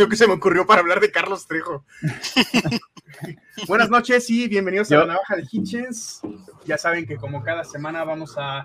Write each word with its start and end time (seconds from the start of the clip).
canción 0.00 0.10
que 0.10 0.16
se 0.16 0.26
me 0.26 0.32
ocurrió 0.32 0.66
para 0.66 0.80
hablar 0.80 0.98
de 0.98 1.10
Carlos 1.10 1.46
Trejo. 1.46 1.84
Buenas 3.68 3.90
noches 3.90 4.30
y 4.30 4.48
bienvenidos 4.48 4.90
a 4.92 4.96
la 4.96 5.04
Navaja 5.04 5.36
de 5.36 5.44
Hitchens. 5.50 6.22
Ya 6.64 6.78
saben 6.78 7.04
que 7.04 7.16
como 7.16 7.42
cada 7.42 7.64
semana 7.64 8.02
vamos 8.04 8.36
a 8.38 8.64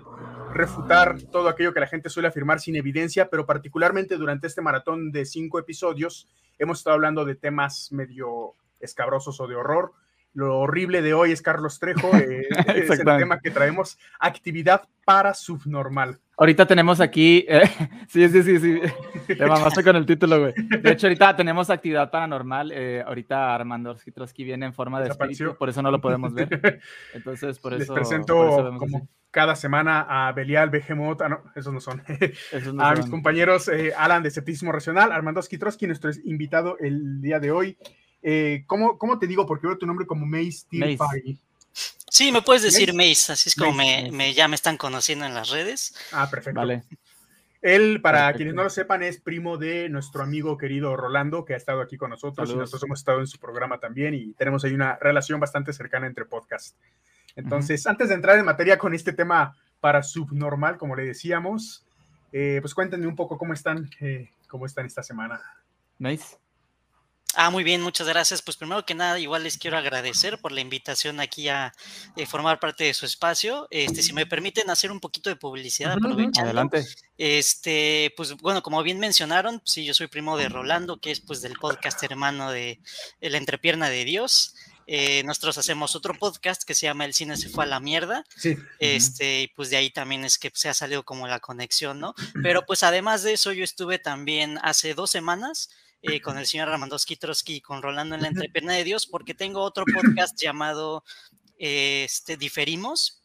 refutar 0.54 1.20
todo 1.30 1.50
aquello 1.50 1.74
que 1.74 1.80
la 1.80 1.88
gente 1.88 2.08
suele 2.08 2.28
afirmar 2.28 2.58
sin 2.58 2.74
evidencia, 2.74 3.28
pero 3.28 3.44
particularmente 3.44 4.16
durante 4.16 4.46
este 4.46 4.62
maratón 4.62 5.12
de 5.12 5.26
cinco 5.26 5.58
episodios 5.58 6.26
hemos 6.58 6.78
estado 6.78 6.94
hablando 6.94 7.26
de 7.26 7.34
temas 7.34 7.92
medio 7.92 8.54
escabrosos 8.80 9.38
o 9.38 9.46
de 9.46 9.56
horror. 9.56 9.92
Lo 10.32 10.60
horrible 10.60 11.02
de 11.02 11.12
hoy 11.12 11.32
es 11.32 11.42
Carlos 11.42 11.78
Trejo, 11.78 12.16
eh, 12.16 12.46
es 12.74 12.88
el 12.88 13.04
tema 13.04 13.40
que 13.40 13.50
traemos, 13.50 13.98
actividad 14.18 14.88
para 15.04 15.34
subnormal. 15.34 16.18
Ahorita 16.38 16.66
tenemos 16.66 17.00
aquí, 17.00 17.46
eh, 17.48 17.62
sí, 18.08 18.28
sí, 18.28 18.42
sí, 18.42 18.58
sí, 18.58 18.80
te 19.26 19.46
mamaste 19.46 19.82
con 19.82 19.96
el 19.96 20.04
título, 20.04 20.40
güey. 20.40 20.52
De 20.82 20.92
hecho, 20.92 21.06
ahorita 21.06 21.34
tenemos 21.34 21.70
actividad 21.70 22.10
paranormal. 22.10 22.72
Eh, 22.72 23.02
ahorita 23.06 23.54
Armando 23.54 23.96
Skitrowski 23.96 24.44
viene 24.44 24.66
en 24.66 24.74
forma 24.74 25.00
de 25.00 25.08
espíritu, 25.08 25.56
por 25.56 25.70
eso 25.70 25.80
no 25.80 25.90
lo 25.90 25.98
podemos 25.98 26.34
ver. 26.34 26.80
Entonces, 27.14 27.58
por 27.58 27.72
eso. 27.72 27.94
Les 27.94 28.02
presento 28.02 28.74
como 28.78 29.08
cada 29.30 29.56
semana 29.56 30.06
a 30.08 30.32
Belial, 30.32 30.68
Behemoth, 30.68 31.22
ah, 31.22 31.28
no, 31.30 31.42
esos 31.54 31.72
no 31.72 31.80
son. 31.80 32.02
a 32.80 32.94
mis 32.94 33.06
compañeros 33.06 33.68
eh, 33.68 33.94
Alan 33.96 34.22
de 34.22 34.28
Escepticismo 34.28 34.72
Racional, 34.72 35.12
Armando 35.12 35.40
Skitrowski, 35.40 35.86
nuestro 35.86 36.10
invitado 36.24 36.76
el 36.78 37.22
día 37.22 37.40
de 37.40 37.50
hoy. 37.50 37.78
¿cómo, 38.66 38.98
¿cómo, 38.98 39.18
te 39.18 39.26
digo? 39.26 39.46
Porque 39.46 39.68
veo 39.68 39.78
tu 39.78 39.86
nombre 39.86 40.04
como 40.04 40.26
Mace 40.26 40.66
Mace. 40.72 41.38
Sí, 42.10 42.30
me 42.30 42.42
puedes 42.42 42.62
decir 42.62 42.94
Mace, 42.94 43.32
así 43.32 43.48
es 43.48 43.54
como 43.54 43.72
me, 43.72 44.32
ya 44.34 44.48
me 44.48 44.54
están 44.54 44.76
conociendo 44.76 45.24
en 45.26 45.34
las 45.34 45.50
redes. 45.50 45.94
Ah, 46.12 46.28
perfecto. 46.30 46.60
Vale. 46.60 46.84
Él, 47.62 48.00
para 48.00 48.32
quienes 48.34 48.54
no 48.54 48.62
lo 48.62 48.70
sepan, 48.70 49.02
es 49.02 49.20
primo 49.20 49.58
de 49.58 49.88
nuestro 49.88 50.22
amigo 50.22 50.56
querido 50.56 50.96
Rolando, 50.96 51.44
que 51.44 51.54
ha 51.54 51.56
estado 51.56 51.80
aquí 51.80 51.96
con 51.96 52.10
nosotros 52.10 52.50
y 52.50 52.54
nosotros 52.54 52.84
hemos 52.84 53.00
estado 53.00 53.20
en 53.20 53.26
su 53.26 53.38
programa 53.38 53.80
también 53.80 54.14
y 54.14 54.34
tenemos 54.34 54.64
ahí 54.64 54.72
una 54.72 54.96
relación 55.00 55.40
bastante 55.40 55.72
cercana 55.72 56.06
entre 56.06 56.26
podcasts. 56.26 56.76
Entonces, 57.34 57.86
antes 57.86 58.08
de 58.08 58.14
entrar 58.14 58.38
en 58.38 58.44
materia 58.44 58.78
con 58.78 58.94
este 58.94 59.12
tema 59.12 59.56
para 59.80 60.02
subnormal, 60.02 60.78
como 60.78 60.94
le 60.94 61.04
decíamos, 61.04 61.84
eh, 62.32 62.58
pues 62.60 62.72
cuéntenme 62.72 63.06
un 63.06 63.16
poco 63.16 63.36
cómo 63.36 63.52
están, 63.52 63.90
eh, 64.00 64.30
cómo 64.48 64.64
están 64.66 64.86
esta 64.86 65.02
semana. 65.02 65.40
Nice. 65.98 66.36
Ah, 67.38 67.50
muy 67.50 67.64
bien, 67.64 67.82
muchas 67.82 68.08
gracias. 68.08 68.40
Pues 68.40 68.56
primero 68.56 68.86
que 68.86 68.94
nada, 68.94 69.18
igual 69.20 69.42
les 69.42 69.58
quiero 69.58 69.76
agradecer 69.76 70.38
por 70.38 70.52
la 70.52 70.62
invitación 70.62 71.20
aquí 71.20 71.50
a 71.50 71.74
eh, 72.16 72.24
formar 72.24 72.58
parte 72.58 72.84
de 72.84 72.94
su 72.94 73.04
espacio. 73.04 73.68
Este, 73.70 74.02
si 74.02 74.14
me 74.14 74.24
permiten 74.24 74.70
hacer 74.70 74.90
un 74.90 75.00
poquito 75.00 75.28
de 75.28 75.36
publicidad, 75.36 75.92
aprovechando. 75.92 76.48
Adelante. 76.48 76.86
Este, 77.18 78.14
pues 78.16 78.32
bueno, 78.38 78.62
como 78.62 78.82
bien 78.82 78.98
mencionaron, 78.98 79.60
sí, 79.66 79.84
yo 79.84 79.92
soy 79.92 80.06
primo 80.06 80.38
de 80.38 80.48
Rolando, 80.48 80.96
que 80.96 81.10
es 81.10 81.20
pues 81.20 81.42
del 81.42 81.58
podcast 81.58 82.02
hermano 82.02 82.50
de 82.50 82.80
La 83.20 83.36
Entrepierna 83.36 83.90
de 83.90 84.06
Dios. 84.06 84.54
Eh, 84.86 85.22
nosotros 85.24 85.58
hacemos 85.58 85.94
otro 85.94 86.14
podcast 86.14 86.62
que 86.62 86.74
se 86.74 86.86
llama 86.86 87.04
El 87.04 87.12
cine 87.12 87.36
se 87.36 87.50
fue 87.50 87.64
a 87.64 87.66
la 87.66 87.80
mierda. 87.80 88.24
Sí. 88.34 88.56
Este, 88.78 89.42
y 89.42 89.48
pues 89.48 89.68
de 89.68 89.76
ahí 89.76 89.90
también 89.90 90.24
es 90.24 90.38
que 90.38 90.50
se 90.54 90.70
ha 90.70 90.74
salido 90.74 91.02
como 91.02 91.28
la 91.28 91.40
conexión, 91.40 92.00
¿no? 92.00 92.14
Pero 92.42 92.64
pues 92.64 92.82
además 92.82 93.22
de 93.24 93.34
eso, 93.34 93.52
yo 93.52 93.62
estuve 93.62 93.98
también 93.98 94.58
hace 94.62 94.94
dos 94.94 95.10
semanas 95.10 95.68
eh, 96.08 96.20
con 96.20 96.38
el 96.38 96.46
señor 96.46 96.68
Ramandowski 96.68 97.16
Trotsky 97.16 97.56
y 97.56 97.60
con 97.60 97.82
Rolando 97.82 98.14
en 98.14 98.22
la 98.22 98.28
entrepierna 98.28 98.74
de 98.74 98.84
Dios, 98.84 99.06
porque 99.06 99.34
tengo 99.34 99.60
otro 99.60 99.84
podcast 99.92 100.40
llamado 100.40 101.04
este, 101.58 102.36
Diferimos, 102.36 103.22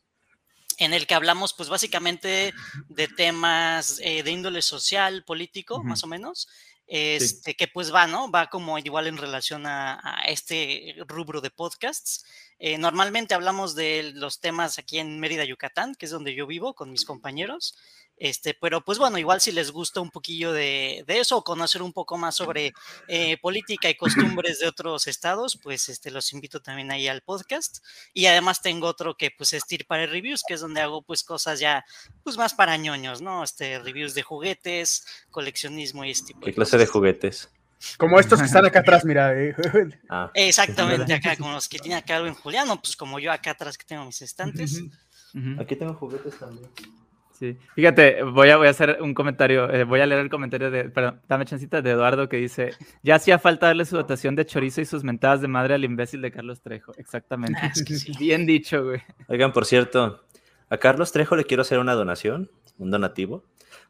en 0.77 0.93
el 0.93 1.05
que 1.05 1.13
hablamos 1.13 1.53
pues 1.53 1.69
básicamente 1.69 2.53
de 2.89 3.07
temas 3.07 3.99
eh, 4.03 4.23
de 4.23 4.31
índole 4.31 4.61
social, 4.61 5.23
político, 5.23 5.83
más 5.83 6.03
o 6.03 6.07
menos, 6.07 6.47
este, 6.87 7.55
que 7.55 7.67
pues 7.67 7.93
va, 7.93 8.07
¿no? 8.07 8.29
Va 8.29 8.47
como 8.47 8.77
igual 8.77 9.07
en 9.07 9.17
relación 9.17 9.65
a, 9.65 10.23
este 10.27 10.95
rubro 11.07 11.39
de 11.39 11.49
podcasts. 11.49 12.25
Eh, 12.59 12.77
normalmente 12.77 13.33
hablamos 13.33 13.75
de 13.75 14.11
los 14.13 14.41
temas 14.41 14.77
aquí 14.77 14.99
en 14.99 15.19
Mérida, 15.19 15.45
Yucatán, 15.45 15.95
que 15.95 16.05
es 16.05 16.11
donde 16.11 16.35
yo 16.35 16.47
vivo 16.47 16.73
con 16.73 16.91
mis 16.91 17.05
compañeros. 17.05 17.77
Este, 18.21 18.53
pero 18.53 18.81
pues 18.81 18.99
bueno, 18.99 19.17
igual 19.17 19.41
si 19.41 19.51
les 19.51 19.71
gusta 19.71 19.99
un 19.99 20.11
poquillo 20.11 20.53
de, 20.53 21.03
eso 21.07 21.37
o 21.37 21.43
conocer 21.43 21.81
un 21.81 21.91
poco 21.91 22.19
más 22.19 22.35
sobre 22.35 22.71
eh, 23.07 23.37
política 23.41 23.89
y 23.89 23.95
costumbres 23.95 24.59
de 24.59 24.67
otros 24.67 25.07
estados, 25.07 25.57
pues 25.57 25.89
este, 25.89 26.11
los 26.11 26.31
invito 26.31 26.61
también 26.61 26.91
ahí 26.91 27.07
al 27.07 27.21
podcast. 27.21 27.83
Y 28.13 28.27
además 28.27 28.61
tengo 28.61 28.85
otro 28.85 29.17
que 29.17 29.31
pues 29.35 29.53
es 29.53 29.63
para 29.87 30.05
Reviews, 30.05 30.43
que 30.47 30.53
es 30.53 30.61
donde 30.61 30.81
hago 30.81 31.01
pues 31.01 31.23
cosas 31.23 31.59
ya 31.59 31.83
pues 32.23 32.37
más 32.37 32.53
para 32.53 32.77
ñoños, 32.77 33.23
¿no? 33.23 33.43
Este, 33.43 33.79
reviews 33.79 34.13
de 34.13 34.21
juguetes, 34.21 35.03
coleccionismo 35.31 36.05
y 36.05 36.11
este 36.11 36.27
tipo 36.27 36.41
¿Qué 36.41 36.53
clase 36.53 36.77
de 36.77 36.85
juguetes? 36.85 37.49
Como 37.97 38.19
estos 38.19 38.39
que 38.39 38.45
están 38.45 38.67
acá 38.67 38.81
atrás, 38.81 39.03
mira. 39.03 39.33
Eh. 39.33 39.55
Ah. 40.09 40.29
Exactamente, 40.35 41.11
acá, 41.15 41.35
como 41.37 41.53
los 41.53 41.67
que 41.67 41.79
tiene 41.79 41.95
acá 41.95 42.17
en 42.17 42.35
Juliano, 42.35 42.79
pues 42.79 42.95
como 42.95 43.17
yo 43.17 43.31
acá 43.31 43.49
atrás 43.49 43.79
que 43.79 43.85
tengo 43.85 44.05
mis 44.05 44.21
estantes. 44.21 44.79
Aquí 45.59 45.75
tengo 45.75 45.95
juguetes 45.95 46.37
también. 46.37 46.69
Sí. 47.41 47.57
Fíjate, 47.73 48.21
voy 48.21 48.51
a, 48.51 48.57
voy 48.57 48.67
a 48.67 48.69
hacer 48.69 48.99
un 49.01 49.15
comentario, 49.15 49.67
eh, 49.73 49.83
voy 49.83 49.99
a 49.99 50.05
leer 50.05 50.21
el 50.21 50.29
comentario 50.29 50.69
de, 50.69 50.91
perdón, 50.91 51.21
dame 51.27 51.43
chancita, 51.45 51.81
de 51.81 51.89
Eduardo 51.89 52.29
que 52.29 52.37
dice, 52.37 52.69
ya 53.01 53.15
hacía 53.15 53.39
falta 53.39 53.65
darle 53.65 53.85
su 53.85 53.95
dotación 53.95 54.35
de 54.35 54.45
chorizo 54.45 54.79
y 54.79 54.85
sus 54.85 55.03
mentadas 55.03 55.41
de 55.41 55.47
madre 55.47 55.73
al 55.73 55.83
imbécil 55.83 56.21
de 56.21 56.31
Carlos 56.31 56.61
Trejo. 56.61 56.93
Exactamente. 56.97 57.59
Ah, 57.59 57.71
Bien 58.19 58.45
dicho, 58.45 58.83
güey. 58.83 59.01
Oigan, 59.27 59.51
por 59.53 59.65
cierto, 59.65 60.23
a 60.69 60.77
Carlos 60.77 61.11
Trejo 61.11 61.35
le 61.35 61.43
quiero 61.43 61.61
hacer 61.61 61.79
una 61.79 61.93
donación, 61.93 62.51
un 62.77 62.91
donativo. 62.91 63.43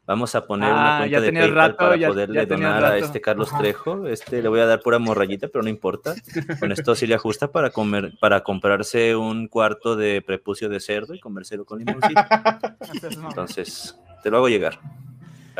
Vamos 0.04 0.34
a 0.34 0.44
poner 0.44 0.72
una 0.72 0.96
ah, 0.96 0.98
cuenta 1.00 1.20
de 1.20 1.32
PayPal 1.32 1.76
para 1.76 2.08
poderle 2.08 2.44
donar 2.44 2.84
a 2.84 2.98
este 2.98 3.20
Carlos 3.20 3.50
Trejo. 3.56 4.08
Este 4.08 4.42
le 4.42 4.48
voy 4.48 4.58
a 4.58 4.66
dar 4.66 4.80
pura 4.80 4.98
morrayita, 4.98 5.46
pero 5.46 5.62
no 5.62 5.68
importa. 5.68 6.14
Con 6.60 6.72
esto 6.72 6.96
sí 6.96 7.06
le 7.06 7.14
ajusta 7.14 7.52
para 7.52 7.70
comer, 7.70 8.12
para 8.20 8.42
comprarse 8.42 9.14
un 9.14 9.46
cuarto 9.46 9.94
de 9.94 10.20
prepucio 10.20 10.68
de 10.68 10.80
cerdo 10.80 11.14
y 11.14 11.20
comérselo 11.20 11.64
con 11.64 11.78
limoncito. 11.78 12.20
Entonces, 13.28 13.96
te 14.24 14.30
lo 14.30 14.38
hago 14.38 14.48
llegar. 14.48 14.80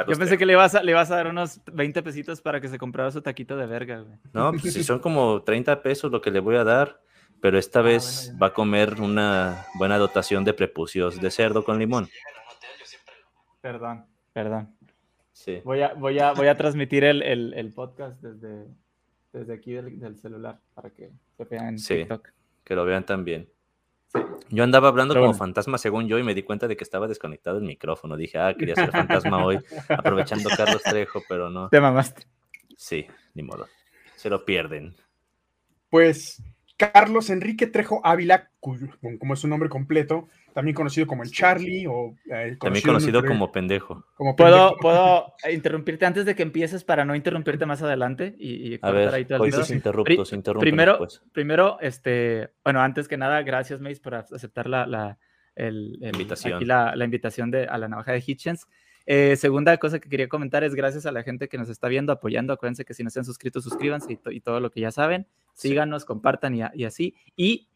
Yo 0.08 0.16
pensé 0.16 0.38
que 0.38 0.46
le 0.46 0.56
vas, 0.56 0.74
a, 0.74 0.82
le 0.82 0.94
vas 0.94 1.10
a 1.10 1.16
dar 1.16 1.28
unos 1.28 1.60
20 1.70 2.02
pesitos 2.02 2.40
para 2.40 2.60
que 2.60 2.68
se 2.68 2.78
comprara 2.78 3.10
su 3.10 3.20
taquito 3.20 3.56
de 3.56 3.66
verga, 3.66 4.00
güey. 4.00 4.16
No, 4.32 4.52
pues 4.52 4.72
si 4.72 4.82
son 4.82 4.98
como 4.98 5.42
30 5.42 5.82
pesos 5.82 6.10
lo 6.10 6.20
que 6.20 6.30
le 6.30 6.40
voy 6.40 6.56
a 6.56 6.64
dar, 6.64 7.00
pero 7.40 7.58
esta 7.58 7.80
ah, 7.80 7.82
vez 7.82 8.32
va 8.42 8.48
a 8.48 8.52
comer 8.52 9.00
una 9.00 9.66
buena 9.74 9.98
dotación 9.98 10.44
de 10.44 10.54
prepucios 10.54 11.20
de 11.20 11.30
cerdo 11.30 11.62
con 11.62 11.78
limón. 11.78 12.08
Perdón. 13.60 14.11
Perdón. 14.32 14.74
Sí. 15.32 15.60
Voy 15.64 15.82
a, 15.82 15.94
voy 15.94 16.18
a, 16.18 16.32
voy 16.32 16.46
a 16.46 16.56
transmitir 16.56 17.04
el, 17.04 17.22
el, 17.22 17.72
podcast 17.72 18.20
desde, 18.20 18.66
desde 19.32 19.54
aquí 19.54 19.72
del, 19.72 20.18
celular 20.18 20.60
para 20.74 20.90
que 20.90 21.10
se 21.36 21.44
vean 21.44 21.68
en 21.68 21.78
sí, 21.78 22.06
Que 22.64 22.74
lo 22.74 22.84
vean 22.84 23.04
también. 23.04 23.48
Yo 24.50 24.62
andaba 24.62 24.88
hablando 24.88 25.14
como 25.14 25.32
fantasma 25.32 25.78
según 25.78 26.06
yo 26.06 26.18
y 26.18 26.22
me 26.22 26.34
di 26.34 26.42
cuenta 26.42 26.68
de 26.68 26.76
que 26.76 26.84
estaba 26.84 27.08
desconectado 27.08 27.58
el 27.58 27.64
micrófono. 27.64 28.16
Dije, 28.16 28.38
ah, 28.38 28.54
quería 28.54 28.74
ser 28.74 28.90
fantasma 28.90 29.42
hoy, 29.44 29.58
aprovechando 29.88 30.50
Carlos 30.54 30.82
Trejo, 30.82 31.22
pero 31.28 31.48
no. 31.48 31.70
Te 31.70 31.80
mamaste. 31.80 32.26
Sí, 32.76 33.06
ni 33.34 33.42
modo. 33.42 33.68
Se 34.16 34.28
lo 34.28 34.44
pierden. 34.44 34.94
Pues 35.88 36.42
Carlos 36.76 37.30
Enrique 37.30 37.66
Trejo 37.66 38.00
Ávila, 38.04 38.50
como 38.60 39.34
es 39.34 39.40
su 39.40 39.48
nombre 39.48 39.68
completo, 39.68 40.28
también 40.52 40.74
conocido 40.74 41.06
como 41.06 41.22
el 41.22 41.30
Charlie 41.30 41.86
o 41.86 42.14
eh, 42.30 42.56
también 42.60 42.84
conocido 42.84 43.24
como 43.24 43.50
pendejo. 43.52 44.04
¿Puedo, 44.36 44.76
¿Puedo 44.76 45.34
interrumpirte 45.52 46.06
antes 46.06 46.24
de 46.24 46.34
que 46.34 46.42
empieces 46.42 46.84
para 46.84 47.04
no 47.04 47.14
interrumpirir 47.14 47.64
más 47.66 47.82
adelante 47.82 48.34
y, 48.38 48.78
a 48.82 48.90
ver, 48.90 49.14
ahí 49.14 49.24
todo 49.24 49.44
el 49.44 49.54
interruptos, 49.70 50.32
primero, 50.58 51.06
primero, 51.32 51.78
este, 51.80 52.50
bueno, 52.64 52.80
antes 52.80 53.08
que 53.08 53.16
nada, 53.16 53.42
gracias 53.42 53.80
Mace 53.80 54.00
por 54.00 54.14
aceptar 54.14 54.68
la, 54.68 54.86
la, 54.86 55.18
invitación. 55.56 56.66
la, 56.66 56.94
la, 56.96 57.04
invitación 57.04 57.50
de, 57.50 57.66
a 57.66 57.78
la 57.78 57.88
navaja 57.88 58.12
de 58.12 58.22
Hitchens. 58.24 58.66
Eh, 59.06 59.36
segunda 59.36 59.76
cosa 59.78 59.98
que 59.98 60.08
quería 60.08 60.28
comentar 60.28 60.62
es 60.62 60.74
gracias 60.74 61.06
a 61.06 61.12
la 61.12 61.22
gente 61.22 61.48
que 61.48 61.58
nos 61.58 61.68
está 61.68 61.88
viendo, 61.88 62.12
apoyando. 62.12 62.52
Acuérdense 62.52 62.84
que 62.84 62.94
si 62.94 63.02
no 63.02 63.10
se 63.10 63.18
han 63.18 63.24
suscrito, 63.24 63.60
suscríbanse 63.60 64.18
y, 64.30 64.40
todo 64.40 64.60
lo 64.60 64.70
que 64.70 64.80
ya 64.80 64.92
saben. 64.92 65.26
Síganos, 65.54 66.04
compartan 66.04 66.54
y, 66.54 66.62
y, 66.74 66.84
así. 66.84 67.14
Y 67.36 67.68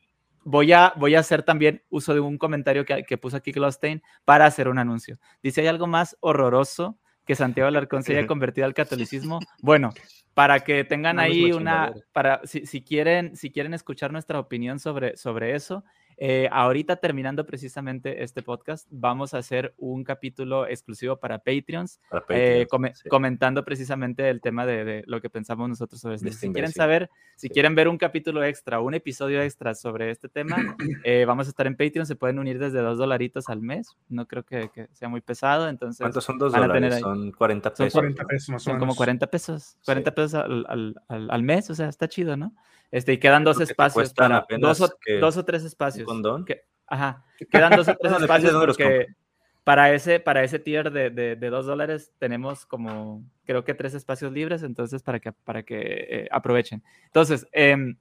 voy 0.47 0.73
a, 0.73 0.93
voy 0.97 1.17
a 1.17 1.21
hacer 1.21 1.43
también 1.43 1.83
uso 1.91 2.15
de 2.15 2.21
un 2.21 2.39
comentario 2.39 2.85
que, 2.85 3.03
que 3.03 3.19
puso 3.19 3.37
aquí 3.37 3.53
Klostein 3.53 4.01
para 4.25 4.47
hacer 4.47 4.69
un 4.69 4.79
anuncio. 4.79 5.19
Dice, 5.43 5.61
¿hay 5.61 5.67
algo 5.67 5.89
más 5.89 6.17
horroroso 6.21 6.99
que 7.27 7.35
Santiago 7.35 7.67
Alarcón 7.67 8.05
se 8.05 8.17
haya 8.17 8.29
convertido 8.29 8.65
al 8.65 8.73
catolicismo? 8.73 9.41
Bueno, 9.61 9.93
para 10.35 10.61
que 10.61 10.85
tengan 10.85 11.19
ahí 11.19 11.51
una, 11.51 11.93
para, 12.13 12.41
si, 12.45 12.65
si, 12.65 12.83
quieren, 12.83 13.35
si 13.35 13.51
quieren 13.51 13.75
escuchar 13.75 14.13
nuestra 14.13 14.39
opinión 14.39 14.79
sobre, 14.79 15.17
sobre 15.17 15.57
eso, 15.57 15.83
Eh, 16.19 16.49
ahorita 16.51 16.97
terminando 16.97 17.45
precisamente 17.45 18.23
este 18.23 18.43
podcast, 18.43 18.89
vamos 18.91 19.35
a 19.35 19.39
hacer 19.39 19.75
un 19.77 20.03
capítulo 20.03 20.67
exclusivo 20.67 21.19
para 21.19 21.39
Patreons, 21.39 22.01
eh, 22.31 22.67
comentando 23.11 23.65
precisamente 23.65 24.31
el 24.31 24.41
tema 24.41 24.65
de, 24.65 25.03
lo 25.07 25.21
que 25.21 25.29
pensamos 25.29 25.69
nosotros 25.69 26.01
sobre 26.01 26.17
esto. 26.17 26.33
Si 26.33 26.51
quieren 26.53 26.73
saber, 26.73 27.11
si 27.37 27.51
quieren 27.51 27.75
ver 27.75 27.89
un 27.89 27.99
capítulo 27.99 28.43
extra, 28.45 28.81
un 28.81 28.95
episodio 28.95 29.43
extra 29.43 29.75
sobre 29.75 30.11
este 30.11 30.31
tema, 30.31 30.57
eh, 31.05 31.27
vamos 31.27 31.49
a 31.49 31.51
estar 31.51 31.67
en 31.67 31.77
Patreon, 31.77 32.07
se 32.07 32.17
pueden 32.17 32.39
unir 32.39 32.59
desde 32.59 32.81
dos 32.81 32.97
dolaritos 32.97 33.51
al 33.51 33.61
mes, 33.61 33.95
no 34.09 34.27
creo 34.27 34.45
que, 34.45 34.89
sea 34.93 35.11
muy 35.11 35.21
pesado, 35.21 35.69
entonces... 35.69 36.01
¿Cuántos 36.01 36.25
son 36.25 36.39
dos 36.39 36.53
dólares? 36.53 36.99
Son 36.99 37.31
40 37.33 37.75
pesos. 37.75 37.93
Son 37.93 38.01
40 38.01 38.25
pesos, 38.25 38.63
Son 38.63 38.79
como 38.79 38.95
40 38.95 39.27
pesos, 39.27 39.77
40 39.85 40.15
pesos 40.15 40.35
al, 40.35 40.65
al, 41.09 41.31
al, 41.31 41.43
mes, 41.43 41.69
o 41.69 41.75
sea, 41.75 41.89
está 41.89 42.09
chido, 42.09 42.39
¿no? 42.39 42.55
Este, 42.91 43.15
y 43.15 43.19
quedan 43.19 43.45
dos 43.45 43.61
espacios 43.61 44.13
para 44.15 44.47
dos 44.59 44.81
o, 44.81 44.89
dos 45.21 45.37
o, 45.37 45.45
tres 45.45 45.65
espacios. 45.65 46.09
Que, 46.47 46.63
ajá, 46.87 47.25
quedan 47.51 47.77
dos 47.77 47.89
o 47.89 47.97
tres 47.97 48.13
espacios 48.21 48.53
porque 48.55 49.07
para 49.65 49.93
ese, 49.93 50.21
para 50.21 50.45
ese 50.45 50.61
tier 50.61 50.93
de, 50.93 51.11
de, 51.11 51.35
de, 51.35 51.51
dos 51.51 51.67
dólares 51.67 52.13
tenemos 52.19 52.67
como, 52.67 53.25
creo 53.45 53.65
que 53.65 53.75
tres 53.75 53.95
espacios 53.95 54.33
libres, 54.33 54.63
entonces 54.63 55.03
para 55.03 55.19
que, 55.19 55.33
para 55.33 55.65
que 55.65 56.07
eh, 56.09 56.29
aprovechen. 56.31 56.85
Entonces, 57.07 57.49
em, 57.51 57.97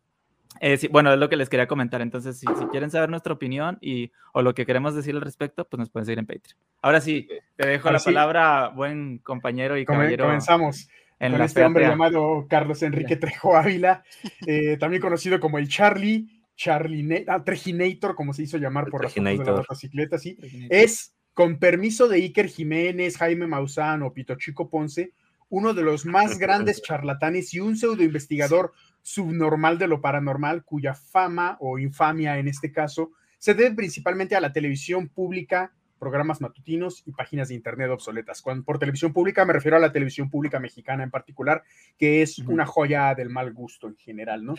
eh, 0.61 0.87
bueno, 0.91 1.11
es 1.11 1.19
lo 1.19 1.27
que 1.27 1.35
les 1.35 1.49
quería 1.49 1.67
comentar. 1.67 2.01
Entonces, 2.01 2.37
si, 2.39 2.45
si, 2.45 2.65
quieren 2.67 2.91
saber 2.91 3.09
nuestra 3.09 3.33
opinión 3.33 3.77
y, 3.81 4.11
o 4.33 4.41
lo 4.41 4.53
que 4.53 4.65
queremos 4.65 4.93
decir 4.95 5.15
al 5.15 5.21
respecto, 5.21 5.65
pues 5.65 5.79
nos 5.79 5.89
pueden 5.89 6.05
seguir 6.05 6.19
en 6.19 6.27
Patreon. 6.27 6.57
Ahora 6.81 7.01
sí, 7.01 7.27
te 7.55 7.67
dejo 7.67 7.91
la 7.91 7.99
palabra, 7.99 8.69
buen 8.69 9.17
compañero 9.17 9.75
y 9.77 9.85
caballero. 9.85 10.25
Comenzamos 10.25 10.87
con 11.19 11.41
este 11.41 11.63
hombre 11.63 11.87
llamado 11.87 12.45
Carlos 12.49 12.81
Enrique 12.83 13.15
Trejo 13.15 13.55
Ávila, 13.55 14.03
eh, 14.47 14.77
también 14.77 15.01
conocido 15.01 15.39
como 15.39 15.57
el 15.57 15.67
Charlie, 15.67 16.27
Charlie 16.55 17.25
ah, 17.27 17.43
Trejinator, 17.43 18.15
como 18.15 18.33
se 18.33 18.43
hizo 18.43 18.57
llamar 18.57 18.89
por 18.89 19.03
las 19.03 19.13
fotos 19.13 19.37
de 19.37 19.45
la 19.45 19.51
motocicleta, 19.53 20.17
sí. 20.17 20.37
Es, 20.69 21.13
con 21.33 21.59
permiso 21.59 22.07
de 22.07 22.17
Iker 22.17 22.47
Jiménez, 22.47 23.17
Jaime 23.17 23.47
Maussan 23.47 24.03
o 24.03 24.13
Pito 24.13 24.35
Chico 24.35 24.69
Ponce, 24.69 25.13
uno 25.49 25.73
de 25.73 25.83
los 25.83 26.05
más 26.05 26.37
grandes 26.39 26.81
charlatanes 26.81 27.53
y 27.53 27.59
un 27.59 27.77
pseudo 27.77 28.03
investigador 28.03 28.73
subnormal 29.01 29.77
de 29.77 29.87
lo 29.87 30.01
paranormal, 30.01 30.63
cuya 30.63 30.95
fama 30.95 31.57
o 31.59 31.77
infamia 31.77 32.37
en 32.39 32.47
este 32.47 32.71
caso 32.71 33.11
se 33.37 33.53
debe 33.53 33.75
principalmente 33.75 34.35
a 34.35 34.41
la 34.41 34.51
televisión 34.51 35.07
pública 35.09 35.71
programas 35.99 36.41
matutinos 36.41 37.03
y 37.05 37.11
páginas 37.11 37.49
de 37.49 37.55
internet 37.55 37.89
obsoletas. 37.89 38.41
Cuando, 38.41 38.63
por 38.63 38.79
televisión 38.79 39.13
pública 39.13 39.45
me 39.45 39.53
refiero 39.53 39.77
a 39.77 39.79
la 39.79 39.91
televisión 39.91 40.29
pública 40.29 40.59
mexicana 40.59 41.03
en 41.03 41.11
particular, 41.11 41.63
que 41.97 42.21
es 42.21 42.39
una 42.39 42.65
joya 42.65 43.15
del 43.15 43.29
mal 43.29 43.53
gusto 43.53 43.87
en 43.87 43.95
general, 43.95 44.45
¿no? 44.45 44.55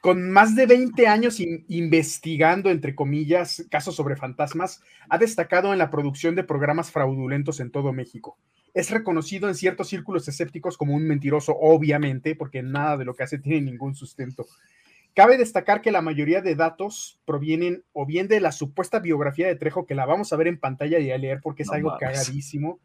Con 0.00 0.30
más 0.30 0.54
de 0.54 0.66
20 0.66 1.08
años 1.08 1.40
investigando, 1.40 2.70
entre 2.70 2.94
comillas, 2.94 3.66
casos 3.70 3.96
sobre 3.96 4.14
fantasmas, 4.14 4.82
ha 5.08 5.18
destacado 5.18 5.72
en 5.72 5.78
la 5.78 5.90
producción 5.90 6.36
de 6.36 6.44
programas 6.44 6.92
fraudulentos 6.92 7.58
en 7.58 7.70
todo 7.70 7.92
México. 7.92 8.38
Es 8.72 8.90
reconocido 8.90 9.48
en 9.48 9.54
ciertos 9.54 9.88
círculos 9.88 10.28
escépticos 10.28 10.76
como 10.76 10.94
un 10.94 11.08
mentiroso, 11.08 11.56
obviamente, 11.58 12.36
porque 12.36 12.62
nada 12.62 12.98
de 12.98 13.04
lo 13.04 13.14
que 13.14 13.24
hace 13.24 13.38
tiene 13.38 13.62
ningún 13.62 13.94
sustento. 13.94 14.46
Cabe 15.16 15.38
destacar 15.38 15.80
que 15.80 15.92
la 15.92 16.02
mayoría 16.02 16.42
de 16.42 16.54
datos 16.56 17.18
provienen 17.24 17.82
o 17.94 18.04
bien 18.04 18.28
de 18.28 18.38
la 18.38 18.52
supuesta 18.52 18.98
biografía 18.98 19.46
de 19.46 19.56
Trejo, 19.56 19.86
que 19.86 19.94
la 19.94 20.04
vamos 20.04 20.30
a 20.30 20.36
ver 20.36 20.46
en 20.46 20.60
pantalla 20.60 20.98
y 20.98 21.10
a 21.10 21.16
leer 21.16 21.40
porque 21.42 21.62
es 21.62 21.70
algo 21.70 21.96
cagadísimo. 21.98 22.80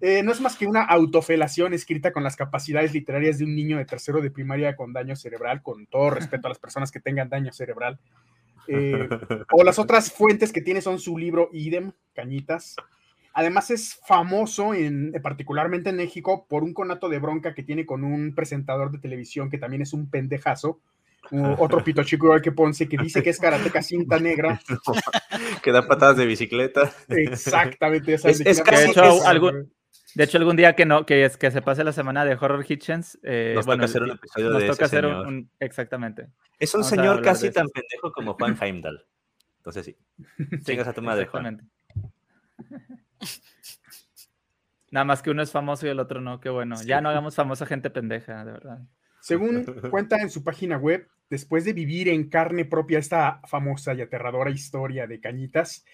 Eh, 0.00 0.22
no 0.22 0.32
es 0.32 0.40
más 0.40 0.56
que 0.56 0.66
una 0.66 0.82
autofelación 0.82 1.74
escrita 1.74 2.10
con 2.10 2.24
las 2.24 2.36
capacidades 2.36 2.94
literarias 2.94 3.36
de 3.36 3.44
un 3.44 3.54
niño 3.54 3.76
de 3.76 3.84
tercero 3.84 4.22
de 4.22 4.30
primaria 4.30 4.76
con 4.76 4.94
daño 4.94 5.14
cerebral, 5.14 5.62
con 5.62 5.86
todo 5.86 6.08
respeto 6.08 6.46
a 6.46 6.48
las 6.48 6.58
personas 6.58 6.90
que 6.90 7.00
tengan 7.00 7.28
daño 7.28 7.52
cerebral. 7.52 8.00
Eh, 8.66 9.06
o 9.52 9.62
las 9.62 9.78
otras 9.78 10.10
fuentes 10.10 10.54
que 10.54 10.62
tiene 10.62 10.80
son 10.80 10.98
su 10.98 11.18
libro 11.18 11.50
Idem, 11.52 11.92
Cañitas. 12.14 12.76
Además 13.34 13.70
es 13.70 14.00
famoso, 14.06 14.72
en, 14.72 15.12
particularmente 15.22 15.90
en 15.90 15.96
México, 15.96 16.46
por 16.48 16.64
un 16.64 16.72
conato 16.72 17.10
de 17.10 17.18
bronca 17.18 17.52
que 17.52 17.62
tiene 17.62 17.84
con 17.84 18.04
un 18.04 18.34
presentador 18.34 18.90
de 18.90 19.00
televisión 19.00 19.50
que 19.50 19.58
también 19.58 19.82
es 19.82 19.92
un 19.92 20.08
pendejazo, 20.08 20.80
otro 21.58 21.82
pito 21.84 22.02
chico 22.04 22.26
igual 22.26 22.42
que 22.42 22.52
Ponce 22.52 22.88
que 22.88 22.96
dice 22.96 23.22
que 23.22 23.30
es 23.30 23.38
karateca 23.38 23.82
cinta 23.82 24.18
negra. 24.20 24.60
que 25.62 25.72
da 25.72 25.86
patadas 25.86 26.16
de 26.16 26.26
bicicleta. 26.26 26.92
Exactamente. 27.08 28.14
Es, 28.14 28.24
es 28.24 28.64
de, 28.64 28.84
hecho, 28.84 29.26
algún, 29.26 29.72
de 30.14 30.24
hecho, 30.24 30.38
algún 30.38 30.56
día 30.56 30.74
que 30.74 30.86
no, 30.86 31.06
que 31.06 31.24
es 31.24 31.36
que 31.36 31.50
se 31.50 31.62
pase 31.62 31.84
la 31.84 31.92
semana 31.92 32.24
de 32.24 32.34
Horror 32.34 32.64
Hitchens, 32.68 33.18
eh, 33.22 33.52
nos 33.54 33.66
toca 33.66 33.84
hacer 33.84 34.02
un 34.02 34.10
episodio 34.10 34.50
nos 34.50 34.66
toca 34.66 34.84
hacer 34.86 35.06
un, 35.06 35.50
exactamente. 35.60 36.28
Es 36.58 36.74
un 36.74 36.84
señor 36.84 37.22
casi 37.22 37.50
tan 37.50 37.68
pendejo 37.68 38.12
como 38.12 38.34
Juan 38.34 38.56
Heimdall. 38.60 39.04
Entonces 39.58 39.84
sí. 39.84 39.96
Chingas 40.64 40.88
a 40.88 40.92
tu 40.92 41.02
madre, 41.02 41.26
Juan. 41.26 41.70
Nada 44.90 45.04
más 45.04 45.22
que 45.22 45.30
uno 45.30 45.42
es 45.42 45.52
famoso 45.52 45.86
y 45.86 45.90
el 45.90 46.00
otro 46.00 46.20
no, 46.20 46.40
qué 46.40 46.48
bueno. 46.48 46.76
Ya 46.82 47.00
no 47.00 47.10
hagamos 47.10 47.34
famosa 47.34 47.66
gente 47.66 47.90
pendeja, 47.90 48.44
de 48.44 48.52
verdad. 48.52 48.78
Según 49.20 49.64
cuenta 49.90 50.16
en 50.16 50.30
su 50.30 50.42
página 50.42 50.78
web, 50.78 51.06
después 51.30 51.64
de 51.64 51.72
vivir 51.72 52.08
en 52.08 52.28
carne 52.28 52.64
propia 52.64 52.98
esta 52.98 53.40
famosa 53.46 53.94
y 53.94 54.00
aterradora 54.00 54.50
historia 54.50 55.06
de 55.06 55.20
Cañitas, 55.20 55.84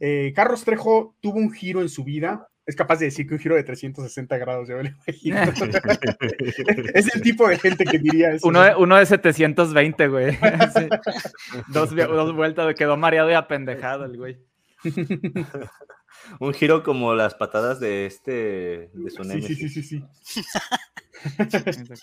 eh, 0.00 0.32
Carlos 0.34 0.64
Trejo 0.64 1.14
tuvo 1.20 1.38
un 1.38 1.52
giro 1.52 1.82
en 1.82 1.88
su 1.88 2.04
vida. 2.04 2.48
Es 2.66 2.76
capaz 2.76 2.98
de 2.98 3.06
decir 3.06 3.26
que 3.26 3.34
un 3.34 3.40
giro 3.40 3.56
de 3.56 3.64
360 3.64 4.38
grados, 4.38 4.68
yo 4.68 4.76
me 4.76 4.94
imagino. 5.06 5.40
es 6.94 7.14
el 7.14 7.20
tipo 7.20 7.48
de 7.48 7.58
gente 7.58 7.84
que 7.84 7.98
diría 7.98 8.32
eso. 8.32 8.48
Uno 8.48 8.62
de, 8.62 8.74
uno 8.76 8.96
de 8.96 9.06
720, 9.06 10.08
güey. 10.08 10.38
Dos, 11.68 11.94
dos 11.94 12.34
vueltas, 12.34 12.74
quedó 12.74 12.96
mareado 12.96 13.30
y 13.30 13.34
apendejado 13.34 14.04
el 14.04 14.16
güey. 14.16 14.38
un 16.38 16.54
giro 16.54 16.82
como 16.82 17.14
las 17.14 17.34
patadas 17.34 17.80
de 17.80 18.06
este, 18.06 18.90
de 18.94 19.10
su 19.10 19.24
sí, 19.24 19.42
sí, 19.42 19.54
sí, 19.54 19.68
sí, 19.68 19.82
sí. 19.82 20.04
Exactamente. 21.38 21.94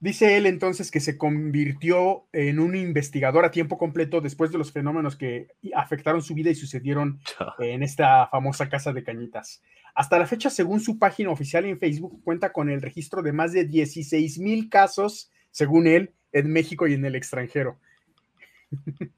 Dice 0.00 0.36
él 0.36 0.46
entonces 0.46 0.92
que 0.92 1.00
se 1.00 1.18
convirtió 1.18 2.26
en 2.32 2.60
un 2.60 2.76
investigador 2.76 3.44
a 3.44 3.50
tiempo 3.50 3.78
completo 3.78 4.20
después 4.20 4.52
de 4.52 4.58
los 4.58 4.70
fenómenos 4.70 5.16
que 5.16 5.48
afectaron 5.74 6.22
su 6.22 6.34
vida 6.34 6.50
y 6.50 6.54
sucedieron 6.54 7.20
en 7.58 7.82
esta 7.82 8.28
famosa 8.28 8.68
casa 8.68 8.92
de 8.92 9.02
cañitas. 9.02 9.60
Hasta 9.94 10.18
la 10.18 10.26
fecha, 10.26 10.50
según 10.50 10.78
su 10.78 11.00
página 11.00 11.30
oficial 11.30 11.64
en 11.64 11.80
Facebook, 11.80 12.22
cuenta 12.22 12.52
con 12.52 12.70
el 12.70 12.80
registro 12.80 13.22
de 13.22 13.32
más 13.32 13.52
de 13.52 13.64
16 13.64 14.38
mil 14.38 14.68
casos, 14.68 15.32
según 15.50 15.88
él, 15.88 16.12
en 16.30 16.52
México 16.52 16.86
y 16.86 16.94
en 16.94 17.04
el 17.04 17.16
extranjero. 17.16 17.78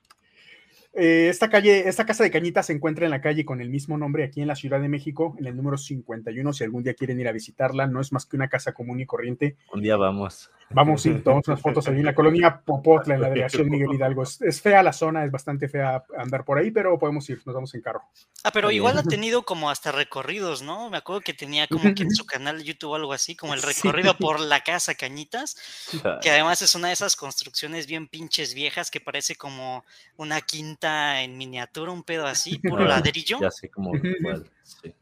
Eh, 0.92 1.28
esta 1.28 1.48
calle, 1.48 1.88
esta 1.88 2.04
casa 2.04 2.24
de 2.24 2.32
cañitas 2.32 2.66
se 2.66 2.72
encuentra 2.72 3.04
en 3.04 3.12
la 3.12 3.20
calle 3.20 3.44
con 3.44 3.60
el 3.60 3.70
mismo 3.70 3.96
nombre 3.96 4.24
aquí 4.24 4.42
en 4.42 4.48
la 4.48 4.56
Ciudad 4.56 4.80
de 4.80 4.88
México, 4.88 5.36
en 5.38 5.46
el 5.46 5.56
número 5.56 5.78
51. 5.78 6.52
Si 6.52 6.64
algún 6.64 6.82
día 6.82 6.94
quieren 6.94 7.20
ir 7.20 7.28
a 7.28 7.32
visitarla, 7.32 7.86
no 7.86 8.00
es 8.00 8.12
más 8.12 8.26
que 8.26 8.34
una 8.34 8.48
casa 8.48 8.72
común 8.72 8.98
y 8.98 9.06
corriente. 9.06 9.56
Un 9.72 9.82
día 9.82 9.96
vamos. 9.96 10.50
Vamos 10.72 11.04
y 11.06 11.14
tomamos 11.24 11.48
unas 11.48 11.60
fotos 11.60 11.88
ahí 11.88 11.96
en 11.96 12.04
la 12.04 12.14
colonia 12.14 12.60
Popotla, 12.64 13.14
en 13.14 13.20
la 13.20 13.28
delegación 13.28 13.68
Miguel 13.68 13.94
Hidalgo. 13.94 14.22
Es, 14.22 14.60
fea 14.60 14.82
la 14.82 14.92
zona, 14.92 15.24
es 15.24 15.30
bastante 15.30 15.68
fea 15.68 16.04
andar 16.16 16.44
por 16.44 16.58
ahí, 16.58 16.70
pero 16.70 16.98
podemos 16.98 17.28
ir, 17.28 17.42
nos 17.44 17.54
vamos 17.54 17.74
en 17.74 17.82
carro. 17.82 18.02
Ah, 18.44 18.50
pero 18.52 18.70
igual 18.70 18.98
ha 18.98 19.02
tenido 19.02 19.42
como 19.42 19.70
hasta 19.70 19.92
recorridos, 19.92 20.62
¿no? 20.62 20.90
Me 20.90 20.96
acuerdo 20.96 21.20
que 21.22 21.34
tenía 21.34 21.66
como 21.66 21.94
que 21.94 22.04
en 22.04 22.10
su 22.10 22.24
canal 22.24 22.58
de 22.58 22.64
YouTube 22.64 22.94
algo 22.94 23.12
así, 23.12 23.34
como 23.34 23.54
el 23.54 23.62
recorrido 23.62 24.16
por 24.16 24.40
la 24.40 24.60
casa 24.60 24.94
Cañitas, 24.94 25.56
que 26.22 26.30
además 26.30 26.62
es 26.62 26.74
una 26.74 26.88
de 26.88 26.94
esas 26.94 27.16
construcciones 27.16 27.86
bien 27.86 28.08
pinches 28.08 28.54
viejas 28.54 28.90
que 28.90 29.00
parece 29.00 29.34
como 29.34 29.84
una 30.16 30.40
quinta 30.40 31.22
en 31.22 31.36
miniatura, 31.36 31.90
un 31.90 32.04
pedo 32.04 32.26
así, 32.26 32.58
puro 32.58 32.84
ladrillo. 32.86 33.38
Ya 33.40 33.50
sé 33.50 33.68
como 33.68 33.92
sí. 34.62 34.94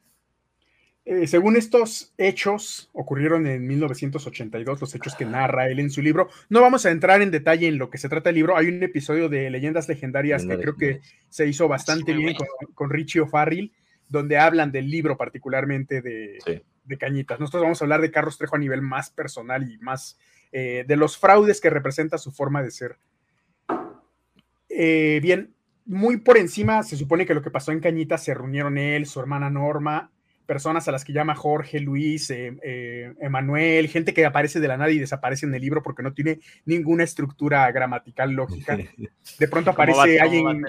Eh, 1.11 1.27
según 1.27 1.57
estos 1.57 2.13
hechos, 2.19 2.91
ocurrieron 2.93 3.47
en 3.47 3.67
1982, 3.67 4.79
los 4.79 4.95
hechos 4.95 5.15
que 5.15 5.25
narra 5.25 5.71
él 5.71 5.79
en 5.79 5.89
su 5.89 6.03
libro. 6.03 6.29
No 6.51 6.61
vamos 6.61 6.85
a 6.85 6.91
entrar 6.91 7.23
en 7.23 7.31
detalle 7.31 7.67
en 7.67 7.79
lo 7.79 7.89
que 7.89 7.97
se 7.97 8.11
trata 8.11 8.29
el 8.29 8.35
libro. 8.35 8.59
Hay 8.59 8.69
un 8.69 8.83
episodio 8.83 9.31
de 9.31 9.49
Leyendas 9.49 9.89
Legendarias 9.89 10.45
que 10.45 10.59
creo 10.59 10.77
que 10.77 11.01
se 11.31 11.47
hizo 11.47 11.67
bastante 11.67 12.13
bien 12.13 12.37
con, 12.75 12.91
Richie 12.91 13.23
O'Farrill, 13.23 13.73
donde 14.07 14.37
hablan 14.37 14.71
del 14.71 14.91
libro 14.91 15.17
particularmente 15.17 16.03
de, 16.03 16.63
Cañitas. 16.99 17.41
Nosotros 17.41 17.63
vamos 17.63 17.81
a 17.81 17.87
hablar 17.87 18.03
de 18.03 18.11
Carlos 18.11 18.37
Trejo 18.37 18.57
a 18.57 18.59
nivel 18.59 18.83
más 18.83 19.09
personal 19.09 19.67
y 19.67 19.79
más 19.79 20.19
eh, 20.53 20.85
de 20.87 20.97
los 20.97 21.17
fraudes 21.17 21.63
que 21.63 21.71
representa 21.71 22.19
su 22.19 22.33
forma 22.33 22.63
de 22.63 22.71
ser. 22.71 22.99
Eh, 24.69 25.21
bien, 25.23 25.55
muy 25.87 26.19
por 26.19 26.37
encima, 26.37 26.83
se 26.83 26.99
supone 26.99 27.25
que 27.25 27.33
lo 27.33 27.41
que 27.41 27.51
pasó 27.51 27.73
en 27.73 27.81
Cañitas 27.81 28.23
se 28.23 28.35
reunieron 28.35 28.77
él, 28.77 29.07
su 29.07 29.21
hermana 29.21 29.49
Norma, 29.49 30.11
personas 30.49 30.89
a 30.89 30.93
las 30.93 31.05
que 31.05 31.13
llama 31.13 31.35
Jorge, 31.35 31.79
Luis, 31.79 32.31
eh, 32.31 32.57
eh, 32.63 33.13
Emanuel, 33.21 33.87
gente 33.89 34.15
que 34.15 34.25
aparece 34.25 34.61
de 34.61 34.67
la 34.67 34.79
nada 34.79 34.91
y 34.91 34.99
desaparece 34.99 35.45
en 35.45 35.55
el 35.55 35.61
libro 35.61 35.83
porque 35.83 36.03
no 36.03 36.15
tiene 36.15 36.41
ninguna 36.65 37.05
estructura 37.05 37.71
gramatical 37.71 38.33
lógica. 38.33 38.77
De 39.39 39.47
pronto 39.47 39.71
aparece 39.71 40.19
alguien. 40.19 40.65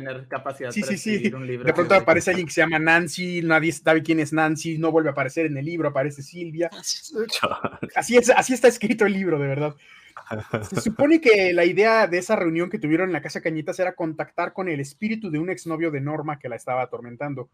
sí, 0.72 0.84
sí, 0.84 0.98
sí. 0.98 1.18
de 1.30 1.74
pronto 1.74 1.96
aparece 1.96 2.32
alguien 2.32 2.46
que 2.46 2.54
se 2.54 2.62
llama 2.62 2.78
Nancy, 2.78 3.42
nadie 3.42 3.72
sabe 3.72 4.04
quién 4.04 4.20
es 4.20 4.34
Nancy, 4.34 4.78
no 4.78 4.92
vuelve 4.92 5.10
a 5.10 5.14
aparecer 5.14 5.46
en 5.46 5.58
el 5.58 5.66
libro, 5.66 5.88
aparece 5.88 6.22
Silvia. 6.22 6.70
Así, 7.96 8.18
es, 8.18 8.30
así 8.30 8.54
está 8.54 8.68
escrito 8.68 9.06
el 9.06 9.14
libro, 9.14 9.40
de 9.40 9.48
verdad. 9.48 9.76
Se 10.70 10.82
supone 10.82 11.22
que 11.22 11.54
la 11.54 11.64
idea 11.64 12.06
de 12.06 12.18
esa 12.18 12.36
reunión 12.36 12.70
que 12.70 12.80
tuvieron 12.80 13.10
en 13.10 13.14
la 13.14 13.22
casa 13.22 13.42
Cañitas 13.42 13.80
era 13.80 13.96
contactar 13.96 14.52
con 14.52 14.68
el 14.68 14.82
espíritu 14.82 15.32
de 15.32 15.40
un 15.40 15.50
exnovio 15.50 15.90
de 15.90 16.02
Norma 16.02 16.38
que 16.38 16.50
la 16.50 16.58
estaba 16.58 16.82
atormentando, 16.82 17.50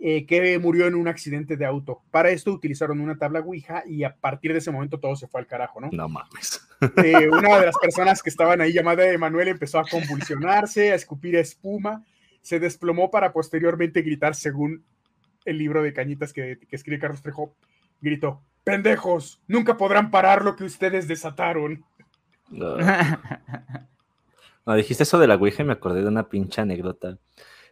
eh, 0.00 0.26
que 0.26 0.58
murió 0.58 0.86
en 0.86 0.94
un 0.94 1.08
accidente 1.08 1.56
de 1.56 1.66
auto. 1.66 2.02
Para 2.10 2.30
esto 2.30 2.52
utilizaron 2.52 3.00
una 3.00 3.16
tabla 3.16 3.40
Ouija 3.40 3.82
y 3.86 4.04
a 4.04 4.14
partir 4.14 4.52
de 4.52 4.58
ese 4.58 4.70
momento 4.70 5.00
todo 5.00 5.16
se 5.16 5.26
fue 5.26 5.40
al 5.40 5.46
carajo, 5.46 5.80
¿no? 5.80 5.88
No 5.90 6.08
mames. 6.08 6.60
Eh, 7.02 7.28
una 7.28 7.58
de 7.58 7.66
las 7.66 7.76
personas 7.78 8.22
que 8.22 8.30
estaban 8.30 8.60
ahí, 8.60 8.72
llamada 8.72 9.10
Emanuel, 9.10 9.48
empezó 9.48 9.80
a 9.80 9.84
convulsionarse, 9.84 10.92
a 10.92 10.94
escupir 10.94 11.34
espuma, 11.34 12.04
se 12.40 12.60
desplomó 12.60 13.10
para 13.10 13.32
posteriormente 13.32 14.02
gritar, 14.02 14.36
según 14.36 14.84
el 15.44 15.58
libro 15.58 15.82
de 15.82 15.92
Cañitas 15.92 16.32
que, 16.32 16.58
que 16.68 16.76
escribe 16.76 17.00
Carlos 17.00 17.22
Trejo, 17.22 17.56
gritó, 18.00 18.42
pendejos, 18.62 19.40
nunca 19.48 19.76
podrán 19.76 20.10
parar 20.10 20.44
lo 20.44 20.54
que 20.54 20.64
ustedes 20.64 21.08
desataron. 21.08 21.84
No. 24.64 24.74
dijiste 24.74 25.04
eso 25.04 25.18
de 25.18 25.26
la 25.26 25.36
Ouija 25.36 25.62
y 25.62 25.66
me 25.66 25.72
acordé 25.72 26.02
de 26.02 26.08
una 26.08 26.28
pinche 26.28 26.60
anécdota. 26.60 27.16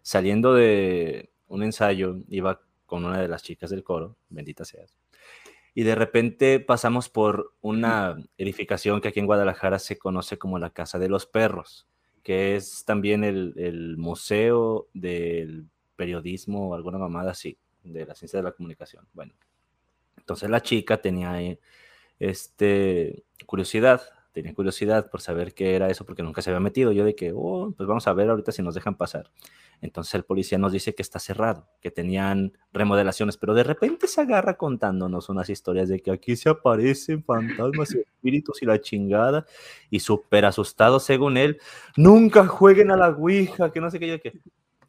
Saliendo 0.00 0.54
de 0.54 1.28
un 1.48 1.62
ensayo, 1.62 2.16
iba 2.28 2.60
con 2.86 3.04
una 3.04 3.20
de 3.20 3.28
las 3.28 3.42
chicas 3.42 3.70
del 3.70 3.84
coro, 3.84 4.16
bendita 4.28 4.64
seas. 4.64 4.96
Y 5.74 5.82
de 5.82 5.94
repente 5.94 6.58
pasamos 6.58 7.10
por 7.10 7.52
una 7.60 8.16
edificación 8.38 9.00
que 9.00 9.08
aquí 9.08 9.20
en 9.20 9.26
Guadalajara 9.26 9.78
se 9.78 9.98
conoce 9.98 10.38
como 10.38 10.58
la 10.58 10.70
Casa 10.70 10.98
de 10.98 11.10
los 11.10 11.26
Perros, 11.26 11.86
que 12.22 12.56
es 12.56 12.84
también 12.86 13.24
el, 13.24 13.96
museo 13.98 14.88
del 14.94 15.66
periodismo 15.94 16.70
o 16.70 16.74
alguna 16.74 16.98
mamada 16.98 17.32
así, 17.32 17.58
de 17.84 18.06
la 18.06 18.14
ciencia 18.14 18.38
de 18.38 18.44
la 18.44 18.52
comunicación. 18.52 19.06
Bueno, 19.12 19.34
entonces 20.16 20.48
la 20.48 20.62
chica 20.62 21.00
tenía 21.02 21.42
eh, 21.42 21.60
este, 22.18 23.24
curiosidad, 23.44 24.02
tenía 24.32 24.54
curiosidad 24.54 25.10
por 25.10 25.20
saber 25.20 25.52
qué 25.52 25.76
era 25.76 25.88
eso 25.88 26.06
porque 26.06 26.22
nunca 26.22 26.40
se 26.40 26.50
había 26.50 26.60
metido. 26.60 26.90
Yo 26.92 27.04
de 27.04 27.14
que, 27.14 27.32
oh, 27.34 27.74
pues 27.76 27.86
vamos 27.86 28.06
a 28.06 28.14
ver 28.14 28.30
ahorita 28.30 28.50
si 28.50 28.62
nos 28.62 28.74
dejan 28.74 28.96
pasar. 28.96 29.30
Entonces 29.80 30.14
el 30.14 30.24
policía 30.24 30.58
nos 30.58 30.72
dice 30.72 30.94
que 30.94 31.02
está 31.02 31.18
cerrado, 31.18 31.68
que 31.80 31.90
tenían 31.90 32.52
remodelaciones, 32.72 33.36
pero 33.36 33.54
de 33.54 33.62
repente 33.62 34.06
se 34.06 34.20
agarra 34.20 34.56
contándonos 34.56 35.28
unas 35.28 35.48
historias 35.48 35.88
de 35.88 36.00
que 36.00 36.10
aquí 36.10 36.36
se 36.36 36.48
aparecen 36.48 37.22
fantasmas 37.22 37.94
y 37.94 38.00
espíritus 38.00 38.62
y 38.62 38.66
la 38.66 38.80
chingada, 38.80 39.46
y 39.90 40.00
súper 40.00 40.44
asustado 40.44 41.00
según 41.00 41.36
él, 41.36 41.58
nunca 41.96 42.46
jueguen 42.46 42.90
a 42.90 42.96
la 42.96 43.08
Ouija, 43.08 43.70
que 43.70 43.80
no 43.80 43.90
sé 43.90 43.98
qué, 43.98 44.08
yo 44.08 44.20
que, 44.20 44.40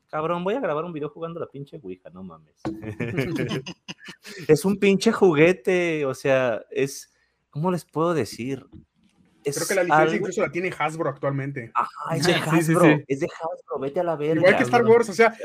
Cabrón, 0.10 0.44
voy 0.46 0.54
a 0.54 0.62
grabar 0.62 0.86
un 0.86 0.94
video 0.94 1.10
jugando 1.10 1.40
la 1.40 1.48
pinche 1.48 1.80
Ouija, 1.84 2.10
no 2.10 2.24
mames. 2.24 2.56
es 4.48 4.64
un 4.64 4.80
pinche 4.80 5.12
juguete, 5.12 6.06
o 6.06 6.14
sea, 6.14 6.64
es, 6.72 7.14
¿cómo 7.50 7.72
les 7.72 7.84
puedo 7.84 8.14
decir? 8.14 8.66
Creo 9.54 9.68
que 9.68 9.76
la 9.76 9.84
licencia 9.84 10.18
incluso 10.18 10.42
la 10.42 10.52
tiene 10.52 10.72
Hasbro 10.78 11.10
actualmente. 11.10 11.72
Ajá, 11.74 12.16
es 12.16 12.26
de 12.26 12.34
Hasbro, 12.34 13.00
es 13.08 13.20
de 13.20 13.28
Hasbro, 13.28 13.80
vete 13.80 14.00
a 14.00 14.04
la 14.04 14.16
verga. 14.16 14.36
Igual 14.36 14.58
que 14.58 14.64
Star 14.64 14.86
Wars, 14.86 15.10
o 15.10 15.14
sea, 15.14 15.36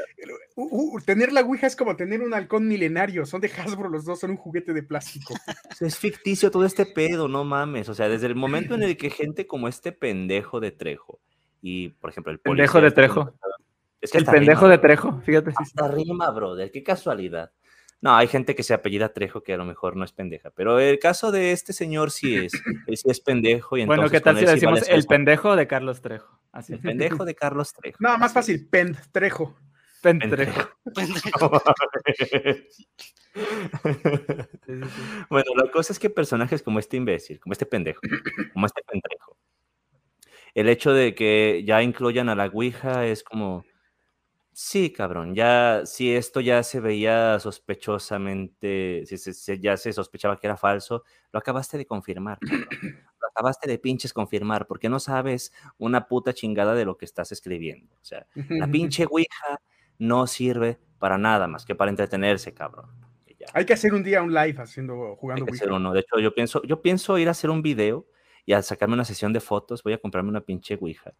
tener 1.05 1.33
la 1.33 1.43
Ouija 1.43 1.67
es 1.67 1.77
como 1.77 1.97
tener 1.97 2.23
un 2.23 2.35
halcón 2.35 2.67
milenario, 2.67 3.27
son 3.27 3.41
de 3.41 3.49
Hasbro 3.49 3.89
los 3.89 4.05
dos, 4.05 4.21
son 4.21 4.31
un 4.31 4.37
juguete 4.37 4.73
de 4.73 4.83
plástico. 4.83 5.35
Es 5.81 5.99
ficticio 5.99 6.51
todo 6.51 6.65
este 6.65 6.87
pedo, 6.87 7.27
no 7.27 7.45
mames, 7.45 7.89
o 7.89 7.95
sea, 7.95 8.09
desde 8.09 8.27
el 8.27 8.37
momento 8.37 8.75
en 8.75 8.85
el 8.85 8.97
que 8.97 9.11
gente 9.11 9.47
como 9.47 9.67
este 9.67 9.91
pendejo 9.91 10.61
de 10.61 10.71
Trejo, 10.71 11.19
y 11.61 11.89
por 11.89 12.11
ejemplo 12.11 12.33
el 12.33 12.39
pendejo 12.39 12.81
de 12.81 12.91
Trejo. 12.91 13.35
Es 14.01 14.15
el 14.15 14.25
pendejo 14.25 14.69
de 14.69 14.79
Trejo, 14.79 15.21
fíjate. 15.23 15.53
Hasta 15.57 15.89
rima, 15.89 16.31
brother, 16.31 16.71
qué 16.71 16.83
casualidad. 16.83 17.53
No, 18.03 18.15
hay 18.17 18.27
gente 18.27 18.57
que 18.57 18.65
se 18.65 18.75
apellida 18.75 19.13
Trejo 19.13 19.45
que 19.45 19.55
a 19.55 19.57
lo 19.57 19.65
mejor 19.65 19.97
no 19.97 20.05
es 20.05 20.11
pendeja, 20.13 20.51
pero 20.51 20.81
el 20.81 20.99
caso 20.99 21.31
de 21.31 21.53
este 21.53 21.73
señor 21.73 22.11
sí 22.11 22.35
es, 22.35 22.51
sí 22.53 23.09
es 23.09 23.21
pendejo. 23.21 23.77
Y 23.77 23.87
bueno, 23.87 24.11
¿qué 24.11 24.21
tal 24.21 24.37
si 24.37 24.45
decimos 24.45 24.89
el 24.89 25.07
pendejo 25.07 25.55
de 25.55 25.69
Carlos 25.69 26.03
Trejo? 26.03 26.41
Así. 26.51 26.73
El 26.73 26.81
pendejo 26.81 27.25
de 27.25 27.37
Carlos 27.37 27.73
Trejo. 27.73 27.99
No, 28.01 28.19
más 28.19 28.33
fácil, 28.33 28.69
Trejo. 29.13 29.57
Pentrejo. 30.03 30.69
bueno, 35.31 35.53
la 35.55 35.71
cosa 35.71 35.93
es 35.93 36.01
que 36.01 36.11
personajes 36.11 36.61
como 36.61 36.81
este 36.81 36.97
imbécil, 36.97 37.39
como 37.39 37.53
este 37.53 37.67
pendejo, 37.67 38.01
como 38.53 38.67
este 38.67 38.83
pendejo, 38.83 39.37
el 40.55 40.69
hecho 40.69 40.93
de 40.93 41.15
que 41.15 41.63
ya 41.65 41.85
incluyan 41.85 42.29
a 42.29 42.35
la 42.35 42.47
Ouija 42.47 43.07
es 43.07 43.23
como, 43.23 43.65
Sí, 44.55 44.93
cabrón, 44.93 45.35
ya 45.35 45.83
si 45.87 46.15
esto 46.15 46.41
ya 46.41 46.63
se 46.63 46.79
veía 46.79 47.39
sospechosamente, 47.41 49.03
si, 49.07 49.59
ya 49.59 49.79
se 49.79 49.95
sospechaba 49.95 50.39
que 50.39 50.47
era 50.47 50.59
falso, 50.59 51.05
lo 51.33 51.39
acabaste 51.39 51.79
de 51.79 51.87
confirmar, 51.87 52.39
cabrón. 52.39 52.69
Lo 53.19 53.29
acabaste 53.29 53.67
de 53.71 53.79
pinches 53.79 54.13
confirmar, 54.13 54.67
porque 54.67 54.91
no 54.91 55.01
sabes 55.01 55.55
una 55.79 56.07
puta 56.07 56.35
chingada 56.35 56.75
de 56.75 56.85
lo 56.85 56.99
que 56.99 57.07
estás 57.07 57.33
escribiendo. 57.33 57.95
O 57.95 58.05
sea, 58.05 58.27
la 58.35 58.35
pinche 58.71 59.07
Ouija 59.11 59.63
no 59.99 60.27
sirve 60.27 60.79
para 60.99 61.17
nada 61.17 61.47
más 61.47 61.65
que 61.65 61.75
para 61.75 61.91
entretenerse, 61.91 62.53
cabrón. 62.53 62.91
Hay 63.55 63.65
que 63.65 63.73
hacer 63.73 63.95
un 63.95 64.05
día 64.05 64.23
un 64.23 64.35
live 64.35 64.57
haciendo, 64.59 65.17
jugando 65.17 65.45
Hay 65.45 65.47
que 65.47 65.57
hacer 65.57 65.73
uno. 65.73 65.93
De 65.95 66.01
hecho, 66.01 66.19
yo 66.19 66.35
pienso, 66.35 66.63
yo 66.63 66.83
pienso 66.83 67.17
ir 67.17 67.29
a 67.29 67.31
hacer 67.31 67.49
un 67.49 67.63
video 67.63 68.07
y 68.45 68.53
a 68.53 68.61
sacarme 68.63 68.95
una 68.95 69.05
sesión 69.05 69.33
de 69.33 69.41
fotos, 69.41 69.83
voy 69.83 69.95
a 69.95 69.99
comprarme 69.99 70.29
una 70.29 70.43
pinche 70.43 70.77
Ouija 70.81 71.15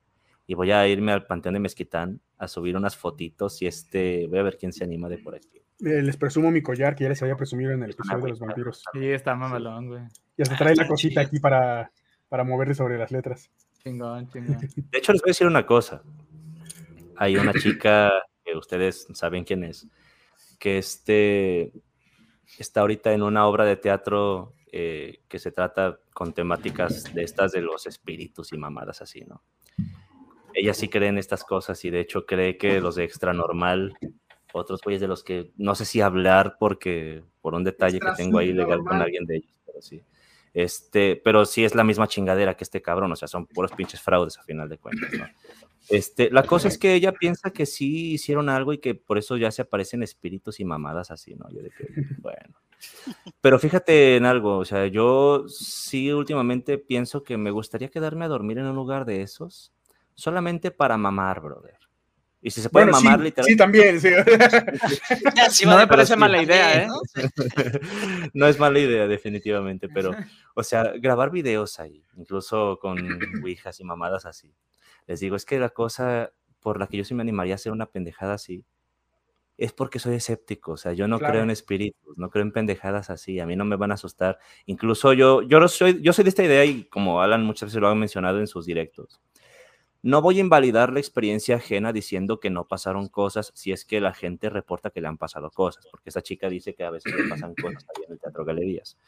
y 0.47 0.55
voy 0.55 0.71
a 0.73 0.87
irme 0.89 1.13
al 1.13 1.27
Panteón 1.27 1.55
de 1.55 1.61
Mezquitán 1.61 2.21
a 2.39 2.49
subir 2.49 2.77
unas 2.77 2.97
fotitos 2.97 3.63
y 3.63 3.67
este, 3.67 4.27
voy 4.29 4.39
a 4.39 4.43
ver 4.43 4.59
quién 4.59 4.73
se 4.73 4.85
anima 4.85 5.09
de 5.09 5.19
por 5.19 5.35
aquí. 5.35 5.63
Eh, 5.85 6.03
les 6.03 6.17
presumo 6.17 6.51
mi 6.51 6.63
collar 6.63 6.95
que 6.95 7.05
ya 7.05 7.11
les 7.11 7.23
había 7.23 7.37
presumido 7.37 7.73
en 7.73 7.83
el 7.83 7.91
episodio 7.91 8.25
de 8.25 8.31
los 8.31 8.41
vampiros. 8.41 8.85
Sí, 8.93 9.09
está 9.09 9.35
mamalón, 9.35 9.89
güey. 9.89 10.03
Ya 10.37 10.45
se 10.45 10.55
trae 10.57 10.77
la 10.77 10.87
cosita 10.87 11.21
aquí 11.21 11.41
para, 11.41 11.91
para 12.29 12.45
moverle 12.45 12.75
sobre 12.75 12.99
las 12.99 13.11
letras. 13.11 13.51
Chingón, 13.83 14.29
chingón. 14.29 14.59
De 14.91 14.99
hecho, 14.99 15.13
les 15.13 15.23
voy 15.23 15.31
a 15.31 15.33
decir 15.33 15.47
una 15.47 15.67
cosa. 15.67 16.03
Hay 17.17 17.37
una 17.37 17.53
chica 17.53 18.11
que 18.45 18.57
ustedes 18.57 19.07
saben 19.13 19.45
quién 19.45 19.65
es, 19.65 19.87
que 20.59 20.79
este 20.79 21.73
está 22.59 22.81
ahorita 22.81 23.13
en 23.13 23.23
una 23.23 23.47
obra 23.47 23.65
de 23.65 23.77
teatro 23.77 24.55
eh, 24.73 25.21
que 25.29 25.39
se 25.39 25.53
trata 25.53 25.99
con 26.13 26.33
temáticas 26.33 27.13
de 27.15 27.23
estas 27.23 27.53
de 27.53 27.61
los 27.61 27.87
espíritus 27.87 28.53
y 28.53 28.59
mamadas 28.59 29.03
así, 29.03 29.25
¿no? 29.27 29.43
Ella 30.55 30.75
sí 30.75 30.89
cree 30.89 31.09
en 31.09 31.19
estas 31.19 31.45
cosas 31.45 31.85
y 31.85 31.91
de 31.91 32.01
hecho 32.01 32.27
cree 32.27 32.57
que 32.57 32.81
los 32.81 32.95
de 32.95 33.05
extra 33.05 33.33
normal, 33.33 33.95
otros 34.53 34.81
güeyes 34.83 35.01
de 35.01 35.09
los 35.09 35.25
que 35.25 35.53
no 35.57 35.75
sé 35.75 35.85
si 35.85 36.01
hablar 36.01 36.57
porque 36.59 37.23
por 37.41 37.55
un 37.55 37.65
detalle 37.65 38.01
que 38.01 38.13
tengo 38.17 38.39
ahí 38.39 38.53
legal 38.53 38.81
con 38.85 39.01
alguien 39.01 39.27
de 39.27 39.37
ellos, 39.37 39.55
pero 39.67 39.83
sí. 39.83 40.03
Este, 40.55 41.17
pero 41.17 41.47
sí 41.47 41.65
es 41.65 41.75
la 41.75 41.85
misma 41.85 42.07
chingadera 42.09 42.55
que 42.55 42.65
este 42.65 42.83
cabrón, 42.83 43.11
o 43.13 43.17
sea, 43.17 43.27
son 43.27 43.47
puros 43.47 43.73
pinches 43.73 44.03
fraudes 44.03 44.39
a 44.39 44.43
final 44.43 44.69
de 44.69 44.79
cuentas, 44.79 45.11
¿no? 45.13 45.27
Este, 45.89 46.31
la 46.31 46.45
cosa 46.45 46.69
es 46.69 46.79
que 46.79 46.95
ella 46.95 47.13
piensa 47.13 47.51
que 47.51 47.67
sí 47.67 48.13
hicieron 48.13 48.49
algo 48.49 48.73
y 48.73 48.79
que 48.79 48.95
por 48.95 49.19
eso 49.19 49.37
ya 49.37 49.51
se 49.51 49.63
aparecen 49.63 50.03
espíritus 50.03 50.61
y 50.61 50.65
mamadas 50.65 51.11
así, 51.11 51.35
¿no? 51.35 51.51
Yo 51.51 51.63
de 51.63 51.71
que, 51.71 51.89
bueno. 52.19 52.61
Pero 53.41 53.59
fíjate 53.59 54.17
en 54.17 54.27
algo, 54.27 54.59
o 54.59 54.65
sea, 54.65 54.87
yo 54.87 55.45
sí 55.49 56.13
últimamente 56.13 56.79
pienso 56.79 57.25
que 57.25 57.37
me 57.37 57.51
gustaría 57.51 57.91
quedarme 57.91 58.25
a 58.25 58.29
dormir 58.29 58.59
en 58.59 58.67
un 58.67 58.77
lugar 58.77 59.05
de 59.05 59.23
esos 59.23 59.73
solamente 60.15 60.71
para 60.71 60.97
mamar, 60.97 61.41
brother. 61.41 61.79
Y 62.45 62.51
si 62.51 62.61
se 62.61 62.69
puede 62.69 62.87
mamar, 62.87 63.19
sí, 63.19 63.25
literalmente. 63.25 63.45
Sí, 63.45 63.57
también, 63.57 64.01
sí. 64.01 65.65
no 65.67 65.77
me 65.77 65.87
parece 65.87 66.17
mala 66.17 66.43
idea, 66.43 66.83
¿eh? 66.83 66.89
¿no? 68.35 68.47
es 68.47 68.59
mala 68.59 68.81
idea, 68.81 69.07
definitivamente, 69.07 69.89
pero, 69.89 70.11
o 70.55 70.63
sea, 70.65 70.93
grabar 70.99 71.31
videos 71.31 71.79
ahí, 71.79 72.05
incluso 72.17 72.79
con 72.81 72.99
ouijas 73.45 73.79
y 73.79 73.85
mamadas 73.85 74.27
así. 74.27 74.53
Les 75.07 75.21
digo, 75.21 75.37
es 75.37 75.45
que 75.45 75.61
la 75.61 75.69
cosa 75.69 76.33
por 76.63 76.79
la 76.79 76.87
que 76.87 76.97
yo 76.97 77.05
sí 77.05 77.13
me 77.13 77.23
animaría 77.23 77.55
a 77.55 77.57
hacer 77.57 77.73
una 77.73 77.87
pendejada 77.87 78.35
así, 78.35 78.65
es 79.59 79.73
porque 79.73 79.99
soy 79.99 80.15
escéptico, 80.15 80.73
o 80.73 80.77
sea, 80.77 80.93
yo 80.93 81.07
no 81.07 81.19
creo 81.19 81.43
en 81.43 81.51
espíritus, 81.51 82.17
no 82.17 82.31
creo 82.31 82.43
en 82.43 82.53
pendejadas 82.53 83.11
así, 83.11 83.39
a 83.39 83.47
mí 83.47 83.55
no 83.55 83.65
me 83.65 83.77
van 83.77 83.91
a 83.91 83.95
asustar. 83.95 84.39
Incluso 84.67 85.13
yo, 85.13 85.43
yo, 85.43 85.69
soy, 85.69 86.01
yo 86.01 86.13
soy 86.13 86.25
de 86.25 86.31
esta 86.31 86.43
idea 86.43 86.65
y 86.65 86.85
como 86.85 87.21
Alan 87.21 87.45
muchas 87.45 87.69
veces 87.69 87.81
lo 87.81 87.89
ha 87.89 87.95
mencionado 87.95 88.41
en 88.41 88.47
sus 88.47 88.65
directos, 88.65 89.21
no 90.03 90.21
voy 90.21 90.39
a 90.39 90.41
invalidar 90.41 90.93
la 90.93 90.99
experiencia 90.99 91.57
ajena 91.57 91.93
diciendo 91.93 92.41
que 92.41 92.51
no 92.51 92.67
pasaron 92.67 93.09
cosas 93.09 93.53
si 93.55 93.71
es 93.71 93.85
que 93.85 94.01
la 94.01 94.13
gente 94.13 94.51
reporta 94.51 94.91
que 94.91 95.01
le 95.01 95.07
han 95.07 95.17
pasado 95.17 95.51
cosas, 95.51 95.87
porque 95.91 96.11
esa 96.11 96.23
chica 96.23 96.49
dice 96.49 96.75
que 96.75 96.85
a 96.85 96.91
veces 96.91 97.15
le 97.15 97.29
pasan 97.29 97.55
cosas 97.55 97.85
en 98.05 98.13
el 98.13 98.19
Teatro 98.19 98.45
Galerías. 98.45 98.99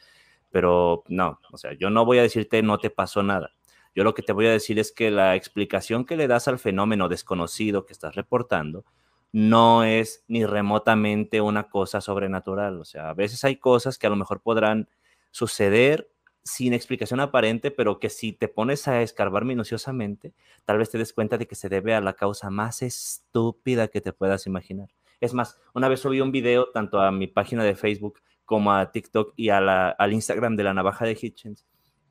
Pero 0.51 1.03
no, 1.07 1.39
o 1.51 1.57
sea, 1.57 1.73
yo 1.73 1.89
no 1.89 2.05
voy 2.05 2.19
a 2.19 2.21
decirte 2.21 2.61
no 2.63 2.77
te 2.77 2.89
pasó 2.89 3.23
nada. 3.23 3.51
Yo 3.93 4.03
lo 4.03 4.13
que 4.13 4.21
te 4.21 4.33
voy 4.33 4.47
a 4.47 4.51
decir 4.51 4.79
es 4.79 4.93
que 4.93 5.11
la 5.11 5.35
explicación 5.35 6.05
que 6.05 6.15
le 6.15 6.27
das 6.27 6.47
al 6.47 6.59
fenómeno 6.59 7.09
desconocido 7.09 7.85
que 7.85 7.93
estás 7.93 8.15
reportando 8.15 8.85
no 9.33 9.83
es 9.83 10.23
ni 10.29 10.45
remotamente 10.45 11.41
una 11.41 11.69
cosa 11.69 11.99
sobrenatural. 11.99 12.79
O 12.79 12.85
sea, 12.85 13.09
a 13.09 13.13
veces 13.13 13.43
hay 13.43 13.57
cosas 13.57 13.97
que 13.97 14.07
a 14.07 14.09
lo 14.09 14.15
mejor 14.15 14.41
podrán 14.41 14.87
suceder 15.31 16.09
sin 16.45 16.73
explicación 16.73 17.19
aparente, 17.19 17.71
pero 17.71 17.99
que 17.99 18.09
si 18.09 18.31
te 18.31 18.47
pones 18.47 18.87
a 18.87 19.01
escarbar 19.01 19.45
minuciosamente, 19.45 20.35
tal 20.63 20.77
vez 20.77 20.91
te 20.91 20.99
des 20.99 21.11
cuenta 21.11 21.39
de 21.39 21.47
que 21.47 21.55
se 21.55 21.69
debe 21.69 21.95
a 21.95 22.01
la 22.01 22.13
causa 22.13 22.51
más 22.51 22.83
estúpida 22.83 23.87
que 23.87 23.99
te 23.99 24.13
puedas 24.13 24.45
imaginar. 24.45 24.89
Es 25.19 25.33
más, 25.33 25.59
una 25.73 25.89
vez 25.89 26.01
subí 26.01 26.21
un 26.21 26.31
video 26.31 26.69
tanto 26.71 27.01
a 27.01 27.11
mi 27.11 27.25
página 27.25 27.63
de 27.63 27.75
Facebook 27.75 28.19
como 28.45 28.71
a 28.71 28.91
TikTok 28.91 29.33
y 29.35 29.49
a 29.49 29.59
la, 29.59 29.89
al 29.89 30.13
Instagram 30.13 30.55
de 30.55 30.63
la 30.63 30.75
navaja 30.75 31.05
de 31.05 31.17
Hitchens, 31.19 31.65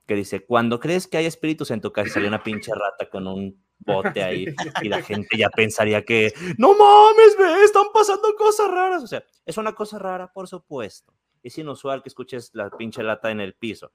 que 0.05 0.17
dice, 0.17 0.45
cuando 0.45 0.81
crees 0.81 1.07
que 1.07 1.17
hay 1.17 1.27
espíritus 1.27 1.71
en 1.71 1.81
tu 1.81 1.93
casa, 1.93 2.15
sale 2.15 2.27
una 2.27 2.43
pinche 2.43 2.73
rata 2.75 3.09
con 3.09 3.29
un 3.29 3.65
bote 3.79 4.21
ahí 4.21 4.47
y 4.83 4.89
la 4.89 5.01
gente 5.01 5.37
ya 5.39 5.49
pensaría 5.49 6.05
que, 6.05 6.35
no 6.59 6.75
mames, 6.77 7.37
ve, 7.39 7.65
están 7.65 7.87
pasando 7.95 8.35
cosas 8.37 8.69
raras. 8.69 9.05
O 9.05 9.07
sea, 9.07 9.25
es 9.47 9.57
una 9.57 9.73
cosa 9.73 9.99
rara, 9.99 10.33
por 10.33 10.49
supuesto. 10.49 11.15
Es 11.43 11.57
inusual 11.57 12.03
que 12.03 12.09
escuches 12.09 12.51
la 12.55 12.69
pinche 12.71 13.03
lata 13.05 13.31
en 13.31 13.41
el 13.41 13.55
piso, 13.55 13.93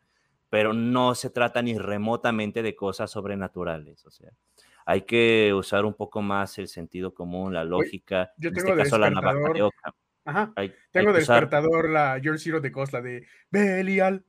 pero 0.50 0.74
no 0.74 1.16
se 1.16 1.30
trata 1.30 1.62
ni 1.62 1.78
remotamente 1.78 2.62
de 2.62 2.76
cosas 2.76 3.12
sobrenaturales. 3.12 4.06
O 4.06 4.12
sea, 4.12 4.32
hay 4.86 5.02
que 5.04 5.54
usar 5.54 5.86
un 5.86 5.94
poco 5.94 6.22
más 6.22 6.58
el 6.58 6.68
sentido 6.68 7.14
común, 7.14 7.54
la 7.54 7.64
lógica. 7.64 8.32
Yo 8.38 8.52
tengo 8.52 8.74
en 8.74 8.80
este 8.80 8.84
caso, 8.84 8.98
la 8.98 9.10
navaja 9.12 9.54
de 9.54 9.70
Ajá. 10.26 10.54
tengo 10.92 11.14
despertador 11.14 11.90
la 11.90 12.18
Your 12.20 12.40
Zero 12.40 12.60
de 12.60 12.72
Costa 12.72 13.02
de 13.02 13.26
Belial. 13.50 14.26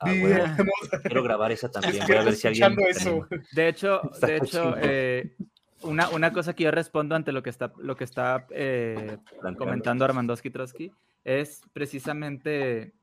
Ah, 0.00 0.10
Quiero 1.02 1.22
grabar 1.22 1.52
esa 1.52 1.70
también. 1.70 2.04
Voy 2.06 2.16
a 2.16 2.22
ver 2.22 2.34
si 2.34 2.48
alguien. 2.48 2.76
De 3.52 3.68
hecho, 3.68 4.02
de 4.22 4.36
hecho 4.36 4.74
eh, 4.80 5.36
una, 5.82 6.08
una, 6.10 6.32
cosa 6.32 6.54
que 6.54 6.64
yo 6.64 6.70
respondo 6.70 7.14
ante 7.14 7.32
lo 7.32 7.42
que 7.42 7.50
está, 7.50 7.72
lo 7.78 7.96
que 7.96 8.04
está 8.04 8.46
eh, 8.50 9.18
comentando 9.56 10.04
Armandowski 10.04 10.50
Trotsky 10.50 10.92
es 11.24 11.62
precisamente 11.72 12.94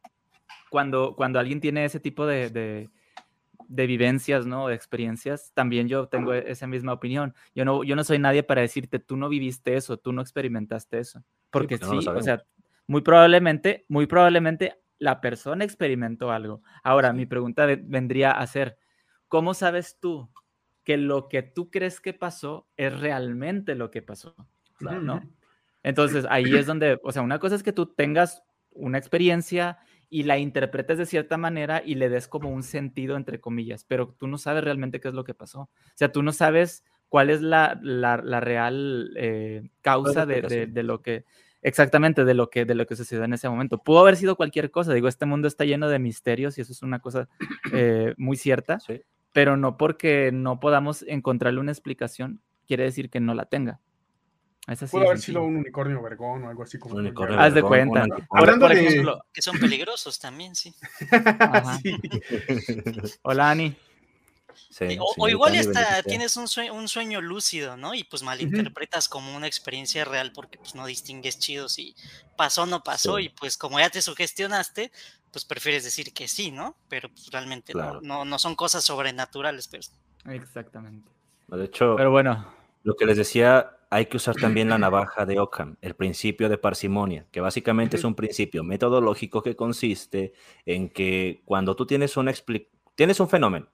cuando, 0.70 1.16
cuando 1.16 1.40
alguien 1.40 1.62
tiene 1.62 1.86
ese 1.86 2.00
tipo 2.00 2.25
de, 2.25 2.50
de, 2.50 2.90
de, 3.68 3.88
vivencias, 3.88 4.46
¿no? 4.46 4.68
De 4.68 4.75
experiencias, 4.75 5.52
también 5.54 5.88
yo 5.88 6.08
tengo 6.08 6.34
esa 6.34 6.68
misma 6.68 6.94
opinión. 6.94 7.34
Yo 7.54 7.66
no, 7.66 7.84
yo 7.84 7.96
no 7.96 8.04
soy 8.04 8.20
nadie 8.20 8.44
para 8.44 8.62
decirte, 8.62 9.00
tú 9.00 9.18
no 9.18 9.30
viviste 9.30 9.75
eso, 9.75 9.98
tú 9.98 10.12
no 10.12 10.22
experimentaste 10.22 11.00
eso. 11.00 11.24
Porque 11.50 11.78
sí, 11.78 12.08
o 12.08 12.22
sea, 12.22 12.44
muy 12.88 13.02
probablemente, 13.02 13.86
muy 13.88 14.06
probablemente 14.06 14.80
la 15.00 15.22
persona 15.22 15.64
experimentó 15.64 16.32
algo. 16.32 16.62
Ahora, 16.84 17.14
mi 17.14 17.25
pregunta 17.25 17.66
vendría 17.66 18.32
a 18.32 18.46
ser, 18.48 18.78
¿cómo 19.28 19.54
sabes 19.54 19.98
tú 20.00 20.30
que 20.84 20.98
lo 20.98 21.28
que 21.28 21.42
tú 21.42 21.70
crees 21.70 22.00
que 22.00 22.14
pasó 22.14 22.68
es 22.78 23.00
realmente 23.00 23.75
lo 23.75 23.92
que 23.92 24.02
pasó? 24.02 24.36
¿No? 24.80 25.22
Entonces, 25.84 26.25
ahí 26.30 26.56
es 26.56 26.66
donde, 26.66 27.00
o 27.04 27.12
sea, 27.12 27.22
una 27.22 27.38
cosa 27.38 27.56
es 27.56 27.62
que 27.62 27.72
tú 27.72 27.86
tengas 27.86 28.44
una 28.72 28.98
experiencia 28.98 29.78
y 30.16 30.24
la 30.24 30.38
interpretes 30.38 30.98
de 30.98 31.06
cierta 31.06 31.36
manera 31.36 31.84
y 31.86 31.96
le 31.96 32.08
des 32.08 32.30
como 32.30 32.50
un 32.50 32.64
sentido, 32.64 33.18
entre 33.18 33.42
comillas, 33.42 33.84
pero 33.84 34.16
tú 34.18 34.28
no 34.28 34.38
sabes 34.38 34.64
realmente 34.64 35.02
qué 35.02 35.10
es 35.10 35.14
lo 35.14 35.26
que 35.26 35.34
pasó. 35.34 35.64
O 35.64 35.70
sea, 35.96 36.10
tú 36.14 36.24
no 36.24 36.32
sabes 36.32 36.86
cuál 37.10 37.30
es 37.30 37.42
la, 37.42 37.78
la, 37.84 38.16
real 38.40 39.12
eh, 39.18 39.68
causa 39.82 40.26
de, 40.26 40.68
de, 40.68 40.84
lo 40.84 41.02
que, 41.02 41.26
exactamente 41.62 42.24
de 42.24 42.34
lo 42.34 42.50
que 42.50 42.64
de 42.64 42.76
lo 42.76 42.88
que 42.88 42.96
sucedió 42.96 43.26
en 43.26 43.34
ese 43.34 43.50
momento. 43.50 43.78
Pudo 43.84 44.00
haber 44.00 44.16
sido 44.16 44.38
cualquier 44.38 44.72
cosa. 44.72 44.94
Digo, 44.94 45.10
este 45.10 45.26
mundo 45.26 45.50
está 45.50 45.66
lleno 45.66 45.90
de 45.90 46.00
misterios 46.00 46.58
y 46.58 46.62
eso 46.62 46.72
es 46.72 46.82
una 46.82 47.00
cosa 47.00 47.28
eh, 47.74 48.14
muy 48.16 48.38
cierta. 48.38 48.78
Pero 49.34 49.58
no 49.58 49.76
porque 49.76 50.32
no 50.32 50.62
podamos 50.62 51.04
encontrarle 51.10 51.60
una 51.60 51.74
explicación 51.74 52.40
quiere 52.66 52.86
decir 52.86 53.10
que 53.10 53.20
no 53.20 53.34
la 53.34 53.48
tenga. 53.48 53.82
Pudo 54.90 55.06
haber 55.06 55.20
sido 55.20 55.44
un 55.44 55.58
unicornio 55.58 56.02
vergón 56.02 56.44
o 56.44 56.50
algo 56.50 56.64
así 56.64 56.80
como. 56.80 56.96
Un 56.96 57.02
unicornio 57.02 57.40
Haz 57.40 57.54
de 57.54 57.62
cuenta. 57.62 58.06
Hablando 58.32 58.68
de... 58.68 58.86
ejemplo, 58.86 59.24
que 59.32 59.42
son 59.42 59.60
peligrosos 59.60 60.20
también, 60.20 60.56
sí. 60.56 60.74
sí. 61.84 61.96
Hola, 63.22 63.52
Ani 63.52 63.76
o, 65.18 65.30
igual 65.30 65.56
hasta 65.56 66.04
tienes 66.04 66.36
un 66.38 66.48
sueño, 66.48 66.74
un 66.74 66.88
sueño, 66.88 67.22
lúcido, 67.22 67.78
¿no? 67.78 67.94
Y 67.94 68.04
pues 68.04 68.24
malinterpretas 68.24 69.08
como 69.08 69.36
una 69.36 69.48
experiencia 69.48 70.06
real 70.06 70.32
porque 70.34 70.58
pues 70.58 70.76
no 70.76 70.86
distingues 70.86 71.40
chido 71.40 71.70
si 71.70 71.96
pasó 72.36 72.64
o 72.64 72.66
no 72.66 72.84
pasó 72.84 73.20
y 73.20 73.30
pues 73.30 73.58
como 73.58 73.80
ya 73.80 73.90
te 73.90 74.02
sugestionaste, 74.02 74.92
pues 75.32 75.46
prefieres 75.46 75.84
decir 75.84 76.14
que 76.14 76.28
sí, 76.28 76.52
¿no? 76.52 76.76
Pero 76.90 77.10
pues 77.10 77.30
realmente 77.32 77.74
no, 77.74 78.26
no, 78.26 78.40
son 78.40 78.56
cosas 78.56 78.84
sobrenaturales. 78.84 79.68
Pero... 79.68 79.84
Exactamente. 80.34 81.10
De 81.48 81.66
hecho, 81.66 81.96
pero 81.96 82.12
bueno. 82.12 82.54
Lo 82.84 82.96
que 82.96 83.06
les 83.08 83.18
decía, 83.18 83.75
hay 83.89 84.08
que 84.08 84.18
usar 84.18 84.36
también 84.36 84.70
la 84.70 84.77
navaja 84.77 85.25
de 85.25 85.39
Ockham, 85.39 85.77
el 85.82 85.96
principio 85.96 86.50
de 86.50 86.58
parsimonia, 86.58 87.27
que 87.32 87.42
básicamente 87.42 87.98
es 87.98 88.04
un 88.04 88.15
principio 88.15 88.63
metodológico 88.63 89.42
que 89.42 89.56
consiste 89.56 90.34
en 90.65 90.89
que 90.89 91.42
cuando 91.46 91.75
tú 91.75 91.86
tienes, 91.86 92.18
una 92.18 92.34
tienes 92.96 93.20
un 93.20 93.29
fenómeno, 93.29 93.68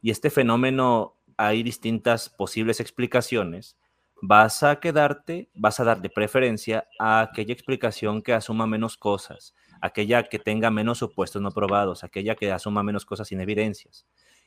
y 0.00 0.10
este 0.10 0.30
fenómeno 0.30 1.16
hay 1.36 1.62
distintas 1.62 2.28
posibles 2.28 2.80
explicaciones, 2.80 3.76
vas 4.20 4.62
a 4.62 4.80
quedarte, 4.80 5.50
vas 5.54 5.80
a 5.80 5.84
dar 5.84 6.00
de 6.00 6.10
preferencia 6.10 6.88
a 6.98 7.20
aquella 7.20 7.52
explicación 7.52 8.22
que 8.22 8.32
asuma 8.32 8.66
menos 8.66 8.96
cosas, 8.96 9.54
aquella 9.80 10.22
que 10.22 10.38
tenga 10.38 10.70
menos 10.70 10.98
supuestos 10.98 11.42
no 11.42 11.50
probados, 11.50 12.04
aquella 12.04 12.34
que 12.34 12.50
asuma 12.50 12.82
menos 12.82 13.04
cosas 13.04 13.28
sin 13.28 13.40
evidencias 13.40 14.06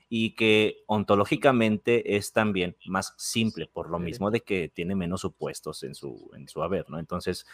y 0.09 0.35
que 0.35 0.83
ontológicamente 0.87 2.15
es 2.15 2.31
también 2.31 2.77
más 2.85 3.13
simple, 3.17 3.67
por 3.67 3.89
lo 3.89 3.99
mismo 3.99 4.31
de 4.31 4.41
que 4.41 4.69
tiene 4.69 4.95
menos 4.95 5.21
supuestos 5.21 5.83
en 5.83 5.95
su, 5.95 6.31
en 6.35 6.47
su 6.47 6.63
haber, 6.63 6.89
¿no? 6.89 6.99
Entonces, 6.99 7.45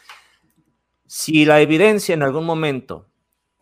si 1.05 1.45
la 1.45 1.61
evidencia 1.61 2.13
en 2.13 2.23
algún 2.23 2.45
momento 2.45 3.09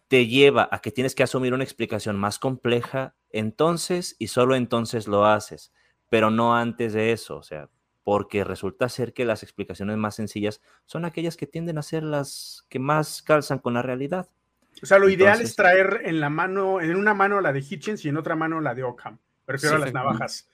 te 0.08 0.28
lleva 0.28 0.68
a 0.72 0.80
que 0.80 0.92
tienes 0.92 1.16
que 1.16 1.24
asumir 1.24 1.54
una 1.54 1.64
explicación 1.64 2.20
más 2.20 2.38
compleja, 2.38 3.16
entonces 3.30 4.16
y 4.20 4.28
solo 4.28 4.56
entonces 4.56 5.08
lo 5.08 5.26
haces, 5.26 5.72
pero 6.10 6.30
no 6.30 6.56
antes 6.56 6.92
de 6.92 7.14
eso, 7.14 7.38
o 7.38 7.44
sea, 7.44 7.70
porque 8.04 8.44
resulta 8.44 8.90
ser 8.90 9.14
que 9.14 9.26
las 9.26 9.44
explicaciones 9.44 9.98
más 9.98 10.16
sencillas 10.16 10.62
son 10.86 11.06
aquellas 11.06 11.38
que 11.38 11.48
tienden 11.48 11.78
a 11.78 11.84
ser 11.84 12.04
las 12.04 12.66
que 12.68 12.80
más 12.80 13.22
calzan 13.22 13.60
con 13.60 13.74
la 13.74 13.82
realidad. 13.82 14.30
O 14.82 14.86
sea, 14.86 14.98
lo 14.98 15.10
ideal 15.10 15.42
es 15.42 15.56
traer 15.56 16.02
en 16.06 16.20
la 16.20 16.30
mano, 16.30 16.82
en 16.82 16.96
una 16.96 17.14
mano 17.14 17.40
la 17.42 17.54
de 17.54 17.60
Hitchens 17.60 18.04
y 18.06 18.10
en 18.10 18.18
otra 18.18 18.36
mano 18.36 18.62
la 18.62 18.74
de 18.74 18.84
Ockham. 18.84 19.20
Prefiero 19.46 19.78
las 19.78 19.94
navajas. 19.94 20.48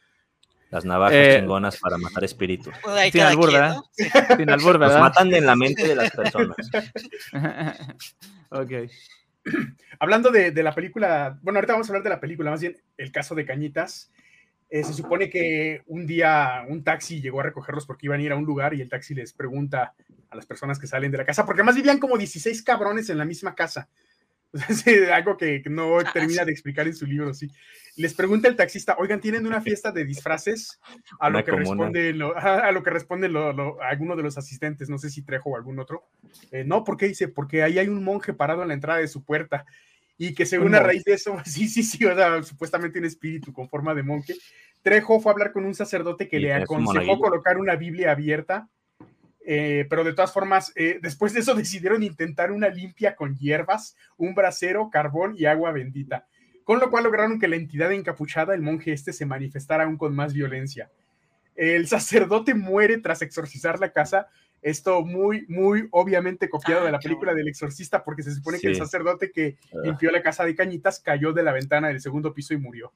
Las 0.69 0.83
navajas 0.83 1.15
eh, 1.15 1.37
chingonas 1.39 1.77
para 1.77 1.97
matar 1.97 2.25
espíritus. 2.25 2.73
Sin 3.11 3.21
albur, 3.21 3.53
¿verdad? 3.53 3.77
Sin 3.93 4.49
albur, 4.49 4.77
¿verdad? 4.77 4.95
Los 4.95 5.01
matan 5.01 5.33
en 5.33 5.45
la 5.45 5.55
mente 5.55 5.87
de 5.87 5.95
las 5.95 6.11
personas. 6.11 6.57
ok. 8.49 8.71
Hablando 9.99 10.29
de, 10.29 10.51
la 10.63 10.75
película, 10.75 11.39
bueno, 11.41 11.57
ahorita 11.57 11.73
vamos 11.73 11.87
a 11.87 11.91
hablar 11.91 12.03
de 12.03 12.09
la 12.09 12.19
película, 12.19 12.51
más 12.51 12.61
bien 12.61 12.77
el 12.97 13.11
caso 13.11 13.33
de 13.35 13.45
Cañitas. 13.45 14.11
Eh, 14.69 14.83
se 14.83 14.93
supone 14.93 15.29
que 15.29 15.83
un 15.85 16.05
día 16.05 16.65
un 16.67 16.83
taxi 16.83 17.21
llegó 17.21 17.39
a 17.39 17.43
recogerlos 17.43 17.85
porque 17.85 18.07
iban 18.07 18.19
a 18.19 18.23
ir 18.23 18.33
a 18.33 18.35
un 18.35 18.43
lugar 18.43 18.73
y 18.73 18.81
el 18.81 18.89
taxi 18.89 19.15
les 19.15 19.31
pregunta 19.31 19.93
a 20.29 20.35
las 20.35 20.45
personas 20.45 20.77
que 20.77 20.87
salen 20.87 21.09
de 21.09 21.17
la 21.17 21.25
casa, 21.25 21.45
porque 21.45 21.61
además 21.61 21.75
vivían 21.75 21.99
como 21.99 22.17
16 22.17 22.61
cabrones 22.63 23.09
en 23.09 23.17
la 23.17 23.23
misma 23.23 23.55
casa. 23.55 23.87
algo 25.13 25.37
que 25.37 25.61
no 25.69 25.99
ah, 25.99 26.11
termina 26.11 26.45
de 26.45 26.51
explicar 26.51 26.87
en 26.87 26.95
su 26.95 27.05
libro, 27.05 27.33
sí. 27.33 27.51
Les 27.97 28.13
pregunta 28.13 28.47
el 28.47 28.55
taxista, 28.55 28.95
oigan, 28.99 29.19
¿tienen 29.19 29.47
una 29.47 29.59
fiesta 29.59 29.91
de 29.91 30.05
disfraces? 30.05 30.79
A 31.19 31.29
lo 31.29 31.43
que 31.43 31.51
responde, 31.51 32.15
a, 32.35 32.71
lo 32.71 32.83
que 32.83 32.89
responde 32.91 33.27
alguno 33.81 34.15
de 34.15 34.23
los 34.23 34.37
asistentes, 34.37 34.87
no 34.87 34.99
sé 34.99 35.09
si 35.09 35.23
Trejo 35.23 35.49
o 35.49 35.55
algún 35.55 35.79
otro. 35.79 36.07
Eh, 36.51 36.63
no, 36.63 36.83
¿por 36.83 36.95
qué 36.95 37.07
dice? 37.07 37.27
Porque 37.27 37.63
ahí 37.63 37.79
hay 37.79 37.87
un 37.87 38.03
monje 38.03 38.33
parado 38.33 38.61
en 38.61 38.67
la 38.67 38.75
entrada 38.75 38.99
de 38.99 39.07
su 39.07 39.23
puerta 39.23 39.65
y 40.15 40.35
que 40.35 40.45
según 40.45 40.75
a 40.75 40.79
raíz 40.79 41.03
de 41.05 41.13
eso, 41.13 41.37
sí, 41.45 41.67
sí, 41.67 41.81
sí, 41.81 42.05
o 42.05 42.15
sea, 42.15 42.43
supuestamente 42.43 42.99
un 42.99 43.05
espíritu 43.05 43.51
con 43.51 43.67
forma 43.67 43.95
de 43.95 44.03
monje. 44.03 44.35
Trejo 44.83 45.19
fue 45.19 45.31
a 45.31 45.33
hablar 45.33 45.51
con 45.51 45.65
un 45.65 45.73
sacerdote 45.73 46.27
que 46.27 46.39
le 46.39 46.53
aconsejó 46.53 47.19
colocar 47.19 47.57
una 47.57 47.75
Biblia 47.75 48.11
abierta 48.11 48.69
eh, 49.49 49.87
pero 49.89 50.03
de 50.03 50.11
todas 50.11 50.33
formas, 50.33 50.73
eh, 50.75 50.99
después 51.01 51.33
de 51.33 51.39
eso 51.39 51.55
decidieron 51.55 52.03
intentar 52.03 52.51
una 52.51 52.67
limpia 52.67 53.15
con 53.15 53.37
hierbas, 53.37 53.95
un 54.17 54.35
brasero, 54.35 54.89
carbón 54.89 55.35
y 55.37 55.45
agua 55.45 55.71
bendita, 55.71 56.27
con 56.65 56.81
lo 56.81 56.91
cual 56.91 57.05
lograron 57.05 57.39
que 57.39 57.47
la 57.47 57.55
entidad 57.55 57.93
encapuchada, 57.93 58.53
el 58.53 58.61
monje 58.61 58.91
este, 58.91 59.13
se 59.13 59.25
manifestara 59.25 59.85
aún 59.85 59.97
con 59.97 60.13
más 60.13 60.33
violencia. 60.33 60.91
El 61.55 61.87
sacerdote 61.87 62.55
muere 62.55 62.97
tras 62.97 63.21
exorcizar 63.21 63.79
la 63.79 63.93
casa, 63.93 64.27
esto 64.61 65.01
muy, 65.01 65.45
muy 65.47 65.87
obviamente 65.91 66.49
copiado 66.49 66.83
de 66.83 66.91
la 66.91 66.99
película 66.99 67.33
del 67.33 67.47
exorcista, 67.47 68.03
porque 68.03 68.23
se 68.23 68.35
supone 68.35 68.59
que 68.59 68.67
el 68.67 68.75
sacerdote 68.75 69.31
que 69.31 69.55
limpió 69.81 70.11
la 70.11 70.21
casa 70.21 70.43
de 70.43 70.55
cañitas 70.55 70.99
cayó 70.99 71.31
de 71.31 71.43
la 71.43 71.53
ventana 71.53 71.87
del 71.87 72.01
segundo 72.01 72.33
piso 72.33 72.53
y 72.53 72.57
murió. 72.57 72.91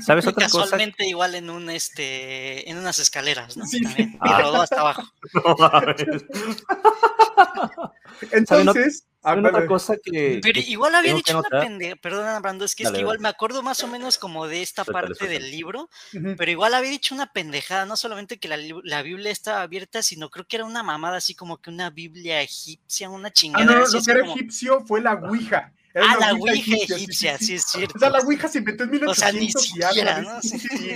¿Sabes 0.00 0.26
otra 0.26 0.44
Casualmente 0.44 1.06
igual 1.06 1.34
en 1.34 1.50
un 1.50 1.70
este 1.70 2.70
en 2.70 2.78
unas 2.78 2.98
escaleras, 2.98 3.56
¿no? 3.56 3.66
Sí. 3.66 3.82
También. 3.82 4.18
Y 4.22 4.42
rodó 4.42 4.62
hasta 4.62 4.80
abajo. 4.80 5.02
Entonces, 8.32 9.04
otra 9.22 9.66
cosa 9.66 9.96
que. 10.02 10.40
Pero 10.42 10.60
igual 10.60 10.94
había 10.94 11.14
dicho 11.14 11.38
una 11.38 11.60
pendeja, 11.60 11.96
perdona, 11.96 12.40
Brando, 12.40 12.64
es 12.64 12.74
que, 12.74 12.84
es 12.84 12.90
que 12.90 13.00
igual 13.00 13.18
me 13.18 13.28
acuerdo 13.28 13.62
más 13.62 13.82
o 13.82 13.88
menos 13.88 14.18
como 14.18 14.46
de 14.46 14.62
esta 14.62 14.84
parte 14.84 15.26
del 15.26 15.50
libro, 15.50 15.88
pero 16.12 16.50
igual 16.50 16.74
había 16.74 16.90
dicho 16.90 17.14
una 17.14 17.32
pendejada, 17.32 17.86
no 17.86 17.96
solamente 17.96 18.38
que 18.38 18.48
la, 18.48 18.58
la, 18.84 19.02
Biblia 19.02 19.30
estaba 19.30 19.62
abierta, 19.62 20.02
sino 20.02 20.30
creo 20.30 20.46
que 20.46 20.56
era 20.56 20.64
una 20.64 20.82
mamada 20.82 21.18
así 21.18 21.34
como 21.34 21.58
que 21.58 21.70
una 21.70 21.90
Biblia 21.90 22.42
egipcia, 22.42 23.10
una 23.10 23.32
chingada. 23.32 23.64
Ah, 23.64 23.66
no, 23.66 23.80
no, 23.80 23.86
lo 23.86 24.02
que 24.02 24.10
era 24.10 24.26
egipcio 24.26 24.84
fue 24.86 25.00
la 25.00 25.14
Ouija 25.14 25.72
ah, 26.02 26.16
la 26.20 26.34
Ouija 26.34 26.76
egipcia, 26.76 27.38
sí, 27.38 27.54
es 27.54 27.64
cierto. 27.64 27.94
O 27.96 27.98
sea, 27.98 28.10
la 28.10 28.18
Ouija 28.20 28.48
se 28.48 28.58
inventó 28.58 28.84
en 28.84 28.90
1800 28.90 29.10
o 29.10 29.14
sea, 29.14 29.40
ni 29.40 29.50
siquiera, 29.50 30.20
¿no? 30.20 30.40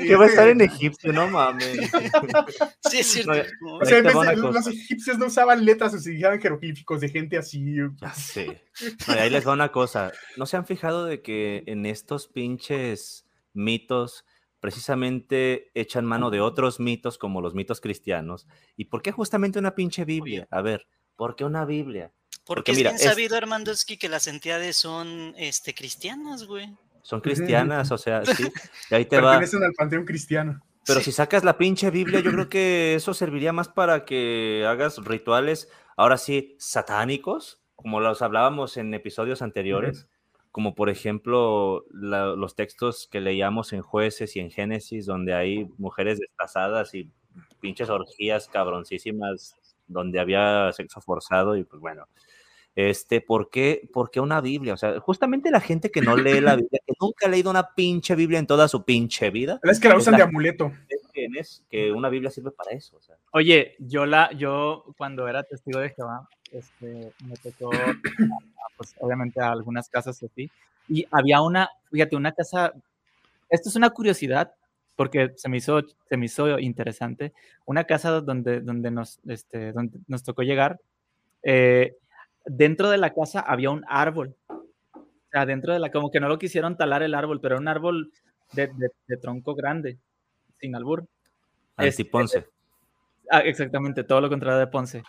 ¿Qué 0.07 0.17
va 0.17 0.25
a 0.25 0.29
estar 0.29 0.49
en 0.49 0.61
Egipcio? 0.61 1.13
No 1.13 1.29
mames. 1.29 1.79
sí, 2.91 2.99
es 2.99 3.07
cierto. 3.07 3.33
o 3.63 3.85
sea, 3.85 3.99
en 3.99 4.05
vez 4.05 4.15
de, 4.15 4.37
los 4.37 4.67
egipcios 4.67 5.19
no 5.19 5.27
usaban 5.27 5.65
letras, 5.65 5.95
utilizaban 5.95 6.41
jeroglíficos 6.41 7.01
de 7.01 7.09
gente 7.09 7.39
así. 7.39 7.63
Ya 8.01 8.13
sé. 8.13 8.65
No, 9.07 9.15
y 9.15 9.19
ahí 9.19 9.31
les 9.31 9.47
va 9.47 9.53
una 9.53 9.73
cosa. 9.73 10.13
¿No 10.37 10.47
se 10.47 10.57
han 10.57 10.67
fijado 10.67 11.05
de 11.05 11.23
que 11.23 11.65
en 11.67 11.87
estos 11.87 12.29
pinches 12.29 13.27
mitos 13.53 14.25
precisamente 14.61 15.71
echan 15.75 16.05
mano 16.05 16.31
de 16.31 16.41
otros 16.41 16.81
mitos 16.81 17.19
como 17.19 17.41
los 17.41 17.55
mitos 17.55 17.81
cristianos? 17.81 18.47
¿Y 18.77 18.87
por 18.87 19.03
qué 19.03 19.13
justamente 19.13 19.59
una 19.59 19.75
pinche 19.75 20.05
Biblia? 20.05 20.47
A 20.51 20.63
ver, 20.63 20.87
¿por 21.17 21.37
qué 21.37 21.45
una 21.45 21.65
Biblia? 21.65 22.13
Porque, 22.45 22.73
es 22.73 22.79
bien 22.79 22.99
sabido, 22.99 23.37
Armandowski, 23.37 23.97
que 23.97 24.09
las 24.09 24.27
entidades 24.27 24.77
son 24.77 25.35
este, 25.37 25.75
cristianas, 25.75 26.45
güey. 26.45 26.75
Son 27.03 27.21
cristianas, 27.21 27.91
o 27.93 27.99
sea, 27.99 28.25
sí. 28.25 28.45
Y 28.91 28.95
ahí 28.95 29.05
te 29.05 29.21
va. 29.21 29.37
al 29.37 29.73
panteón 29.77 30.05
cristiano. 30.05 30.61
Pero 30.87 31.01
si 31.01 31.13
sacas 31.13 31.45
la 31.45 31.59
pinche 31.59 31.91
Biblia, 31.91 32.21
yo 32.21 32.33
creo 32.33 32.49
que 32.49 32.95
eso 32.97 33.15
serviría 33.15 33.53
más 33.53 33.69
para 33.69 34.05
que 34.05 34.65
hagas 34.69 34.99
rituales, 34.99 35.69
ahora 35.97 36.19
sí, 36.19 36.57
satánicos, 36.59 37.63
como 37.77 38.01
los 38.01 38.21
hablábamos 38.23 38.77
en 38.77 38.93
episodios 38.93 39.43
anteriores, 39.43 40.09
como 40.51 40.75
por 40.75 40.91
ejemplo 40.91 41.85
los 41.91 42.57
textos 42.57 43.09
que 43.11 43.21
leíamos 43.21 43.73
en 43.73 43.83
jueces 43.83 44.35
y 44.37 44.41
en 44.41 44.51
Génesis, 44.51 45.07
donde 45.07 45.35
hay 45.35 45.69
mujeres 45.79 46.19
destazadas 46.19 46.95
y 46.95 47.11
pinches 47.61 47.89
orgías 47.89 48.49
cabroncísimas, 48.49 49.57
donde 49.87 50.21
había 50.21 50.71
sexo 50.73 51.01
forzado 51.01 51.57
y 51.57 51.65
pues 51.65 51.81
bueno, 51.81 52.07
este, 52.75 53.21
¿por 53.21 53.51
qué, 53.51 53.89
¿por 53.93 54.11
qué 54.11 54.21
una 54.21 54.41
Biblia? 54.41 54.75
O 54.75 54.77
sea, 54.77 54.99
justamente 55.01 55.51
la 55.51 55.61
gente 55.61 55.91
que 55.91 56.01
no 56.01 56.17
lee 56.17 56.41
la 56.41 56.57
Biblia, 56.57 56.81
que 56.87 56.95
nunca 57.01 57.27
ha 57.27 57.29
leído 57.29 57.51
una 57.51 57.75
pinche 57.75 58.15
Biblia 58.15 58.39
en 58.39 58.47
toda 58.47 58.67
su 58.69 58.85
pinche 58.85 59.31
vida. 59.31 59.61
Es 59.63 59.79
que 59.79 59.89
la 59.89 59.97
usan 59.97 60.17
de 60.17 60.23
amuleto. 60.23 60.73
Es 60.89 61.63
que 61.69 61.93
una 61.93 62.09
Biblia 62.09 62.31
sirve 62.31 62.51
para 62.51 62.71
eso. 62.73 62.99
Oye, 63.33 63.77
yo 63.79 64.07
la, 64.07 64.33
yo 64.33 64.85
cuando 64.97 65.29
era 65.29 65.43
testigo 65.43 65.81
de 65.81 65.91
Jehová, 65.91 66.29
este, 66.51 67.13
me 67.27 67.37
tocó, 67.37 67.71
pues, 68.77 68.95
obviamente 69.01 69.41
a 69.41 69.51
algunas 69.51 69.89
casas 69.89 70.23
así, 70.23 70.51
y 70.89 71.07
había 71.11 71.43
una, 71.43 71.69
fíjate, 71.91 72.17
una 72.17 72.33
casa, 72.33 72.73
esto 73.49 73.69
es 73.69 73.77
una 73.77 73.91
curiosidad, 73.91 74.53
porque 74.97 75.33
se 75.37 75.49
me 75.49 75.57
hizo, 75.59 75.81
se 76.09 76.17
me 76.17 76.27
hizo 76.27 76.59
interesante, 76.59 77.33
una 77.65 77.85
casa 77.85 78.21
donde, 78.21 78.61
donde, 78.61 78.91
nos, 78.91 79.21
este, 79.27 79.73
donde 79.73 79.99
nos 80.07 80.23
tocó 80.23 80.43
llegar, 80.43 80.81
eh, 81.43 81.97
dentro 82.45 82.91
de 82.91 82.99
la 82.99 83.13
casa 83.13 83.41
había 83.41 83.71
un 83.71 83.85
árbol. 83.89 84.35
O 84.95 85.31
sea, 85.31 85.47
dentro 85.47 85.73
de 85.73 85.79
la, 85.79 85.91
como 85.91 86.11
que 86.11 86.21
no 86.21 86.29
lo 86.29 86.39
quisieron 86.39 86.77
talar 86.77 87.03
el 87.03 87.15
árbol, 87.15 87.41
pero 87.41 87.55
era 87.55 87.61
un 87.61 87.69
árbol 87.69 88.13
de, 88.53 88.71
tronco 89.21 89.55
grande, 89.55 89.99
sin 90.59 90.77
albur. 90.77 91.07
Anti 91.77 92.05
Ponce. 92.05 92.47
ah, 93.31 93.41
exactamente, 93.41 94.05
todo 94.05 94.21
lo 94.21 94.29
contrario 94.29 94.59
de 94.59 94.67
Ponce. 94.67 95.03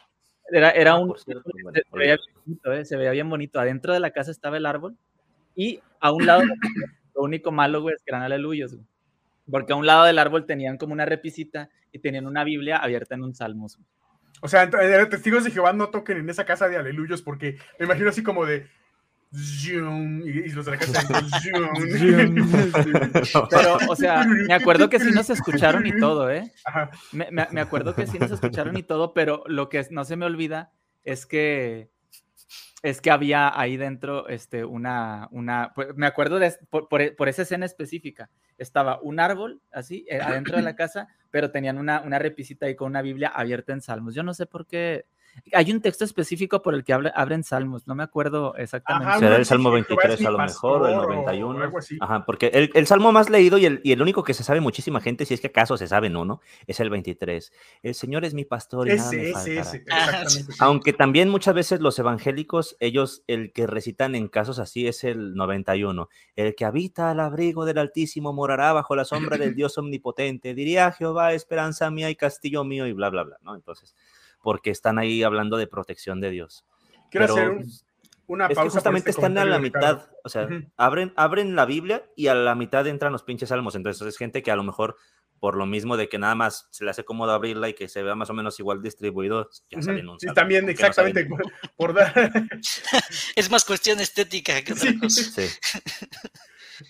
Era, 0.50 0.72
era 0.72 0.92
ah, 0.92 1.00
un. 1.00 1.18
se, 1.18 1.34
veía 1.92 2.18
bonito, 2.46 2.72
eh, 2.72 2.86
se 2.86 2.96
veía 2.96 3.12
bien 3.12 3.30
bonito. 3.30 3.60
Adentro 3.60 3.94
de 3.94 4.00
la 4.00 4.12
casa 4.12 4.32
estaba 4.32 4.58
el 4.58 4.66
árbol 4.66 4.96
y 5.56 5.80
a 6.00 6.12
un 6.12 6.26
lado, 6.26 6.44
lo 7.16 7.22
único 7.22 7.52
malo, 7.52 7.82
güey, 7.82 7.96
es 7.96 8.02
que 8.04 8.12
eran 8.12 8.24
aleluyos, 8.24 8.76
Porque 9.50 9.74
a 9.74 9.76
un 9.76 9.86
lado 9.86 10.06
del 10.06 10.20
árbol 10.20 10.46
tenían 10.46 10.78
como 10.78 10.94
una 10.94 11.06
repisita 11.06 11.70
y 11.92 12.00
tenían 12.00 12.28
una 12.28 12.44
Biblia 12.44 12.78
abierta 12.78 13.16
en 13.16 13.24
un 13.24 13.36
salmo. 13.36 13.68
O 14.42 14.48
sea, 14.48 14.64
eh, 14.64 15.06
testigos 15.08 15.44
de 15.44 15.52
Jehová 15.52 15.74
no 15.74 15.90
toquen 15.90 16.18
en 16.18 16.30
esa 16.30 16.46
casa 16.46 16.68
de 16.68 16.78
aleluyos 16.78 17.22
porque 17.22 17.58
me 17.80 17.86
imagino 17.86 18.10
así 18.10 18.24
como 18.24 18.46
de 18.46 18.68
y 19.34 20.52
los 20.52 20.66
de 20.66 20.72
la 20.72 20.78
casa 20.78 21.02
Pero, 23.50 23.78
o 23.90 23.96
sea, 23.96 24.26
me 24.26 24.54
acuerdo 24.54 24.90
que 24.90 25.00
sí 25.00 25.10
nos 25.12 25.30
escucharon 25.32 25.88
y 25.88 25.98
todo, 25.98 26.30
¿eh? 26.30 26.52
Me, 27.12 27.30
me, 27.32 27.62
acuerdo 27.62 27.96
que 27.96 28.06
sí 28.06 28.20
nos 28.20 28.30
escucharon 28.30 28.78
y 28.78 28.84
todo, 28.84 29.14
pero 29.14 29.44
lo 29.48 29.70
que 29.70 29.84
no 29.90 30.06
se 30.06 30.18
me 30.18 30.26
olvida 30.26 30.72
es 31.04 31.26
que 31.26 31.90
es 32.84 33.00
que 33.00 33.12
había 33.12 33.58
ahí 33.58 33.78
dentro 33.78 34.28
este, 34.28 34.66
una, 34.66 35.30
una 35.32 35.72
pues, 35.74 35.96
me 35.96 36.06
acuerdo 36.06 36.38
de, 36.38 36.54
por, 36.70 36.90
por, 36.90 37.30
esa 37.30 37.44
escena 37.44 37.66
específica, 37.66 38.30
estaba 38.58 39.00
un 39.02 39.20
árbol 39.20 39.62
así 39.72 40.06
eh, 40.10 40.20
adentro 40.20 40.58
de 40.58 40.64
la 40.64 40.76
casa, 40.76 41.08
pero 41.32 41.52
tenían 41.52 41.78
una, 41.78 42.02
una 42.02 42.20
repisita 42.20 42.66
ahí 42.66 42.76
con 42.76 42.88
una 42.88 43.02
Biblia 43.02 43.30
abierta 43.30 43.74
en 43.74 43.82
Salmos. 43.82 44.16
Yo 44.16 44.24
no 44.24 44.34
sé 44.34 44.46
por 44.46 44.68
qué, 44.68 45.06
hay 45.52 45.72
un 45.72 45.82
texto 45.82 46.06
específico 46.06 46.62
por 46.62 46.74
el 46.74 46.84
que 46.84 46.94
abren 46.94 47.44
salmos, 47.44 47.88
no 47.88 47.96
me 47.96 48.04
acuerdo 48.04 48.56
exactamente. 48.56 49.20
Será 49.20 49.36
el 49.36 49.46
Salmo 49.46 49.72
23 49.72 50.26
a 50.26 50.32
lo 50.32 50.38
mejor, 50.38 50.82
o 50.84 50.88
el 50.88 50.96
91. 50.96 51.72
Ajá, 52.00 52.26
porque 52.26 52.48
el, 52.54 52.72
el, 52.74 52.88
salmo 52.88 53.12
más 53.12 53.30
leído 53.30 53.58
y 53.58 53.66
el, 53.66 53.82
y 53.84 53.92
el, 53.92 54.02
único 54.02 54.24
que 54.24 54.34
se 54.34 54.44
sabe 54.44 54.62
muchísima 54.62 55.02
gente, 55.02 55.26
si 55.26 55.34
es 55.34 55.42
que 55.42 55.48
acaso 55.48 55.78
se 55.78 55.88
sabe, 55.88 56.10
¿no? 56.10 56.26
¿no? 56.26 56.42
Es 56.68 56.80
el 56.80 56.90
23. 56.90 57.52
El 57.84 57.96
Señor 57.96 58.26
es 58.26 58.34
mi 58.34 58.46
pastor 58.46 58.88
y 58.88 58.92
ese, 58.92 59.32
nada 59.32 59.44
me 59.44 59.60
ese, 59.60 59.60
ese, 59.60 60.46
Aunque 60.60 60.94
también 60.94 61.30
muchas 61.30 61.56
veces 61.56 61.82
los 61.82 61.98
evangélicos, 62.00 62.76
ellos, 62.80 63.24
el 63.28 63.52
que 63.54 63.68
recitan 63.68 64.16
en 64.16 64.28
casos 64.28 64.60
así 64.60 64.88
es 64.88 65.04
el 65.04 65.36
91. 65.36 66.10
El 66.36 66.56
que 66.56 66.66
habita 66.66 67.12
al 67.12 67.20
abrigo 67.20 67.66
del 67.66 67.78
Altísimo 67.78 68.34
morará 68.34 68.74
bajo 68.74 68.96
la 68.96 69.06
sombra 69.06 69.38
del 69.38 69.56
Dios 69.56 69.78
omnipotente. 69.78 70.54
Diría 70.54 70.92
Jehová, 70.92 71.34
esperanza 71.34 71.90
mía 71.92 72.10
y 72.10 72.16
castillo 72.16 72.64
mío 72.64 72.88
y 72.88 72.94
bla, 72.94 73.10
bla, 73.10 73.24
bla, 73.24 73.38
¿no? 73.42 73.56
Entonces 73.56 73.96
porque 74.44 74.70
están 74.70 75.00
ahí 75.00 75.24
hablando 75.24 75.58
de 75.58 75.66
protección 75.66 76.22
de 76.22 76.30
Dios. 76.30 76.66
Quiero 77.10 77.34
hacer 77.34 77.58
una 78.28 78.48
pausa. 78.50 78.72
justamente 78.72 79.10
este 79.10 79.22
están 79.22 79.38
a 79.38 79.46
la 79.46 79.58
mitad, 79.58 80.10
o 80.24 80.30
sea, 80.30 80.48
abren, 80.78 81.14
abren 81.16 81.56
la 81.56 81.66
Biblia 81.66 82.06
y 82.16 82.28
a 82.28 82.36
la 82.36 82.54
mitad 82.54 82.86
entran 82.86 83.12
los 83.12 83.24
pinches 83.24 83.50
salmos. 83.50 83.76
Entonces 83.76 84.06
es 84.08 84.18
gente 84.18 84.44
que 84.44 84.52
a 84.52 84.56
lo 84.56 84.64
mejor 84.64 84.98
por 85.40 85.58
lo 85.58 85.66
mismo 85.66 85.98
de 85.98 86.08
que 86.08 86.18
nada 86.18 86.36
más 86.36 86.70
se 86.72 86.86
le 86.86 86.92
hace 86.92 87.04
cómodo 87.04 87.34
abrirla 87.34 87.68
y 87.68 87.74
que 87.74 87.90
se 87.90 88.02
vea 88.02 88.16
más 88.16 88.30
o 88.30 88.34
menos 88.34 88.58
igual 88.62 88.82
distribuido, 88.82 89.50
ya 89.70 89.82
saben 89.82 90.08
un 90.08 90.18
Sí, 90.18 90.28
también, 90.34 90.70
exactamente. 90.70 91.28
por 91.76 91.94
dar... 91.94 92.14
es 93.36 93.52
más 93.52 93.66
cuestión 93.66 94.00
estética 94.00 94.62
que 94.62 94.72
otra 94.72 94.94
cosa. 95.02 95.22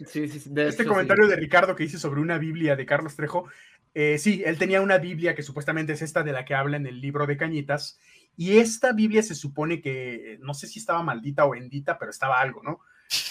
Sí. 0.06 0.28
Sí, 0.30 0.40
sí, 0.40 0.52
este 0.56 0.86
comentario 0.86 1.28
de 1.28 1.36
Ricardo 1.36 1.76
que 1.76 1.84
dice 1.84 2.00
sobre 2.00 2.22
una 2.22 2.38
Biblia 2.38 2.76
de 2.76 2.86
Carlos 2.86 3.16
Trejo 3.16 3.50
eh, 3.94 4.18
sí, 4.18 4.44
él 4.46 4.58
tenía 4.58 4.82
una 4.82 4.98
Biblia 4.98 5.36
que 5.36 5.44
supuestamente 5.44 5.94
es 5.94 6.02
esta 6.02 6.24
de 6.24 6.32
la 6.32 6.46
que 6.46 6.56
habla 6.56 6.78
en 6.78 6.88
el 6.88 7.00
libro 7.00 7.28
de 7.28 7.38
Cañitas, 7.38 8.00
y 8.36 8.58
esta 8.58 8.94
Biblia 8.94 9.22
se 9.22 9.36
supone 9.36 9.82
que, 9.82 10.40
no 10.42 10.54
sé 10.54 10.68
si 10.68 10.80
estaba 10.80 11.04
maldita 11.04 11.46
o 11.46 11.52
bendita, 11.52 12.00
pero 12.00 12.10
estaba 12.10 12.42
algo, 12.42 12.64
¿no? 12.64 12.80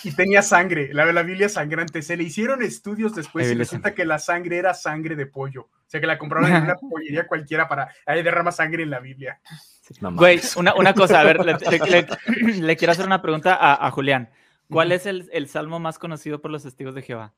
Y 0.05 0.13
tenía 0.13 0.43
sangre, 0.43 0.93
la, 0.93 1.11
la 1.13 1.23
Biblia 1.25 1.49
sangrante. 1.49 2.03
Se 2.03 2.17
le 2.17 2.23
hicieron 2.23 2.63
estudios 2.63 3.17
después 3.17 3.51
y 3.51 3.55
resulta 3.55 3.95
que 3.95 4.05
la 4.05 4.21
sangre 4.21 4.59
era 4.59 4.75
sangre 4.75 5.17
de 5.17 5.27
pollo. 5.27 5.63
O 5.63 5.89
sea, 5.89 6.01
que 6.01 6.07
la 6.07 6.19
compraron 6.19 6.53
en 6.53 6.63
una 6.63 6.75
pollería 6.91 7.27
cualquiera 7.27 7.69
para, 7.69 7.93
ahí 8.07 8.23
derrama 8.23 8.53
sangre 8.53 8.85
en 8.85 8.91
la 8.91 9.01
Biblia. 9.01 9.41
Güey, 10.01 10.41
una, 10.57 10.95
cosa, 10.95 11.21
a 11.21 11.25
ver, 11.25 11.45
le, 12.61 12.77
quiero 12.77 12.93
hacer 12.93 13.07
una 13.07 13.21
pregunta 13.21 13.59
a, 13.61 13.91
Julián. 13.91 14.31
¿Cuál 14.71 14.93
es 14.93 15.07
el, 15.07 15.29
el 15.33 15.49
salmo 15.49 15.81
más 15.81 15.99
conocido 15.99 16.41
por 16.41 16.51
los 16.51 16.63
testigos 16.63 16.95
de 16.95 17.03
Jehová? 17.03 17.35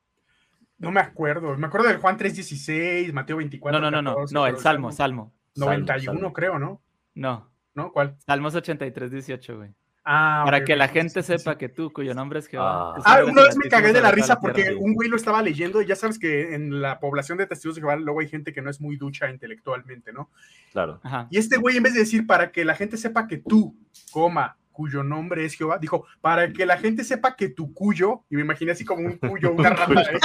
No 0.79 0.91
me 0.91 1.01
acuerdo. 1.01 1.57
Me 1.57 1.67
acuerdo 1.67 1.89
del 1.89 1.99
Juan 1.99 2.19
3.16, 2.19 3.13
Mateo 3.13 3.37
24. 3.39 3.81
No, 3.81 3.91
no, 3.91 4.03
no, 4.03 4.15
no. 4.15 4.25
No, 4.31 4.47
el 4.47 4.59
Salmo, 4.59 4.93
Salmo. 4.93 5.33
91, 5.57 6.33
creo, 6.33 6.59
¿no? 6.59 6.83
No. 7.15 7.51
¿No? 7.75 7.93
¿Cuál? 7.93 8.17
Salmos 8.19 8.55
83, 8.55 9.11
18, 9.11 9.57
güey. 9.57 9.75
Ah, 10.07 10.43
Para 10.45 10.65
que 10.65 10.77
la 10.77 10.89
gente 10.89 11.23
sepa 11.23 11.57
que 11.57 11.71
tú, 11.71 11.91
cuyo 11.91 12.13
nombre 12.13 12.39
es 12.39 12.47
Jehová. 12.47 12.95
Ah, 12.97 13.03
ah 13.07 13.25
una 13.25 13.43
vez 13.45 13.57
me 13.57 13.71
cagué 13.71 13.91
de 13.91 14.03
la 14.03 14.11
risa 14.11 14.39
porque 14.39 14.75
un 14.79 14.93
güey 14.93 15.09
lo 15.09 15.17
estaba 15.17 15.41
leyendo 15.41 15.81
y 15.81 15.87
ya 15.87 15.97
sabes 15.97 16.19
que 16.19 16.55
en 16.55 16.83
la 16.83 17.01
población 17.01 17.39
de 17.39 17.47
testigos 17.47 17.77
de 17.77 17.81
Jehová 17.81 17.97
luego 17.97 18.21
hay 18.21 18.29
gente 18.29 18.53
que 18.53 18.61
no 18.61 18.69
es 18.69 18.83
muy 18.83 18.97
ducha 18.97 19.31
intelectualmente, 19.31 20.13
¿no? 20.13 20.31
Claro. 20.73 21.01
Y 21.31 21.39
este 21.39 21.57
güey, 21.57 21.79
en 21.79 21.85
vez 21.85 21.95
de 21.95 22.01
decir 22.01 22.27
para 22.27 22.53
que 22.53 22.67
la 22.67 22.75
gente 22.75 22.99
sepa 22.99 23.27
que 23.27 23.39
tú, 23.39 23.75
coma, 24.13 24.59
cuyo 24.75 25.03
nombre 25.03 25.47
es 25.47 25.55
Jehová, 25.55 25.79
dijo, 25.79 26.05
para 26.21 26.53
que 26.53 26.67
la 26.67 26.77
gente 26.77 27.05
sepa 27.05 27.37
que 27.37 27.49
tu 27.49 27.73
cuyo, 27.73 28.25
y 28.29 28.37
me 28.37 28.43
imaginé 28.43 28.73
así 28.73 28.85
como 28.85 29.07
un 29.07 29.17
cuyo, 29.17 29.53
una 29.53 29.71
rata. 29.71 30.03
¿eh? 30.03 30.19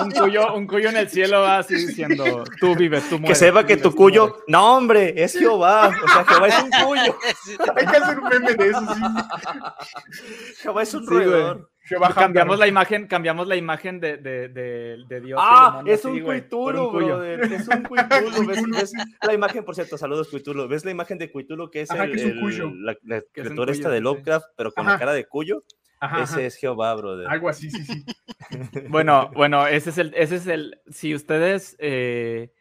un, 0.00 0.10
cuyo, 0.12 0.54
un 0.54 0.66
cuyo 0.66 0.90
en 0.90 0.98
el 0.98 1.08
cielo 1.08 1.40
va 1.40 1.58
así 1.58 1.74
diciendo, 1.74 2.44
tú 2.60 2.76
vives, 2.76 3.08
tú 3.08 3.18
mueres. 3.18 3.38
Que 3.38 3.46
sepa 3.46 3.66
que 3.66 3.78
tu 3.78 3.92
cuyo, 3.94 4.44
no 4.46 4.76
hombre, 4.76 5.14
es 5.16 5.32
Jehová, 5.32 5.88
o 5.88 6.08
sea, 6.08 6.24
Jehová 6.24 6.48
es 6.48 6.62
un 6.62 6.70
cuyo. 6.86 7.18
Hay 7.76 7.86
que 7.86 7.96
hacer 7.96 8.18
un 8.20 8.28
meme 8.28 8.54
de 8.54 8.68
eso, 8.68 8.94
sí. 8.94 9.00
Jehová 10.62 10.82
es 10.82 10.94
un 10.94 11.06
roedor 11.06 11.73
cambiamos 12.14 12.58
la 12.58 12.66
imagen, 12.66 13.06
cambiamos 13.06 13.46
la 13.46 13.56
imagen 13.56 14.00
de, 14.00 14.16
de, 14.16 14.48
de, 14.48 15.04
de 15.08 15.20
Dios. 15.20 15.40
Ah, 15.42 15.82
es 15.86 16.04
un 16.04 16.20
cuitulo, 16.20 16.90
brother. 16.90 17.40
Es 17.52 17.68
un 17.68 17.82
cuitulo. 17.82 18.46
¿Ves, 18.72 18.92
la 19.22 19.34
imagen, 19.34 19.64
por 19.64 19.74
cierto, 19.74 19.98
saludos, 19.98 20.28
cuitulo. 20.28 20.68
¿Ves 20.68 20.84
la 20.84 20.90
imagen 20.90 21.18
de 21.18 21.30
cuitulo 21.30 21.70
que 21.70 21.82
es, 21.82 21.90
el, 21.90 22.10
que 22.12 22.16
es 22.16 22.24
un 22.24 22.40
cuyo. 22.40 22.70
la, 22.74 22.96
la 23.02 23.22
criatura 23.32 23.72
esta 23.72 23.90
de 23.90 24.00
Lovecraft, 24.00 24.46
pero 24.56 24.72
con 24.72 24.86
la 24.86 24.98
cara 24.98 25.12
de 25.12 25.26
cuyo? 25.26 25.64
ese 26.22 26.46
es 26.46 26.56
Jehová, 26.56 26.94
brother. 26.94 27.28
Algo 27.28 27.48
así, 27.48 27.70
sí, 27.70 27.84
sí. 27.84 28.04
bueno, 28.88 29.30
bueno, 29.34 29.66
ese 29.66 29.90
es 29.90 29.98
el, 29.98 30.14
ese 30.14 30.36
es 30.36 30.46
el, 30.46 30.80
si 30.90 31.14
ustedes, 31.14 31.76
eh, 31.78 32.52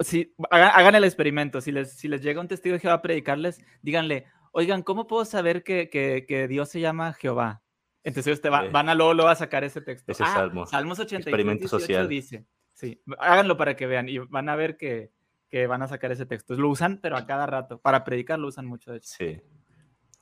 si, 0.00 0.34
hagan, 0.50 0.94
el 0.94 1.04
experimento, 1.04 1.60
si 1.60 1.72
les, 1.72 1.96
si 1.96 2.08
les 2.08 2.22
llega 2.22 2.40
un 2.40 2.48
testigo 2.48 2.74
de 2.74 2.80
Jehová 2.80 2.96
a 2.96 3.02
predicarles, 3.02 3.60
díganle, 3.82 4.26
oigan, 4.52 4.82
¿cómo 4.82 5.06
puedo 5.06 5.24
saber 5.24 5.62
que, 5.62 5.88
que, 5.90 6.48
Dios 6.48 6.68
se 6.68 6.80
llama 6.80 7.12
Jehová? 7.14 7.62
Entonces 8.04 8.34
usted 8.34 8.50
va, 8.50 8.68
van 8.68 8.88
a 8.90 8.94
luego, 8.94 9.14
luego, 9.14 9.30
a 9.30 9.34
sacar 9.34 9.64
ese 9.64 9.80
texto. 9.80 10.12
Ese 10.12 10.22
ah, 10.22 10.34
salmo. 10.34 10.66
Salmos 10.66 10.98
88, 10.98 11.68
social. 11.68 12.08
dice. 12.08 12.44
Sí, 12.74 13.00
háganlo 13.18 13.56
para 13.56 13.76
que 13.76 13.86
vean 13.86 14.08
y 14.08 14.18
van 14.18 14.48
a 14.48 14.56
ver 14.56 14.76
que, 14.76 15.10
que, 15.48 15.66
van 15.66 15.82
a 15.82 15.88
sacar 15.88 16.12
ese 16.12 16.26
texto. 16.26 16.54
Lo 16.54 16.68
usan, 16.68 16.98
pero 17.00 17.16
a 17.16 17.26
cada 17.26 17.46
rato. 17.46 17.78
Para 17.78 18.04
predicar 18.04 18.38
lo 18.38 18.48
usan 18.48 18.66
mucho, 18.66 18.92
de 18.92 18.98
hecho. 18.98 19.14
Sí. 19.18 19.40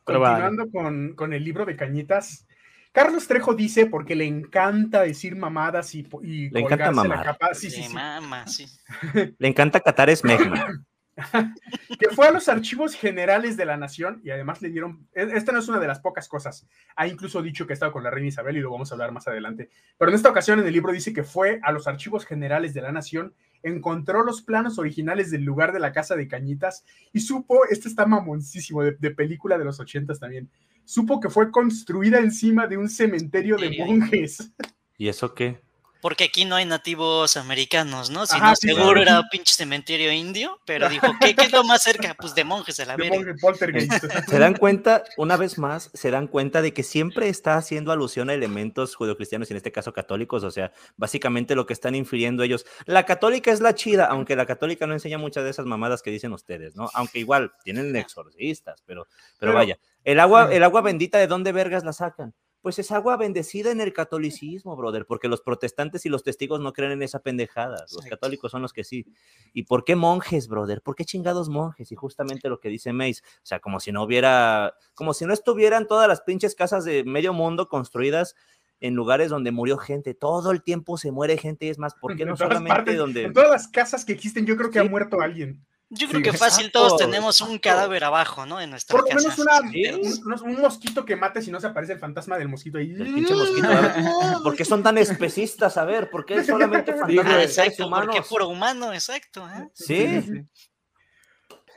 Continuando 0.04 0.70
con, 0.70 1.14
con, 1.14 1.32
el 1.32 1.44
libro 1.44 1.64
de 1.64 1.76
Cañitas, 1.76 2.46
Carlos 2.92 3.26
Trejo 3.26 3.54
dice 3.54 3.86
porque 3.86 4.14
le 4.14 4.26
encanta 4.26 5.02
decir 5.02 5.34
mamadas 5.34 5.94
y, 5.94 6.06
y 6.22 6.50
le 6.50 6.60
encanta 6.60 6.90
mamar. 6.92 7.18
la 7.18 7.24
capa. 7.24 7.54
Sí, 7.54 7.70
sí, 7.70 7.82
sí. 8.46 8.66
Le 9.38 9.48
encanta 9.48 9.80
catar 9.80 10.10
esmegma. 10.10 10.84
que 11.98 12.08
fue 12.14 12.26
a 12.26 12.30
los 12.30 12.48
archivos 12.48 12.94
generales 12.94 13.56
de 13.56 13.66
la 13.66 13.76
nación 13.76 14.20
y 14.24 14.30
además 14.30 14.62
le 14.62 14.70
dieron, 14.70 15.06
e, 15.12 15.28
esta 15.34 15.52
no 15.52 15.58
es 15.58 15.68
una 15.68 15.78
de 15.78 15.86
las 15.86 16.00
pocas 16.00 16.28
cosas, 16.28 16.66
ha 16.96 17.06
incluso 17.06 17.42
dicho 17.42 17.66
que 17.66 17.72
ha 17.72 17.74
estado 17.74 17.92
con 17.92 18.02
la 18.02 18.10
reina 18.10 18.28
Isabel 18.28 18.56
y 18.56 18.60
lo 18.60 18.70
vamos 18.70 18.90
a 18.90 18.94
hablar 18.94 19.12
más 19.12 19.28
adelante, 19.28 19.70
pero 19.98 20.10
en 20.10 20.14
esta 20.14 20.30
ocasión 20.30 20.58
en 20.58 20.66
el 20.66 20.72
libro 20.72 20.92
dice 20.92 21.12
que 21.12 21.22
fue 21.22 21.60
a 21.62 21.72
los 21.72 21.86
archivos 21.86 22.24
generales 22.24 22.72
de 22.72 22.80
la 22.80 22.92
nación, 22.92 23.34
encontró 23.62 24.24
los 24.24 24.42
planos 24.42 24.78
originales 24.78 25.30
del 25.30 25.44
lugar 25.44 25.72
de 25.72 25.80
la 25.80 25.92
casa 25.92 26.16
de 26.16 26.28
Cañitas 26.28 26.84
y 27.12 27.20
supo, 27.20 27.66
este 27.70 27.88
está 27.88 28.06
mamoncísimo, 28.06 28.82
de, 28.82 29.10
película 29.10 29.58
de 29.58 29.64
los 29.64 29.80
ochentas 29.80 30.18
también, 30.18 30.50
supo 30.84 31.20
que 31.20 31.28
fue 31.28 31.50
construida 31.50 32.18
encima 32.18 32.66
de 32.66 32.78
un 32.78 32.88
cementerio 32.88 33.56
de 33.56 33.76
monjes. 33.78 34.52
¿Y 34.96 35.08
eso 35.08 35.34
qué? 35.34 35.60
Porque 36.02 36.24
aquí 36.24 36.44
no 36.44 36.56
hay 36.56 36.64
nativos 36.64 37.36
americanos, 37.36 38.10
¿no? 38.10 38.26
Si 38.26 38.38
no, 38.40 38.56
seguro 38.56 39.00
era 39.00 39.20
un 39.20 39.28
pinche 39.30 39.54
cementerio 39.54 40.10
indio, 40.12 40.58
pero 40.66 40.88
dijo, 40.88 41.06
¿qué, 41.20 41.32
es 41.38 41.52
lo 41.52 41.62
más 41.62 41.84
cerca? 41.84 42.14
Pues 42.18 42.34
de 42.34 42.42
monjes 42.42 42.76
de 42.76 42.86
la 42.86 42.96
verga. 42.96 43.32
Se 44.28 44.38
dan 44.40 44.54
cuenta, 44.54 45.04
una 45.16 45.36
vez 45.36 45.58
más, 45.58 45.90
se 45.94 46.10
dan 46.10 46.26
cuenta 46.26 46.60
de 46.60 46.72
que 46.72 46.82
siempre 46.82 47.28
está 47.28 47.56
haciendo 47.56 47.92
alusión 47.92 48.30
a 48.30 48.34
elementos 48.34 48.96
judeocristianos, 48.96 49.48
y 49.48 49.52
en 49.52 49.58
este 49.58 49.70
caso 49.70 49.92
católicos, 49.92 50.42
o 50.42 50.50
sea, 50.50 50.72
básicamente 50.96 51.54
lo 51.54 51.66
que 51.66 51.72
están 51.72 51.94
infiriendo 51.94 52.42
ellos. 52.42 52.66
La 52.84 53.06
católica 53.06 53.52
es 53.52 53.60
la 53.60 53.76
chida, 53.76 54.06
aunque 54.06 54.34
la 54.34 54.46
católica 54.46 54.88
no 54.88 54.94
enseña 54.94 55.18
muchas 55.18 55.44
de 55.44 55.50
esas 55.50 55.66
mamadas 55.66 56.02
que 56.02 56.10
dicen 56.10 56.32
ustedes, 56.32 56.74
¿no? 56.74 56.90
Aunque 56.94 57.20
igual 57.20 57.52
tienen 57.62 57.94
exorcistas, 57.94 58.82
pero, 58.84 59.06
pero, 59.38 59.54
vaya, 59.54 59.78
el 60.02 60.18
agua, 60.18 60.52
el 60.52 60.64
agua 60.64 60.80
bendita, 60.80 61.18
¿de 61.18 61.28
dónde 61.28 61.52
vergas 61.52 61.84
la 61.84 61.92
sacan? 61.92 62.34
Pues 62.62 62.78
es 62.78 62.92
agua 62.92 63.16
bendecida 63.16 63.72
en 63.72 63.80
el 63.80 63.92
catolicismo, 63.92 64.76
brother, 64.76 65.04
porque 65.04 65.28
los 65.28 65.42
protestantes 65.42 66.06
y 66.06 66.08
los 66.08 66.22
testigos 66.22 66.60
no 66.60 66.72
creen 66.72 66.92
en 66.92 67.02
esa 67.02 67.18
pendejada, 67.18 67.84
los 67.92 68.06
católicos 68.06 68.52
son 68.52 68.62
los 68.62 68.72
que 68.72 68.84
sí. 68.84 69.04
¿Y 69.52 69.64
por 69.64 69.84
qué 69.84 69.96
monjes, 69.96 70.48
brother? 70.48 70.80
¿Por 70.80 70.94
qué 70.94 71.04
chingados 71.04 71.48
monjes? 71.48 71.90
Y 71.90 71.96
justamente 71.96 72.48
lo 72.48 72.60
que 72.60 72.68
dice 72.68 72.92
Mace, 72.92 73.20
o 73.24 73.46
sea, 73.46 73.58
como 73.58 73.80
si 73.80 73.90
no 73.90 74.04
hubiera, 74.04 74.74
como 74.94 75.12
si 75.12 75.26
no 75.26 75.34
estuvieran 75.34 75.88
todas 75.88 76.08
las 76.08 76.22
pinches 76.22 76.54
casas 76.54 76.84
de 76.84 77.02
medio 77.04 77.32
mundo 77.32 77.68
construidas 77.68 78.36
en 78.78 78.94
lugares 78.94 79.30
donde 79.30 79.50
murió 79.50 79.76
gente, 79.76 80.14
todo 80.14 80.52
el 80.52 80.62
tiempo 80.62 80.96
se 80.98 81.10
muere 81.10 81.38
gente, 81.38 81.66
y 81.66 81.68
es 81.68 81.78
más, 81.78 81.94
¿por 81.94 82.16
qué 82.16 82.24
no 82.26 82.36
solamente 82.36 82.94
donde... 82.94 83.24
En 83.24 83.32
todas 83.32 83.50
las 83.50 83.68
casas 83.68 84.04
que 84.04 84.12
existen 84.12 84.46
yo 84.46 84.56
creo 84.56 84.70
que 84.70 84.78
ha 84.78 84.84
muerto 84.84 85.20
alguien. 85.20 85.64
Yo 85.94 86.08
creo 86.08 86.22
que 86.22 86.32
fácil 86.32 86.72
todos 86.72 86.96
tenemos 86.96 87.42
un 87.42 87.58
cadáver 87.58 88.04
abajo, 88.04 88.46
¿no? 88.46 88.62
En 88.62 88.70
nuestra 88.70 88.98
Por 88.98 89.08
lo 89.08 89.14
menos 89.14 90.40
un, 90.40 90.60
mosquito 90.60 91.04
que 91.04 91.16
mate 91.16 91.42
si 91.42 91.50
no 91.50 91.60
se 91.60 91.66
aparece 91.66 91.92
el 91.92 91.98
fantasma 91.98 92.38
del 92.38 92.48
mosquito 92.48 92.78
ahí. 92.78 92.92
El 92.92 93.12
pinche 93.12 93.34
mosquito. 93.34 93.68
¿Por 94.42 94.56
qué 94.56 94.64
son 94.64 94.82
tan 94.82 94.96
especistas? 94.96 95.76
A 95.76 95.84
ver, 95.84 96.08
¿por 96.08 96.24
qué 96.24 96.42
solamente 96.44 96.94
fantasmas 96.98 97.80
humanos? 97.80 98.06
Porque 98.06 98.28
puro 98.28 98.48
humano, 98.48 98.92
exacto. 98.94 99.46
¿eh? 99.46 99.68
Sí. 99.74 100.46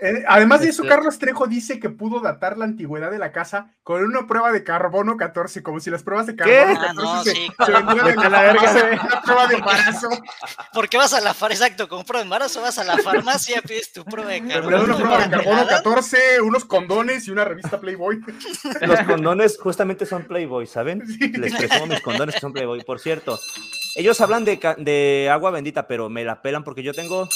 Eh, 0.01 0.23
además 0.27 0.61
de 0.61 0.69
eso, 0.69 0.83
este 0.83 0.93
Carlos 0.93 1.19
Trejo 1.19 1.47
dice 1.47 1.79
que 1.79 1.89
pudo 1.89 2.19
datar 2.19 2.57
la 2.57 2.65
antigüedad 2.65 3.11
de 3.11 3.17
la 3.17 3.31
casa 3.31 3.73
con 3.83 4.03
una 4.03 4.27
prueba 4.27 4.51
de 4.51 4.63
carbono 4.63 5.15
14, 5.15 5.63
como 5.63 5.79
si 5.79 5.89
las 5.89 6.03
pruebas 6.03 6.27
de 6.27 6.35
carbono 6.35 6.79
14 6.79 7.01
ah, 7.05 7.21
se, 7.23 7.31
sí. 7.31 7.51
vendieran 7.57 8.31
la 8.31 8.41
verga, 8.41 9.21
prueba 9.25 9.47
de 9.47 9.55
embarazo. 9.55 10.09
¿Por 10.73 10.89
qué 10.89 10.97
vas 10.97 11.13
a 11.13 11.21
la 11.21 11.33
farmacia? 11.33 11.67
Exacto, 11.67 11.87
con 11.87 12.03
prueba 12.03 12.19
de 12.19 12.25
embarazo 12.25 12.61
vas 12.61 12.77
a 12.77 12.83
la 12.83 12.97
farmacia, 12.97 13.61
pides 13.61 13.93
tu 13.93 14.03
prueba 14.03 14.31
de 14.31 14.45
carbono. 14.45 14.83
Una 14.83 14.95
prueba 14.95 15.17
de 15.19 15.29
carbono 15.29 15.67
14, 15.67 16.41
unos 16.41 16.65
condones 16.65 17.27
y 17.27 17.31
una 17.31 17.45
revista 17.45 17.79
Playboy. 17.79 18.21
Los 18.81 18.99
condones 19.01 19.57
justamente 19.57 20.05
son 20.05 20.23
Playboy, 20.23 20.67
¿saben? 20.67 21.03
Les 21.19 21.55
presumo 21.55 21.87
mis 21.87 22.01
condones 22.01 22.35
que 22.35 22.41
son 22.41 22.51
Playboy. 22.51 22.83
Por 22.83 22.99
cierto, 22.99 23.39
ellos 23.95 24.19
hablan 24.19 24.43
de, 24.43 24.59
de 24.77 25.29
agua 25.31 25.51
bendita, 25.51 25.87
pero 25.87 26.09
me 26.09 26.25
la 26.25 26.41
pelan 26.41 26.63
porque 26.63 26.83
yo 26.83 26.93
tengo 26.93 27.29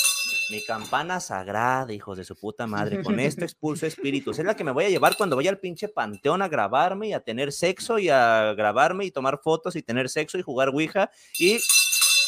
mi 0.49 0.63
campana 0.63 1.19
sagrada, 1.19 1.91
hijos 1.93 2.17
de 2.17 2.23
su 2.23 2.35
puta 2.35 2.67
madre. 2.67 3.03
Con 3.03 3.19
esto 3.19 3.45
expulso 3.45 3.85
espíritus. 3.85 4.39
Es 4.39 4.45
la 4.45 4.55
que 4.55 4.63
me 4.63 4.71
voy 4.71 4.85
a 4.85 4.89
llevar 4.89 5.15
cuando 5.17 5.35
vaya 5.35 5.49
al 5.49 5.59
pinche 5.59 5.87
panteón 5.87 6.41
a 6.41 6.47
grabarme 6.47 7.09
y 7.09 7.13
a 7.13 7.19
tener 7.19 7.51
sexo 7.51 7.99
y 7.99 8.09
a 8.09 8.53
grabarme 8.53 9.05
y 9.05 9.11
tomar 9.11 9.39
fotos 9.43 9.75
y 9.75 9.81
tener 9.81 10.09
sexo 10.09 10.37
y 10.37 10.41
jugar 10.41 10.69
Ouija 10.69 11.11
y 11.37 11.59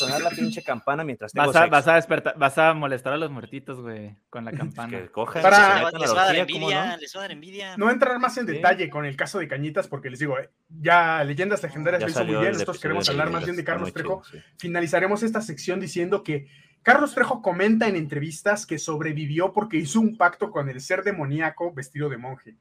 sonar 0.02 0.22
la 0.22 0.30
pinche 0.32 0.64
campana 0.64 1.04
mientras 1.04 1.32
tengo 1.32 1.48
vas 1.48 1.56
a, 1.56 1.68
Vas 1.68 1.88
a 1.88 1.96
despertar, 1.96 2.38
vas 2.38 2.58
a 2.58 2.74
molestar 2.74 3.14
a 3.14 3.18
los 3.18 3.30
muertitos, 3.30 3.80
güey, 3.80 4.16
con 4.30 4.46
la 4.46 4.52
campana. 4.52 5.00
Que 5.00 5.12
cojan, 5.12 5.42
Para... 5.42 5.92
les, 5.92 6.16
va 6.16 6.24
a 6.24 6.26
dar 6.26 6.36
envidia, 6.36 6.98
les 6.98 7.16
va 7.16 7.20
a 7.20 7.24
dar 7.24 7.32
envidia. 7.32 7.78
No 7.78 7.90
entrar 7.90 8.20
más 8.20 8.38
en 8.38 8.46
detalle 8.46 8.90
con 8.90 9.06
el 9.06 9.16
caso 9.16 9.40
de 9.40 9.48
Cañitas, 9.48 9.88
porque 9.88 10.10
les 10.10 10.20
digo, 10.20 10.38
eh, 10.40 10.50
ya 10.70 11.24
Leyendas 11.24 11.62
Legendarias 11.64 12.02
lo 12.02 12.10
hizo 12.10 12.26
muy 12.26 12.36
bien, 12.36 12.54
nosotros 12.54 12.80
queremos 12.80 13.08
hablar 13.10 13.30
más 13.30 13.44
bien 13.44 13.56
de 13.56 13.64
Carlos 13.64 13.94
Trejo. 13.94 14.24
Finalizaremos 14.58 15.24
esta 15.24 15.42
sección 15.42 15.80
diciendo 15.80 16.24
que 16.24 16.48
Carlos 16.84 17.14
Trejo 17.14 17.42
comenta 17.42 17.88
en 17.88 17.96
entrevistas 17.96 18.66
que 18.66 18.80
sobrevivió 18.80 19.54
porque 19.54 19.78
hizo 19.78 20.00
un 20.00 20.18
pacto 20.18 20.50
con 20.52 20.70
el 20.70 20.82
ser 20.82 21.04
demoníaco 21.04 21.72
vestido 21.74 22.10
de 22.10 22.18
monje. 22.18 22.56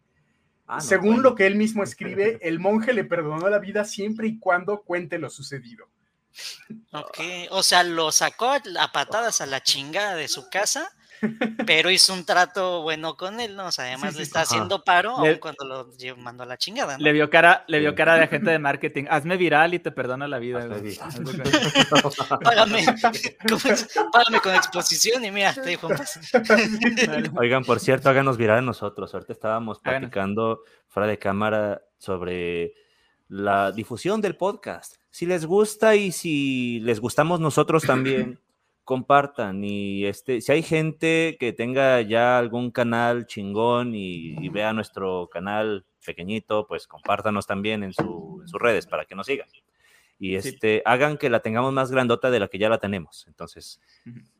Ah, 0.66 0.80
Según 0.80 1.22
lo 1.22 1.34
que 1.34 1.46
él 1.46 1.56
mismo 1.56 1.82
escribe, 1.82 2.38
el 2.42 2.60
monje 2.60 2.92
le 2.92 3.04
perdonó 3.04 3.48
la 3.48 3.58
vida 3.58 3.84
siempre 3.84 4.28
y 4.28 4.38
cuando 4.38 4.82
cuente 4.82 5.18
lo 5.18 5.30
sucedido. 5.30 5.88
Ok, 6.92 7.18
o 7.50 7.62
sea, 7.62 7.82
lo 7.82 8.12
sacó 8.12 8.52
a 8.52 8.92
patadas 8.92 9.40
a 9.40 9.46
la 9.46 9.62
chingada 9.62 10.14
de 10.14 10.28
su 10.28 10.48
casa 10.48 10.92
pero 11.66 11.90
hizo 11.90 12.12
un 12.12 12.24
trato 12.24 12.82
bueno 12.82 13.16
con 13.16 13.40
él, 13.40 13.56
¿no? 13.56 13.66
O 13.66 13.72
sea, 13.72 13.86
además 13.86 14.16
le 14.16 14.22
está 14.22 14.42
haciendo 14.42 14.84
paro 14.84 15.16
cuando 15.40 15.64
lo 15.64 15.88
mandó 16.16 16.42
a 16.44 16.46
la 16.46 16.56
chingada, 16.56 16.98
Le 16.98 17.12
vio 17.12 17.30
cara, 17.30 17.64
le 17.66 17.78
vio 17.80 17.94
cara 17.94 18.14
de 18.14 18.24
agente 18.24 18.50
de 18.50 18.58
marketing. 18.58 19.04
Hazme 19.08 19.36
viral 19.36 19.74
y 19.74 19.78
te 19.78 19.90
perdono 19.90 20.26
la 20.26 20.38
vida, 20.38 20.60
págame, 22.42 22.84
págame 24.12 24.40
con 24.42 24.54
exposición 24.54 25.24
y 25.24 25.30
mira, 25.30 25.54
te 25.54 25.70
dijo 25.70 25.88
Oigan, 27.36 27.64
por 27.64 27.80
cierto, 27.80 28.08
háganos 28.08 28.36
viral 28.36 28.58
a 28.58 28.62
nosotros. 28.62 29.12
Ahorita 29.14 29.32
estábamos 29.32 29.80
platicando 29.80 30.62
fuera 30.88 31.08
de 31.08 31.18
cámara 31.18 31.82
sobre 31.98 32.74
la 33.28 33.72
difusión 33.72 34.20
del 34.20 34.36
podcast. 34.36 34.96
Si 35.10 35.26
les 35.26 35.46
gusta 35.46 35.94
y 35.94 36.12
si 36.12 36.80
les 36.80 37.00
gustamos 37.00 37.40
nosotros 37.40 37.84
también, 37.84 38.40
compartan 38.90 39.62
y 39.62 40.04
este, 40.04 40.40
si 40.40 40.50
hay 40.50 40.64
gente 40.64 41.36
que 41.38 41.52
tenga 41.52 42.00
ya 42.00 42.38
algún 42.38 42.72
canal 42.72 43.24
chingón 43.24 43.94
y, 43.94 44.48
vea 44.48 44.72
nuestro 44.72 45.30
canal 45.32 45.86
pequeñito, 46.04 46.66
pues 46.66 46.88
compártanos 46.88 47.46
también 47.46 47.84
en, 47.84 47.92
sus 47.92 48.50
redes 48.54 48.88
para 48.88 49.04
que 49.04 49.14
nos 49.14 49.28
sigan. 49.28 49.46
Y 50.18 50.34
este, 50.34 50.82
hagan 50.84 51.18
que 51.18 51.30
la 51.30 51.38
tengamos 51.38 51.72
más 51.72 51.92
grandota 51.92 52.32
de 52.32 52.40
la 52.40 52.48
que 52.48 52.58
ya 52.58 52.68
la 52.68 52.78
tenemos. 52.78 53.26
Entonces, 53.28 53.80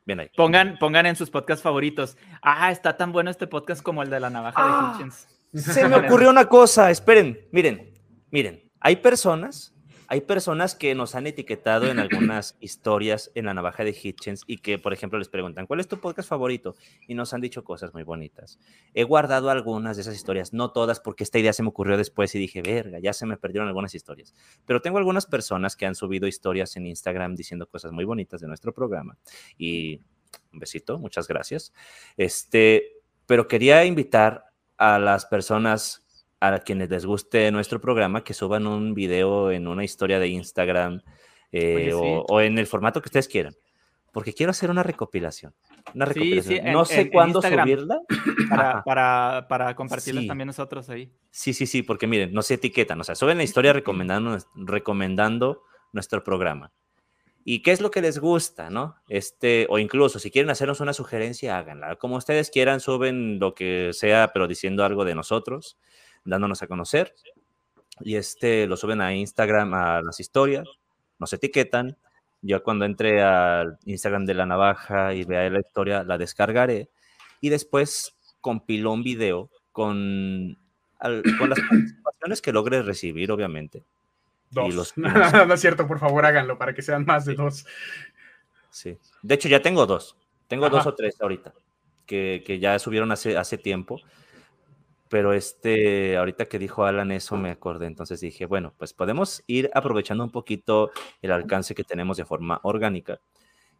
bien 0.04 0.18
ahí. 0.18 0.30
Pongan, 0.36 0.78
pongan 0.80 1.06
en 1.06 1.14
sus 1.14 1.30
podcasts 1.30 1.62
favoritos. 1.62 2.16
Ah, 2.42 2.72
está 2.72 2.96
tan 2.96 3.12
bueno 3.12 3.30
este 3.30 3.46
podcast 3.46 3.84
como 3.84 4.02
el 4.02 4.10
de 4.10 4.18
la 4.18 4.30
navaja 4.30 4.64
de 4.64 4.68
ah, 4.72 4.92
Hitchens. 4.96 5.28
Se 5.54 5.86
me 5.86 5.94
ocurrió 5.94 6.28
una 6.28 6.46
cosa. 6.46 6.90
Esperen, 6.90 7.38
miren, 7.52 7.94
miren. 8.32 8.68
Hay 8.80 8.96
personas 8.96 9.72
hay 10.12 10.23
personas 10.23 10.75
que 10.75 10.96
nos 10.96 11.14
han 11.14 11.29
etiquetado 11.29 11.87
en 11.87 12.01
algunas 12.01 12.57
historias 12.59 13.31
en 13.37 13.44
la 13.44 13.55
navaja 13.55 13.85
de 13.85 13.92
Hitchens 13.92 14.42
y 14.44 14.59
que, 14.59 14.77
por 14.77 14.92
ejemplo, 14.92 15.20
les 15.20 15.29
preguntan, 15.29 15.68
¿cuál 15.68 15.79
es 15.79 15.87
tu 15.87 16.01
podcast 16.01 16.29
favorito? 16.29 16.75
Y 17.07 17.14
nos 17.14 17.33
han 17.33 17.40
dicho 17.40 17.62
cosas 17.62 17.94
muy 17.94 18.03
bonitas. 18.03 18.59
He 18.92 19.05
guardado 19.05 19.51
algunas 19.51 19.96
de 19.96 20.03
esas 20.03 20.16
historias, 20.16 20.53
no 20.53 20.73
todas, 20.73 20.99
porque 20.99 21.23
esta 21.23 21.38
idea 21.38 21.53
se 21.53 21.62
me 21.62 21.68
ocurrió 21.68 21.96
después 21.96 22.35
y 22.35 22.40
dije, 22.40 22.61
verga, 22.61 22.99
ya 22.99 23.12
se 23.12 23.25
me 23.25 23.37
perdieron 23.37 23.68
algunas 23.68 23.94
historias. 23.94 24.35
Pero 24.66 24.83
tengo 24.83 24.99
algunas 24.99 25.27
personas 25.27 25.77
que 25.77 25.87
han 25.87 25.94
subido 25.94 26.27
historias 26.27 26.75
en 26.75 26.87
Instagram 26.87 27.37
diciendo 27.37 27.68
cosas 27.68 27.92
muy 27.92 28.05
bonitas 28.05 28.40
de 28.40 28.49
nuestro 28.49 28.75
programa. 28.75 29.16
Y 29.57 30.01
un 30.53 30.59
besito, 30.59 30.99
muchas 30.99 31.29
gracias. 31.29 31.73
Este, 32.16 32.94
pero 33.27 33.46
quería 33.46 33.85
invitar 33.85 34.46
a 34.77 34.99
las 34.99 35.25
personas 35.27 36.05
a 36.40 36.59
quienes 36.61 36.88
les 36.88 37.05
guste 37.05 37.50
nuestro 37.53 37.81
programa 37.81 38.24
que 38.24 38.35
suban 38.35 38.66
un 38.66 38.94
video 38.94 39.50
en 39.50 39.68
una 39.68 39.85
historia 39.85 40.18
de 40.18 40.29
Instagram 40.29 41.03
eh, 41.53 41.92
o, 41.92 42.40
en 42.40 42.59
el 42.59 42.66
formato 42.66 43.03
que 43.03 43.09
ustedes 43.09 43.29
quieran. 43.29 43.55
Porque 44.11 44.33
quiero 44.33 44.50
hacer 44.50 44.70
una 44.70 44.83
recopilación. 44.83 45.55
Una 45.94 46.07
recopilación. 46.07 46.72
no 46.72 46.85
sé 46.85 47.11
cuándo 47.11 47.40
subirla. 47.42 48.00
Para, 48.50 48.83
para, 48.83 49.46
para 49.48 49.76
compartirla 49.76 50.26
también 50.26 50.48
nosotros 50.48 50.90
ahí. 50.90 51.12
Sí, 51.31 51.53
sí, 51.53 51.66
sí, 51.66 51.83
porque 51.83 52.09
miren, 52.09 52.33
no 52.33 52.42
se 52.42 52.55
etiquetan. 52.55 53.00
O 53.00 53.05
sea, 53.05 53.14
suben 53.14 53.37
la 53.37 53.44
historia 53.44 53.72
recomendando, 53.72 54.37
recomendando 54.57 55.62
nuestro 55.92 56.24
programa. 56.24 56.72
y 57.44 57.62
qué 57.62 57.70
es 57.70 57.81
lo 57.81 57.92
que 57.92 58.03
les 58.03 58.18
gusta, 58.18 58.70
¿no? 58.70 58.96
Este, 59.09 59.66
o 59.70 59.79
incluso 59.79 60.18
si 60.18 60.33
quieren 60.33 60.50
hacernos 60.50 60.81
una 60.81 60.92
sugerencia, 60.92 61.59
háganla. 61.59 61.94
Como 61.96 62.16
ustedes 62.16 62.50
quieran, 62.50 62.81
suben 62.81 63.38
lo 63.38 63.55
que 63.55 63.90
sea, 63.92 64.31
pero 64.33 64.48
diciendo 64.48 64.85
algo 64.85 65.05
de 65.05 65.14
nosotros, 65.14 65.79
dándonos 66.24 66.62
a 66.62 66.66
conocer. 66.66 67.14
Y 68.00 68.16
este 68.16 68.66
lo 68.66 68.76
suben 68.76 69.00
a 69.00 69.14
Instagram, 69.14 69.74
a 69.74 70.02
las 70.02 70.20
historias, 70.20 70.68
nos 71.18 71.33
etiquetan. 71.33 71.96
Yo 72.42 72.62
cuando 72.62 72.87
entre 72.87 73.22
al 73.22 73.78
Instagram 73.85 74.24
de 74.24 74.35
la 74.35 74.46
navaja 74.46 75.12
y 75.14 75.24
vea 75.24 75.50
la 75.50 75.61
historia, 75.61 76.02
la 76.04 76.16
descargaré. 76.16 76.88
Y 77.40 77.50
después 77.50 78.16
compiló 78.40 78.92
un 78.92 79.02
video 79.02 79.50
con, 79.72 80.56
con 80.98 81.50
las 81.50 81.61
participaciones 81.61 82.42
que 82.42 82.52
logre 82.52 82.83
recibir, 82.83 83.30
obviamente 83.30 83.85
Dos. 84.50 84.94
no 84.96 85.54
es 85.54 85.61
cierto, 85.61 85.87
por 85.87 85.98
favor 86.00 86.26
háganlo 86.26 86.59
para 86.59 86.74
que 86.74 86.83
sean 86.83 87.04
más 87.04 87.24
de 87.24 87.35
dos. 87.35 87.66
Sí. 88.70 88.98
De 89.22 89.35
hecho, 89.35 89.48
ya 89.48 89.62
tengo 89.62 89.87
dos. 89.87 90.16
Tengo 90.48 90.68
dos 90.68 90.87
o 90.87 90.94
tres 90.94 91.20
ahorita 91.20 91.54
que, 92.06 92.42
que, 92.44 92.59
ya 92.59 92.78
subieron 92.80 93.12
hace, 93.12 93.37
hace 93.37 93.56
tiempo. 93.56 94.00
Pero 95.11 95.33
este, 95.33 96.16
ahorita 96.16 96.46
que 96.46 96.61
dijo 96.61 96.85
Alan 96.85 97.11
eso 97.11 97.37
me 97.37 97.51
acordé. 97.51 97.87
Entonces 97.87 98.20
dije, 98.20 98.46
bueno, 98.46 98.73
pues 98.79 98.94
podemos 98.94 99.42
ir 99.49 99.68
aprovechando 99.75 100.23
un 100.23 100.31
poquito 100.31 100.92
el 101.20 101.33
alcance 101.33 101.75
que 101.75 101.85
tenemos 101.85 102.16
de 102.16 102.25
forma 102.25 102.61
orgánica 102.62 103.20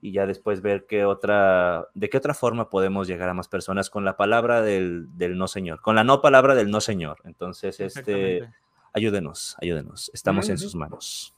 y 0.03 0.13
ya 0.13 0.27
después 0.27 0.61
ver 0.61 0.87
qué 0.89 1.05
otra, 1.05 1.87
de 1.95 2.11
qué 2.11 2.17
otra 2.17 2.35
forma 2.35 2.69
podemos 2.69 3.07
llegar 3.07 3.29
a 3.29 3.35
más 3.35 3.49
personas 3.49 3.91
con 3.91 4.05
la 4.05 4.17
palabra 4.17 4.61
del, 4.61 5.07
del 5.17 5.39
no 5.39 5.47
señor, 5.47 5.81
con 5.81 5.95
la 5.95 6.05
no 6.05 6.21
palabra 6.21 6.57
del 6.57 6.71
no 6.71 6.81
señor. 6.81 7.19
Entonces, 7.25 7.79
este 7.79 8.49
ayúdenos, 8.93 9.57
ayúdenos. 9.61 10.11
Estamos 10.13 10.49
en 10.49 10.59
sus 10.59 10.75
manos. 10.75 11.35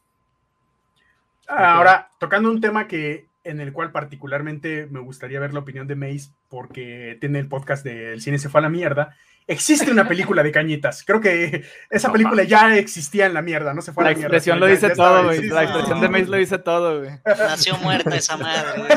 Ahora, 1.49 2.11
tocando 2.19 2.51
un 2.51 2.63
tema 2.63 2.87
que 2.89 3.27
en 3.45 3.61
el 3.61 3.73
cual 3.73 3.91
particularmente 3.91 4.87
me 4.91 5.01
gustaría 5.01 5.41
ver 5.41 5.53
la 5.53 5.61
opinión 5.61 5.87
de 5.87 5.97
Mace 5.97 6.31
porque 6.49 7.19
tiene 7.21 7.41
el 7.41 7.49
podcast 7.49 7.85
del 7.85 8.21
cine 8.21 8.39
se 8.39 8.49
fue 8.49 8.61
a 8.61 8.63
la 8.63 8.69
mierda 8.69 9.17
existe 9.47 9.91
una 9.91 10.07
película 10.09 10.43
de 10.43 10.53
cañitas. 10.53 11.05
Creo 11.05 11.21
que 11.21 11.65
esa 11.91 12.13
película 12.13 12.45
ya 12.45 12.77
existía 12.77 13.27
en 13.27 13.35
la 13.35 13.43
mierda, 13.43 13.75
no 13.75 13.83
se 13.83 13.93
fue 13.93 14.05
la 14.05 14.11
a 14.11 14.13
la 14.13 14.19
expresión 14.19 14.61
lo 14.61 14.67
dice 14.67 14.91
todo, 14.91 15.25
güey. 15.25 15.49
la 15.49 15.65
expresión 15.65 16.01
de 16.01 16.09
Mace 16.09 16.27
lo 16.27 16.37
dice 16.37 16.59
todo, 16.59 17.01
güey. 17.01 17.11
Nació 17.25 17.77
muerta 17.79 18.15
esa 18.17 18.37
madre. 18.37 18.83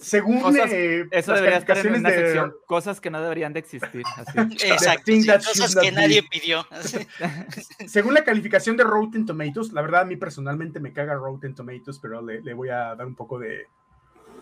Según 0.00 0.56
eh, 0.56 1.06
eso 1.10 1.32
debería 1.32 1.58
estar 1.58 1.78
en 1.78 1.94
una 1.94 2.10
sección, 2.10 2.54
cosas 2.66 3.00
que 3.00 3.10
no 3.10 3.20
deberían 3.20 3.52
de 3.52 3.60
existir. 3.60 4.02
Exacto, 4.34 5.12
cosas 5.46 5.74
que 5.74 5.92
nadie 5.92 6.22
pidió. 6.22 6.66
Según 7.86 8.14
la 8.14 8.24
calificación 8.24 8.76
de 8.76 8.84
Rotten 8.84 9.26
Tomatoes, 9.26 9.72
la 9.72 9.82
verdad 9.82 10.02
a 10.02 10.04
mí 10.04 10.16
personalmente 10.16 10.80
me 10.80 10.92
caga 10.92 11.14
Rotten 11.14 11.54
Tomatoes, 11.54 11.98
pero 12.00 12.22
le 12.22 12.54
voy 12.54 12.68
a 12.68 12.94
dar 12.94 13.06
un 13.06 13.14
poco 13.14 13.38
de 13.38 13.66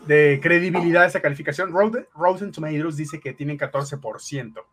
de 0.06 0.40
credibilidad 0.42 1.04
a 1.04 1.06
esta 1.06 1.20
calificación. 1.20 1.72
Rotten 1.72 2.52
Tomatoes 2.52 2.96
dice 2.96 3.20
que 3.20 3.32
tienen 3.32 3.58
14%. 3.58 4.64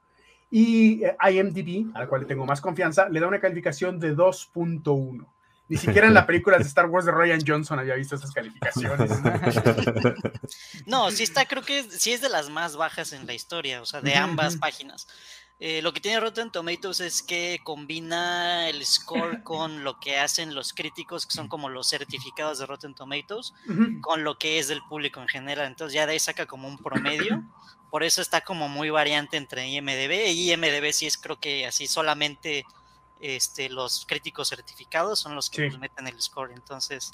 Y 0.52 1.04
eh, 1.04 1.15
IMDb, 1.32 1.96
al 1.96 2.08
cual 2.08 2.22
le 2.22 2.28
tengo 2.28 2.46
más 2.46 2.62
confianza, 2.62 3.08
le 3.10 3.20
da 3.20 3.28
una 3.28 3.39
calificación 3.39 4.00
de 4.00 4.15
2.1. 4.15 5.26
Ni 5.70 5.78
siquiera 5.78 6.08
en 6.08 6.15
las 6.15 6.26
películas 6.26 6.60
de 6.60 6.68
Star 6.68 6.88
Wars 6.88 7.06
de 7.06 7.12
Ryan 7.12 7.42
Johnson 7.46 7.78
había 7.78 7.94
visto 7.94 8.15
esas 8.15 8.32
calificaciones. 8.32 9.12
No, 10.88 11.12
sí 11.12 11.22
está, 11.22 11.46
creo 11.46 11.62
que 11.62 11.84
sí 11.84 12.12
es 12.12 12.22
de 12.22 12.30
las 12.30 12.50
más 12.50 12.76
bajas 12.76 13.13
en 13.13 13.28
la 13.28 13.34
historia, 13.34 13.80
o 13.82 13.86
sea, 13.86 14.02
de 14.02 14.15
ambas 14.15 14.58
páginas. 14.58 15.08
Eh, 15.62 15.82
lo 15.82 15.91
que 15.91 16.00
tiene 16.00 16.22
Rotten 16.22 16.52
Tomatoes 16.52 17.02
es 17.02 17.22
que 17.22 17.60
combina 17.63 18.69
el 18.69 18.86
score 18.86 19.43
con 19.43 19.84
lo 19.84 20.00
que 20.00 20.17
hacen 20.17 20.56
los 20.56 20.74
críticos, 20.74 21.26
que 21.26 21.34
son 21.34 21.50
como 21.50 21.67
los 21.67 21.89
certificados 21.89 22.60
de 22.60 22.65
Rotten 22.65 22.95
Tomatoes, 22.95 23.54
con 24.02 24.24
lo 24.24 24.38
que 24.38 24.60
es 24.60 24.69
del 24.69 24.82
público 24.84 25.22
en 25.22 25.28
general. 25.28 25.67
Entonces 25.67 25.93
ya 25.93 26.06
de 26.06 26.13
ahí 26.13 26.19
saca 26.19 26.45
como 26.45 26.67
un 26.67 26.78
promedio. 26.78 27.43
Por 27.91 28.04
eso 28.04 28.22
está 28.22 28.41
como 28.41 28.69
muy 28.69 28.89
variante 28.91 29.36
entre 29.36 29.67
IMDB. 29.67 30.28
Y 30.28 30.54
IMDB 30.54 30.93
sí 30.93 31.08
es 31.08 31.17
creo 31.17 31.39
que 31.39 31.65
así 31.65 31.88
solamente 31.88 32.63
este, 33.19 33.67
los 33.67 34.06
críticos 34.06 34.50
certificados 34.50 35.19
son 35.19 35.36
los 35.36 35.50
que 35.50 35.69
meten 35.78 36.08
el 36.08 36.22
score. 36.22 36.52
Entonces, 36.52 37.12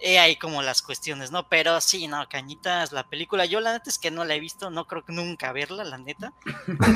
he 0.00 0.18
ahí 0.18 0.36
como 0.36 0.62
las 0.62 0.82
cuestiones, 0.82 1.30
¿no? 1.30 1.48
Pero 1.48 1.80
sí, 1.80 2.06
no, 2.06 2.28
Cañitas, 2.28 2.92
la 2.92 3.08
película, 3.08 3.46
yo 3.46 3.60
la 3.60 3.72
neta 3.72 3.90
es 3.90 3.98
que 3.98 4.10
no 4.10 4.24
la 4.24 4.34
he 4.34 4.40
visto, 4.40 4.70
no 4.70 4.86
creo 4.86 5.04
que 5.04 5.12
nunca 5.12 5.52
verla, 5.52 5.84
la 5.84 5.98
neta, 5.98 6.32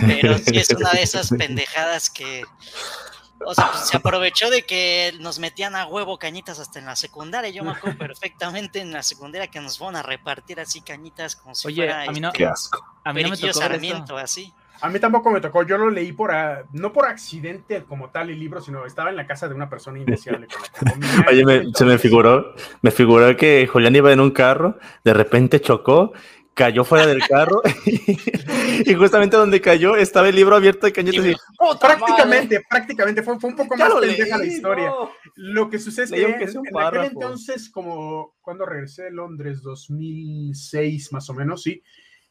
pero 0.07 0.39
sí 0.39 0.57
es 0.57 0.71
una 0.71 0.91
de 0.93 1.03
esas 1.03 1.31
pendejadas 1.31 2.11
que, 2.11 2.45
o 3.45 3.55
sea, 3.55 3.71
pues, 3.73 3.89
se 3.89 3.97
aprovechó 3.97 4.51
de 4.51 4.65
que 4.65 5.15
nos 5.21 5.39
metían 5.39 5.75
a 5.75 5.87
huevo 5.87 6.19
cañitas 6.19 6.59
hasta 6.59 6.79
en 6.79 6.87
la 6.87 6.97
secundaria, 6.97 7.51
yo 7.51 7.65
me 7.65 7.73
acuerdo 7.73 7.99
perfectamente 7.99 8.81
en 8.81 8.93
la 8.93 9.03
secundaria 9.03 9.49
que 9.49 9.61
nos 9.61 9.79
fueron 9.79 9.97
a 9.97 10.03
repartir 10.03 10.61
así 10.61 10.81
cañitas 10.81 11.37
como 11.37 11.55
si 11.55 11.69
Oye, 11.69 11.77
fuera... 11.77 12.03
a 12.03 12.13
mí 12.13 12.21
no, 12.21 12.29
este, 12.29 12.47
a 13.05 13.13
mí 13.13 13.23
no 13.23 13.31
me 13.31 13.37
tocó 13.37 13.53
Sarmiento, 13.55 14.17
así. 14.17 14.53
A 14.83 14.89
mí 14.89 14.99
tampoco 14.99 15.31
me 15.31 15.41
tocó, 15.41 15.63
yo 15.63 15.79
lo 15.79 15.91
leí 15.91 16.13
por, 16.13 16.33
no 16.73 16.93
por 16.93 17.07
accidente 17.07 17.85
como 17.85 18.11
tal 18.11 18.31
el 18.31 18.39
libro, 18.41 18.61
sino 18.61 18.85
estaba 18.85 19.11
en 19.11 19.17
la 19.17 19.29
casa 19.29 19.49
de 19.49 19.55
una 19.55 19.71
persona 19.71 20.01
indeseable. 20.01 20.49
Oye, 21.31 21.71
se 21.73 21.85
me 21.85 21.99
figuró, 21.99 22.55
me 22.83 22.91
figuró 22.91 23.37
que 23.37 23.69
Julián 23.69 23.95
iba 23.95 24.13
en 24.13 24.19
un 24.19 24.33
carro, 24.33 24.79
de 25.05 25.15
repente 25.15 25.61
chocó, 25.61 26.13
cayó 26.55 26.83
fuera 26.85 27.07
del 27.07 27.27
carro 27.27 27.63
y 27.87 28.95
justamente 28.95 29.37
donde 29.37 29.61
cayó 29.61 29.95
estaba 29.95 30.29
el 30.29 30.35
libro 30.35 30.57
abierto 30.57 30.87
de 30.87 30.93
cañetas 30.93 31.27
y, 31.27 31.35
prácticamente, 31.81 32.61
prácticamente, 32.69 33.23
fue, 33.23 33.39
fue, 33.39 33.51
un 33.51 33.57
poco 33.57 33.77
más 33.77 33.95
pendeja 33.95 34.37
la 34.37 34.45
historia. 34.45 34.93
Lo 35.37 35.71
que 35.71 35.79
sucede 35.79 36.05
es 36.07 36.11
que, 36.11 36.23
en, 36.23 36.35
aquel 36.35 37.05
entonces, 37.05 37.71
como 37.71 38.35
cuando 38.41 38.67
regresé 38.67 39.05
de 39.05 39.13
Londres, 39.13 39.63
2006 39.63 41.13
más 41.13 41.31
o 41.31 41.35
menos, 41.35 41.63
sí, 41.63 41.83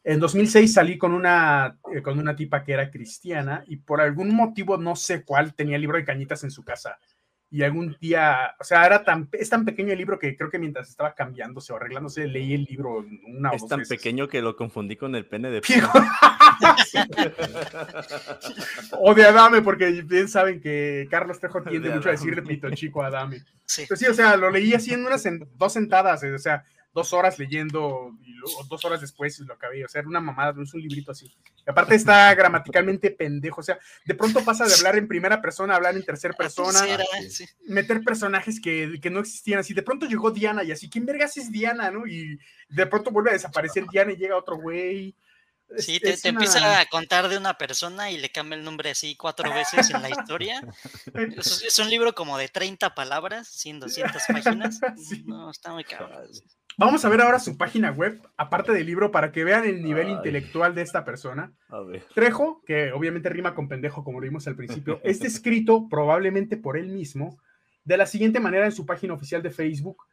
en 0.03 0.19
2006 0.19 0.73
salí 0.73 0.97
con 0.97 1.13
una, 1.13 1.77
eh, 1.93 2.01
con 2.01 2.17
una 2.17 2.35
tipa 2.35 2.63
que 2.63 2.73
era 2.73 2.89
cristiana 2.89 3.63
y 3.67 3.77
por 3.77 4.01
algún 4.01 4.33
motivo, 4.33 4.77
no 4.77 4.95
sé 4.95 5.23
cuál, 5.23 5.53
tenía 5.53 5.75
el 5.75 5.81
libro 5.81 5.97
de 5.97 6.05
cañitas 6.05 6.43
en 6.43 6.51
su 6.51 6.63
casa. 6.63 6.97
Y 7.53 7.63
algún 7.63 7.97
día, 7.99 8.55
o 8.61 8.63
sea, 8.63 8.85
era 8.85 9.03
tan, 9.03 9.27
es 9.33 9.49
tan 9.49 9.65
pequeño 9.65 9.91
el 9.91 9.97
libro 9.97 10.17
que 10.17 10.37
creo 10.37 10.49
que 10.49 10.57
mientras 10.57 10.89
estaba 10.89 11.13
cambiándose 11.13 11.73
o 11.73 11.75
arreglándose, 11.75 12.25
leí 12.25 12.53
el 12.53 12.63
libro 12.63 13.05
una 13.27 13.51
o 13.51 13.55
Es 13.55 13.67
tan 13.67 13.81
pequeño 13.83 14.29
que 14.29 14.41
lo 14.41 14.55
confundí 14.55 14.95
con 14.95 15.13
el 15.15 15.25
pene 15.25 15.51
de 15.51 15.61
o 18.97 19.13
de 19.13 19.23
Adame, 19.25 19.61
porque 19.61 20.01
bien 20.01 20.29
saben 20.29 20.61
que 20.61 21.09
Carlos 21.11 21.41
Trejo 21.41 21.61
tiende 21.61 21.89
mucho 21.89 22.07
a 22.07 22.13
decir 22.13 22.33
repito 22.33 22.69
chico 22.71 23.03
Adame. 23.03 23.41
Sí. 23.65 23.83
Pues 23.85 23.99
sí, 23.99 24.05
o 24.07 24.13
sea, 24.13 24.37
lo 24.37 24.49
leí 24.49 24.73
así 24.73 24.93
en 24.93 25.05
unas 25.05 25.27
dos 25.57 25.73
sentadas, 25.73 26.23
o 26.23 26.37
sea, 26.37 26.63
dos 26.93 27.13
horas 27.13 27.39
leyendo 27.39 28.11
y 28.23 28.33
luego, 28.33 28.63
dos 28.65 28.83
horas 28.85 29.01
después 29.01 29.39
lo 29.39 29.53
acabé. 29.53 29.85
O 29.85 29.87
sea, 29.87 29.99
era 29.99 30.09
una 30.09 30.19
mamada, 30.19 30.53
no 30.53 30.63
es 30.63 30.73
un 30.73 30.81
librito 30.81 31.11
así. 31.11 31.25
Y 31.65 31.69
aparte 31.69 31.95
está 31.95 32.33
gramaticalmente 32.35 33.11
pendejo. 33.11 33.61
O 33.61 33.63
sea, 33.63 33.79
de 34.05 34.15
pronto 34.15 34.43
pasa 34.43 34.65
de 34.65 34.73
hablar 34.73 34.97
en 34.97 35.07
primera 35.07 35.41
persona 35.41 35.73
a 35.73 35.77
hablar 35.77 35.95
en 35.95 36.03
tercera 36.03 36.33
persona. 36.33 36.79
Meter 37.67 38.01
personajes 38.03 38.59
que, 38.59 38.99
que, 39.01 39.09
no 39.09 39.19
existían 39.19 39.59
así. 39.59 39.73
De 39.73 39.83
pronto 39.83 40.05
llegó 40.05 40.31
Diana 40.31 40.63
y 40.63 40.71
así, 40.71 40.89
¿quién 40.89 41.05
vergas 41.05 41.37
es 41.37 41.51
Diana, 41.51 41.91
no? 41.91 42.05
Y 42.07 42.39
de 42.69 42.85
pronto 42.87 43.11
vuelve 43.11 43.31
a 43.31 43.33
desaparecer 43.33 43.85
Diana 43.87 44.11
y 44.11 44.17
llega 44.17 44.37
otro 44.37 44.57
güey. 44.57 45.15
Sí, 45.77 45.99
te, 45.99 46.17
empieza 46.27 46.79
a 46.79 46.85
contar 46.87 47.29
de 47.29 47.37
una 47.37 47.57
persona 47.57 48.11
y 48.11 48.17
le 48.17 48.29
cambia 48.29 48.57
el 48.57 48.63
nombre 48.63 48.91
así 48.91 49.15
cuatro 49.15 49.53
veces 49.53 49.89
en 49.89 50.01
la 50.01 50.09
historia. 50.09 50.61
Es, 51.13 51.79
un 51.79 51.89
libro 51.89 52.13
como 52.13 52.37
de 52.37 52.49
30 52.49 52.93
palabras, 52.93 53.47
100, 53.47 53.79
200 53.79 54.21
páginas. 54.27 54.79
No, 55.25 55.49
está 55.49 55.71
muy 55.71 55.83
cabrón. 55.83 56.27
Vamos 56.77 57.03
a 57.03 57.09
ver 57.09 57.21
ahora 57.21 57.39
su 57.39 57.57
página 57.57 57.91
web, 57.91 58.21
aparte 58.37 58.71
del 58.71 58.85
libro, 58.85 59.11
para 59.11 59.31
que 59.31 59.43
vean 59.43 59.65
el 59.65 59.83
nivel 59.83 60.09
intelectual 60.09 60.73
de 60.73 60.81
esta 60.81 61.05
persona. 61.05 61.53
Trejo, 62.15 62.61
que 62.65 62.91
obviamente 62.91 63.29
rima 63.29 63.53
con 63.53 63.67
pendejo, 63.67 64.03
como 64.03 64.19
lo 64.19 64.25
vimos 64.25 64.47
al 64.47 64.55
principio, 64.55 64.99
es 65.03 65.19
descrito 65.19 65.87
probablemente 65.89 66.57
por 66.57 66.77
él 66.77 66.87
mismo 66.87 67.37
de 67.83 67.97
la 67.97 68.05
siguiente 68.05 68.39
manera 68.39 68.65
en 68.65 68.71
su 68.71 68.85
página 68.85 69.13
oficial 69.13 69.41
de 69.41 69.51
Facebook, 69.51 70.03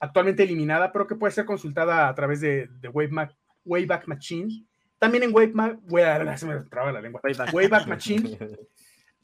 actualmente 0.00 0.42
eliminada, 0.42 0.92
pero 0.92 1.06
que 1.06 1.14
puede 1.14 1.32
ser 1.32 1.44
consultada 1.44 2.08
a 2.08 2.14
través 2.14 2.40
de, 2.40 2.68
de 2.80 2.88
Wayback 2.88 4.06
Machine 4.06 4.66
también 5.02 5.24
en 5.24 5.34
Wayback, 5.34 6.36
se 6.36 6.46
me 6.46 6.60
traba 6.60 6.92
la 6.92 7.00
lengua. 7.00 7.20
Wayback. 7.52 7.88
Machine 7.88 8.38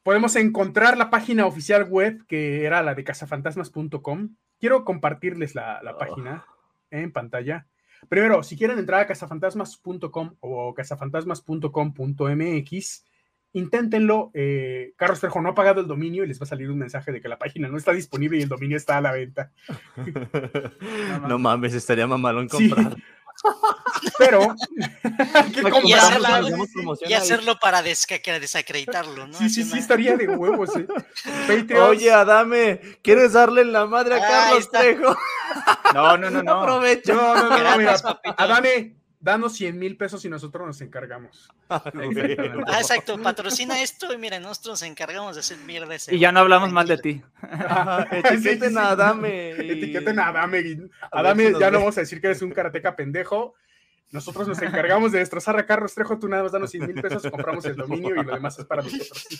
podemos 0.02 0.34
encontrar 0.34 0.98
la 0.98 1.08
página 1.08 1.46
oficial 1.46 1.84
web 1.84 2.26
que 2.26 2.64
era 2.64 2.82
la 2.82 2.96
de 2.96 3.04
cazafantasmas.com. 3.04 4.30
Quiero 4.58 4.84
compartirles 4.84 5.54
la, 5.54 5.80
la 5.84 5.96
página 5.96 6.44
en 6.90 7.12
pantalla. 7.12 7.66
Primero, 8.08 8.42
si 8.42 8.56
quieren 8.56 8.78
entrar 8.78 9.00
a 9.00 9.06
cazafantasmas.com 9.06 10.36
o 10.40 10.74
cazafantasmas.com.mx, 10.74 13.04
inténtenlo. 13.52 14.30
Eh, 14.34 14.92
Carlos 14.96 15.20
Trejo 15.20 15.40
no 15.40 15.50
ha 15.50 15.54
pagado 15.54 15.80
el 15.80 15.86
dominio 15.86 16.24
y 16.24 16.28
les 16.28 16.40
va 16.40 16.44
a 16.44 16.48
salir 16.48 16.70
un 16.70 16.78
mensaje 16.78 17.12
de 17.12 17.20
que 17.20 17.28
la 17.28 17.38
página 17.38 17.68
no 17.68 17.76
está 17.76 17.92
disponible 17.92 18.38
y 18.38 18.42
el 18.42 18.48
dominio 18.48 18.76
está 18.76 18.98
a 18.98 19.00
la 19.00 19.12
venta. 19.12 19.52
no, 21.28 21.38
mames, 21.38 21.74
estaría 21.74 22.06
mamalón 22.06 22.48
comprar. 22.48 22.96
Pero 24.18 24.54
y, 27.06 27.12
hacerlo 27.12 27.58
para 27.58 27.82
desacreditarlo, 27.82 29.26
¿no? 29.26 29.38
Sí, 29.38 29.48
sí, 29.48 29.64
sí, 29.64 29.78
estaría 29.78 30.16
de 30.16 30.28
huevos. 30.28 30.70
¿eh? 30.76 30.86
Oye, 31.76 32.12
Adame, 32.12 32.80
¿quieres 33.02 33.32
darle 33.32 33.62
en 33.62 33.72
la 33.72 33.86
madre 33.86 34.16
a 34.16 34.20
Carlos 34.20 34.70
Trejo? 34.70 35.16
No, 35.94 36.16
no, 36.16 36.30
no, 36.30 36.42
no. 36.42 36.52
Aprovecho. 36.62 37.14
No, 37.14 37.34
no, 37.34 37.48
no, 37.48 37.76
mira, 37.76 37.96
Adame, 38.36 38.96
danos 39.20 39.54
100 39.54 39.78
mil 39.78 39.96
pesos 39.96 40.24
y 40.24 40.28
nosotros 40.28 40.66
nos 40.66 40.80
encargamos. 40.80 41.48
ah, 41.68 41.82
exacto, 42.78 43.20
patrocina 43.20 43.80
esto 43.82 44.12
y 44.12 44.18
mira, 44.18 44.38
nosotros 44.40 44.80
nos 44.80 44.90
encargamos 44.90 45.34
de 45.36 45.40
hacer 45.40 45.58
mierda 45.58 45.94
ese. 45.94 46.14
Y 46.14 46.18
ya 46.18 46.32
no 46.32 46.40
hablamos 46.40 46.72
mal 46.72 46.86
de 46.86 46.98
ti. 46.98 47.22
Etiqueten 48.10 48.78
a 48.78 48.90
Adame. 48.90 49.50
Etiqueten 49.50 50.18
a 50.18 50.28
Adame. 50.28 50.88
Adame, 51.10 51.52
ya 51.58 51.70
no 51.70 51.80
vamos 51.80 51.96
a 51.98 52.02
decir 52.02 52.20
que 52.20 52.28
eres 52.28 52.42
un 52.42 52.50
karateca 52.50 52.96
pendejo. 52.96 53.54
Nosotros 54.10 54.48
nos 54.48 54.62
encargamos 54.62 55.12
de 55.12 55.18
destrozar 55.18 55.58
a 55.58 55.66
Carlos 55.66 55.94
Trejo, 55.94 56.18
tú 56.18 56.28
nada 56.28 56.42
más 56.42 56.52
danos 56.52 56.70
100 56.70 56.86
mil 56.86 57.02
pesos, 57.02 57.30
compramos 57.30 57.66
el 57.66 57.76
dominio 57.76 58.18
y 58.18 58.24
lo 58.24 58.34
demás 58.34 58.58
es 58.58 58.64
para 58.64 58.82
nosotros. 58.82 59.28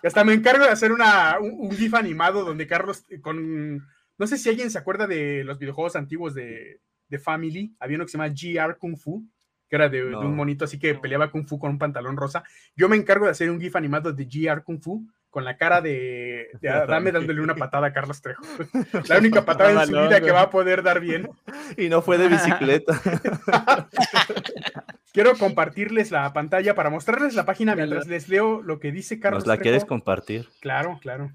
Y 0.00 0.06
hasta 0.06 0.22
me 0.22 0.32
encargo 0.32 0.64
de 0.64 0.70
hacer 0.70 0.92
una, 0.92 1.38
un, 1.40 1.72
GIF 1.72 1.94
animado 1.94 2.44
donde 2.44 2.68
Carlos, 2.68 3.04
con. 3.20 3.84
No 4.16 4.26
sé 4.26 4.38
si 4.38 4.48
alguien 4.48 4.70
se 4.70 4.78
acuerda 4.78 5.08
de 5.08 5.42
los 5.44 5.58
videojuegos 5.58 5.96
antiguos 5.96 6.34
de, 6.34 6.80
de 7.08 7.18
Family. 7.18 7.74
Había 7.80 7.96
uno 7.96 8.04
que 8.04 8.12
se 8.12 8.18
llama 8.18 8.28
GR 8.28 8.78
Kung 8.78 8.96
Fu, 8.96 9.26
que 9.68 9.76
era 9.76 9.88
de, 9.88 10.04
un 10.04 10.34
monito 10.34 10.64
así 10.64 10.78
que 10.78 10.94
peleaba 10.94 11.30
Kung 11.30 11.46
Fu 11.46 11.58
con 11.58 11.70
un 11.70 11.78
pantalón 11.78 12.16
rosa. 12.16 12.42
Yo 12.74 12.88
me 12.88 12.96
encargo 12.96 13.26
de 13.26 13.32
hacer 13.32 13.50
un 13.50 13.60
GIF 13.60 13.76
animado 13.76 14.12
de 14.12 14.24
GR 14.24 14.62
Kung 14.62 14.80
Fu 14.80 15.06
con 15.30 15.44
la 15.44 15.56
cara 15.56 15.80
de, 15.80 16.48
de 16.60 16.68
Adame 16.70 17.12
dándole 17.12 17.40
una 17.40 17.54
patada 17.54 17.88
a 17.88 17.92
Carlos 17.92 18.20
Trejo. 18.20 18.42
La 19.08 19.18
única 19.18 19.44
patada 19.44 19.82
en 19.82 19.88
su 19.88 19.92
vida 19.92 20.20
que 20.20 20.30
va 20.30 20.42
a 20.42 20.50
poder 20.50 20.82
dar 20.82 21.00
bien. 21.00 21.28
Y 21.76 21.88
no 21.88 22.02
fue 22.02 22.18
de 22.18 22.28
bicicleta. 22.28 23.00
Quiero 25.12 25.36
compartirles 25.36 26.10
la 26.10 26.32
pantalla 26.32 26.74
para 26.74 26.90
mostrarles 26.90 27.34
la 27.34 27.44
página 27.44 27.74
mientras 27.74 28.06
les 28.06 28.28
leo 28.28 28.62
lo 28.62 28.78
que 28.78 28.92
dice 28.92 29.18
Carlos. 29.18 29.40
¿Nos 29.40 29.48
la 29.48 29.56
quieres 29.56 29.84
compartir? 29.84 30.48
Claro, 30.60 30.98
claro. 31.00 31.32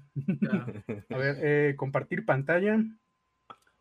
A 1.10 1.16
ver, 1.18 1.36
eh, 1.42 1.74
compartir 1.76 2.24
pantalla. 2.24 2.78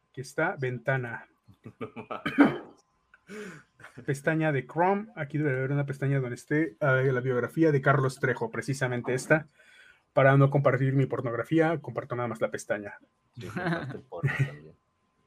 Aquí 0.09 0.21
está, 0.21 0.55
ventana. 0.59 1.27
pestaña 4.05 4.51
de 4.51 4.65
Chrome. 4.65 5.07
Aquí 5.15 5.37
debe 5.37 5.51
haber 5.51 5.71
una 5.71 5.85
pestaña 5.85 6.19
donde 6.19 6.35
esté 6.35 6.75
uh, 6.81 7.11
la 7.11 7.21
biografía 7.21 7.71
de 7.71 7.81
Carlos 7.81 8.19
Trejo, 8.19 8.51
precisamente 8.51 9.13
esta. 9.13 9.47
Para 10.13 10.37
no 10.37 10.49
compartir 10.49 10.93
mi 10.93 11.05
pornografía, 11.05 11.79
comparto 11.79 12.15
nada 12.15 12.27
más 12.27 12.41
la 12.41 12.51
pestaña. 12.51 12.99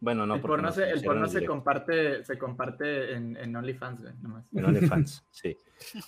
bueno, 0.00 0.26
no, 0.26 0.36
el 0.36 0.40
porno, 0.40 0.70
se, 0.70 0.88
el 0.90 1.02
porno 1.02 1.26
se 1.26 1.44
comparte, 1.44 2.24
se 2.24 2.38
comparte 2.38 3.14
en, 3.14 3.36
en 3.36 3.56
OnlyFans, 3.56 4.04
En 4.52 4.64
OnlyFans, 4.64 5.24
sí. 5.30 5.56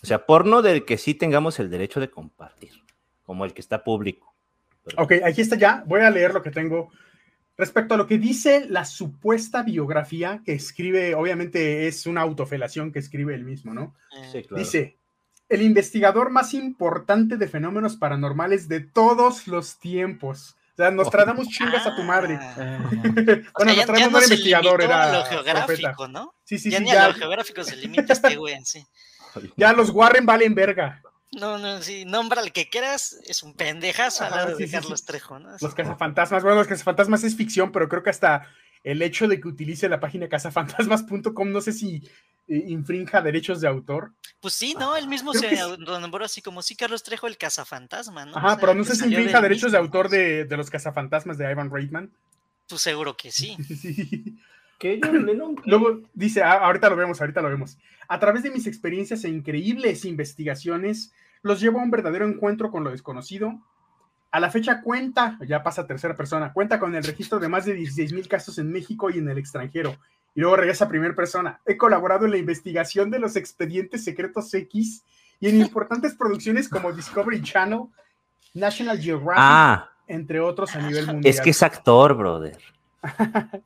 O 0.01 0.07
sea, 0.07 0.25
porno 0.25 0.63
del 0.63 0.85
que 0.85 0.97
sí 0.97 1.15
tengamos 1.15 1.59
el 1.59 1.71
derecho 1.71 1.99
de 1.99 2.11
compartir, 2.11 2.85
como 3.25 3.45
el 3.45 3.53
que 3.53 3.61
está 3.61 3.83
público. 3.83 4.33
Ok, 4.97 5.15
aquí 5.25 5.41
está 5.41 5.57
ya. 5.57 5.83
Voy 5.87 6.01
a 6.01 6.11
leer 6.11 6.33
lo 6.33 6.43
que 6.43 6.51
tengo 6.51 6.91
Respecto 7.59 7.95
a 7.95 7.97
lo 7.97 8.07
que 8.07 8.19
dice 8.19 8.67
la 8.71 8.85
supuesta 8.85 9.65
biografía 9.65 10.43
que 10.45 10.53
escribe, 10.53 11.17
obviamente 11.17 11.89
es 11.89 12.07
una 12.07 12.21
autofelación 12.21 12.93
que 12.93 13.01
escribe 13.01 13.35
él 13.35 13.45
mismo, 13.45 13.75
¿no? 13.75 13.97
Sí, 14.31 14.45
claro. 14.45 14.63
Dice, 14.63 14.97
el 15.49 15.63
investigador 15.63 16.31
más 16.31 16.55
importante 16.55 17.37
de 17.37 17.49
fenómenos 17.49 17.97
paranormales 17.97 18.69
de 18.69 18.79
todos 18.79 19.49
los 19.49 19.81
tiempos. 19.81 20.57
O 20.75 20.77
sea, 20.77 20.93
nos 20.93 21.11
tratamos 21.11 21.49
chingas 21.49 21.85
a 21.85 21.97
tu 21.97 22.05
madre. 22.05 22.39
Ah. 22.41 22.79
bueno, 22.93 23.75
nos 23.75 23.87
tratamos 23.87 24.25
un 24.27 24.33
investigador, 24.33 24.81
era. 24.81 25.13
lo 25.13 25.25
geográfico, 25.25 26.07
¿no? 26.07 26.37
Sí, 26.45 26.59
sí, 26.59 26.71
ya 26.71 26.79
sí. 26.79 26.85
Ni 26.85 26.93
ya 26.93 27.07
a 27.07 27.09
lo 27.09 27.15
geográfico 27.15 27.65
se 27.65 27.75
limita 27.75 28.13
este 28.13 28.37
güey 28.37 28.55
en 28.55 28.65
sí. 28.65 28.87
Ya 29.57 29.73
los 29.73 29.91
Warren 29.91 30.25
valen 30.25 30.55
verga. 30.55 31.03
No, 31.33 31.59
no, 31.59 31.83
sí, 31.83 32.05
nombra 32.07 32.41
al 32.41 32.53
que 32.53 32.71
quieras, 32.71 33.19
es 33.27 33.43
un 33.43 33.55
pendejazo 33.55 34.25
al 34.25 34.31
lado 34.31 34.57
de 34.57 34.71
Carlos 34.71 35.05
Trejo, 35.05 35.39
¿no? 35.39 35.51
Los 35.61 35.75
cazafantasmas, 35.75 36.43
bueno, 36.43 36.59
los 36.59 36.67
cazafantasmas 36.67 37.23
es 37.25 37.37
ficción, 37.37 37.71
pero 37.71 37.89
creo 37.89 38.03
que 38.03 38.11
hasta 38.11 38.47
el 38.83 39.03
hecho 39.03 39.29
de 39.29 39.41
que 39.41 39.49
utilice 39.49 39.89
la 39.89 40.01
página 40.01 40.29
cazafantasmas.com, 40.29 41.53
no 41.53 41.61
sé 41.61 41.73
si 41.73 41.97
eh, 42.49 42.65
infrinja 42.69 43.21
derechos 43.21 43.61
de 43.61 43.69
autor. 43.69 44.13
Pues 44.41 44.55
sí, 44.55 44.75
¿no? 44.79 44.97
Él 44.97 45.07
mismo 45.07 45.35
se 45.35 45.55
nombró 45.79 46.25
así 46.25 46.41
como 46.41 46.63
sí, 46.63 46.75
Carlos 46.75 47.03
Trejo, 47.03 47.27
el 47.27 47.37
cazafantasma, 47.37 48.25
¿no? 48.25 48.37
Ajá, 48.37 48.57
pero 48.59 48.75
no 48.75 48.85
sé 48.85 48.97
si 48.97 49.05
infrinja 49.05 49.43
derechos 49.43 49.73
de 49.73 49.79
autor 49.79 50.09
de, 50.09 50.45
de, 50.45 50.57
los 50.57 50.71
cazafantasmas 50.71 51.37
de 51.37 51.51
Ivan 51.51 51.71
Reitman. 51.71 52.11
Pues 52.69 52.81
seguro 52.81 53.17
que 53.17 53.31
sí. 53.31 53.57
sí. 53.81 54.39
¿Qué? 54.79 55.01
Luego 55.65 56.01
dice, 56.15 56.43
ah, 56.43 56.65
ahorita 56.65 56.89
lo 56.89 56.97
vemos, 56.97 57.21
ahorita 57.21 57.43
lo 57.43 57.49
vemos. 57.49 57.79
A 58.07 58.19
través 58.19 58.43
de 58.43 58.51
mis 58.51 58.67
experiencias 58.67 59.25
e 59.25 59.29
increíbles 59.29 60.05
investigaciones, 60.05 61.13
los 61.43 61.61
llevo 61.61 61.81
a 61.81 61.83
un 61.83 61.91
verdadero 61.91 62.27
encuentro 62.27 62.71
con 62.71 62.85
lo 62.85 62.91
desconocido. 62.91 63.61
A 64.31 64.41
la 64.41 64.51
fecha 64.51 64.83
cuenta, 64.83 65.39
ya 65.47 65.63
pasa 65.63 65.83
a 65.83 65.87
tercera 65.87 66.15
persona, 66.15 66.53
cuenta 66.53 66.79
con 66.79 66.95
el 66.95 67.05
registro 67.05 67.39
de 67.39 67.49
más 67.49 67.65
de 67.65 67.75
16 67.75 68.13
mil 68.13 68.29
casos 68.29 68.59
en 68.59 68.71
México 68.71 69.11
y 69.11 69.19
en 69.19 69.29
el 69.29 69.39
extranjero. 69.39 69.97
Y 70.35 70.41
luego 70.41 70.57
regresa 70.57 70.85
a 70.85 70.89
primera 70.89 71.15
persona. 71.15 71.61
He 71.67 71.77
colaborado 71.77 72.27
en 72.27 72.33
la 72.33 72.37
investigación 72.39 73.11
de 73.11 73.19
los 73.19 73.37
expedientes 73.37 74.05
secretos 74.05 74.53
X 74.53 75.03
y 75.41 75.49
en 75.49 75.61
importantes 75.61 76.15
producciones 76.15 76.69
como 76.69 76.93
Discovery 76.93 77.43
Channel, 77.43 77.85
National 78.55 78.99
Geographic, 78.99 79.43
ah. 79.43 79.91
entre 80.07 80.41
otros 80.41 80.75
a 80.77 80.81
nivel 80.81 81.07
mundial. 81.07 81.35
Es 81.35 81.41
que 81.41 81.51
es 81.51 81.63
actor, 81.63 82.15
brother. 82.15 82.59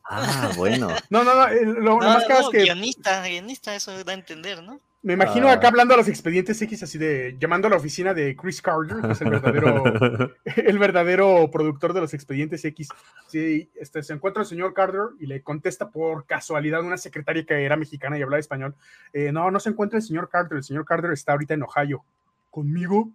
Ah, 0.05 0.51
bueno. 0.57 0.89
No, 1.11 1.25
no, 1.25 1.35
no. 1.35 1.49
Eh, 1.49 1.65
lo, 1.65 1.99
más 1.99 2.29
no, 2.29 2.39
es 2.39 2.49
que. 2.51 2.63
Guionista, 2.63 3.27
guionista, 3.27 3.75
eso 3.75 4.05
da 4.05 4.13
a 4.13 4.15
entender, 4.15 4.63
¿no? 4.63 4.81
Me 5.03 5.15
imagino 5.15 5.49
acá 5.49 5.67
ah. 5.67 5.71
hablando 5.71 5.95
a 5.95 5.97
los 5.97 6.07
expedientes 6.07 6.63
X, 6.63 6.85
así 6.85 6.97
de 6.97 7.37
llamando 7.41 7.67
a 7.67 7.71
la 7.71 7.77
oficina 7.77 8.15
de 8.15 8.37
Chris 8.37 8.63
Carter, 8.63 9.01
que 9.01 9.13
es 9.13 9.21
el 9.21 9.31
verdadero, 9.31 9.83
el 10.45 10.79
verdadero 10.79 11.51
productor 11.51 11.93
de 11.93 12.03
los 12.03 12.15
expedientes 12.15 12.65
X. 12.65 12.89
Sí, 13.27 13.69
este, 13.75 14.05
se 14.05 14.13
encuentra 14.13 14.43
el 14.43 14.49
señor 14.49 14.75
Carter 14.75 15.09
y 15.19 15.27
le 15.27 15.43
contesta 15.43 15.91
por 15.91 16.25
casualidad 16.25 16.83
una 16.83 16.99
secretaria 16.99 17.45
que 17.45 17.65
era 17.65 17.77
mexicana 17.77 18.17
y 18.17 18.23
hablaba 18.23 18.39
español. 18.39 18.77
Eh, 19.13 19.33
no, 19.33 19.51
no 19.51 19.59
se 19.59 19.71
encuentra 19.71 19.99
el 19.99 20.05
señor 20.05 20.29
Carter. 20.29 20.59
El 20.59 20.65
señor 20.65 20.85
Carter 20.85 21.11
está 21.13 21.33
ahorita 21.33 21.55
en 21.55 21.65
Ohio. 21.65 22.05
¿Conmigo? 22.51 23.11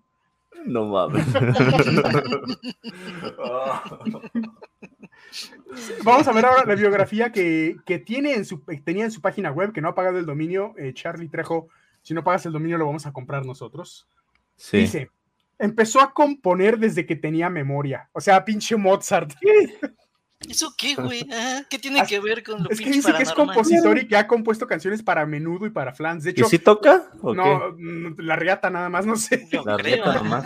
No 0.65 0.87
mames. 0.87 1.25
Vamos 6.03 6.27
a 6.27 6.31
ver 6.31 6.45
ahora 6.45 6.65
la 6.65 6.75
biografía 6.75 7.31
que, 7.31 8.03
tiene 8.05 8.33
en 8.33 8.45
su, 8.45 8.59
tenía 8.83 9.05
en 9.05 9.11
su 9.11 9.21
página 9.21 9.51
web, 9.51 9.73
que 9.73 9.81
no 9.81 9.89
ha 9.89 9.95
pagado 9.95 10.17
el 10.17 10.25
dominio. 10.25 10.73
Eh, 10.77 10.93
Charlie 10.93 11.29
Trejo, 11.29 11.69
si 12.01 12.13
no 12.13 12.23
pagas 12.23 12.45
el 12.45 12.53
dominio, 12.53 12.77
lo 12.77 12.85
vamos 12.85 13.05
a 13.05 13.11
comprar 13.11 13.45
nosotros. 13.45 14.07
Dice, 14.71 15.11
empezó 15.59 16.01
a 16.01 16.13
componer 16.13 16.77
desde 16.77 17.05
que 17.05 17.15
tenía 17.15 17.49
memoria. 17.49 18.09
O 18.13 18.21
sea, 18.21 18.43
pinche 18.43 18.75
Mozart. 18.75 19.33
¿Eso 20.47 20.73
qué, 20.77 20.95
güey? 20.95 21.27
¿Qué 21.69 21.79
tiene 21.79 22.05
que 22.05 22.19
ver 22.19 22.43
con 22.43 22.63
lo 22.63 22.69
Es 22.69 22.79
que 22.79 22.91
dice 22.91 23.11
que 23.13 23.23
es 23.23 23.31
compositor 23.31 23.97
y 23.97 24.07
que 24.07 24.15
ha 24.15 24.27
compuesto 24.27 24.67
canciones 24.67 25.01
para 25.01 25.25
Menudo 25.25 25.65
y 25.65 25.71
para 25.71 25.93
Flans. 25.93 26.23
De 26.23 26.31
hecho, 26.31 26.45
¿Y 26.45 26.49
si 26.49 26.59
toca? 26.59 27.09
no, 27.21 27.75
la 28.17 28.35
riata 28.35 28.69
nada 28.69 28.89
más, 28.89 29.05
no 29.05 29.15
sé. 29.15 29.47
la 29.65 29.77
riata 29.77 30.13
nada 30.13 30.23
más. 30.23 30.45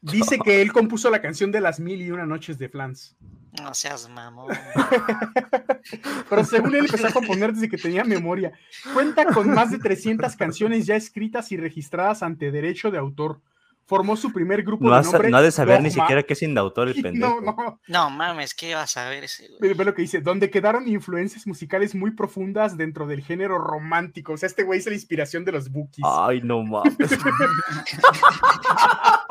Dice 0.00 0.38
que 0.38 0.62
él 0.62 0.72
compuso 0.72 1.10
la 1.10 1.20
canción 1.20 1.50
de 1.50 1.60
las 1.60 1.80
mil 1.80 2.00
y 2.00 2.10
una 2.10 2.26
noches 2.26 2.58
de 2.58 2.68
Flans. 2.68 3.16
No 3.62 3.74
seas 3.74 4.08
mamón. 4.08 4.54
Pero 6.30 6.44
según 6.44 6.74
él 6.74 6.84
empezó 6.84 7.08
a 7.08 7.12
componer 7.12 7.52
desde 7.52 7.68
que 7.68 7.78
tenía 7.78 8.04
memoria. 8.04 8.52
Cuenta 8.92 9.24
con 9.26 9.50
más 9.50 9.70
de 9.70 9.78
300 9.78 10.36
canciones 10.36 10.86
ya 10.86 10.96
escritas 10.96 11.50
y 11.52 11.56
registradas 11.56 12.22
ante 12.22 12.50
derecho 12.50 12.90
de 12.90 12.98
autor 12.98 13.40
formó 13.86 14.16
su 14.16 14.32
primer 14.32 14.62
grupo 14.62 14.84
no 14.84 14.96
de 14.96 15.02
nombre. 15.02 15.30
No 15.30 15.36
ha 15.38 15.42
de 15.42 15.52
saber 15.52 15.80
ni 15.80 15.90
siquiera 15.90 16.22
qué 16.22 16.34
es 16.34 16.42
indautor 16.42 16.88
el 16.88 16.94
pendejo. 17.02 17.40
No, 17.40 17.52
no. 17.52 17.80
No 17.86 18.10
mames, 18.10 18.54
¿qué 18.54 18.74
vas 18.74 18.96
a 18.96 19.08
ver 19.08 19.24
ese? 19.24 19.48
Ve, 19.60 19.74
lo 19.74 19.94
que 19.94 20.02
dice, 20.02 20.20
donde 20.20 20.50
quedaron 20.50 20.88
influencias 20.88 21.46
musicales 21.46 21.94
muy 21.94 22.10
profundas 22.10 22.76
dentro 22.76 23.06
del 23.06 23.22
género 23.22 23.58
romántico. 23.58 24.32
O 24.32 24.36
sea, 24.36 24.48
este 24.48 24.64
güey 24.64 24.80
es 24.80 24.86
la 24.86 24.94
inspiración 24.94 25.44
de 25.44 25.52
los 25.52 25.70
bookies. 25.70 26.04
Ay, 26.04 26.40
no 26.42 26.62
mames. 26.62 26.96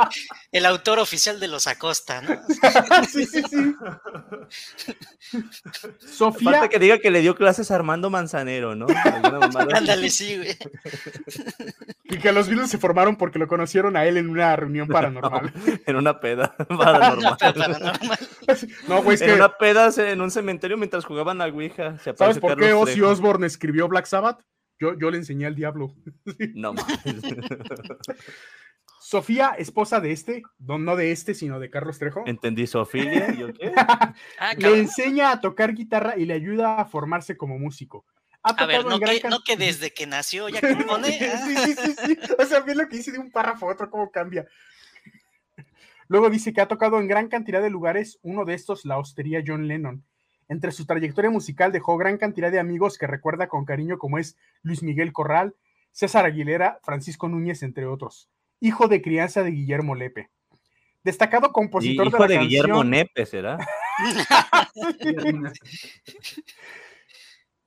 el 0.52 0.66
autor 0.66 1.00
oficial 1.00 1.40
de 1.40 1.48
los 1.48 1.68
Acosta, 1.68 2.22
¿no? 2.22 2.40
sí, 3.10 3.26
sí, 3.26 3.42
sí. 3.50 3.76
Sofía. 6.00 6.52
Falta 6.52 6.70
que 6.70 6.80
diga 6.80 7.00
que 7.00 7.12
le 7.12 7.22
dio 7.22 7.36
clases 7.36 7.72
a 7.72 7.76
Armando 7.76 8.10
Manzanero, 8.10 8.76
¿no? 8.76 8.88
Ándale, 9.74 10.10
sí, 10.10 10.38
güey. 10.38 10.56
Y 12.08 12.20
que 12.20 12.32
los 12.32 12.48
Beatles 12.48 12.70
se 12.70 12.78
formaron 12.78 13.16
porque 13.16 13.40
lo 13.40 13.48
conocieron 13.48 13.98
a 13.98 14.06
él 14.06 14.18
en 14.18 14.30
una 14.30 14.56
reunión 14.56 14.88
paranormal. 14.88 15.52
en 15.88 15.96
una 15.96 16.20
peda 16.20 16.56
paranormal. 16.56 17.36
no, 18.88 19.02
güey, 19.02 19.16
es 19.16 19.22
en 19.24 19.34
una 19.34 19.58
peda 19.58 19.90
en 19.98 20.22
un 20.22 20.30
cementerio 20.30 20.78
mientras 20.78 21.04
jugaban 21.04 21.42
a 21.42 21.46
Ouija. 21.46 21.98
¿Sabes 21.98 22.38
por 22.38 22.58
qué 22.58 22.74
Ozzy 22.74 23.02
Osbourne 23.02 23.48
escribió 23.48 23.88
Black 23.88 24.06
Sabbath? 24.06 24.40
Yo, 24.80 24.98
yo 24.98 25.10
le 25.10 25.18
enseñé 25.18 25.48
al 25.48 25.56
diablo. 25.56 25.96
no 26.54 26.76
Sofía, 29.06 29.54
esposa 29.60 30.00
de 30.00 30.12
este, 30.12 30.42
no, 30.58 30.96
de 30.96 31.12
este, 31.12 31.36
sino 31.36 31.60
de 31.60 31.70
Carlos 31.70 32.00
Trejo. 32.00 32.24
Entendí, 32.26 32.66
Sofía. 32.66 33.28
Ah, 34.40 34.54
le 34.58 34.80
enseña 34.80 35.30
a 35.30 35.42
tocar 35.42 35.76
guitarra 35.76 36.18
y 36.18 36.26
le 36.26 36.34
ayuda 36.34 36.82
a 36.82 36.86
formarse 36.86 37.38
como 37.38 37.60
músico. 37.60 38.04
a 38.42 38.66
ver, 38.66 38.84
no 38.84 39.00
que, 39.00 39.22
no 39.30 39.42
que, 39.46 39.58
desde 39.58 39.94
que 39.94 40.08
nació 40.08 40.50
ya 40.50 40.60
compone. 40.76 41.20
sí, 41.20 41.56
sí, 41.56 41.76
sí, 41.76 41.96
sí. 42.04 42.18
O 42.40 42.46
sea, 42.46 42.62
bien 42.62 42.80
lo 42.80 42.90
que 42.90 42.98
dice 42.98 43.12
de 43.12 43.20
un 43.20 43.32
párrafo 43.32 43.70
a 43.70 43.74
otro, 43.74 43.92
cómo 43.92 44.10
cambia. 44.10 44.48
Luego 46.08 46.32
dice 46.32 46.52
que 46.52 46.62
ha 46.62 46.68
tocado 46.68 47.00
en 47.00 47.08
gran 47.08 47.28
cantidad 47.28 47.62
de 47.62 47.70
lugares, 47.70 48.18
uno 48.24 48.44
de 48.44 48.56
estos 48.56 48.86
la 48.86 48.98
hostería 48.98 49.44
John 49.46 49.68
Lennon. 49.68 50.04
Entre 50.50 50.72
su 50.72 50.88
trayectoria 50.88 51.30
musical 51.30 51.72
dejó 51.72 51.96
gran 51.98 52.18
cantidad 52.18 52.52
de 52.52 52.60
amigos 52.60 52.98
que 52.98 53.06
recuerda 53.06 53.50
con 53.50 53.66
cariño 53.66 54.00
como 54.00 54.18
es 54.18 54.36
Luis 54.64 54.82
Miguel 54.82 55.14
Corral, 55.14 55.56
César 55.92 56.26
Aguilera, 56.26 56.80
Francisco 56.82 57.30
Núñez, 57.30 57.62
entre 57.62 57.86
otros. 57.86 58.32
Hijo 58.66 58.88
de 58.88 59.04
crianza 59.04 59.44
de 59.44 59.52
Guillermo 59.52 59.94
Lepe. 59.94 60.32
Destacado 61.04 61.54
compositor 61.54 62.08
hijo 62.08 62.28
de, 62.28 62.40
Guillermo 62.40 62.84
Nepe, 62.84 63.28
¿será? 63.28 63.60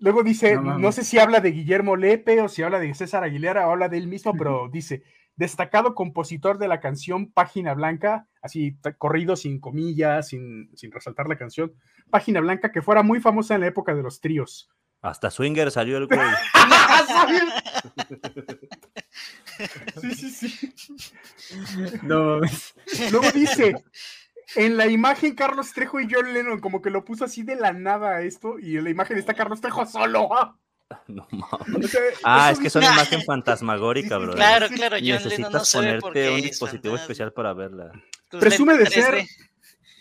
Luego 0.01 0.25
dice, 0.25 0.57
no, 0.57 0.77
no, 0.77 0.91
sé 0.91 1.05
si 1.05 1.21
habla 1.21 1.39
de 1.39 1.53
Guillermo 1.53 1.95
Lepe 1.95 2.41
o 2.41 2.49
si 2.49 2.65
habla 2.65 2.81
de 2.81 2.93
César 2.95 3.23
Aguilera 3.23 3.69
o 3.69 3.71
habla 3.71 3.89
de 3.89 3.99
él 3.99 4.09
mismo, 4.09 4.35
pero 4.37 4.69
dice, 4.73 5.05
destacado 5.37 5.95
compositor 5.95 6.59
de 6.59 6.67
la 6.67 6.81
canción 6.81 7.31
Página 7.31 7.75
Blanca, 7.75 8.27
así 8.43 8.77
corrido 8.99 9.37
sin 9.37 9.61
comillas, 9.61 10.27
sin, 10.27 10.69
resaltar 10.91 11.29
la 11.29 11.39
canción, 11.39 11.75
Página 12.11 12.41
Blanca, 12.41 12.73
que 12.73 12.83
fuera 12.83 13.05
muy 13.05 13.21
famosa 13.21 13.55
en 13.55 13.61
la 13.61 13.69
época 13.69 13.95
de 13.95 14.03
los 14.03 14.21
tríos. 14.21 14.69
Hasta 15.01 15.31
Swinger 15.31 15.71
salió 15.71 15.99
el 15.99 16.09
güey. 16.09 16.19
sí, 20.01 20.15
sí, 20.15 20.31
sí. 20.31 20.73
No. 22.03 22.41
Luego 23.11 23.31
dice, 23.33 23.75
en 24.57 24.77
la 24.77 24.87
imagen 24.87 25.35
Carlos 25.35 25.73
Trejo 25.73 26.01
y 26.01 26.09
John 26.11 26.33
Lennon, 26.33 26.61
como 26.61 26.81
que 26.81 26.91
lo 26.91 27.05
puso 27.05 27.25
así 27.25 27.43
de 27.43 27.57
la 27.57 27.73
nada 27.73 28.23
esto, 28.23 28.59
y 28.59 28.77
en 28.77 28.85
la 28.85 28.91
imagen 28.91 29.19
está 29.19 29.35
Carlos 29.35 29.61
Trejo 29.61 29.87
solo. 29.87 30.29
No 31.07 31.27
mames. 31.31 31.95
ah, 32.25 32.51
es 32.51 32.59
que 32.59 32.69
es 32.69 32.75
una 32.75 32.91
imagen 32.91 33.23
fantasmagórica, 33.23 34.17
bro. 34.17 34.33
Claro, 34.33 34.69
claro, 34.69 34.97
yo 34.97 35.17
Necesitas 35.17 35.75
no 35.75 35.81
ponerte 35.81 36.31
un 36.31 36.41
dispositivo 36.41 36.97
especial 36.97 37.31
para 37.35 37.53
verla. 37.53 37.93
presume 38.31 38.79
de 38.79 38.87
ser, 38.87 39.27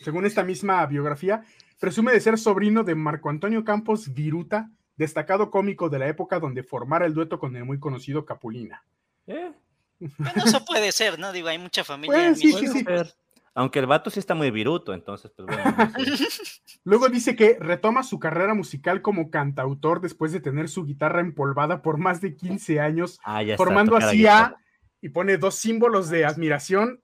según 0.01 0.25
esta 0.25 0.45
misma 0.45 0.85
biografía, 0.85 1.43
presume 1.77 2.13
de 2.13 2.21
ser 2.21 2.37
sobrino 2.37 2.85
de 2.85 2.95
Marco 2.95 3.29
Antonio 3.29 3.65
Campos 3.65 4.13
Viruta, 4.13 4.69
destacado 4.95 5.51
cómico 5.51 5.89
de 5.89 5.99
la 5.99 6.07
época 6.07 6.39
donde 6.39 6.63
formara 6.63 7.05
el 7.05 7.13
dueto 7.13 7.37
con 7.37 7.55
el 7.57 7.65
muy 7.65 7.79
conocido 7.79 8.25
Capulina. 8.25 8.83
¿Eh? 9.27 9.51
Bueno, 9.99 10.43
eso 10.45 10.63
puede 10.65 10.91
ser, 10.91 11.19
¿no? 11.19 11.31
Digo, 11.31 11.47
hay 11.47 11.57
mucha 11.57 11.83
familia. 11.83 12.33
sí, 12.35 12.53
sí, 12.53 12.67
sí. 12.67 12.85
Aunque 13.53 13.79
el 13.79 13.87
vato 13.87 14.11
sí 14.11 14.19
está 14.19 14.35
muy 14.35 14.51
viruto, 14.51 14.93
entonces, 14.93 15.31
pues 15.35 15.47
bueno. 15.47 15.75
Luego 16.83 17.09
dice 17.09 17.35
que 17.35 17.57
retoma 17.59 18.03
su 18.03 18.19
carrera 18.19 18.53
musical 18.53 19.01
como 19.01 19.31
cantautor 19.31 19.99
después 19.99 20.31
de 20.31 20.39
tener 20.39 20.69
su 20.69 20.85
guitarra 20.85 21.21
empolvada 21.21 21.81
por 21.81 21.97
más 21.97 22.21
de 22.21 22.35
15 22.35 22.79
años, 22.79 23.19
ah, 23.23 23.41
formando 23.57 23.97
así 23.97 24.27
a, 24.27 24.55
y 25.01 25.09
pone 25.09 25.37
dos 25.37 25.55
símbolos 25.55 26.09
de 26.09 26.23
admiración, 26.23 27.01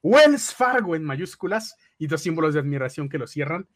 Wells 0.00 0.54
Fargo 0.54 0.94
en 0.94 1.02
mayúsculas, 1.02 1.76
y 1.98 2.06
dos 2.06 2.22
símbolos 2.22 2.54
de 2.54 2.60
admiración 2.60 3.08
que 3.08 3.18
lo 3.18 3.26
cierran, 3.26 3.66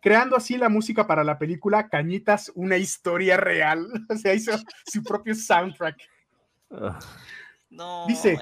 creando 0.00 0.36
así 0.36 0.56
la 0.56 0.68
música 0.68 1.08
para 1.08 1.24
la 1.24 1.38
película 1.38 1.88
Cañitas, 1.88 2.52
una 2.54 2.76
historia 2.76 3.36
real. 3.36 3.86
O 4.08 4.16
sea, 4.16 4.34
hizo 4.34 4.52
su 4.86 5.02
propio 5.02 5.34
soundtrack. 5.34 5.96
No, 7.70 8.06
dice, 8.06 8.38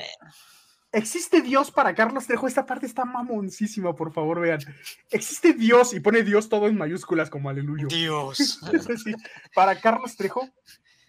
¿Existe 0.91 1.43
Dios 1.43 1.71
para 1.71 1.95
Carlos 1.95 2.27
Trejo? 2.27 2.47
Esta 2.47 2.65
parte 2.65 2.87
está 2.87 3.05
mamoncísima, 3.05 3.95
por 3.95 4.13
favor, 4.13 4.41
vean. 4.41 4.61
¿Existe 5.11 5.53
Dios? 5.53 5.93
Y 5.93 6.01
pone 6.01 6.23
Dios 6.23 6.49
todo 6.49 6.67
en 6.67 6.79
mayúsculas 6.79 7.29
como 7.29 7.51
aleluya. 7.51 7.87
Dios. 7.89 8.61
para 9.55 9.79
Carlos 9.81 10.17
Trejo, 10.17 10.49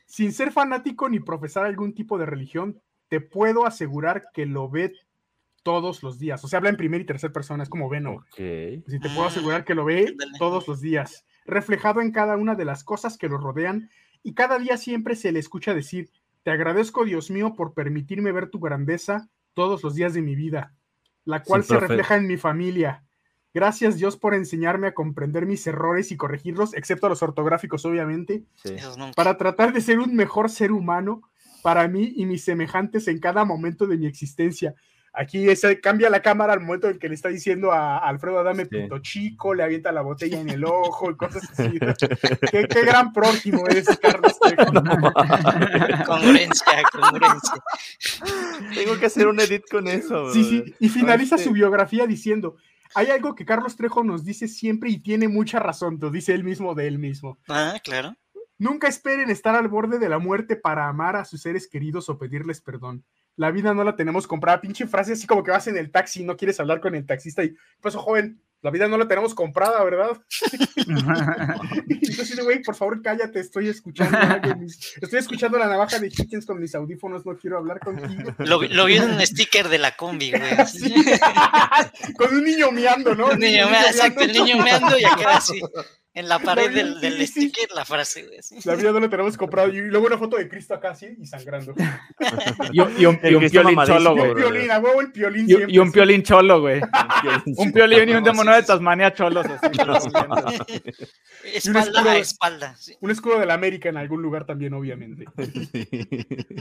sin 0.05 0.33
ser 0.33 0.51
fanático 0.51 1.07
ni 1.07 1.21
profesar 1.21 1.65
algún 1.65 1.93
tipo 1.93 2.17
de 2.17 2.25
religión, 2.25 2.81
te 3.07 3.21
puedo 3.21 3.65
asegurar 3.65 4.25
que 4.33 4.45
lo 4.45 4.69
ve 4.69 4.93
todos 5.63 6.03
los 6.03 6.19
días. 6.19 6.43
O 6.43 6.47
sea, 6.49 6.57
habla 6.57 6.69
en 6.69 6.77
primera 6.77 7.01
y 7.01 7.05
tercera 7.05 7.31
persona, 7.31 7.63
es 7.63 7.69
como 7.69 7.89
Veno. 7.89 8.25
Okay. 8.33 8.81
te 8.81 9.09
puedo 9.09 9.25
asegurar 9.25 9.63
que 9.63 9.75
lo 9.75 9.85
ve 9.85 10.13
todos 10.39 10.67
los 10.67 10.81
días, 10.81 11.25
reflejado 11.45 12.01
en 12.01 12.11
cada 12.11 12.35
una 12.35 12.55
de 12.55 12.65
las 12.65 12.83
cosas 12.83 13.17
que 13.17 13.29
lo 13.29 13.37
rodean 13.37 13.89
y 14.23 14.33
cada 14.33 14.59
día 14.59 14.77
siempre 14.77 15.15
se 15.15 15.31
le 15.31 15.39
escucha 15.39 15.73
decir, 15.73 16.09
te 16.49 16.53
agradezco 16.53 17.05
Dios 17.05 17.29
mío 17.29 17.53
por 17.53 17.75
permitirme 17.75 18.31
ver 18.31 18.49
tu 18.49 18.59
grandeza 18.59 19.29
todos 19.53 19.83
los 19.83 19.93
días 19.93 20.15
de 20.15 20.23
mi 20.23 20.33
vida, 20.33 20.73
la 21.23 21.43
cual 21.43 21.63
se 21.63 21.79
refleja 21.79 22.15
en 22.15 22.25
mi 22.25 22.37
familia. 22.37 23.03
Gracias 23.53 23.97
Dios 23.97 24.17
por 24.17 24.33
enseñarme 24.33 24.87
a 24.87 24.95
comprender 24.95 25.45
mis 25.45 25.67
errores 25.67 26.11
y 26.11 26.17
corregirlos, 26.17 26.73
excepto 26.73 27.07
los 27.07 27.21
ortográficos, 27.21 27.85
obviamente, 27.85 28.45
para 29.15 29.37
tratar 29.37 29.73
de 29.73 29.81
ser 29.81 29.99
un 29.99 30.15
mejor 30.15 30.49
ser 30.49 30.71
humano 30.71 31.21
para 31.61 31.87
mí 31.87 32.13
y 32.15 32.25
mis 32.25 32.45
semejantes 32.45 33.07
en 33.07 33.19
cada 33.19 33.45
momento 33.45 33.85
de 33.85 33.97
mi 33.97 34.07
existencia. 34.07 34.73
Aquí 35.13 35.49
ese, 35.49 35.79
cambia 35.81 36.09
la 36.09 36.21
cámara 36.21 36.53
al 36.53 36.61
momento 36.61 36.89
en 36.89 36.99
que 36.99 37.09
le 37.09 37.15
está 37.15 37.29
diciendo 37.29 37.71
a, 37.71 37.97
Alfredo 37.97 38.43
dame 38.43 38.65
pito 38.65 38.99
chico, 38.99 39.53
le 39.53 39.63
avienta 39.63 39.91
la 39.91 40.01
botella 40.01 40.39
en 40.39 40.49
el 40.49 40.63
ojo 40.63 41.11
y 41.11 41.15
cosas 41.15 41.49
así. 41.51 41.79
¿Qué, 42.51 42.81
gran 42.83 43.11
prójimo 43.11 43.67
es 43.67 43.85
Carlos 43.97 44.37
congruencia, 46.05 46.83
congruencia. 46.91 47.63
Tengo 48.73 48.99
que 48.99 49.05
hacer 49.05 49.27
un 49.27 49.39
edit 49.39 49.63
con 49.69 49.87
eso. 49.87 50.31
Sí, 50.33 50.43
sí. 50.43 50.75
Y 50.79 50.89
finaliza 50.89 51.37
su 51.37 51.51
biografía 51.51 52.05
diciendo: 52.05 52.57
hay 52.95 53.07
algo 53.07 53.35
que 53.35 53.45
Carlos 53.45 53.75
Trejo 53.75 54.03
nos 54.03 54.23
dice 54.23 54.47
siempre 54.47 54.89
y 54.89 54.99
tiene 54.99 55.27
mucha 55.27 55.59
razón, 55.59 55.97
lo 55.99 56.09
dice 56.09 56.33
él 56.33 56.43
mismo 56.43 56.75
de 56.75 56.87
él 56.87 56.99
mismo. 56.99 57.39
Ah, 57.47 57.79
claro. 57.83 58.15
Nunca 58.57 58.87
esperen 58.87 59.29
estar 59.29 59.55
al 59.55 59.69
borde 59.69 59.99
de 59.99 60.09
la 60.09 60.19
muerte 60.19 60.55
para 60.55 60.89
amar 60.89 61.15
a 61.15 61.25
sus 61.25 61.41
seres 61.41 61.67
queridos 61.67 62.09
o 62.09 62.17
pedirles 62.17 62.61
perdón 62.61 63.05
la 63.39 63.51
vida 63.51 63.73
no 63.73 63.85
la 63.85 63.95
tenemos 63.95 64.27
comprada. 64.27 64.59
Pinche 64.59 64.85
frase 64.85 65.13
así 65.13 65.25
como 65.25 65.45
que 65.45 65.51
vas 65.51 65.65
en 65.67 65.77
el 65.77 65.91
taxi, 65.91 66.25
no 66.25 66.35
quieres 66.35 66.59
hablar 66.59 66.81
con 66.81 66.93
el 66.93 67.05
taxista 67.05 67.41
y, 67.41 67.55
pues, 67.79 67.95
joven, 67.95 68.41
la 68.61 68.69
vida 68.69 68.89
no 68.89 68.97
la 68.97 69.07
tenemos 69.07 69.33
comprada, 69.33 69.81
¿verdad? 69.81 70.21
Entonces, 71.87 72.37
güey, 72.43 72.61
por 72.61 72.75
favor, 72.75 73.01
cállate, 73.01 73.39
estoy 73.39 73.69
escuchando. 73.69 74.17
estoy 75.01 75.19
escuchando 75.19 75.57
la 75.57 75.67
navaja 75.67 75.99
de 75.99 76.07
Hitchens 76.07 76.45
con 76.45 76.59
mis 76.59 76.75
audífonos, 76.75 77.25
no 77.25 77.37
quiero 77.37 77.57
hablar 77.57 77.79
contigo. 77.79 78.35
Lo, 78.39 78.59
vi 78.59 78.97
en 78.97 79.11
un 79.11 79.21
sticker 79.25 79.69
de 79.69 79.77
la 79.77 79.95
combi, 79.95 80.31
güey. 80.31 80.41
Con 82.17 82.35
un 82.35 82.43
niño 82.43 82.71
meando, 82.71 83.15
¿no? 83.15 83.27
Un 83.27 83.39
niño, 83.39 83.69
meando, 83.69 83.87
exacto, 83.87 84.19
el 84.19 84.33
niño 84.33 84.57
meando 84.61 84.99
y 84.99 85.05
acá 85.05 85.37
así 85.37 85.61
en 86.19 86.27
la 86.27 86.39
pared 86.39 86.71
del, 86.71 86.99
del 86.99 87.25
sticker 87.25 87.69
la 87.73 87.85
frase, 87.85 88.25
güey. 88.25 88.39
La 88.65 88.75
vida 88.75 88.91
no 88.91 88.99
la 88.99 89.09
tenemos 89.09 89.37
comprado. 89.37 89.69
Y 89.69 89.79
luego 89.83 90.07
una 90.07 90.17
foto 90.17 90.35
de 90.35 90.49
Cristo 90.49 90.73
acá, 90.73 90.91
así, 90.91 91.15
y 91.17 91.25
sangrando. 91.25 91.73
y, 92.73 92.81
un, 92.81 92.93
y 92.97 93.05
un, 93.05 93.17
piolín 93.49 93.79
cholo, 93.85 94.15
güey. 94.15 94.27
Y 94.27 94.31
un 94.31 94.35
piolín, 94.35 94.71
a 94.71 94.79
huevo 94.79 94.99
el 94.99 95.13
piolín 95.13 95.45
Y, 95.47 95.79
un 95.79 95.93
piolín 95.93 96.21
cholo, 96.21 96.59
güey. 96.59 96.81
un 97.55 97.71
piolín 97.71 98.09
y 98.09 98.15
un 98.15 98.23
demonio 98.25 98.53
de 98.53 98.63
Tasmania 98.63 99.13
cholos. 99.13 99.45
espalda 101.53 102.11
a 102.11 102.17
espalda. 102.17 102.75
Un 102.99 103.11
escudo 103.11 103.39
de 103.39 103.45
la 103.45 103.53
América 103.53 103.87
en 103.87 103.95
algún 103.95 104.21
lugar 104.21 104.45
también, 104.45 104.73
obviamente. 104.73 105.23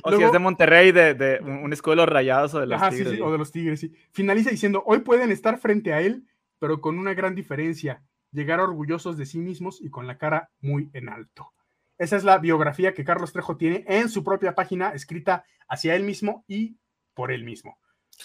o 0.05 0.17
si 0.17 0.23
es 0.23 0.33
de 0.33 0.39
Monterrey, 0.39 0.93
de, 0.93 1.15
de, 1.15 1.41
un 1.41 1.73
escudo 1.73 1.95
de 1.95 1.97
los 1.97 2.09
rayados 2.09 2.55
o 2.55 2.61
de 2.61 2.67
los 2.67 2.81
tigres. 2.91 3.09
Sí, 3.09 3.17
sí, 3.17 3.23
o 3.23 3.33
de 3.33 3.39
los 3.39 3.51
tigres, 3.51 3.81
sí. 3.81 3.93
Finaliza 4.13 4.51
diciendo, 4.51 4.85
hoy 4.87 5.01
pueden 5.01 5.33
estar 5.33 5.59
frente 5.59 5.93
a 5.93 6.01
él, 6.01 6.23
pero 6.61 6.81
con 6.81 6.97
una 6.97 7.15
gran 7.15 7.35
diferencia 7.35 8.05
llegar 8.33 8.61
orgullosos 8.61 9.17
de 9.17 9.27
sí 9.27 9.39
mismos 9.39 9.81
y 9.81 9.91
con 9.91 10.07
la 10.07 10.19
cara 10.19 10.51
muy 10.61 10.91
en 10.93 11.09
alto. 11.09 11.53
Esa 11.99 12.17
es 12.17 12.25
la 12.25 12.39
biografía 12.39 12.95
que 12.95 13.05
Carlos 13.05 13.33
Trejo 13.33 13.57
tiene 13.57 13.85
en 13.89 14.09
su 14.09 14.23
propia 14.23 14.55
página, 14.55 14.91
escrita 14.91 15.45
hacia 15.69 15.97
él 15.97 16.05
mismo 16.05 16.45
y 16.47 16.77
por 17.15 17.33
él 17.33 17.45
mismo. 17.45 17.79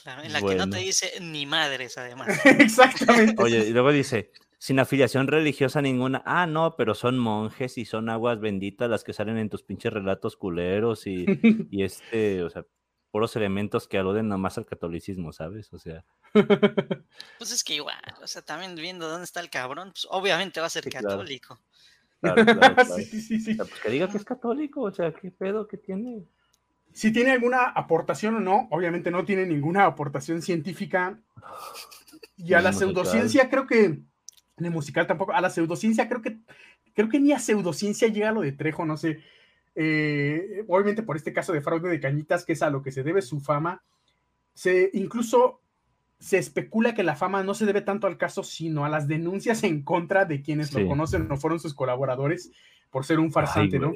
Claro, 0.04 0.24
en 0.24 0.34
la 0.34 0.42
que 0.42 0.56
no 0.56 0.70
te 0.70 0.78
dice 0.78 1.12
ni 1.22 1.46
madres, 1.46 1.98
además. 1.98 2.28
Exactamente. 2.46 3.42
Oye, 3.42 3.68
y 3.68 3.72
luego 3.72 3.92
dice, 3.92 4.32
sin 4.58 4.80
afiliación 4.80 5.28
religiosa 5.28 5.82
ninguna. 5.82 6.24
Ah, 6.26 6.48
no, 6.48 6.76
pero 6.76 6.96
son 6.96 7.18
monjes 7.18 7.78
y 7.78 7.86
son 7.86 8.10
aguas 8.10 8.40
benditas 8.40 8.90
las 8.90 9.04
que 9.04 9.14
salen 9.14 9.38
en 9.38 9.50
tus 9.50 9.64
pinches 9.64 9.94
relatos 9.94 10.36
culeros 10.36 11.06
y, 11.06 11.26
y 11.72 11.84
este, 11.84 12.44
o 12.44 12.50
sea, 12.50 12.66
puros 13.14 13.36
elementos 13.36 13.88
que 13.88 14.00
aluden 14.00 14.28
nomás 14.28 14.58
al 14.58 14.66
catolicismo, 14.66 15.32
¿sabes? 15.32 15.72
O 15.72 15.78
sea. 15.78 16.04
Pues 17.38 17.52
es 17.52 17.64
que 17.64 17.76
igual, 17.76 18.02
o 18.24 18.28
sea, 18.28 18.42
también 18.42 18.74
viendo 18.74 19.08
dónde 19.08 19.26
está 19.26 19.40
el 19.40 19.52
cabrón, 19.52 19.92
pues 19.92 20.08
obviamente 20.10 20.60
va 20.60 20.66
a 20.66 20.70
ser 20.72 20.90
católico. 20.90 21.60
Claro, 22.22 22.44
claro, 22.44 22.86
Sí, 22.86 23.06
sí, 23.22 23.40
sí. 23.40 23.54
pues 23.54 23.70
que 23.84 23.92
diga 23.92 24.10
que 24.10 24.18
es 24.18 24.26
católico, 24.26 24.82
o 24.82 24.92
sea, 24.92 25.14
¿qué 25.14 25.30
pedo 25.30 25.68
que 25.68 25.78
tiene? 25.78 26.24
Si 26.92 27.14
tiene 27.14 27.34
alguna 27.34 27.66
aportación 27.66 28.36
o 28.36 28.40
no, 28.40 28.68
obviamente 28.72 29.12
no 29.12 29.24
tiene 29.26 29.46
ninguna 29.46 29.86
aportación 29.86 30.42
científica. 30.42 31.20
Y 32.36 32.56
a 32.56 32.62
la 32.62 32.74
pseudociencia 32.74 33.48
creo 33.48 33.68
que, 33.68 33.86
en 33.86 34.10
el 34.58 34.72
musical 34.72 35.06
tampoco, 35.06 35.34
a 35.34 35.40
la 35.40 35.52
pseudociencia 35.52 36.10
creo 36.10 36.24
que, 36.24 36.40
creo 36.96 37.08
que 37.08 37.20
ni 37.20 37.32
a 37.32 37.38
pseudociencia 37.38 38.08
llega 38.08 38.32
lo 38.32 38.42
de 38.42 38.54
Trejo, 38.54 38.86
no 38.86 38.98
sé 38.98 39.22
eh, 39.76 40.64
obviamente 40.68 41.04
por 41.04 41.16
este 41.16 41.34
caso 41.34 41.54
de 41.54 41.62
fraude 41.62 41.90
de 41.90 42.00
cañitas, 42.00 42.46
que 42.46 42.54
es 42.54 42.62
a 42.62 42.70
lo 42.70 42.82
que 42.82 42.92
se 42.92 43.04
debe 43.04 43.22
su 43.22 43.40
fama, 43.40 43.84
se 44.54 44.90
incluso 44.94 45.62
se 46.20 46.38
especula 46.38 46.94
que 46.94 47.04
la 47.04 47.16
fama 47.16 47.44
no 47.44 47.54
se 47.54 47.66
debe 47.66 47.82
tanto 47.82 48.08
al 48.08 48.18
caso, 48.18 48.44
sino 48.44 48.86
a 48.86 48.90
las 48.90 49.10
denuncias 49.10 49.64
en 49.64 49.84
contra 49.84 50.24
de 50.24 50.42
quienes 50.42 50.74
lo 50.74 50.88
conocen 50.88 51.30
o 51.30 51.36
fueron 51.36 51.60
sus 51.60 51.74
colaboradores 51.74 52.50
por 52.90 53.04
ser 53.04 53.20
un 53.20 53.32
farsante, 53.32 53.78
¿no? 53.78 53.92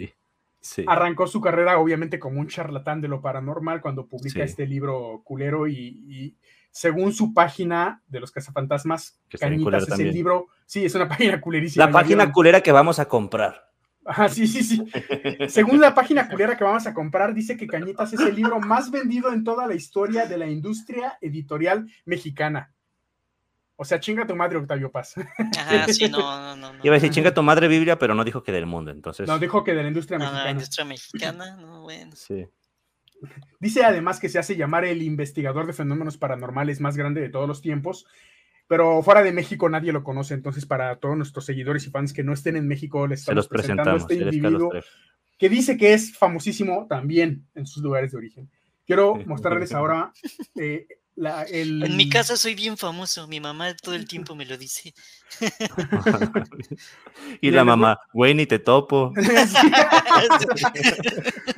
Arrancó 0.88 1.28
su 1.28 1.40
carrera 1.40 1.80
obviamente 1.80 2.20
como 2.20 2.42
un 2.42 2.48
charlatán 2.48 3.00
de 3.00 3.08
lo 3.08 3.22
paranormal 3.22 3.80
cuando 3.80 4.08
publica 4.08 4.44
este 4.44 4.68
libro 4.68 5.22
culero 5.24 5.68
y, 5.70 6.36
según 6.70 7.14
su 7.14 7.34
página 7.34 8.04
de 8.08 8.20
los 8.20 8.32
cazafantasmas, 8.32 9.22
Cañitas 9.40 9.88
es 9.88 10.00
el 10.00 10.12
libro, 10.12 10.48
sí, 10.66 10.84
es 10.84 10.96
una 10.96 11.08
página 11.10 11.40
culerísima. 11.40 11.86
La 11.86 11.92
página 11.92 12.34
culera 12.34 12.60
que 12.60 12.74
vamos 12.74 13.00
a 13.00 13.08
comprar. 13.08 13.67
Ajá, 14.08 14.30
sí, 14.30 14.48
sí, 14.48 14.64
sí. 14.64 14.84
Según 15.50 15.82
la 15.82 15.94
página 15.94 16.30
culera 16.30 16.56
que 16.56 16.64
vamos 16.64 16.88
a 16.88 16.94
comprar, 16.94 17.34
dice 17.34 17.58
que 17.58 17.68
Cañitas 17.68 18.14
es 18.14 18.22
el 18.22 18.36
libro 18.36 18.60
más 18.60 18.90
vendido 18.90 19.34
en 19.34 19.44
toda 19.44 19.68
la 19.68 19.76
historia 19.76 20.26
de 20.26 20.38
la 20.38 20.48
industria 20.48 21.18
editorial 21.20 21.88
mexicana. 22.06 22.72
O 23.76 23.86
sea, 23.86 24.00
chinga 24.00 24.26
tu 24.26 24.36
madre, 24.36 24.58
Octavio 24.58 24.90
Paz. 24.92 25.16
Ajá, 25.58 25.88
sí, 25.90 26.10
no, 26.10 26.56
no, 26.56 26.74
no. 26.74 26.80
Iba 26.84 26.96
a 26.96 27.00
decir 27.00 27.12
chinga 27.12 27.34
tu 27.34 27.44
madre 27.44 27.68
Biblia, 27.68 28.00
pero 28.00 28.16
no 28.16 28.24
dijo 28.24 28.42
que 28.42 28.52
del 28.52 28.66
mundo, 28.66 28.92
entonces. 28.92 29.28
No, 29.28 29.38
dijo 29.38 29.64
que 29.64 29.74
de 29.76 29.84
la 29.84 29.90
industria 29.90 30.18
mexicana. 30.18 30.44
La 30.46 30.52
industria 30.52 30.86
mexicana, 30.86 31.56
no, 31.58 31.82
bueno. 31.82 32.16
Sí. 32.16 32.48
Dice 33.60 33.84
además 33.84 34.20
que 34.20 34.30
se 34.30 34.40
hace 34.40 34.56
llamar 34.56 34.86
el 34.86 35.02
investigador 35.02 35.68
de 35.68 35.74
fenómenos 35.74 36.18
paranormales 36.18 36.80
más 36.80 36.96
grande 36.96 37.22
de 37.22 37.30
todos 37.30 37.48
los 37.48 37.62
tiempos 37.62 38.06
pero 38.68 39.02
fuera 39.02 39.24
de 39.24 39.32
México 39.32 39.70
nadie 39.70 39.94
lo 39.94 40.04
conoce, 40.04 40.34
entonces 40.34 40.66
para 40.66 40.98
todos 40.98 41.16
nuestros 41.16 41.46
seguidores 41.46 41.88
y 41.88 41.90
fans 41.90 42.14
que 42.14 42.24
no 42.24 42.34
estén 42.34 42.56
en 42.56 42.68
México 42.68 43.08
les 43.08 43.22
estamos 43.22 43.48
presentando 43.48 43.96
este 43.96 44.16
individuo 44.16 44.72
que 45.38 45.50
dice 45.50 45.78
que 45.78 45.94
es 45.94 46.18
famosísimo 46.18 46.88
también 46.90 47.48
en 47.56 47.68
sus 47.68 47.84
lugares 47.84 48.12
de 48.12 48.18
origen. 48.18 48.50
Quiero 48.86 49.16
mostrarles 49.26 49.74
ahora 49.74 50.12
eh, 50.56 50.88
la, 51.16 51.44
el... 51.44 51.84
En 51.84 51.98
mi 51.98 52.10
casa 52.10 52.38
soy 52.38 52.56
bien 52.56 52.78
famoso, 52.78 53.28
mi 53.28 53.40
mamá 53.40 53.76
todo 53.76 53.96
el 53.96 54.08
tiempo 54.08 54.36
me 54.36 54.46
lo 54.46 54.58
dice. 54.58 54.94
y 57.42 57.52
la 57.52 57.64
mamá, 57.64 58.00
güey, 58.14 58.34
ni 58.34 58.46
te 58.46 58.60
topo. 58.60 59.14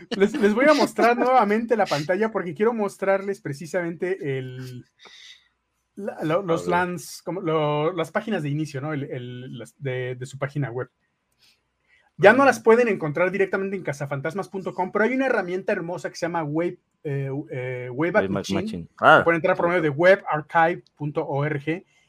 les, 0.17 0.33
les 0.33 0.53
voy 0.53 0.65
a 0.65 0.73
mostrar 0.73 1.17
nuevamente 1.17 1.77
la 1.77 1.85
pantalla 1.85 2.31
porque 2.31 2.53
quiero 2.53 2.73
mostrarles 2.73 3.41
precisamente 3.41 4.37
el, 4.37 4.85
los 5.99 6.67
lands, 6.67 7.21
como 7.23 7.41
las 7.91 8.11
páginas 8.11 8.43
de 8.43 8.49
inicio, 8.49 8.81
¿no? 8.81 8.91
de, 8.91 10.17
su 10.23 10.37
página 10.37 10.71
web. 10.71 10.89
Ya 12.17 12.33
no 12.33 12.43
las 12.43 12.59
pueden 12.59 12.89
encontrar 12.89 13.31
directamente 13.31 13.77
en 13.77 13.83
cazafantasmas.com, 13.83 14.91
pero 14.91 15.05
hay 15.05 15.13
una 15.13 15.27
herramienta 15.27 15.71
hermosa 15.71 16.09
que 16.09 16.17
se 16.17 16.25
llama 16.25 16.43
Web, 16.43 16.77
eh, 17.03 17.29
eh, 17.49 17.89
ah, 18.99 19.21
pueden 19.23 19.37
entrar 19.37 19.55
por 19.55 19.69
medio 19.69 19.81
de 19.81 19.89
webarchive.org 19.89 21.63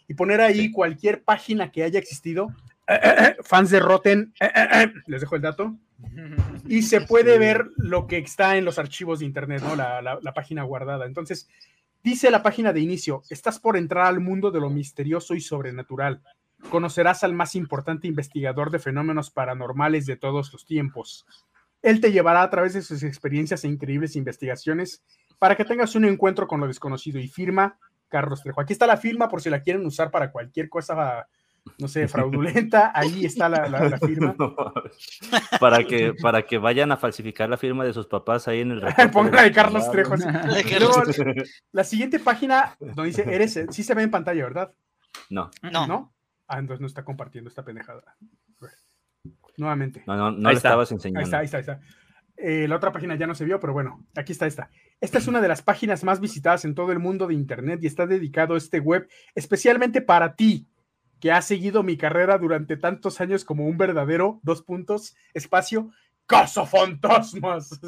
y 0.09 0.15
poner 0.15 0.41
ahí 0.41 0.73
cualquier 0.73 1.23
página 1.23 1.71
que 1.71 1.85
haya 1.85 2.01
existido. 2.01 2.49
Eh, 2.89 3.37
fans 3.45 3.71
de 3.71 3.79
Rotten, 3.79 4.35
les 5.07 5.21
dejo 5.21 5.37
el 5.37 5.43
dato. 5.43 5.77
Y 6.67 6.83
se 6.83 7.03
puede 7.03 7.39
ver 7.39 7.69
lo 7.77 8.07
que 8.07 8.19
está 8.19 8.57
en 8.57 8.65
los 8.65 8.79
archivos 8.79 9.21
de 9.21 9.27
internet, 9.27 9.63
¿no? 9.63 9.77
La, 9.77 10.01
la 10.01 10.35
página 10.35 10.65
guardada. 10.65 11.07
Entonces, 11.07 11.49
Dice 12.03 12.31
la 12.31 12.43
página 12.43 12.73
de 12.73 12.81
inicio, 12.81 13.23
estás 13.29 13.59
por 13.59 13.77
entrar 13.77 14.07
al 14.07 14.21
mundo 14.21 14.51
de 14.51 14.59
lo 14.59 14.71
misterioso 14.71 15.35
y 15.35 15.43
sobrenatural. 15.43 16.23
Conocerás 16.71 17.25
al 17.25 17.35
más 17.35 17.55
importante 17.55 18.09
investigador 18.09 18.71
de 18.71 18.79
fenómenos 18.79 19.31
paranormales 19.31 20.07
de 20.07 20.17
todos 20.17 20.51
los 20.51 20.65
tiempos. 20.65 21.27
Él 21.83 22.01
te 22.01 22.11
llevará 22.11 22.43
a 22.43 22.49
través 22.49 22.73
de 22.73 22.81
sus 22.81 23.03
experiencias 23.03 23.65
e 23.65 23.69
increíbles 23.69 24.17
investigaciones 24.17 25.03
para 25.39 25.57
que 25.57 25.67
tengas 25.67 25.95
un 25.95 26.07
encuentro 26.07 26.47
con 26.49 26.61
lo 26.61 26.67
desconocido 26.67 27.19
y 27.19 27.29
firma 27.29 27.79
Carlos 28.09 28.43
Trejo. 28.43 28.63
Aquí 28.63 28.73
está 28.73 28.87
la 28.87 28.97
firma 28.97 29.29
por 29.29 29.43
si 29.43 29.51
la 29.51 29.61
quieren 29.61 29.85
usar 29.85 30.11
para 30.11 30.33
cualquier 30.33 30.71
cosa 30.71 31.29
no 31.79 31.89
sé, 31.89 32.09
fraudulenta, 32.09 32.93
ahí 32.95 33.25
está 33.25 33.49
la, 33.49 33.99
firma. 33.99 34.35
para, 35.61 35.85
que, 35.85 36.15
para 36.15 36.43
que 36.43 36.59
vayan 36.59 36.93
a 36.93 36.97
falsificar 36.97 37.49
la 37.49 37.57
firma 37.57 37.85
de 37.85 37.93
sus 37.93 38.07
papás 38.07 38.49
ahí 38.49 38.61
en 38.61 38.73
el 38.73 38.81
Ponga 39.13 39.43
de 39.43 39.53
Carlos 39.53 39.91
Trejo. 39.91 40.15
la 41.73 41.85
siguiente 41.85 42.19
página 42.19 42.77
donde 42.81 43.05
dice, 43.05 43.25
eres, 43.27 43.59
sí 43.71 43.83
se 43.83 43.95
ve 43.95 44.03
en 44.03 44.11
pantalla, 44.11 44.45
¿verdad? 44.45 44.73
No. 45.29 45.51
No. 45.63 45.87
¿No? 45.87 46.13
Ah, 46.47 46.59
entonces 46.59 46.81
no 46.81 46.87
está 46.87 47.05
compartiendo 47.05 47.49
esta 47.49 47.65
pendejada. 47.65 48.17
Nuevamente. 49.57 50.03
No, 50.07 50.17
no, 50.17 50.31
no 50.31 50.51
le 50.51 50.57
estabas 50.57 50.91
enseñando. 50.91 51.21
Ahí 51.21 51.25
está, 51.25 51.39
ahí 51.39 51.45
está, 51.45 51.57
ahí 51.59 51.61
está. 51.61 51.81
Eh, 52.43 52.67
la 52.67 52.77
otra 52.77 52.91
página 52.91 53.17
ya 53.17 53.27
no 53.27 53.35
se 53.35 53.45
vio, 53.45 53.61
pero 53.61 53.75
bueno, 53.75 54.07
aquí 54.17 54.33
está 54.33 54.47
esta. 54.47 54.71
Esta 55.01 55.19
es 55.19 55.29
una 55.29 55.43
de 55.43 55.49
las 55.49 55.61
páginas 55.61 56.05
más 56.05 56.21
visitadas 56.21 56.65
en 56.65 56.75
todo 56.75 56.91
el 56.91 56.99
mundo 56.99 57.27
de 57.27 57.35
Internet 57.35 57.81
y 57.83 57.87
está 57.87 58.07
dedicado 58.07 58.57
este 58.57 58.81
web 58.81 59.09
especialmente 59.35 60.01
para 60.01 60.35
ti, 60.35 60.67
que 61.21 61.33
ha 61.33 61.43
seguido 61.43 61.83
mi 61.83 61.97
carrera 61.97 62.39
durante 62.39 62.77
tantos 62.77 63.21
años 63.21 63.45
como 63.45 63.67
un 63.67 63.77
verdadero, 63.77 64.41
dos 64.43 64.63
puntos, 64.63 65.15
espacio, 65.35 65.91
cazafantasmas. 66.27 67.79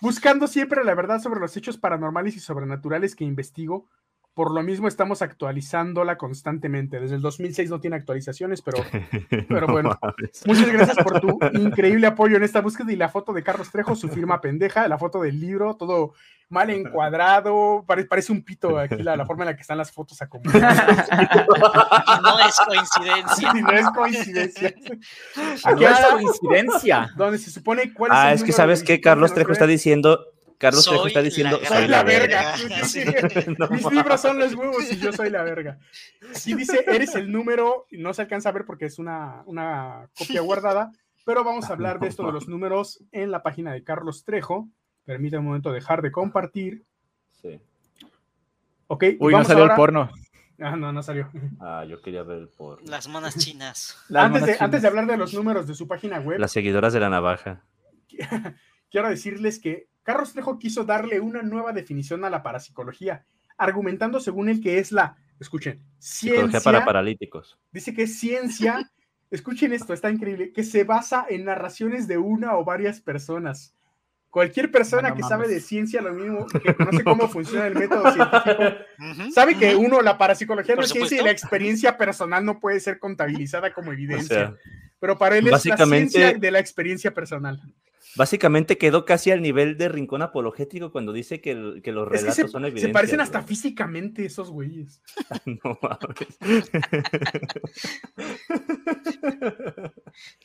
Buscando 0.00 0.46
siempre 0.46 0.84
la 0.84 0.94
verdad 0.94 1.20
sobre 1.20 1.40
los 1.40 1.56
hechos 1.56 1.76
paranormales 1.76 2.36
y 2.36 2.40
sobrenaturales 2.40 3.14
que 3.14 3.24
investigo, 3.24 3.88
por 4.34 4.52
lo 4.52 4.62
mismo 4.62 4.88
estamos 4.88 5.22
actualizándola 5.22 6.18
constantemente. 6.18 6.98
Desde 6.98 7.14
el 7.14 7.22
2006 7.22 7.70
no 7.70 7.80
tiene 7.80 7.96
actualizaciones, 7.96 8.62
pero, 8.62 8.78
pero 9.48 9.68
bueno. 9.68 9.98
muchas 10.44 10.72
gracias 10.72 10.96
por 11.04 11.20
tu 11.20 11.38
increíble 11.54 12.08
apoyo 12.08 12.36
en 12.36 12.42
esta 12.42 12.60
búsqueda 12.60 12.92
y 12.92 12.96
la 12.96 13.08
foto 13.08 13.32
de 13.32 13.44
Carlos 13.44 13.70
Trejo, 13.70 13.94
su 13.94 14.08
firma 14.08 14.40
pendeja, 14.40 14.88
la 14.88 14.98
foto 14.98 15.22
del 15.22 15.40
libro, 15.40 15.76
todo 15.76 16.14
mal 16.50 16.70
encuadrado, 16.70 17.84
parece 17.86 18.30
un 18.30 18.42
pito 18.42 18.78
aquí 18.78 19.02
la, 19.02 19.24
forma 19.24 19.44
en 19.44 19.50
la 19.50 19.56
que 19.56 19.62
están 19.62 19.78
las 19.78 19.90
fotos 19.90 20.20
acomodadas. 20.20 21.08
No 22.22 22.38
es 22.38 22.56
coincidencia. 22.66 23.52
no 23.52 23.72
es 23.72 23.86
coincidencia. 23.90 24.74
Aquí 25.64 25.84
es 25.84 25.98
coincidencia. 26.10 27.10
Donde 27.16 27.38
se 27.38 27.50
supone 27.50 27.92
cuál 27.92 28.12
es 28.12 28.16
Ah, 28.16 28.32
es 28.32 28.44
que 28.44 28.52
sabes 28.52 28.82
que 28.82 29.00
Carlos 29.00 29.34
Trejo 29.34 29.52
está 29.52 29.66
diciendo 29.66 30.20
Carlos 30.58 30.84
Trejo 30.84 31.06
está 31.06 31.22
diciendo 31.22 31.60
soy 31.66 31.88
la 31.88 32.02
verga. 32.02 32.54
Mis 33.70 33.92
libros 33.92 34.20
son 34.20 34.38
los 34.38 34.54
huevos 34.54 34.90
y 34.92 34.98
yo 34.98 35.12
soy 35.12 35.30
la 35.30 35.42
verga. 35.42 35.78
Aquí 36.30 36.54
dice, 36.54 36.84
eres 36.86 37.14
el 37.14 37.30
número, 37.30 37.86
no 37.90 38.14
se 38.14 38.22
alcanza 38.22 38.48
a 38.48 38.52
ver 38.52 38.64
porque 38.64 38.86
es 38.86 38.98
una, 38.98 39.42
una 39.46 40.08
copia 40.16 40.40
guardada, 40.40 40.92
pero 41.24 41.44
vamos 41.44 41.70
a 41.70 41.72
hablar 41.72 42.00
de 42.00 42.08
esto 42.08 42.24
de 42.24 42.32
los 42.32 42.48
números 42.48 43.02
en 43.12 43.30
la 43.30 43.42
página 43.42 43.72
de 43.72 43.82
Carlos 43.82 44.24
Trejo. 44.24 44.68
Permítame 45.04 45.40
un 45.40 45.46
momento 45.46 45.72
dejar 45.72 46.02
de 46.02 46.12
compartir. 46.12 46.84
Sí. 47.42 47.60
Ok. 48.86 49.04
Uy, 49.18 49.32
no 49.32 49.44
salió 49.44 49.64
el 49.64 49.74
porno. 49.74 50.10
Ah, 50.60 50.76
no, 50.76 50.92
no 50.92 51.02
salió. 51.02 51.30
Ah, 51.60 51.84
yo 51.84 52.00
quería 52.00 52.22
ver 52.22 52.38
el 52.38 52.48
porno. 52.48 52.86
Las 52.88 53.08
monas 53.08 53.36
chinas. 53.36 53.98
antes, 54.14 54.46
de, 54.46 54.56
antes 54.60 54.82
de 54.82 54.88
hablar 54.88 55.06
de 55.06 55.16
los 55.16 55.34
números 55.34 55.66
de 55.66 55.74
su 55.74 55.88
página 55.88 56.20
web. 56.20 56.38
Las 56.38 56.52
seguidoras 56.52 56.92
de 56.92 57.00
la 57.00 57.10
navaja. 57.10 57.64
Quiero 58.90 59.08
decirles 59.08 59.58
que 59.58 59.88
Carlos 60.04 60.32
Trejo 60.32 60.58
quiso 60.58 60.84
darle 60.84 61.18
una 61.18 61.42
nueva 61.42 61.72
definición 61.72 62.24
a 62.24 62.30
la 62.30 62.44
parapsicología, 62.44 63.26
argumentando 63.56 64.20
según 64.20 64.48
él 64.48 64.60
que 64.60 64.78
es 64.78 64.92
la, 64.92 65.16
escuchen, 65.40 65.82
ciencia. 65.98 66.60
para 66.60 66.84
paralíticos. 66.84 67.58
Dice 67.72 67.92
que 67.92 68.04
es 68.04 68.16
ciencia, 68.16 68.88
escuchen 69.32 69.72
esto, 69.72 69.92
está 69.92 70.10
increíble, 70.10 70.52
que 70.52 70.62
se 70.62 70.84
basa 70.84 71.26
en 71.28 71.44
narraciones 71.44 72.06
de 72.06 72.18
una 72.18 72.56
o 72.56 72.64
varias 72.64 73.00
personas 73.00 73.74
Cualquier 74.34 74.68
persona 74.72 75.14
que 75.14 75.22
sabe 75.22 75.46
de 75.46 75.60
ciencia, 75.60 76.02
lo 76.02 76.12
mismo, 76.12 76.46
que 76.46 76.74
conoce 76.74 77.04
cómo 77.04 77.28
funciona 77.28 77.68
el 77.68 77.76
método 77.76 78.12
científico, 78.12 78.64
sabe 79.32 79.56
que 79.56 79.76
uno, 79.76 80.02
la 80.02 80.18
parapsicología 80.18 80.74
no 80.74 80.82
es 80.82 80.90
ciencia 80.90 81.20
y 81.20 81.24
la 81.24 81.30
experiencia 81.30 81.96
personal 81.96 82.44
no 82.44 82.58
puede 82.58 82.80
ser 82.80 82.98
contabilizada 82.98 83.72
como 83.72 83.92
evidencia. 83.92 84.52
pero 84.98 85.16
para 85.16 85.38
él 85.38 85.46
es 85.46 85.64
la 85.64 85.76
ciencia 85.76 86.32
de 86.32 86.50
la 86.50 86.58
experiencia 86.58 87.14
personal. 87.14 87.62
Básicamente 88.16 88.78
quedó 88.78 89.04
casi 89.04 89.32
al 89.32 89.42
nivel 89.42 89.76
de 89.76 89.88
rincón 89.88 90.22
apologético 90.22 90.92
cuando 90.92 91.12
dice 91.12 91.40
que, 91.40 91.54
los 91.54 92.08
relatos 92.08 92.50
son 92.50 92.64
evidencias. 92.64 92.88
Se 92.88 92.92
parecen 92.92 93.20
hasta 93.20 93.42
físicamente 93.42 94.24
esos 94.24 94.50
güeyes. 94.50 95.02
no 95.46 95.78
mames. 95.82 96.38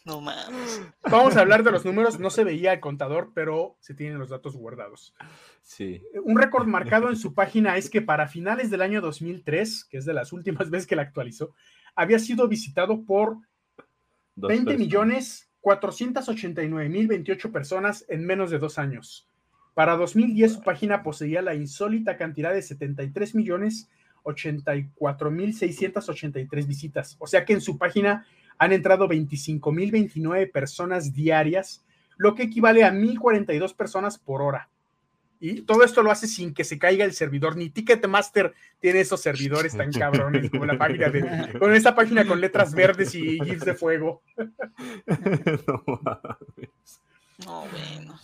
no 0.06 0.22
mames. 0.22 0.82
Vamos 1.04 1.38
a 1.38 1.42
hablar 1.42 1.64
de 1.64 1.72
los 1.72 1.86
números. 1.86 2.20
No 2.20 2.30
se 2.30 2.44
veía 2.44 2.74
el 2.74 2.80
contador, 2.80 3.32
pero 3.36 3.78
se 3.80 3.94
tienen 3.94 4.18
los 4.18 4.30
datos 4.30 4.56
guardados. 4.56 5.14
Sí. 5.62 6.02
Un 6.24 6.38
récord 6.38 6.68
marcado 6.68 7.10
en 7.10 7.18
su 7.18 7.36
página 7.36 7.78
es 7.78 7.90
que 7.90 8.02
para 8.02 8.28
finales 8.28 8.72
del 8.72 8.82
año 8.82 9.02
2003, 9.02 9.86
que 9.86 9.98
es 9.98 10.06
de 10.06 10.14
las 10.14 10.34
últimas 10.34 10.70
veces 10.72 10.88
que 10.88 10.96
la 10.96 11.04
actualizó, 11.04 11.54
había 11.96 12.18
sido 12.18 12.48
visitado 12.48 13.06
por 13.06 13.38
20 14.36 14.78
millones 14.78 15.49
489.028 15.62 17.52
personas 17.52 18.06
en 18.08 18.26
menos 18.26 18.52
de 18.52 18.60
dos 18.60 18.78
años. 18.78 19.28
Para 19.74 19.96
2010 19.96 20.54
su 20.54 20.62
página 20.62 21.02
poseía 21.04 21.42
la 21.42 21.56
insólita 21.56 22.18
cantidad 22.18 22.54
de 22.54 22.62
73 22.62 23.36
millones 23.36 23.90
84.683 24.24 26.68
visitas. 26.68 27.16
O 27.20 27.28
sea 27.28 27.46
que 27.46 27.54
en 27.54 27.62
su 27.62 27.78
página 27.78 28.26
han 28.58 28.74
entrado 28.74 29.08
25.029 29.08 30.52
personas 30.52 31.14
diarias, 31.14 31.86
lo 32.18 32.36
que 32.36 32.44
equivale 32.44 32.84
a 32.84 32.92
1.042 32.92 33.74
personas 33.76 34.18
por 34.18 34.42
hora. 34.42 34.68
Y 35.40 35.62
todo 35.62 35.84
esto 35.84 36.04
lo 36.04 36.12
hace 36.12 36.28
sin 36.28 36.54
que 36.54 36.64
se 36.64 36.78
caiga 36.78 37.06
el 37.06 37.14
servidor. 37.14 37.56
Ni 37.56 37.70
Ticketmaster 37.70 38.54
tiene 38.80 39.02
esos 39.02 39.22
servidores 39.22 39.76
tan 39.76 39.92
cabrones 39.92 40.50
como 40.50 40.66
la 40.66 40.78
página 40.78 41.10
de. 41.10 41.22
Con 41.60 41.74
esta 41.74 41.96
página 41.96 42.26
con 42.26 42.42
letras 42.42 42.74
verdes 42.74 43.16
y 43.16 43.40
gifs 43.40 43.66
de 43.66 43.74
fuego. 43.74 44.22
no 44.38 45.84
mames. 46.02 47.02
No, 47.46 47.64
bueno. 47.72 48.20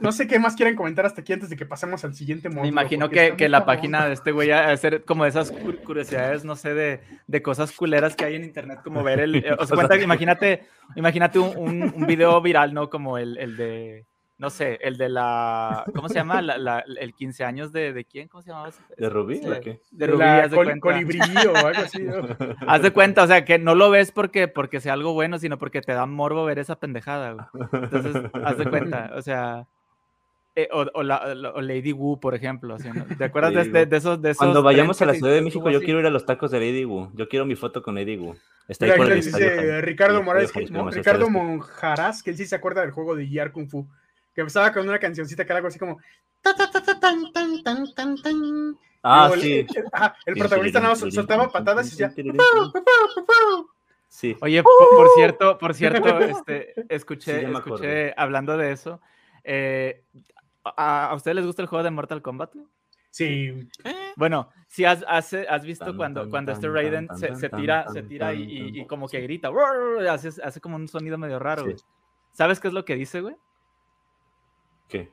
No 0.00 0.10
sé 0.10 0.26
qué 0.26 0.40
más 0.40 0.56
quieren 0.56 0.74
comentar 0.74 1.06
hasta 1.06 1.20
aquí 1.20 1.32
antes 1.32 1.50
de 1.50 1.56
que 1.56 1.66
pasemos 1.66 2.04
al 2.04 2.14
siguiente 2.14 2.48
módulo. 2.48 2.62
Me 2.62 2.68
imagino 2.68 3.08
que, 3.08 3.36
que 3.36 3.48
la 3.48 3.64
página 3.64 4.06
de 4.06 4.14
este 4.14 4.32
güey 4.32 4.50
a 4.50 4.76
ser 4.76 5.04
como 5.04 5.22
de 5.22 5.30
esas 5.30 5.52
curiosidades, 5.84 6.44
no 6.44 6.56
sé, 6.56 6.74
de, 6.74 7.00
de, 7.28 7.42
cosas 7.42 7.70
culeras 7.70 8.16
que 8.16 8.24
hay 8.24 8.34
en 8.34 8.42
internet, 8.42 8.80
como 8.82 9.04
ver 9.04 9.20
el. 9.20 9.36
O 9.58 9.66
sea, 9.66 9.76
cuenta, 9.76 9.96
imagínate, 9.96 10.64
imagínate 10.96 11.38
un, 11.38 11.92
un, 11.94 12.06
video 12.08 12.40
viral, 12.42 12.74
¿no? 12.74 12.90
Como 12.90 13.18
el, 13.18 13.38
el 13.38 13.56
de 13.56 14.06
no 14.40 14.48
sé, 14.48 14.78
el 14.80 14.96
de 14.96 15.10
la, 15.10 15.84
¿cómo 15.94 16.08
se 16.08 16.14
llama? 16.14 16.40
el 16.40 17.12
15 17.12 17.44
años 17.44 17.72
de, 17.72 17.92
de 17.92 18.06
quién, 18.06 18.26
¿cómo 18.26 18.40
se 18.40 18.48
llamaba? 18.48 18.70
¿De 18.96 19.10
Rubí? 19.10 19.38
¿De, 19.38 19.60
qué? 19.60 19.80
De 19.90 20.06
Rubí, 20.06 20.24
haz 20.24 20.50
de 20.50 20.56
cuenta. 20.56 20.80
Colibrí 20.80 21.20
o 21.46 21.56
algo 21.56 21.82
así. 21.82 22.06
haz 22.66 22.80
de 22.80 22.90
cuenta, 22.90 23.22
o 23.22 23.26
sea, 23.26 23.44
que 23.44 23.58
no 23.58 23.74
lo 23.74 23.90
ves 23.90 24.12
porque, 24.12 24.48
porque 24.48 24.80
sea 24.80 24.94
algo 24.94 25.12
bueno, 25.12 25.38
sino 25.38 25.58
porque 25.58 25.82
te 25.82 25.92
da 25.92 26.06
morbo 26.06 26.46
ver 26.46 26.58
esa 26.58 26.76
pendejada, 26.76 27.32
güey. 27.32 27.44
Entonces, 27.82 28.30
haz 28.42 28.56
de 28.56 28.64
cuenta, 28.64 29.10
o 29.14 29.20
sea... 29.20 29.66
Eh, 30.56 30.68
o, 30.72 30.84
o, 30.94 31.02
la, 31.04 31.32
Lady 31.34 31.92
Wu, 31.92 32.18
por 32.18 32.34
ejemplo. 32.34 32.76
¿Te 33.16 33.24
acuerdas 33.24 33.70
de, 33.70 33.86
de, 33.86 33.96
esos, 33.96 34.20
de, 34.20 34.30
esos, 34.30 34.38
Cuando 34.38 34.62
vayamos 34.62 35.00
a 35.00 35.04
la 35.04 35.14
Ciudad 35.14 35.32
de 35.32 35.42
México, 35.42 35.70
yo 35.70 35.80
quiero 35.80 36.00
ir 36.00 36.06
a 36.06 36.10
los 36.10 36.26
tacos 36.26 36.50
de 36.50 36.58
Lady 36.58 36.84
Wu. 36.84 37.10
Yo 37.14 37.28
quiero 37.28 37.46
mi 37.46 37.54
foto 37.54 37.82
con 37.82 37.94
Lady 37.94 38.16
Wu. 38.16 38.34
Está 38.66 38.86
ahí 38.86 38.92
por 38.96 39.12
el 39.12 39.20
dice 39.20 39.80
Ricardo 39.80 40.22
Morales, 40.22 40.52
Ricardo 40.52 41.30
Monjaraz, 41.30 42.22
que 42.22 42.30
él 42.30 42.36
sí 42.36 42.46
se 42.46 42.56
acuerda 42.56 42.80
del 42.80 42.90
juego 42.90 43.14
de 43.14 43.26
Guiar 43.26 43.52
Kung 43.52 43.68
Fu 43.68 43.86
que 44.34 44.40
empezaba 44.40 44.72
con 44.72 44.88
una 44.88 44.98
cancioncita 44.98 45.44
que 45.44 45.52
era 45.52 45.58
algo 45.58 45.68
así 45.68 45.78
como. 45.78 45.98
Ah, 49.02 49.30
sí. 49.38 49.66
El, 50.26 50.36
protagonista 50.36 50.80
nada 50.80 50.94
más 50.94 51.14
soltaba 51.14 51.48
patadas 51.50 51.86
y 51.86 51.90
decía. 51.90 52.12
Sí. 54.08 54.36
Oye, 54.40 54.62
por, 54.62 55.08
cierto, 55.14 55.56
por 55.58 55.74
cierto, 55.74 56.18
este, 56.20 56.74
escuché, 56.88 57.50
escuché 57.50 58.12
hablando 58.16 58.56
de 58.56 58.72
eso. 58.72 59.00
Eh, 59.44 60.04
¿a, 60.64 61.12
ustedes 61.14 61.36
les 61.36 61.46
gusta 61.46 61.62
el 61.62 61.68
juego 61.68 61.82
de 61.84 61.90
Mortal 61.90 62.20
Kombat? 62.20 62.52
Sí. 63.10 63.68
Bueno, 64.16 64.50
si 64.66 64.84
has, 64.84 65.04
has, 65.08 65.32
has 65.32 65.64
visto 65.64 65.96
cuando, 65.96 66.28
cuando 66.28 66.52
este 66.52 66.68
Raiden 66.68 67.08
se, 67.16 67.48
tira, 67.48 67.88
se 67.88 68.02
tira 68.02 68.34
y, 68.34 68.86
como 68.86 69.08
que 69.08 69.20
grita, 69.20 69.50
hace, 70.10 70.28
hace 70.42 70.60
como 70.60 70.76
un 70.76 70.88
sonido 70.88 71.18
medio 71.18 71.38
raro, 71.38 71.64
¿Sabes 72.32 72.60
qué 72.60 72.68
es 72.68 72.74
lo 72.74 72.84
que 72.84 72.94
dice, 72.94 73.20
güey? 73.20 73.34
¿Qué? 74.90 75.12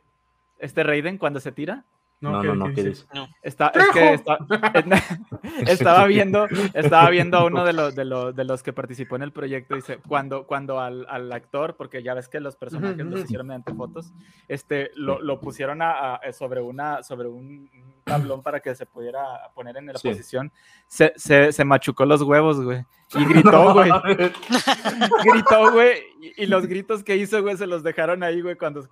Este 0.59 0.83
Raiden 0.83 1.17
cuando 1.17 1.39
se 1.39 1.51
tira. 1.51 1.85
No, 2.19 2.41
no, 2.41 2.55
no, 2.55 2.73
¿qué? 2.73 2.95
Está, 3.43 3.71
es 3.75 3.89
que 3.93 4.13
estaba 5.71 6.05
viendo, 6.07 6.47
estaba 6.73 7.11
viendo 7.11 7.37
a 7.37 7.45
uno 7.45 7.63
de 7.63 7.73
los, 7.73 7.95
de, 7.95 8.05
los, 8.05 8.35
de 8.35 8.43
los 8.43 8.63
que 8.63 8.73
participó 8.73 9.17
en 9.17 9.21
el 9.21 9.31
proyecto, 9.31 9.75
dice, 9.75 9.99
cuando, 10.07 10.47
cuando 10.47 10.79
al, 10.79 11.05
al 11.09 11.31
actor, 11.31 11.75
porque 11.75 12.01
ya 12.01 12.15
ves 12.15 12.27
que 12.27 12.39
los 12.39 12.55
personajes 12.55 13.05
los 13.05 13.19
hicieron 13.19 13.45
mediante 13.45 13.71
fotos, 13.75 14.13
este, 14.47 14.89
lo, 14.95 15.21
lo 15.21 15.39
pusieron 15.39 15.83
a, 15.83 16.19
sobre, 16.33 16.59
una, 16.59 17.03
sobre 17.03 17.27
un 17.27 17.69
tablón 18.03 18.41
para 18.41 18.61
que 18.61 18.73
se 18.73 18.87
pudiera 18.87 19.21
poner 19.53 19.77
en 19.77 19.85
la 19.85 19.93
posición, 19.93 20.51
se, 20.87 21.13
se, 21.17 21.51
se 21.51 21.65
machucó 21.65 22.03
los 22.07 22.23
huevos, 22.23 22.59
güey. 22.59 22.83
Y 23.15 23.25
gritó, 23.25 23.73
güey. 23.75 23.89
gritó, 25.23 25.71
güey. 25.71 26.03
Y, 26.35 26.45
los 26.47 26.67
gritos 26.67 27.03
que 27.03 27.15
hizo, 27.15 27.41
güey, 27.41 27.55
se 27.57 27.67
los 27.67 27.83
dejaron 27.83 28.23
ahí, 28.23 28.41
güey, 28.41 28.55
cuando... 28.55 28.87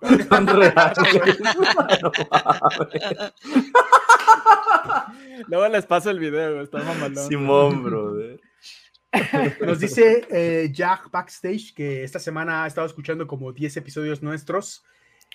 Luego 5.48 5.68
les 5.68 5.84
paso 5.86 6.10
el 6.10 6.18
video, 6.18 6.52
güey. 6.52 6.64
Está 6.64 6.78
mamalón. 6.78 7.28
Simón, 7.28 7.82
brother. 7.82 8.40
Nos 9.60 9.80
dice 9.80 10.26
eh, 10.30 10.70
Jack 10.72 11.10
Backstage 11.10 11.74
que 11.74 12.02
esta 12.02 12.18
semana 12.18 12.64
ha 12.64 12.66
estado 12.66 12.86
escuchando 12.86 13.26
como 13.26 13.52
10 13.52 13.76
episodios 13.78 14.22
nuestros 14.22 14.84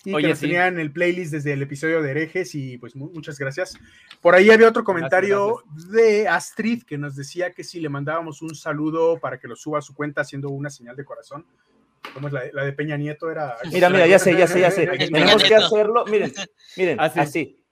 y 0.03 0.15
que 0.15 0.27
nos 0.27 0.39
tenían 0.39 0.79
el 0.79 0.91
playlist 0.91 1.31
desde 1.31 1.53
el 1.53 1.61
episodio 1.61 2.01
de 2.01 2.11
herejes 2.11 2.55
y 2.55 2.77
pues 2.77 2.95
muchas 2.95 3.37
gracias. 3.37 3.77
Por 4.19 4.35
ahí 4.35 4.49
había 4.49 4.67
otro 4.67 4.83
comentario 4.83 5.63
de 5.91 6.27
Astrid 6.27 6.83
que 6.83 6.97
nos 6.97 7.15
decía 7.15 7.51
que 7.51 7.63
si 7.63 7.79
le 7.79 7.89
mandábamos 7.89 8.41
un 8.41 8.55
saludo 8.55 9.19
para 9.19 9.39
que 9.39 9.47
lo 9.47 9.55
suba 9.55 9.79
a 9.79 9.81
su 9.81 9.93
cuenta 9.93 10.21
haciendo 10.21 10.49
una 10.49 10.69
señal 10.69 10.95
de 10.95 11.05
corazón. 11.05 11.45
¿Cómo 12.13 12.27
es 12.27 12.33
la, 12.33 12.41
la 12.51 12.63
de 12.63 12.73
Peña 12.73 12.97
Nieto? 12.97 13.29
Era. 13.29 13.57
Mira, 13.71 13.89
mira, 13.89 14.07
ya 14.07 14.17
sé, 14.17 14.35
ya 14.35 14.47
sé, 14.47 14.59
ya 14.59 14.71
sé. 14.71 14.87
Tenemos 15.11 15.43
que 15.43 15.55
hacerlo. 15.55 16.03
Miren, 16.05 16.33
miren, 16.75 16.99
así. 16.99 17.19
así. 17.19 17.65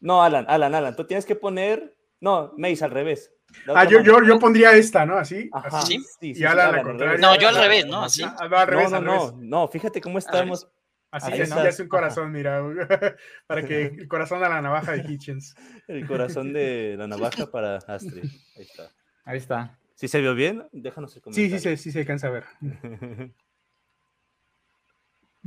No, 0.00 0.22
Alan, 0.22 0.46
Alan, 0.48 0.74
Alan, 0.74 0.96
tú 0.96 1.04
tienes 1.04 1.26
que 1.26 1.34
poner. 1.34 1.94
No, 2.20 2.54
Mace 2.56 2.82
al 2.82 2.90
revés. 2.90 3.30
Ah, 3.74 3.84
yo, 3.84 4.00
yo, 4.02 4.22
yo, 4.24 4.38
pondría 4.38 4.72
esta, 4.72 5.04
¿no? 5.04 5.16
Así. 5.18 5.48
Ajá. 5.52 5.82
¿Sí? 5.82 5.98
Sí, 6.20 6.34
sí, 6.34 6.42
y 6.42 6.44
Alan 6.44 6.72
la 6.72 6.82
contraria. 6.82 7.18
No, 7.18 7.38
yo 7.38 7.48
al 7.48 7.56
revés, 7.56 7.86
¿no? 7.86 8.04
Así. 8.04 8.22
No, 8.22 8.34
al 8.38 8.66
revés, 8.66 8.90
no, 8.90 9.00
no, 9.00 9.30
no, 9.30 9.38
no, 9.38 9.68
fíjate 9.68 10.00
cómo 10.00 10.18
estamos 10.18 10.68
Así 11.10 11.32
es, 11.32 11.48
ya 11.48 11.68
es 11.68 11.80
un 11.80 11.88
corazón, 11.88 12.30
mira, 12.32 12.62
para 13.46 13.64
que 13.64 13.82
el 13.98 14.08
corazón 14.08 14.40
de 14.40 14.48
la 14.48 14.60
navaja 14.60 14.92
de 14.92 15.10
Hitchens. 15.10 15.54
El 15.88 16.06
corazón 16.06 16.52
de 16.52 16.96
la 16.98 17.06
navaja 17.06 17.50
para 17.50 17.76
Astrid. 17.76 18.24
Ahí 18.56 18.62
está. 18.62 18.92
Ahí 19.24 19.38
está. 19.38 19.78
¿Sí 19.94 20.06
se 20.06 20.20
vio 20.20 20.34
bien? 20.34 20.68
Déjanos 20.70 21.16
el 21.16 21.22
comentario. 21.22 21.58
Sí, 21.58 21.58
sí, 21.58 21.76
sí, 21.76 21.82
sí 21.82 21.92
se 21.92 22.00
alcanza 22.00 22.28
a 22.28 22.30
ver. 22.30 22.44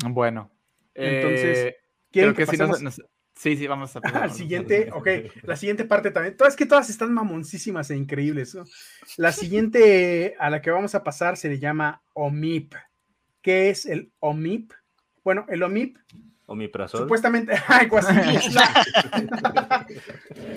bueno. 0.10 0.52
Entonces, 0.94 1.58
eh, 1.58 1.78
¿quieren 2.12 2.34
que, 2.34 2.46
sí, 3.34 3.56
sí, 3.56 3.68
vamos 3.68 3.96
a 3.96 4.00
Al 4.00 4.32
siguiente, 4.32 4.90
ok, 4.92 5.08
la 5.44 5.56
siguiente 5.56 5.86
parte 5.86 6.12
también. 6.12 6.36
Todas 6.36 6.58
que 6.58 6.66
todas 6.66 6.90
están 6.90 7.14
mamoncísimas 7.14 7.92
e 7.92 7.96
increíbles. 7.96 8.58
La 9.16 9.32
siguiente 9.32 10.36
a 10.38 10.50
la 10.50 10.62
que 10.62 10.72
vamos 10.72 10.96
a 10.96 11.04
pasar 11.04 11.38
se 11.38 11.48
le 11.48 11.58
llama 11.58 12.04
OMIP. 12.14 12.74
¿Qué 13.42 13.70
es 13.70 13.86
el 13.86 14.12
OMIP? 14.20 14.74
Bueno, 15.24 15.46
el 15.50 15.64
OMIP. 15.64 15.98
Omiprazol. 16.46 17.02
Supuestamente, 17.02 17.54
algo 17.68 17.98
así. 17.98 18.14
la, 18.54 19.88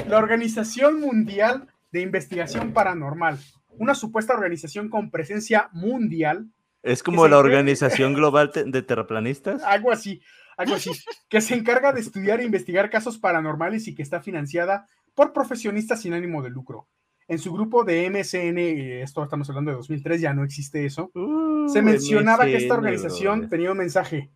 la 0.09 0.19
Organización 0.19 1.01
Mundial 1.01 1.69
de 1.93 2.01
Investigación 2.01 2.73
Paranormal. 2.73 3.39
Una 3.79 3.95
supuesta 3.95 4.35
organización 4.35 4.89
con 4.89 5.11
presencia 5.11 5.69
mundial. 5.73 6.51
Es 6.83 7.03
como 7.03 7.27
la 7.29 7.39
Organización 7.39 8.15
Global 8.15 8.53
de 8.55 8.83
Terraplanistas. 8.83 9.63
Algo 9.63 9.91
así, 9.91 10.21
algo 10.57 10.75
así. 10.75 10.91
Que 11.29 11.41
se 11.41 11.55
encarga 11.55 11.93
de 11.93 12.01
estudiar 12.01 12.41
e 12.41 12.45
investigar 12.45 12.91
casos 12.91 13.19
paranormales 13.19 13.89
y 13.89 13.95
que 13.95 14.03
está 14.03 14.21
financiada 14.21 14.87
por 15.15 15.33
profesionistas 15.33 16.03
sin 16.03 16.13
ánimo 16.13 16.43
de 16.43 16.51
lucro. 16.51 16.89
En 17.27 17.39
su 17.39 17.53
grupo 17.53 17.85
de 17.85 18.11
MSN, 18.11 18.59
esto 19.03 19.25
estamos 19.25 19.49
hablando 19.49 19.71
de 19.71 19.79
2003, 19.79 20.21
ya 20.21 20.35
no 20.35 20.45
existe 20.45 20.85
eso, 20.85 21.11
uh, 21.15 21.69
se 21.71 21.81
mencionaba 21.81 22.45
que 22.45 22.57
esta 22.57 22.75
organización 22.75 23.49
tenía 23.49 23.73
un 23.73 23.79
mensaje 23.79 24.31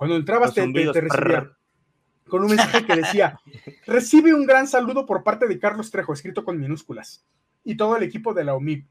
cuando 0.00 0.16
entrabas 0.16 0.54
te, 0.54 0.64
recibía 0.64 1.52
con 2.26 2.42
un 2.42 2.48
mensaje 2.48 2.86
que 2.86 2.96
decía, 2.96 3.38
recibe 3.86 4.32
un 4.32 4.46
gran 4.46 4.66
saludo 4.66 5.04
por 5.04 5.22
parte 5.22 5.46
de 5.46 5.58
Carlos 5.58 5.90
Trejo, 5.90 6.14
escrito 6.14 6.42
con 6.42 6.58
minúsculas, 6.58 7.26
y 7.64 7.76
todo 7.76 7.98
el 7.98 8.02
equipo 8.02 8.32
de 8.32 8.44
la 8.44 8.54
OMIP. 8.54 8.88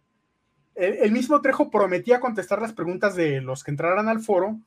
El, 0.75 1.11
mismo 1.11 1.41
Trejo 1.41 1.71
prometía 1.71 2.19
contestar 2.19 2.61
las 2.61 2.73
preguntas 2.73 3.15
de 3.15 3.41
los 3.41 3.63
que 3.63 3.71
entraran 3.71 4.07
al 4.07 4.19
foro. 4.19 4.59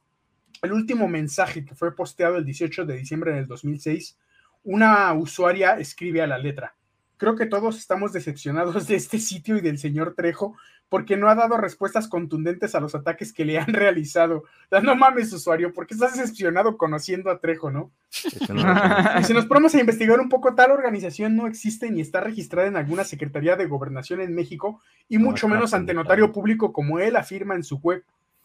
El 0.62 0.72
último 0.72 1.06
mensaje 1.06 1.64
que 1.64 1.76
fue 1.76 1.94
posteado 1.94 2.38
el 2.38 2.44
18 2.44 2.86
de 2.86 2.96
diciembre 2.96 3.32
del 3.34 3.46
2006, 3.46 4.18
una 4.64 5.12
usuaria 5.12 5.78
escribe 5.78 6.22
a 6.22 6.26
la 6.26 6.38
letra, 6.38 6.74
creo 7.18 7.36
que 7.36 7.46
todos 7.46 7.78
estamos 7.78 8.12
decepcionados 8.12 8.88
de 8.88 8.96
este 8.96 9.20
sitio 9.20 9.58
y 9.58 9.60
del 9.60 9.78
señor 9.78 10.14
Trejo 10.16 10.56
porque 10.92 11.16
no 11.16 11.30
ha 11.30 11.34
dado 11.34 11.56
respuestas 11.56 12.06
contundentes 12.06 12.74
a 12.74 12.80
los 12.80 12.94
ataques 12.94 13.32
que 13.32 13.46
le 13.46 13.58
han 13.58 13.66
realizado. 13.72 14.44
no 14.82 14.94
mames, 14.94 15.32
usuario, 15.32 15.72
porque 15.72 15.94
estás 15.94 16.18
decepcionado 16.18 16.76
conociendo 16.76 17.30
a 17.30 17.38
Trejo, 17.38 17.70
¿no? 17.70 17.92
y 19.18 19.24
si 19.24 19.32
nos 19.32 19.46
ponemos 19.46 19.74
a 19.74 19.80
investigar 19.80 20.20
un 20.20 20.28
poco, 20.28 20.54
tal 20.54 20.70
organización 20.70 21.34
no 21.34 21.46
existe 21.46 21.90
ni 21.90 22.02
está 22.02 22.20
registrada 22.20 22.68
en 22.68 22.76
alguna 22.76 23.04
Secretaría 23.04 23.56
de 23.56 23.64
Gobernación 23.64 24.20
en 24.20 24.34
México 24.34 24.82
y 25.08 25.16
mucho 25.16 25.48
menos 25.48 25.72
ante 25.72 25.94
notario 25.94 26.30
público 26.30 26.74
como 26.74 26.98
él 26.98 27.16
afirma 27.16 27.54
en 27.54 27.64
su 27.64 27.78
web. 27.78 28.04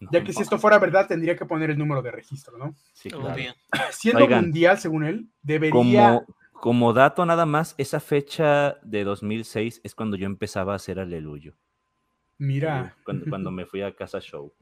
ya 0.10 0.24
que 0.24 0.32
si 0.32 0.42
esto 0.42 0.58
fuera 0.58 0.80
verdad, 0.80 1.06
tendría 1.06 1.36
que 1.36 1.44
poner 1.44 1.70
el 1.72 1.78
número 1.78 2.02
de 2.02 2.12
registro, 2.12 2.58
¿no? 2.58 2.76
Sí, 2.94 3.10
claro. 3.10 3.36
Siendo 3.92 4.26
mundial, 4.26 4.80
según 4.80 5.04
él, 5.04 5.28
debería... 5.44 5.74
Como, 5.74 6.26
como 6.54 6.94
dato 6.94 7.26
nada 7.26 7.46
más, 7.46 7.76
esa 7.78 8.00
fecha 8.00 8.78
de 8.84 9.04
2006 9.04 9.82
es 9.84 9.94
cuando 9.94 10.16
yo 10.16 10.28
empezaba 10.28 10.72
a 10.72 10.78
hacer 10.78 10.98
aleluyo. 10.98 11.58
Mira. 12.38 12.96
Cuando, 13.04 13.26
cuando 13.30 13.52
me 13.52 13.66
fui 13.66 13.82
a 13.82 13.96
Casa 13.96 14.20
Show. 14.20 14.54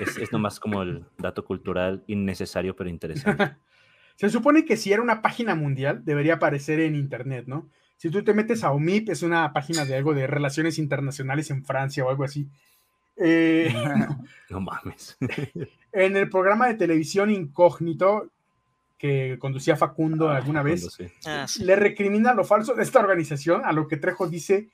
Es, 0.00 0.16
es 0.16 0.32
nomás 0.32 0.58
como 0.58 0.82
el 0.82 1.04
dato 1.18 1.44
cultural 1.44 2.02
innecesario 2.06 2.74
pero 2.74 2.88
interesante. 2.88 3.56
Se 4.16 4.30
supone 4.30 4.64
que 4.64 4.76
si 4.76 4.92
era 4.92 5.02
una 5.02 5.22
página 5.22 5.54
mundial, 5.54 6.04
debería 6.04 6.34
aparecer 6.34 6.80
en 6.80 6.94
internet, 6.94 7.46
¿no? 7.46 7.68
Si 7.96 8.10
tú 8.10 8.22
te 8.22 8.34
metes 8.34 8.62
a 8.64 8.72
OMIP, 8.72 9.08
es 9.10 9.22
una 9.22 9.52
página 9.52 9.84
de 9.84 9.96
algo 9.96 10.14
de 10.14 10.26
relaciones 10.26 10.78
internacionales 10.78 11.50
en 11.50 11.64
Francia 11.64 12.04
o 12.04 12.10
algo 12.10 12.24
así. 12.24 12.48
Eh, 13.16 13.72
no 14.50 14.60
mames. 14.60 15.16
en 15.92 16.16
el 16.16 16.28
programa 16.28 16.68
de 16.68 16.74
televisión 16.74 17.30
Incógnito, 17.30 18.30
que 18.98 19.36
conducía 19.38 19.76
Facundo 19.76 20.28
ah, 20.28 20.36
alguna 20.36 20.62
vez, 20.62 20.96
ah, 21.26 21.46
le 21.60 21.76
recrimina 21.76 22.34
lo 22.34 22.44
falso 22.44 22.74
de 22.74 22.82
esta 22.82 23.00
organización, 23.00 23.62
a 23.64 23.72
lo 23.72 23.88
que 23.88 23.96
Trejo 23.96 24.28
dice, 24.28 24.68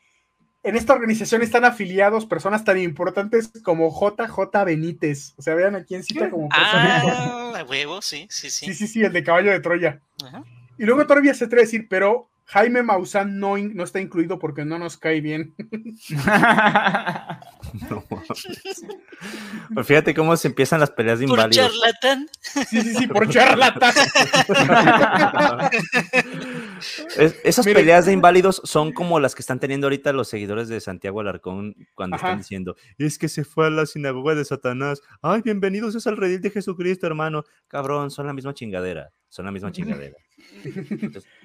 en 0.62 0.76
esta 0.76 0.92
organización 0.92 1.42
están 1.42 1.64
afiliados 1.64 2.26
personas 2.26 2.64
tan 2.64 2.78
importantes 2.78 3.50
como 3.62 3.90
JJ 3.90 4.64
Benítez. 4.64 5.34
O 5.36 5.42
sea, 5.42 5.54
vean 5.54 5.74
a 5.74 5.84
quién 5.84 6.02
cita 6.02 6.30
como 6.30 6.48
Ah, 6.52 7.54
a 7.56 7.64
huevo, 7.64 8.02
sí, 8.02 8.26
sí, 8.30 8.50
sí. 8.50 8.66
Sí, 8.66 8.74
sí, 8.74 8.86
sí, 8.86 9.02
el 9.02 9.12
de 9.12 9.24
caballo 9.24 9.50
de 9.50 9.60
Troya. 9.60 10.02
Y 10.78 10.84
luego 10.84 11.06
todavía 11.06 11.34
se 11.34 11.44
atreve 11.44 11.62
a 11.62 11.64
decir, 11.66 11.86
pero 11.88 12.29
Jaime 12.50 12.82
Maussan 12.82 13.38
no, 13.38 13.56
no 13.56 13.84
está 13.84 14.00
incluido 14.00 14.40
porque 14.40 14.64
no 14.64 14.78
nos 14.78 14.96
cae 14.96 15.20
bien. 15.20 15.54
Pues 19.74 19.86
fíjate 19.86 20.14
cómo 20.14 20.36
se 20.36 20.48
empiezan 20.48 20.80
las 20.80 20.90
peleas 20.90 21.20
de 21.20 21.26
inválidos. 21.26 21.70
¿Por 21.70 21.78
charlatán? 21.78 22.28
Sí, 22.40 22.80
sí, 22.80 22.94
sí, 22.94 23.06
por 23.06 23.28
charlatán. 23.28 23.94
esas 27.44 27.64
peleas 27.66 28.06
de 28.06 28.12
inválidos 28.12 28.60
son 28.64 28.92
como 28.92 29.20
las 29.20 29.34
que 29.34 29.42
están 29.42 29.60
teniendo 29.60 29.86
ahorita 29.86 30.12
los 30.12 30.28
seguidores 30.28 30.68
de 30.68 30.80
Santiago 30.80 31.20
Alarcón 31.20 31.76
cuando 31.94 32.16
están 32.16 32.38
diciendo, 32.38 32.74
es 32.98 33.18
que 33.18 33.28
se 33.28 33.44
fue 33.44 33.66
a 33.66 33.70
la 33.70 33.86
sinagoga 33.86 34.34
de 34.34 34.44
Satanás. 34.44 35.02
Ay, 35.22 35.42
bienvenidos 35.42 35.94
es 35.94 36.06
al 36.06 36.16
redil 36.16 36.40
de 36.40 36.50
Jesucristo, 36.50 37.06
hermano. 37.06 37.44
Cabrón, 37.68 38.10
son 38.10 38.26
la 38.26 38.32
misma 38.32 38.54
chingadera. 38.54 39.12
Son 39.28 39.44
la 39.44 39.52
misma 39.52 39.70
chingadera. 39.70 40.16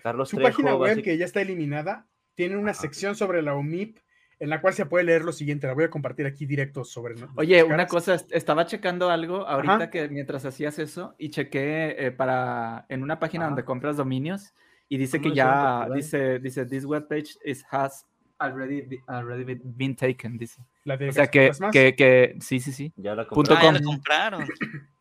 Carlos 0.03 0.29
Su 0.29 0.37
página 0.37 0.75
web, 0.75 1.01
que 1.01 1.17
ya 1.17 1.25
está 1.25 1.41
eliminada, 1.41 2.07
tiene 2.35 2.57
una 2.57 2.73
sección 2.73 3.15
sobre 3.15 3.41
la 3.41 3.55
UMIP 3.55 3.99
en 4.39 4.49
la 4.49 4.61
cual 4.61 4.73
se 4.73 4.85
puede 4.85 5.05
leer 5.05 5.23
lo 5.23 5.31
siguiente. 5.31 5.67
La 5.67 5.73
voy 5.73 5.85
a 5.85 5.89
compartir 5.89 6.25
aquí 6.25 6.45
directo 6.45 6.83
sobre. 6.83 7.15
Oye, 7.35 7.63
una 7.63 7.87
cosa, 7.87 8.15
estaba 8.31 8.65
checando 8.65 9.09
algo 9.09 9.47
ahorita 9.47 9.89
que 9.89 10.09
mientras 10.09 10.45
hacías 10.45 10.79
eso 10.79 11.15
y 11.17 11.29
chequé 11.29 11.95
eh, 11.97 12.11
para 12.11 12.85
en 12.89 13.03
una 13.03 13.19
página 13.19 13.45
donde 13.45 13.63
compras 13.63 13.97
dominios 13.97 14.53
y 14.89 14.97
dice 14.97 15.19
que 15.19 15.33
ya 15.33 15.87
dice 15.93 16.39
dice 16.39 16.65
this 16.65 16.85
webpage 16.85 17.37
is 17.43 17.65
has 17.71 18.05
already, 18.39 18.99
already 19.07 19.55
been 19.63 19.95
taken 19.95 20.37
dice. 20.37 20.61
o 20.85 21.11
sea 21.11 21.27
que, 21.27 21.51
que, 21.71 21.95
que, 21.95 22.35
sí 22.39 22.59
sí 22.59 22.71
sí. 22.71 22.93
Ya 22.97 23.15
la, 23.15 23.25
compraron. 23.25 23.77
Ah. 24.11 24.45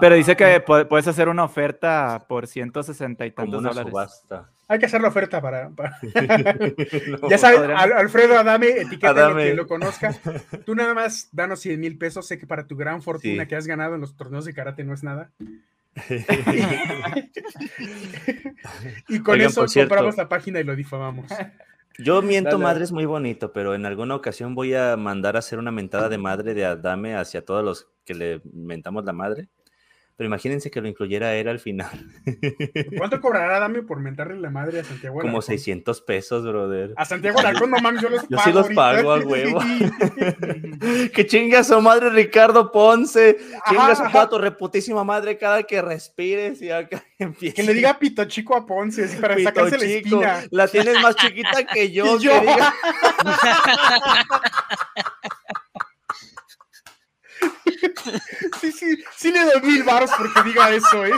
Pero 0.00 0.14
dice 0.14 0.36
que 0.36 0.60
puedes 0.60 1.08
hacer 1.08 1.28
una 1.28 1.44
oferta 1.44 2.24
por 2.26 2.46
160 2.46 3.26
y 3.26 3.30
tantos 3.32 3.62
dólares. 3.62 3.92
Hay 4.66 4.78
que 4.78 4.86
hacer 4.86 5.00
la 5.00 5.08
oferta 5.08 5.40
para. 5.40 5.70
ya 7.30 7.38
sabes, 7.38 7.60
Alfredo 7.70 8.38
Adame, 8.38 8.68
etiqueta 8.68 9.34
que 9.34 9.54
lo 9.54 9.66
conozca. 9.66 10.14
Tú 10.64 10.74
nada 10.74 10.94
más 10.94 11.28
danos 11.32 11.60
100 11.60 11.80
mil 11.80 11.98
pesos. 11.98 12.26
Sé 12.26 12.38
que 12.38 12.46
para 12.46 12.66
tu 12.66 12.76
gran 12.76 13.02
fortuna 13.02 13.46
que 13.46 13.56
has 13.56 13.66
ganado 13.66 13.94
en 13.94 14.00
los 14.00 14.16
torneos 14.16 14.44
de 14.44 14.54
karate 14.54 14.84
no 14.84 14.94
es 14.94 15.02
nada. 15.02 15.30
y 19.08 19.18
con 19.20 19.40
eso 19.40 19.66
compramos 19.66 20.16
la 20.16 20.28
página 20.28 20.60
y 20.60 20.64
lo 20.64 20.76
difamamos. 20.76 21.26
Yo 21.98 22.22
miento 22.22 22.60
madre 22.60 22.84
es 22.84 22.92
muy 22.92 23.06
bonito, 23.06 23.52
pero 23.52 23.74
en 23.74 23.84
alguna 23.84 24.14
ocasión 24.14 24.54
voy 24.54 24.74
a 24.74 24.96
mandar 24.96 25.34
a 25.34 25.40
hacer 25.40 25.58
una 25.58 25.72
mentada 25.72 26.08
de 26.08 26.18
madre 26.18 26.54
de 26.54 26.64
Adame 26.64 27.16
hacia 27.16 27.44
todos 27.44 27.64
los 27.64 27.88
que 28.04 28.14
le 28.14 28.40
mentamos 28.52 29.04
la 29.04 29.12
madre. 29.12 29.48
Pero 30.18 30.26
imagínense 30.26 30.68
que 30.72 30.80
lo 30.80 30.88
incluyera 30.88 31.36
él 31.36 31.46
al 31.46 31.60
final. 31.60 32.10
¿Cuánto 32.98 33.20
cobrará 33.20 33.60
Dame 33.60 33.84
por 33.84 34.00
mentarle 34.00 34.40
la 34.40 34.50
madre 34.50 34.80
a 34.80 34.84
Santiago 34.84 35.20
Como 35.20 35.40
600 35.40 36.00
pesos, 36.00 36.42
brother. 36.44 36.92
A 36.96 37.04
Santiago 37.04 37.38
Alarcón, 37.38 37.70
no 37.70 37.78
mames, 37.78 38.02
yo 38.02 38.08
los 38.08 38.24
pago. 38.24 38.28
Yo 38.36 38.38
sí 38.44 38.52
los 38.52 38.68
pago 38.70 39.12
a 39.12 39.20
huevo. 39.20 39.60
que 41.14 41.24
chinga 41.24 41.62
su 41.62 41.80
madre 41.80 42.10
Ricardo 42.10 42.72
Ponce. 42.72 43.38
Chinga 43.68 43.94
su 43.94 44.28
tu 44.28 44.38
reputísima 44.38 45.04
madre 45.04 45.38
cada 45.38 45.62
que 45.62 45.80
respires 45.80 46.60
y 46.62 46.72
acá 46.72 47.04
empiece. 47.16 47.54
Que 47.54 47.62
le 47.62 47.74
diga 47.74 47.96
pito 47.96 48.24
chico 48.24 48.56
a 48.56 48.66
Ponce, 48.66 49.04
así 49.04 49.20
para 49.20 49.38
sacarse 49.38 49.78
la 49.78 49.84
espina. 49.84 50.44
La 50.50 50.66
tienes 50.66 51.00
más 51.00 51.14
chiquita 51.14 51.64
que 51.64 51.92
yo. 51.92 52.18
yo. 52.18 52.32
sí, 58.60 58.72
sí, 58.72 59.04
sí 59.16 59.32
le 59.32 59.44
doy 59.44 59.60
mil 59.62 59.82
baros 59.82 60.10
porque 60.16 60.42
diga 60.48 60.70
eso, 60.74 61.06
¿eh? 61.06 61.12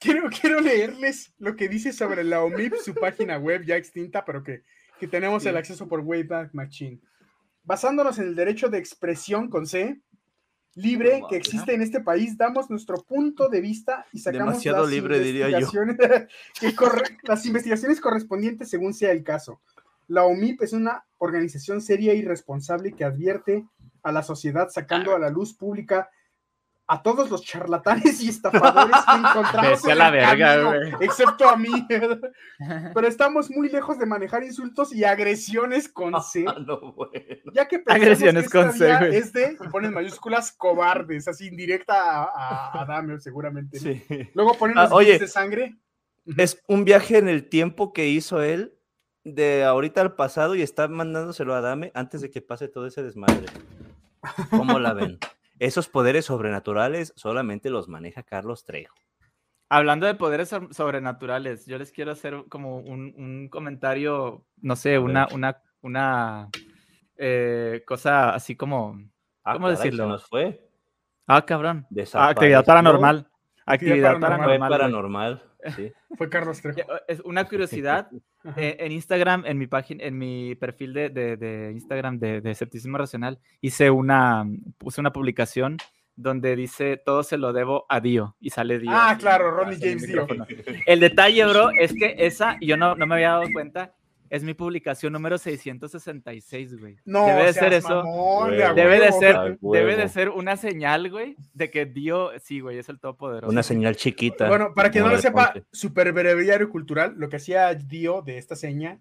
quiero, 0.00 0.28
quiero 0.28 0.60
leerles 0.60 1.34
lo 1.38 1.56
que 1.56 1.68
dice 1.68 1.92
sobre 1.92 2.24
la 2.24 2.42
OMIP, 2.42 2.74
su 2.76 2.94
página 2.94 3.38
web 3.38 3.64
ya 3.64 3.76
extinta, 3.76 4.24
pero 4.24 4.42
que, 4.42 4.62
que 4.98 5.06
tenemos 5.06 5.44
el 5.46 5.56
acceso 5.56 5.88
por 5.88 6.00
Wayback 6.00 6.54
Machine. 6.54 7.00
Basándonos 7.62 8.18
en 8.18 8.28
el 8.28 8.34
derecho 8.34 8.68
de 8.68 8.78
expresión 8.78 9.48
con 9.50 9.66
C, 9.66 10.00
libre 10.78 11.22
que 11.28 11.36
existe 11.36 11.74
en 11.74 11.82
este 11.82 12.00
país, 12.00 12.36
damos 12.36 12.70
nuestro 12.70 13.02
punto 13.02 13.48
de 13.48 13.60
vista 13.60 14.06
y 14.12 14.20
sacamos 14.20 14.64
las, 14.64 14.88
libre, 14.88 15.18
investigaciones, 15.18 15.96
las 17.24 17.46
investigaciones 17.46 18.00
correspondientes 18.00 18.70
según 18.70 18.94
sea 18.94 19.10
el 19.10 19.24
caso. 19.24 19.60
La 20.06 20.24
OMIP 20.24 20.62
es 20.62 20.72
una 20.72 21.04
organización 21.18 21.82
seria 21.82 22.14
y 22.14 22.22
responsable 22.22 22.92
que 22.92 23.04
advierte 23.04 23.66
a 24.02 24.12
la 24.12 24.22
sociedad 24.22 24.68
sacando 24.70 25.14
a 25.14 25.18
la 25.18 25.30
luz 25.30 25.52
pública 25.52 26.08
a 26.88 27.02
todos 27.02 27.30
los 27.30 27.44
charlatanes 27.44 28.22
y 28.22 28.30
estafadores 28.30 28.96
que 29.04 29.16
encontramos 29.28 29.84
en 29.86 29.98
la 29.98 30.10
verga, 30.10 30.72
excepto 31.00 31.48
a 31.48 31.56
mí. 31.56 31.68
Pero 32.94 33.06
estamos 33.06 33.50
muy 33.50 33.68
lejos 33.68 33.98
de 33.98 34.06
manejar 34.06 34.42
insultos 34.42 34.94
y 34.94 35.04
agresiones 35.04 35.88
con 35.88 36.20
C. 36.22 36.46
Ah, 36.48 36.56
ya 37.52 37.68
que 37.68 37.82
agresiones 37.86 38.48
con 38.48 38.72
C, 38.72 39.16
es 39.16 39.32
de, 39.34 39.58
y 39.62 39.68
ponen 39.68 39.92
mayúsculas, 39.92 40.50
cobardes, 40.52 41.28
así 41.28 41.48
indirecta 41.48 42.24
a, 42.24 42.82
a, 42.82 43.18
seguramente. 43.20 44.30
Luego 44.34 44.54
ponen 44.54 44.78
ah, 44.78 44.88
los 44.90 45.06
de 45.06 45.28
sangre. 45.28 45.76
Es 46.38 46.62
un 46.68 46.84
viaje 46.84 47.18
en 47.18 47.28
el 47.28 47.48
tiempo 47.48 47.92
que 47.92 48.08
hizo 48.08 48.42
él 48.42 48.74
de 49.24 49.64
ahorita 49.64 50.00
al 50.00 50.14
pasado 50.14 50.54
y 50.54 50.62
está 50.62 50.88
mandándoselo 50.88 51.54
a 51.54 51.60
Dame 51.60 51.92
antes 51.94 52.22
de 52.22 52.30
que 52.30 52.40
pase 52.40 52.68
todo 52.68 52.86
ese 52.86 53.02
desmadre. 53.02 53.46
¿Cómo 54.50 54.78
la 54.78 54.94
ven? 54.94 55.18
Esos 55.58 55.88
poderes 55.88 56.26
sobrenaturales 56.26 57.12
solamente 57.16 57.70
los 57.70 57.88
maneja 57.88 58.22
Carlos 58.22 58.64
Trejo. 58.64 58.94
Hablando 59.68 60.06
de 60.06 60.14
poderes 60.14 60.54
sobrenaturales, 60.70 61.66
yo 61.66 61.78
les 61.78 61.92
quiero 61.92 62.12
hacer 62.12 62.44
como 62.48 62.78
un, 62.78 63.48
comentario, 63.50 64.46
no 64.62 64.76
sé, 64.76 64.98
una, 64.98 65.28
una, 65.32 65.62
una 65.82 66.48
eh, 67.16 67.82
cosa 67.86 68.30
así 68.34 68.56
como, 68.56 68.98
ah, 69.44 69.54
¿cómo 69.54 69.68
decirlo? 69.68 70.06
nos 70.06 70.26
fue. 70.26 70.66
Ah, 71.26 71.44
cabrón. 71.44 71.86
Ah, 72.14 72.28
actividad 72.28 72.64
paranormal. 72.64 73.28
Actividad 73.72 74.18
paranormal. 74.20 74.70
paranormal. 74.70 75.42
Sí. 75.74 75.92
Fue 76.16 76.30
Carlos 76.30 76.62
Trejo. 76.62 76.78
Es 77.08 77.20
una 77.20 77.44
curiosidad. 77.44 78.08
Eh, 78.56 78.76
en 78.78 78.92
Instagram, 78.92 79.44
en 79.44 79.58
mi 79.58 79.66
página, 79.66 80.04
en 80.04 80.16
mi 80.16 80.54
perfil 80.54 80.94
de, 80.94 81.10
de, 81.10 81.70
Instagram 81.72 82.18
de, 82.18 82.40
de, 82.40 82.50
Escepticismo 82.52 82.96
Racional, 82.96 83.40
hice 83.60 83.90
una, 83.90 84.46
puse 84.78 85.00
una 85.00 85.12
publicación 85.12 85.76
donde 86.18 86.56
dice 86.56 86.96
todo 86.96 87.22
se 87.22 87.36
lo 87.36 87.52
debo 87.52 87.84
a 87.88 88.00
Dio 88.00 88.36
y 88.40 88.50
sale 88.50 88.78
Dio. 88.78 88.90
Ah, 88.92 89.16
claro, 89.18 89.50
Ronnie 89.50 89.78
James 89.78 90.06
Dio. 90.06 90.26
El 90.86 91.00
detalle, 91.00 91.44
bro, 91.46 91.70
es 91.70 91.92
que 91.92 92.14
esa, 92.18 92.56
yo 92.60 92.76
no, 92.76 92.94
no 92.94 93.06
me 93.06 93.16
había 93.16 93.30
dado 93.30 93.46
cuenta, 93.52 93.92
es 94.30 94.44
mi 94.44 94.54
publicación 94.54 95.12
número 95.12 95.38
666, 95.38 96.78
güey. 96.78 96.96
No, 97.04 97.26
debe 97.26 97.46
de 97.46 97.52
ser 97.52 97.72
eso. 97.72 98.04
debe 98.74 99.00
de 99.00 99.12
ser, 99.12 99.58
debe 99.60 99.96
de 99.96 100.08
ser 100.08 100.28
una 100.30 100.56
señal, 100.56 101.10
güey, 101.10 101.36
de 101.54 101.70
que 101.70 101.86
Dio, 101.86 102.30
sí, 102.40 102.60
güey, 102.60 102.78
es 102.78 102.88
el 102.88 102.98
todopoderoso. 102.98 103.50
Una 103.50 103.62
señal 103.62 103.96
chiquita. 103.96 104.48
Bueno, 104.48 104.74
para 104.74 104.90
quien 104.90 105.04
no 105.04 105.10
lo 105.10 105.18
sepa, 105.18 105.54
super 105.72 106.12
breviario 106.12 106.68
cultural, 106.68 107.14
lo 107.16 107.28
que 107.28 107.36
hacía 107.36 107.74
Dio 107.74 108.22
de 108.22 108.38
esta 108.38 108.56
seña, 108.56 109.00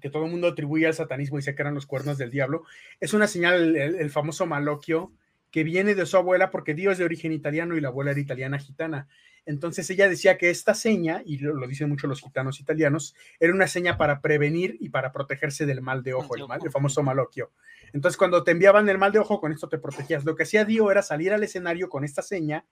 que 0.00 0.10
todo 0.10 0.24
el 0.24 0.30
mundo 0.30 0.48
atribuye 0.48 0.86
al 0.86 0.94
satanismo 0.94 1.38
y 1.38 1.42
se 1.42 1.54
que 1.54 1.62
eran 1.62 1.74
los 1.74 1.86
cuernos 1.86 2.18
del 2.18 2.30
diablo, 2.30 2.64
es 3.00 3.14
una 3.14 3.26
señal, 3.26 3.76
el, 3.76 4.10
famoso 4.10 4.46
maloquio, 4.46 5.12
que 5.50 5.64
viene 5.64 5.94
de 5.94 6.06
su 6.06 6.16
abuela 6.16 6.50
porque 6.50 6.74
Dio 6.74 6.90
es 6.90 6.98
de 6.98 7.04
origen 7.04 7.32
italiano 7.32 7.76
y 7.76 7.80
la 7.80 7.88
abuela 7.88 8.10
era 8.10 8.20
italiana 8.20 8.58
gitana. 8.58 9.08
Entonces 9.48 9.88
ella 9.88 10.10
decía 10.10 10.36
que 10.36 10.50
esta 10.50 10.74
seña, 10.74 11.22
y 11.24 11.38
lo, 11.38 11.66
dicen 11.66 11.88
mucho 11.88 12.06
los 12.06 12.20
gitanos 12.20 12.60
italianos, 12.60 13.14
era 13.40 13.50
una 13.54 13.66
seña 13.66 13.96
para 13.96 14.20
prevenir 14.20 14.76
y 14.78 14.90
para 14.90 15.10
protegerse 15.10 15.64
del 15.64 15.80
mal 15.80 16.02
de 16.02 16.12
ojo, 16.12 16.36
el, 16.36 16.46
mal, 16.46 16.60
el 16.62 16.70
famoso 16.70 17.02
maloquio. 17.02 17.50
Entonces 17.94 18.18
cuando 18.18 18.44
te 18.44 18.50
enviaban 18.50 18.86
el 18.90 18.98
mal 18.98 19.10
de 19.10 19.20
ojo, 19.20 19.40
con 19.40 19.50
esto 19.50 19.66
te 19.66 19.78
protegías. 19.78 20.26
Lo 20.26 20.36
que 20.36 20.42
hacía 20.42 20.66
Dio 20.66 20.90
era 20.90 21.00
salir 21.00 21.32
al 21.32 21.42
escenario 21.42 21.88
con 21.88 22.04
esta 22.04 22.20
seña 22.20 22.66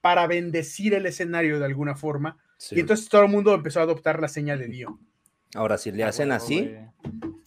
para 0.00 0.28
bendecir 0.28 0.94
el 0.94 1.04
escenario 1.06 1.58
de 1.58 1.64
alguna 1.64 1.96
forma. 1.96 2.38
Y 2.70 2.78
entonces 2.78 3.08
todo 3.08 3.22
el 3.22 3.28
mundo 3.28 3.52
empezó 3.52 3.80
a 3.80 3.82
adoptar 3.82 4.20
la 4.20 4.28
seña 4.28 4.56
de 4.56 4.68
Dio. 4.68 5.00
Ahora, 5.54 5.78
si 5.78 5.92
le 5.92 6.04
ah, 6.04 6.08
hacen 6.08 6.32
así. 6.32 6.74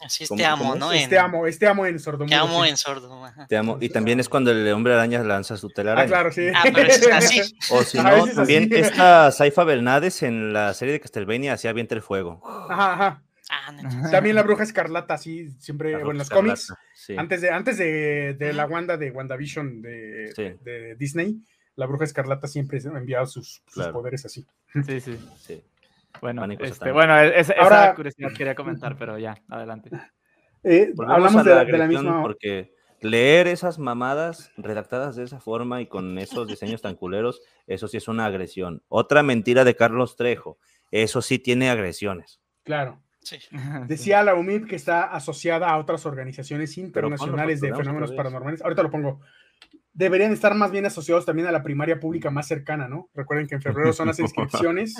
Así 0.03 0.24
es 0.24 0.30
te 0.30 0.45
amo, 0.45 0.76
¿no? 0.76 0.91
Este 0.91 1.18
amo, 1.18 1.47
este 1.47 1.68
amo 1.68 1.86
en 1.86 1.99
sordo. 1.99 2.26
Te 2.26 2.36
amo 2.36 2.64
en 2.64 2.78
sordo. 2.78 3.22
Te 3.49 3.58
amo. 3.58 3.78
Y 3.82 3.89
también 3.89 4.20
es 4.20 4.30
cuando 4.30 4.51
el 4.51 4.68
hombre 4.72 4.93
araña 4.93 5.22
lanza 5.24 5.58
su 5.58 5.70
telaraña. 5.70 6.05
Ah, 6.05 6.08
claro, 6.08 6.32
sí. 6.32 6.47
Ah, 6.53 6.64
pero 6.74 6.89
es 6.89 7.08
así. 7.12 7.41
O 7.72 7.84
si 7.84 7.97
no, 7.97 8.28
también 8.28 8.70
esta 8.72 9.32
Saifa 9.32 9.64
Bernades 9.64 10.24
en 10.24 10.53
la 10.53 10.74
serie 10.74 10.93
de 10.93 10.99
Castlevania 10.99 11.53
hacía 11.53 11.74
viento 11.74 11.95
el 11.95 12.01
fuego. 12.01 12.41
Ajá, 12.70 12.93
ajá. 12.93 13.24
Ah, 13.49 13.74
También 14.12 14.36
la 14.36 14.43
bruja 14.43 14.64
escarlata, 14.64 15.18
sí, 15.18 15.51
siempre, 15.60 15.93
bueno, 15.93 16.12
en 16.12 16.18
los 16.18 16.30
cómics, 16.30 16.74
antes 17.18 17.41
de, 17.41 17.49
antes 17.49 17.78
de, 17.78 18.36
de 18.38 18.51
la 18.51 18.66
Wanda 18.66 18.97
de 18.97 19.10
WandaVision 19.10 19.82
de, 19.82 20.58
de, 20.62 20.95
Disney, 20.95 21.38
la 21.76 21.86
bruja 21.86 22.03
escarlata 22.03 22.47
siempre 22.47 22.80
enviaba 22.80 23.26
sus, 23.26 23.64
sus 23.68 23.88
poderes 23.88 24.26
así. 24.26 24.45
Sí, 24.86 24.99
sí, 24.99 25.18
sí. 25.39 25.64
Bueno, 26.22 26.45
este, 26.59 26.91
bueno 26.91 27.20
esa, 27.20 27.53
Ahora, 27.53 27.93
curiosidad 27.95 28.32
quería 28.34 28.55
comentar, 28.55 28.97
pero 28.97 29.18
ya, 29.18 29.36
adelante. 29.49 29.89
Eh, 30.63 30.91
hablamos 31.07 31.45
de, 31.45 31.65
de, 31.65 31.78
la 31.78 31.88
misma. 31.88 32.22
Porque 32.22 32.74
leer 32.99 33.47
esas 33.47 33.80
mamadas 33.80 34.51
redactadas 34.57 35.15
de 35.15 35.24
esa 35.24 35.39
forma 35.39 35.80
y 35.82 35.86
con 35.86 36.18
esos 36.18 36.47
diseños 36.47 36.82
tan 36.82 36.95
culeros, 36.95 37.41
eso 37.68 37.88
sí 37.88 37.97
es 37.97 38.07
una 38.07 38.26
agresión. 38.26 38.84
Otra 38.89 39.24
mentira 39.24 39.63
de 39.63 39.76
Carlos 39.76 40.18
Trejo, 40.18 40.57
eso 40.91 41.22
sí 41.22 41.39
tiene 41.39 41.70
agresiones. 41.70 42.41
Claro. 42.63 43.01
Decía 43.88 44.24
la 44.24 44.36
UMIP 44.36 44.68
que 44.68 44.76
está 44.76 45.03
asociada 45.03 45.70
a 45.70 45.78
otras 45.78 46.05
organizaciones 46.05 46.78
internacionales 46.78 47.61
de 47.61 47.74
fenómenos 47.74 48.11
paranormales. 48.13 48.61
Ahorita 48.61 48.84
lo 48.84 48.91
pongo 48.91 49.22
deberían 49.98 50.32
estar 50.32 50.54
más 50.54 50.70
bien 50.70 50.86
asociados 50.86 51.26
también 51.26 51.48
a 51.48 51.52
la 51.52 51.64
primaria 51.64 52.00
pública 52.00 52.30
más 52.30 52.48
cercana, 52.48 52.88
¿no? 52.88 53.10
Recuerden 53.16 53.48
que 53.48 53.56
en 53.56 53.64
febrero 53.64 53.91
son 53.93 54.08
las 54.08 54.20
inscripciones 54.20 54.93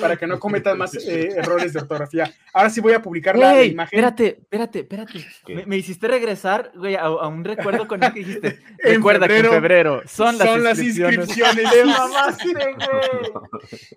para 0.00 0.16
que 0.16 0.28
no 0.28 0.38
cometan 0.38 0.78
más 0.78 0.94
eh, 0.94 1.30
errores 1.36 1.72
de 1.72 1.80
ortografía. 1.80 2.32
Ahora 2.52 2.70
sí 2.70 2.80
voy 2.80 2.92
a 2.92 3.02
publicar 3.02 3.36
la 3.36 3.64
imagen. 3.64 3.98
Espérate, 3.98 4.38
espérate, 4.40 4.80
espérate. 4.80 5.66
Me, 5.66 5.76
hiciste 5.76 6.06
regresar, 6.06 6.70
güey, 6.76 6.94
a, 6.94 7.08
un 7.08 7.42
recuerdo 7.42 7.88
con 7.88 8.02
el 8.04 8.12
que 8.12 8.20
dijiste. 8.20 8.60
Recuerda 8.78 9.26
que 9.26 9.38
en 9.38 9.50
febrero 9.50 10.02
son 10.06 10.38
las 10.38 10.46
son 10.46 10.60
inscripciones. 10.60 11.36
Las 11.36 12.44
inscripciones. 12.44 12.88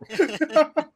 güey. 0.76 0.88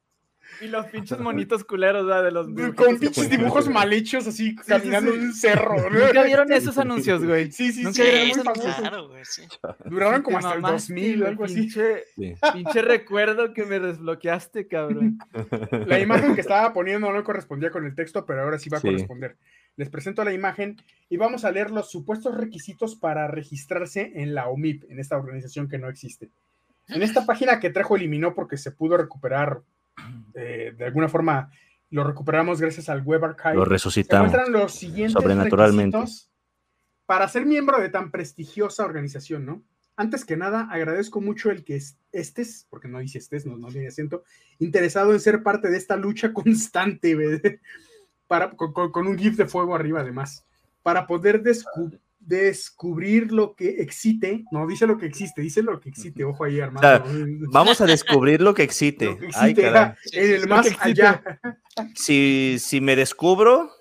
Y 0.62 0.68
los 0.68 0.86
pinches 0.88 1.20
monitos 1.20 1.64
culeros, 1.64 2.06
¿verdad? 2.06 2.24
De 2.24 2.32
los 2.32 2.48
Con 2.76 3.00
pinches 3.00 3.30
dibujos 3.30 3.68
mal 3.68 3.92
hechos, 3.92 4.28
así, 4.28 4.56
caminando 4.56 5.14
en 5.14 5.22
un 5.22 5.34
cerro. 5.34 5.90
¿Nunca 5.90 6.24
vieron 6.24 6.52
esos 6.52 6.78
anuncios, 6.78 7.26
güey? 7.26 7.52
Sí, 7.52 7.72
sí, 7.72 7.84
¿Nunca 7.84 8.04
sí. 8.04 8.32
Claro, 8.80 9.10
güey, 9.10 9.26
sí. 9.26 9.44
Duraron 9.86 10.22
como 10.22 10.38
hasta 10.38 10.54
el 10.54 10.62
2000 10.62 11.24
o 11.24 11.28
algo 11.28 11.46
así. 11.46 11.56
Pinche, 11.56 12.04
pinche 12.54 12.82
recuerdo 12.82 13.54
que 13.54 13.66
me 13.66 13.80
desbloqueaste, 13.80 14.68
cabrón. 14.68 15.18
La 15.88 16.00
imagen 16.00 16.36
que 16.36 16.42
estaba 16.42 16.74
poniendo 16.74 17.12
no 17.12 17.24
correspondía 17.24 17.72
con 17.72 17.86
el 17.86 17.96
texto, 17.96 18.26
pero 18.26 18.44
ahora 18.44 18.60
sí 18.60 18.70
va 18.70 18.78
a 18.78 18.82
corresponder. 18.82 19.38
Les 19.78 19.90
presento 19.90 20.24
la 20.24 20.34
imagen 20.34 20.78
y 21.10 21.18
vamos 21.18 21.46
a 21.46 21.52
leer 21.52 21.72
los 21.72 21.90
supuestos 21.90 22.38
requisitos 22.38 22.96
para 22.96 23.28
registrarse 23.28 24.12
en 24.16 24.36
la 24.36 24.48
OMIP, 24.48 24.84
en 24.90 25.00
esta 25.00 25.18
organización 25.18 25.68
que 25.70 25.78
no 25.78 25.90
existe. 25.90 26.30
En 26.90 27.02
esta 27.02 27.26
página 27.26 27.60
que 27.60 27.70
trajo 27.70 27.96
eliminó 27.96 28.36
porque 28.36 28.58
se 28.58 28.72
pudo 28.72 28.98
recuperar 28.98 29.62
eh, 30.36 30.74
de 30.78 30.86
alguna 30.86 31.08
forma 31.10 31.52
lo 31.90 32.06
recuperamos 32.06 32.62
gracias 32.62 32.90
al 32.90 33.02
Web 33.04 33.26
Archive. 33.26 33.56
Lo 33.56 33.66
resucitamos. 33.66 34.32
Se 34.32 34.38
encuentran 34.38 34.62
los 34.62 34.74
siguientes 34.74 35.14
sobrenaturalmente. 35.14 35.98
para 37.06 37.28
ser 37.28 37.46
miembro 37.46 37.80
de 37.80 37.90
tan 37.90 38.12
prestigiosa 38.12 38.86
organización, 38.86 39.46
¿no? 39.46 39.64
Antes 39.98 40.24
que 40.24 40.38
nada, 40.38 40.70
agradezco 40.72 41.20
mucho 41.20 41.52
el 41.52 41.66
que 41.66 41.80
estés, 42.12 42.66
porque 42.70 42.88
no 42.88 43.00
dice 43.00 43.18
estés, 43.18 43.46
no, 43.46 43.58
no 43.58 43.68
tiene 43.68 43.90
acento, 43.90 44.24
interesado 44.58 45.12
en 45.12 45.20
ser 45.20 45.44
parte 45.44 45.70
de 45.70 45.78
esta 45.78 45.98
lucha 45.98 46.32
constante, 46.34 47.60
para, 48.28 48.52
con, 48.52 48.72
con, 48.72 49.08
un 49.08 49.18
GIF 49.18 49.36
de 49.36 49.46
fuego 49.46 49.76
arriba 49.76 50.00
además, 50.00 50.46
para 50.82 51.06
poder 51.06 51.44
descubrir 51.44 52.00
descubrir 52.22 53.32
lo 53.32 53.56
que 53.56 53.82
existe, 53.82 54.46
no 54.52 54.68
dice 54.68 54.86
lo 54.88 54.98
que 54.98 55.08
existe, 55.08 55.42
dice 55.42 55.64
lo 55.64 55.80
que 55.80 55.90
existe, 55.90 56.24
ojo 56.24 56.44
ahí, 56.44 56.60
Armando. 56.60 57.04
vamos 57.52 57.82
a 57.82 57.86
descubrir 57.86 58.42
lo 58.42 58.54
que 58.54 58.64
existe. 58.64 59.18
en 59.42 60.34
el 60.34 60.48
más 60.48 60.68
allá. 60.80 61.24
Si, 61.96 62.58
si 62.60 62.80
me 62.80 62.96
descubro, 62.96 63.72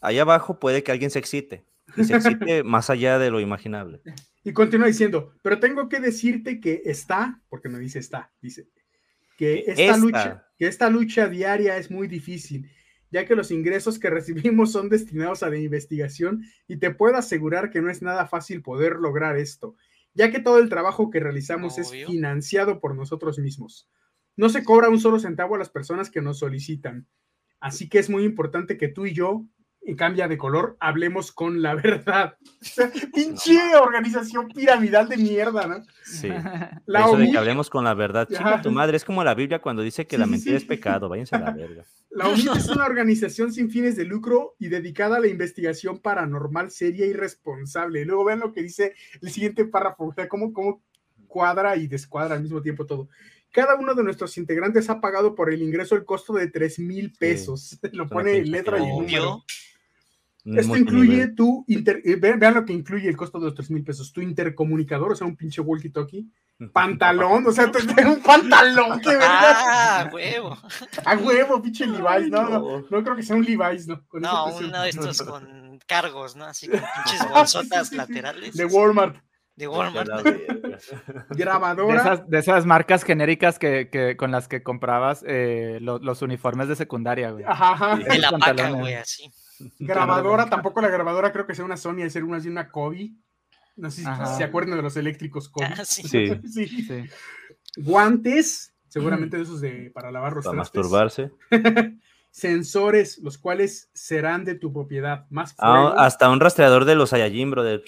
allá 0.00 0.22
abajo 0.22 0.58
puede 0.58 0.82
que 0.82 0.92
alguien 0.92 1.10
se 1.10 1.20
excite, 1.20 1.64
y 1.96 2.04
se 2.04 2.16
excite 2.16 2.62
más 2.64 2.90
allá 2.90 3.18
de 3.18 3.30
lo 3.30 3.40
imaginable. 3.40 4.00
Y 4.42 4.52
continúa 4.52 4.88
diciendo, 4.88 5.32
pero 5.40 5.58
tengo 5.58 5.88
que 5.88 6.00
decirte 6.00 6.60
que 6.60 6.82
está, 6.84 7.40
porque 7.48 7.68
no 7.68 7.78
dice 7.78 8.00
está, 8.00 8.32
dice 8.42 8.68
que 9.36 9.64
esta, 9.66 9.96
lucha, 9.96 10.46
que 10.58 10.66
esta 10.66 10.90
lucha 10.90 11.28
diaria 11.28 11.76
es 11.76 11.90
muy 11.90 12.06
difícil 12.06 12.70
ya 13.14 13.26
que 13.26 13.36
los 13.36 13.52
ingresos 13.52 14.00
que 14.00 14.10
recibimos 14.50 14.72
son 14.72 14.88
destinados 14.88 15.44
a 15.44 15.48
la 15.48 15.56
investigación 15.56 16.42
y 16.66 16.78
te 16.78 16.90
puedo 16.90 17.16
asegurar 17.16 17.70
que 17.70 17.80
no 17.80 17.88
es 17.88 18.02
nada 18.02 18.26
fácil 18.26 18.60
poder 18.60 18.96
lograr 18.96 19.38
esto, 19.38 19.76
ya 20.14 20.32
que 20.32 20.40
todo 20.40 20.58
el 20.58 20.68
trabajo 20.68 21.10
que 21.10 21.20
realizamos 21.20 21.78
es 21.78 21.92
financiado 21.92 22.80
por 22.80 22.96
nosotros 22.96 23.38
mismos. 23.38 23.88
No 24.36 24.48
se 24.48 24.64
cobra 24.64 24.88
un 24.88 24.98
solo 24.98 25.20
centavo 25.20 25.54
a 25.54 25.58
las 25.58 25.70
personas 25.70 26.10
que 26.10 26.22
nos 26.22 26.40
solicitan. 26.40 27.06
Así 27.60 27.88
que 27.88 28.00
es 28.00 28.10
muy 28.10 28.24
importante 28.24 28.76
que 28.76 28.88
tú 28.88 29.06
y 29.06 29.14
yo 29.14 29.46
y 29.86 29.96
cambia 29.96 30.28
de 30.28 30.38
color, 30.38 30.76
hablemos 30.80 31.30
con 31.30 31.60
la 31.60 31.74
verdad. 31.82 32.36
pinche 33.14 33.76
organización 33.76 34.48
piramidal 34.48 35.08
de 35.08 35.16
mierda, 35.16 35.66
¿no? 35.66 35.84
Sí. 36.04 36.28
La 36.86 37.00
Eso 37.00 37.16
de 37.16 37.30
que 37.30 37.38
hablemos 37.38 37.68
con 37.68 37.84
la 37.84 37.94
verdad. 37.94 38.26
Chica, 38.28 38.62
tu 38.62 38.70
madre 38.70 38.96
es 38.96 39.04
como 39.04 39.22
la 39.22 39.34
Biblia 39.34 39.60
cuando 39.60 39.82
dice 39.82 40.06
que 40.06 40.18
la 40.18 40.26
mentira 40.26 40.56
es 40.56 40.64
pecado. 40.64 41.08
Váyanse 41.08 41.36
a 41.36 41.40
la 41.40 41.50
verga. 41.50 41.84
La 42.10 42.28
OMIT 42.28 42.56
es 42.56 42.68
una 42.68 42.84
organización 42.86 43.52
sin 43.52 43.70
fines 43.70 43.96
de 43.96 44.04
lucro 44.04 44.54
y 44.60 44.68
dedicada 44.68 45.16
a 45.16 45.20
la 45.20 45.26
investigación 45.26 45.98
paranormal 45.98 46.70
seria 46.70 47.06
y 47.06 47.12
responsable. 47.12 48.02
Y 48.02 48.04
luego 48.04 48.24
vean 48.24 48.38
lo 48.38 48.52
que 48.52 48.62
dice 48.62 48.94
el 49.20 49.30
siguiente 49.32 49.64
párrafo, 49.64 50.04
o 50.04 50.14
sea, 50.14 50.28
cómo, 50.28 50.52
cómo 50.52 50.80
cuadra 51.26 51.74
y 51.74 51.88
descuadra 51.88 52.36
al 52.36 52.42
mismo 52.42 52.62
tiempo 52.62 52.86
todo. 52.86 53.08
Cada 53.50 53.74
uno 53.74 53.94
de 53.94 54.04
nuestros 54.04 54.38
integrantes 54.38 54.88
ha 54.90 55.00
pagado 55.00 55.34
por 55.34 55.52
el 55.52 55.60
ingreso 55.60 55.96
el 55.96 56.04
costo 56.04 56.34
de 56.34 56.48
3 56.48 56.78
mil 56.78 57.12
pesos. 57.18 57.78
Lo 57.90 58.08
pone 58.08 58.36
en 58.36 58.50
letra 58.52 58.78
y 58.78 58.86
número. 58.86 59.44
Esto 60.44 60.76
incluye 60.76 61.28
tu, 61.28 61.64
inter, 61.68 62.02
eh, 62.04 62.16
vean, 62.16 62.54
lo 62.54 62.66
que 62.66 62.74
incluye 62.74 63.08
el 63.08 63.16
costo 63.16 63.38
de 63.38 63.46
los 63.46 63.54
3 63.54 63.70
mil 63.70 63.82
pesos, 63.82 64.12
tu 64.12 64.20
intercomunicador, 64.20 65.12
o 65.12 65.16
sea, 65.16 65.26
un 65.26 65.36
pinche 65.36 65.62
walkie-talkie, 65.62 66.30
pantalón, 66.70 67.46
o 67.46 67.52
sea, 67.52 67.64
un 68.06 68.22
pantalón, 68.22 69.00
que 69.00 69.18
Ah, 69.22 70.10
huevo. 70.12 70.58
A 71.06 71.16
huevo, 71.16 71.62
pinche 71.62 71.86
Levi's, 71.86 72.30
no, 72.30 72.50
no, 72.50 72.84
no, 72.90 73.02
creo 73.02 73.16
que 73.16 73.22
sea 73.22 73.36
un 73.36 73.44
Levi's, 73.44 73.86
¿no? 73.86 74.04
no, 74.12 74.56
uno 74.56 74.82
de 74.82 74.88
estos 74.90 75.22
con 75.22 75.78
cargos, 75.86 76.36
¿no? 76.36 76.44
Así 76.44 76.68
con 76.68 76.80
pinches 76.80 77.28
bolsotas 77.30 77.92
laterales. 77.92 78.54
De 78.54 78.66
Walmart. 78.66 79.16
De 79.56 79.66
Walmart. 79.66 80.10
Grabadora. 81.30 81.94
De 81.94 82.00
esas, 82.00 82.28
de 82.28 82.38
esas, 82.38 82.66
marcas 82.66 83.02
genéricas 83.02 83.58
que, 83.58 83.88
que, 83.90 84.16
con 84.16 84.30
las 84.30 84.46
que 84.46 84.62
comprabas 84.62 85.24
eh, 85.26 85.78
los, 85.80 86.02
los, 86.02 86.20
uniformes 86.20 86.68
de 86.68 86.76
secundaria, 86.76 87.30
güey. 87.30 87.44
Ajá, 87.44 87.72
ajá. 87.72 87.96
De 87.96 88.18
la 88.18 88.32
paca, 88.32 88.70
güey, 88.70 88.94
así. 88.94 89.30
Grabadora, 89.78 90.48
tampoco 90.48 90.80
la 90.80 90.88
grabadora 90.88 91.32
creo 91.32 91.46
que 91.46 91.54
sea 91.54 91.64
una 91.64 91.76
Sony, 91.76 92.02
es 92.02 92.12
ser 92.12 92.24
una, 92.24 92.38
una 92.38 92.70
Kobe. 92.70 93.12
No 93.76 93.90
sé 93.90 94.02
si 94.02 94.36
se 94.36 94.44
acuerdan 94.44 94.76
de 94.76 94.82
los 94.82 94.96
eléctricos 94.96 95.48
Kobe. 95.48 95.66
Ah, 95.66 95.84
sí. 95.84 96.02
Sí. 96.48 97.08
Guantes, 97.76 98.72
seguramente 98.88 99.36
de 99.36 99.42
esos 99.42 99.60
de 99.60 99.90
para 99.92 100.12
lavar 100.12 100.34
los 100.34 100.44
Para 100.44 100.56
masturbarse. 100.56 101.32
Sensores, 102.30 103.18
los 103.18 103.38
cuales 103.38 103.90
serán 103.94 104.44
de 104.44 104.56
tu 104.56 104.72
propiedad. 104.72 105.26
Más 105.30 105.54
ah, 105.58 105.94
hasta 105.98 106.30
un 106.30 106.40
rastreador 106.40 106.84
de 106.84 106.96
los 106.96 107.10
Saiyajin, 107.10 107.50
brother. 107.50 107.82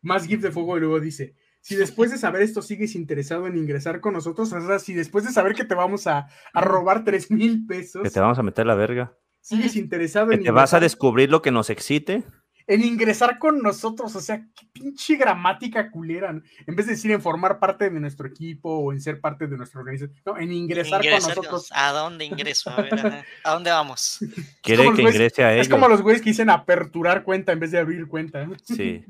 Más 0.00 0.26
GIF 0.26 0.42
de 0.42 0.52
fuego 0.52 0.76
y 0.76 0.80
luego 0.80 1.00
dice, 1.00 1.34
si 1.60 1.74
después 1.74 2.12
de 2.12 2.18
saber 2.18 2.42
esto 2.42 2.62
sigues 2.62 2.94
interesado 2.94 3.48
en 3.48 3.56
ingresar 3.56 4.00
con 4.00 4.14
nosotros, 4.14 4.52
o 4.52 4.66
sea, 4.66 4.78
si 4.78 4.94
después 4.94 5.24
de 5.24 5.32
saber 5.32 5.54
que 5.54 5.64
te 5.64 5.74
vamos 5.74 6.06
a, 6.06 6.28
a 6.52 6.60
robar 6.60 7.02
tres 7.02 7.32
mil 7.32 7.66
pesos. 7.66 8.02
Que 8.02 8.10
te 8.10 8.20
vamos 8.20 8.38
a 8.38 8.42
meter 8.44 8.66
la 8.66 8.76
verga 8.76 9.16
sigues 9.42 9.76
interesado 9.76 10.32
en. 10.32 10.42
¿Te 10.42 10.50
vas 10.50 10.72
a 10.72 10.80
descubrir 10.80 11.30
lo 11.30 11.42
que 11.42 11.50
nos 11.50 11.68
excite? 11.68 12.24
En 12.68 12.82
ingresar 12.84 13.40
con 13.40 13.60
nosotros, 13.60 14.14
o 14.14 14.20
sea, 14.20 14.46
qué 14.54 14.66
pinche 14.72 15.16
gramática 15.16 15.90
culera. 15.90 16.30
En 16.30 16.76
vez 16.76 16.86
de 16.86 16.92
decir 16.92 17.10
en 17.10 17.20
formar 17.20 17.58
parte 17.58 17.90
de 17.90 17.98
nuestro 17.98 18.28
equipo 18.28 18.70
o 18.70 18.92
en 18.92 19.00
ser 19.00 19.20
parte 19.20 19.48
de 19.48 19.56
nuestra 19.56 19.80
organización, 19.80 20.22
no, 20.24 20.38
en 20.38 20.52
ingresar, 20.52 21.02
con 21.02 21.10
nosotros. 21.10 21.68
¿A 21.72 21.90
dónde 21.90 22.24
ingreso? 22.24 22.70
A 22.70 22.82
ver, 22.82 23.24
¿a 23.44 23.52
dónde 23.52 23.70
vamos? 23.70 24.20
Quiere 24.62 24.92
que 24.94 25.02
ingrese 25.02 25.42
a 25.42 25.54
ellos. 25.54 25.66
Es 25.66 25.72
como 25.72 25.88
los 25.88 26.02
güeyes 26.02 26.22
que 26.22 26.30
dicen 26.30 26.50
aperturar 26.50 27.24
cuenta 27.24 27.50
en 27.52 27.58
vez 27.58 27.72
de 27.72 27.78
abrir 27.78 28.06
cuenta. 28.06 28.48
Sí. 28.64 29.04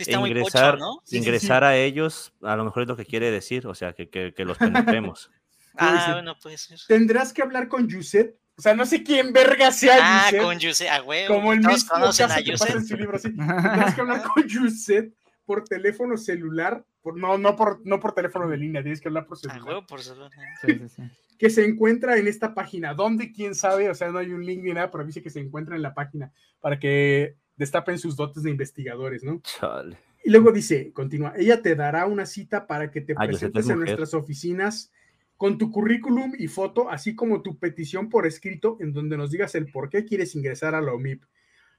ingresar, 0.00 0.78
ingresar 1.10 1.62
a 1.62 1.76
ellos, 1.76 2.32
a 2.42 2.56
lo 2.56 2.64
mejor 2.64 2.82
es 2.82 2.88
lo 2.88 2.96
que 2.96 3.06
quiere 3.06 3.30
decir, 3.30 3.68
o 3.68 3.74
sea, 3.74 3.92
que, 3.92 4.10
que, 4.10 4.34
que 4.34 4.44
los 4.44 4.58
penetremos. 4.58 5.30
ah, 5.76 6.10
bueno, 6.14 6.34
puede 6.42 6.58
ser. 6.58 6.80
Tendrás 6.88 7.32
que 7.32 7.42
hablar 7.42 7.68
con 7.68 7.88
Yuset 7.88 8.36
o 8.58 8.62
sea, 8.62 8.74
no 8.74 8.86
sé 8.86 9.02
quién 9.02 9.32
verga 9.32 9.70
sea 9.70 9.98
Ah, 10.00 10.30
con 10.40 10.58
Yuset, 10.58 10.88
a 10.88 11.02
huevo. 11.02 11.34
Como 11.34 11.52
el 11.52 11.60
mismo 11.60 11.90
caso 11.90 12.24
a 12.24 12.42
que 12.42 12.52
pasa 12.52 12.72
en 12.72 12.86
su 12.86 12.96
libro, 12.96 13.18
sí. 13.18 13.30
Tienes 13.74 13.94
que 13.94 14.00
hablar 14.00 14.22
con 14.22 14.48
Yuset 14.48 15.14
por 15.44 15.64
teléfono 15.64 16.16
celular, 16.16 16.84
por, 17.02 17.18
no, 17.18 17.36
no, 17.36 17.54
por, 17.54 17.80
no 17.84 18.00
por 18.00 18.12
teléfono 18.12 18.48
de 18.48 18.56
línea, 18.56 18.82
tienes 18.82 19.00
que 19.00 19.08
hablar 19.08 19.26
por 19.26 19.38
celular. 19.38 19.60
A 19.60 19.64
huevo 19.64 19.86
por 19.86 20.02
celular. 20.02 20.30
Sí, 20.62 20.72
sí, 20.72 20.88
sí. 20.88 21.02
Que 21.38 21.50
se 21.50 21.66
encuentra 21.66 22.16
en 22.16 22.26
esta 22.28 22.54
página. 22.54 22.94
¿Dónde? 22.94 23.30
¿Quién 23.30 23.54
sabe? 23.54 23.90
O 23.90 23.94
sea, 23.94 24.10
no 24.10 24.18
hay 24.18 24.32
un 24.32 24.44
link 24.44 24.62
ni 24.62 24.72
nada, 24.72 24.90
pero 24.90 25.04
dice 25.04 25.22
que 25.22 25.30
se 25.30 25.40
encuentra 25.40 25.76
en 25.76 25.82
la 25.82 25.92
página 25.92 26.32
para 26.60 26.78
que 26.78 27.36
destapen 27.56 27.98
sus 27.98 28.16
dotes 28.16 28.42
de 28.42 28.50
investigadores, 28.50 29.22
¿no? 29.22 29.40
Chale. 29.42 29.98
Y 30.24 30.30
luego 30.30 30.50
dice, 30.50 30.92
continúa, 30.92 31.34
ella 31.36 31.62
te 31.62 31.76
dará 31.76 32.06
una 32.06 32.26
cita 32.26 32.66
para 32.66 32.90
que 32.90 33.02
te 33.02 33.12
ah, 33.16 33.26
presentes 33.26 33.68
en 33.68 33.78
nuestras 33.78 34.14
oficinas 34.14 34.90
con 35.36 35.58
tu 35.58 35.70
currículum 35.70 36.32
y 36.38 36.48
foto, 36.48 36.90
así 36.90 37.14
como 37.14 37.42
tu 37.42 37.58
petición 37.58 38.08
por 38.08 38.26
escrito 38.26 38.78
en 38.80 38.92
donde 38.92 39.16
nos 39.16 39.30
digas 39.30 39.54
el 39.54 39.70
por 39.70 39.90
qué 39.90 40.04
quieres 40.04 40.34
ingresar 40.34 40.74
a 40.74 40.80
la 40.80 40.92
OMIP. 40.92 41.24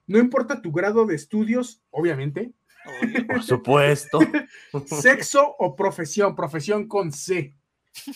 No 0.05 0.20
importa 0.20 0.62
tu 0.62 0.72
grado 0.72 1.05
de 1.05 1.16
estudios, 1.16 1.84
obviamente. 1.89 2.53
Por 3.28 3.43
supuesto. 3.43 4.20
Sexo 4.86 5.55
o 5.60 5.76
profesión, 5.76 6.36
profesión 6.36 6.88
con 6.88 7.12
C. 7.12 7.55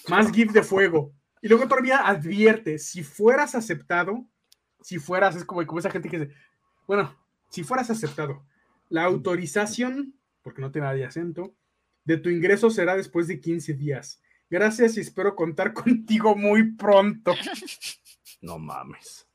Más 0.08 0.32
GIF 0.32 0.52
de 0.52 0.64
fuego. 0.64 1.14
Y 1.42 1.48
luego 1.48 1.68
todavía 1.68 2.08
advierte, 2.08 2.78
si 2.78 3.04
fueras 3.04 3.56
aceptado, 3.56 4.26
si 4.82 5.00
fueras, 5.00 5.36
es 5.36 5.44
como, 5.44 5.66
como 5.66 5.80
esa 5.80 5.90
gente 5.90 6.08
que 6.08 6.20
dice, 6.20 6.34
bueno, 6.88 7.18
si 7.50 7.64
fueras 7.64 7.90
aceptado, 7.90 8.46
la 8.90 9.04
autorización, 9.04 10.16
porque 10.44 10.62
no 10.62 10.72
tiene 10.72 10.86
nada 10.86 10.96
de 10.96 11.06
acento, 11.06 11.56
de 12.04 12.18
tu 12.18 12.30
ingreso 12.30 12.70
será 12.70 12.96
después 12.96 13.28
de 13.28 13.40
15 13.40 13.74
días. 13.74 14.22
Gracias 14.52 14.98
y 14.98 15.00
espero 15.00 15.36
contar 15.36 15.74
contigo 15.74 16.36
muy 16.36 16.74
pronto. 16.74 17.34
No 18.42 18.60
mames. 18.60 19.28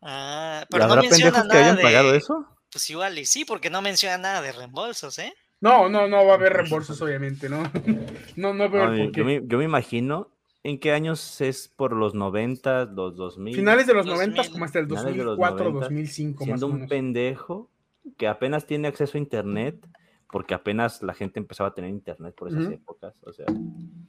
Ah, 0.00 0.64
pero 0.70 0.86
no 0.88 0.96
menciona 0.96 1.30
nada 1.30 1.48
que 1.50 1.58
hayan 1.58 1.78
pagado 1.78 2.14
eso? 2.14 2.46
Pues 2.70 2.88
igual 2.88 3.18
y 3.18 3.26
sí, 3.26 3.44
porque 3.44 3.68
no 3.68 3.82
menciona 3.82 4.16
nada 4.16 4.40
de 4.40 4.52
reembolsos, 4.52 5.18
¿eh? 5.18 5.34
No, 5.60 5.88
no, 5.88 6.08
no 6.08 6.24
va 6.24 6.32
a 6.32 6.34
haber 6.36 6.54
reembolsos, 6.54 7.00
obviamente, 7.02 7.48
¿no? 7.48 7.62
No, 8.36 8.54
no 8.54 8.70
veo 8.70 8.92
el 8.92 9.12
yo, 9.12 9.24
me, 9.24 9.42
yo 9.44 9.58
me 9.58 9.64
imagino 9.64 10.32
¿En 10.64 10.78
qué 10.78 10.92
años 10.92 11.40
es 11.40 11.66
por 11.66 11.92
los 11.92 12.14
90, 12.14 12.84
los 12.84 13.16
2000? 13.16 13.56
Finales 13.56 13.86
de 13.86 13.94
los 13.94 14.06
90, 14.06 14.48
como 14.52 14.64
hasta 14.64 14.78
el 14.78 14.86
2004, 14.86 15.72
2005. 15.72 16.44
Siendo 16.44 16.68
un 16.68 16.86
pendejo 16.86 17.68
que 18.16 18.28
apenas 18.28 18.64
tiene 18.64 18.86
acceso 18.86 19.18
a 19.18 19.20
internet, 19.20 19.84
porque 20.32 20.54
apenas 20.54 21.02
la 21.02 21.12
gente 21.12 21.38
empezaba 21.38 21.68
a 21.68 21.74
tener 21.74 21.90
internet 21.90 22.34
por 22.34 22.48
esas 22.48 22.72
épocas. 22.72 23.14
O 23.22 23.34
sea, 23.34 23.44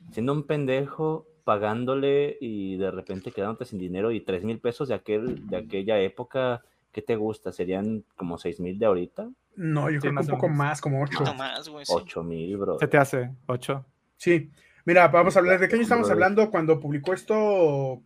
siendo 0.10 0.32
un 0.32 0.48
pendejo, 0.48 1.28
pagándole 1.44 2.38
y 2.40 2.78
de 2.78 2.92
repente 2.92 3.34
quedándote 3.34 3.66
sin 3.66 3.78
dinero 3.78 4.10
y 4.10 4.22
3 4.22 4.46
mil 4.46 4.60
pesos 4.62 4.88
de, 4.88 4.96
aquel, 4.96 5.46
de 5.50 5.58
aquella 5.58 6.00
época, 6.00 6.64
¿qué 6.94 7.02
te 7.02 7.18
gusta? 7.18 7.52
¿Serían 7.52 8.06
como 8.16 8.38
6 8.38 8.62
mil 8.62 8.80
de 8.80 8.86
ahorita? 8.86 9.30
No, 9.58 9.90
yo 9.90 10.00
creo 10.00 10.14
que 10.14 10.20
un 10.22 10.28
poco 10.28 10.48
más, 10.48 10.80
como 10.80 11.04
8. 11.04 11.36
más, 11.38 11.68
güey. 11.68 11.86
8 11.90 12.24
mil, 12.24 12.56
bro. 12.56 12.80
¿Se 12.80 12.88
te 12.88 12.98
hace 12.98 13.30
8? 13.48 13.86
Sí. 14.16 14.50
Mira, 14.86 15.10
vamos 15.10 15.36
a 15.36 15.40
hablar, 15.40 15.60
¿de 15.60 15.68
qué 15.68 15.76
año 15.76 15.84
estamos 15.84 16.10
hablando 16.10 16.50
cuando 16.50 16.80
publicó 16.80 17.14
esto? 17.14 18.02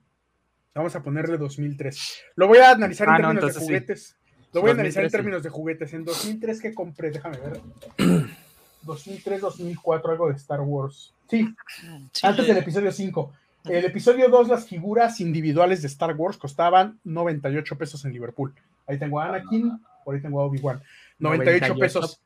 Vamos 0.74 0.96
a 0.96 1.04
ponerle 1.04 1.38
2003. 1.38 2.24
Lo 2.36 2.48
voy 2.48 2.58
a 2.58 2.72
analizar 2.72 3.08
en 3.10 3.14
ah, 3.14 3.18
términos 3.18 3.54
de 3.54 3.60
juguetes. 3.60 4.17
Lo 4.58 4.62
voy 4.62 4.72
a 4.72 4.74
analizar 4.74 5.04
en 5.04 5.12
términos 5.12 5.44
de 5.44 5.50
juguetes. 5.50 5.94
En 5.94 6.04
2003, 6.04 6.62
¿qué 6.62 6.74
compré? 6.74 7.12
Déjame 7.12 7.38
ver. 7.38 7.62
2003, 8.82 9.42
2004, 9.42 10.12
algo 10.12 10.30
de 10.30 10.36
Star 10.36 10.62
Wars. 10.62 11.14
Sí, 11.30 11.48
antes 12.24 12.48
del 12.48 12.58
episodio 12.58 12.92
5. 12.92 13.34
El 13.66 13.86
episodio 13.86 14.30
2, 14.30 14.48
las 14.48 14.66
figuras 14.66 15.20
individuales 15.20 15.84
de 15.84 15.90
Star 15.90 16.16
Wars 16.16 16.38
costaban 16.38 17.00
98 17.04 17.78
pesos 17.78 18.04
en 18.06 18.14
Liverpool. 18.14 18.56
Ahí 18.88 18.98
tengo 18.98 19.20
a 19.20 19.28
Anakin, 19.28 19.80
por 20.04 20.16
ahí 20.16 20.22
tengo 20.22 20.42
a 20.42 20.46
Obi-Wan. 20.46 20.82
98, 21.20 21.76
pesos. 21.76 22.20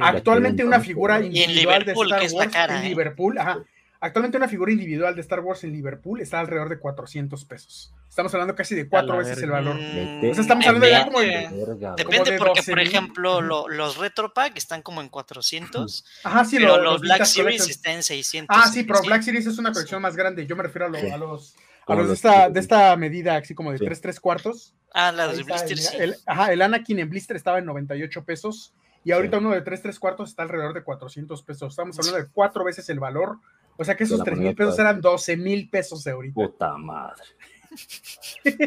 Actualmente 0.00 0.64
una 0.64 0.80
figura 0.80 1.22
individual 1.22 1.84
de 1.84 1.92
Star 1.92 2.32
Wars 2.32 2.54
en 2.54 2.70
¿eh? 2.70 2.88
Liverpool, 2.88 3.38
ajá, 3.38 3.62
Actualmente 4.02 4.38
una 4.38 4.48
figura 4.48 4.72
individual 4.72 5.14
de 5.14 5.20
Star 5.20 5.40
Wars 5.40 5.62
en 5.62 5.72
Liverpool 5.72 6.22
está 6.22 6.40
alrededor 6.40 6.70
de 6.70 6.78
400 6.78 7.44
pesos. 7.44 7.92
Estamos 8.08 8.32
hablando 8.32 8.54
casi 8.54 8.74
de 8.74 8.88
cuatro 8.88 9.18
veces 9.18 9.42
el 9.42 9.50
valor. 9.50 9.76
o 9.76 9.78
sea, 9.78 10.40
estamos 10.40 10.66
hablando 10.66 10.88
ya 10.88 11.04
como 11.04 11.20
de, 11.20 11.94
Depende 11.98 12.38
porque, 12.38 12.62
por 12.62 12.80
ejemplo, 12.80 13.40
los 13.68 13.98
Retro 13.98 14.32
Pack 14.32 14.56
están 14.56 14.80
como 14.80 15.02
en 15.02 15.10
400. 15.10 16.04
Ajá, 16.24 16.44
sí, 16.46 16.56
pero 16.56 16.82
los, 16.82 17.02
Black 17.02 17.24
Series 17.24 17.68
están 17.68 17.96
en 17.96 18.02
600. 18.02 18.56
Ah, 18.58 18.68
sí, 18.72 18.84
pero 18.84 19.02
Black 19.02 19.20
Series 19.20 19.46
es 19.46 19.58
una 19.58 19.70
colección 19.70 20.00
más 20.00 20.16
grande. 20.16 20.46
Yo 20.46 20.56
me 20.56 20.62
refiero 20.62 20.86
a, 20.86 20.88
los, 20.88 21.54
a 21.86 21.94
los, 21.94 22.08
de, 22.08 22.14
esta, 22.14 22.48
de 22.48 22.58
esta 22.58 22.96
medida, 22.96 23.36
así 23.36 23.54
como 23.54 23.70
de 23.70 23.78
3, 23.78 24.00
3 24.00 24.18
cuartos. 24.18 24.74
Ah, 24.94 25.12
la 25.12 25.28
de 25.28 25.42
Blister, 25.42 25.78
el, 26.00 26.16
ajá, 26.24 26.52
el 26.52 26.62
Anakin 26.62 27.00
en 27.00 27.10
Blister 27.10 27.36
estaba 27.36 27.58
en 27.58 27.66
98 27.66 28.24
pesos. 28.24 28.72
Y 29.04 29.12
ahorita 29.12 29.38
uno 29.38 29.50
de 29.50 29.60
3, 29.60 29.82
3 29.82 29.98
cuartos 29.98 30.30
está 30.30 30.42
alrededor 30.42 30.72
de 30.72 30.82
400 30.82 31.42
pesos. 31.42 31.72
Estamos 31.72 31.98
hablando 31.98 32.18
de 32.18 32.28
cuatro 32.32 32.64
veces 32.64 32.88
el 32.88 32.98
valor 32.98 33.38
o 33.80 33.84
sea 33.84 33.96
que 33.96 34.04
esos 34.04 34.22
3 34.22 34.38
mil 34.38 34.54
pesos 34.54 34.78
eran 34.78 35.00
12 35.00 35.38
mil 35.38 35.70
pesos 35.70 36.04
de 36.04 36.10
ahorita. 36.10 36.34
Puta 36.34 36.76
madre. 36.76 37.22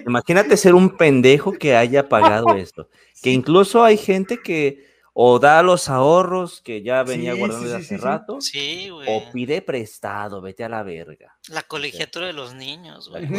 Imagínate 0.07 0.57
ser 0.57 0.73
un 0.73 0.97
pendejo 0.97 1.51
que 1.51 1.75
haya 1.75 2.09
pagado 2.09 2.47
esto. 2.57 2.89
Que 3.21 3.29
incluso 3.29 3.83
hay 3.83 3.97
gente 3.97 4.39
que 4.43 4.91
o 5.13 5.37
da 5.37 5.61
los 5.61 5.87
ahorros 5.87 6.61
que 6.61 6.81
ya 6.81 7.03
venía 7.03 7.35
guardando 7.35 7.65
desde 7.65 7.77
hace 7.77 7.97
rato, 7.97 8.41
sí, 8.41 8.89
o 8.89 9.31
pide 9.31 9.61
prestado, 9.61 10.41
vete 10.41 10.63
a 10.63 10.69
la 10.69 10.81
verga. 10.81 11.37
La 11.49 11.61
colegiatura 11.61 12.25
de 12.25 12.33
los 12.33 12.55
niños, 12.55 13.09
güey. 13.09 13.29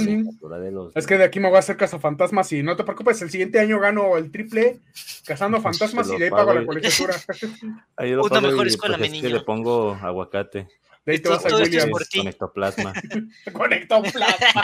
Es 0.94 1.08
que 1.08 1.18
de 1.18 1.24
aquí 1.24 1.40
me 1.40 1.48
voy 1.48 1.56
a 1.56 1.58
hacer 1.58 1.76
cazafantasmas 1.76 2.52
y 2.52 2.62
no 2.62 2.76
te 2.76 2.84
preocupes, 2.84 3.20
el 3.22 3.30
siguiente 3.30 3.58
año 3.58 3.80
gano 3.80 4.16
el 4.16 4.30
triple 4.30 4.78
cazando 5.26 5.60
fantasmas 5.60 6.08
y 6.12 6.18
de 6.18 6.26
ahí 6.26 6.30
pago 6.30 6.54
la 6.54 6.64
colegiatura. 6.64 7.16
Ahí 7.96 8.12
lo 8.12 8.22
Una 8.22 8.40
mejor 8.40 8.68
escuela, 8.68 8.96
mi 8.96 9.08
niño. 9.08 9.28
le 9.28 9.40
pongo 9.40 9.98
aguacate. 10.00 10.68
De 11.06 11.12
ahí 11.12 11.18
te 11.18 11.28
vas 11.28 11.44
a 11.44 11.56
Williams. 11.56 11.90
Con 11.90 12.28
ectoplasma. 12.28 12.92
con 13.52 13.72
ectoplasma. 13.72 14.62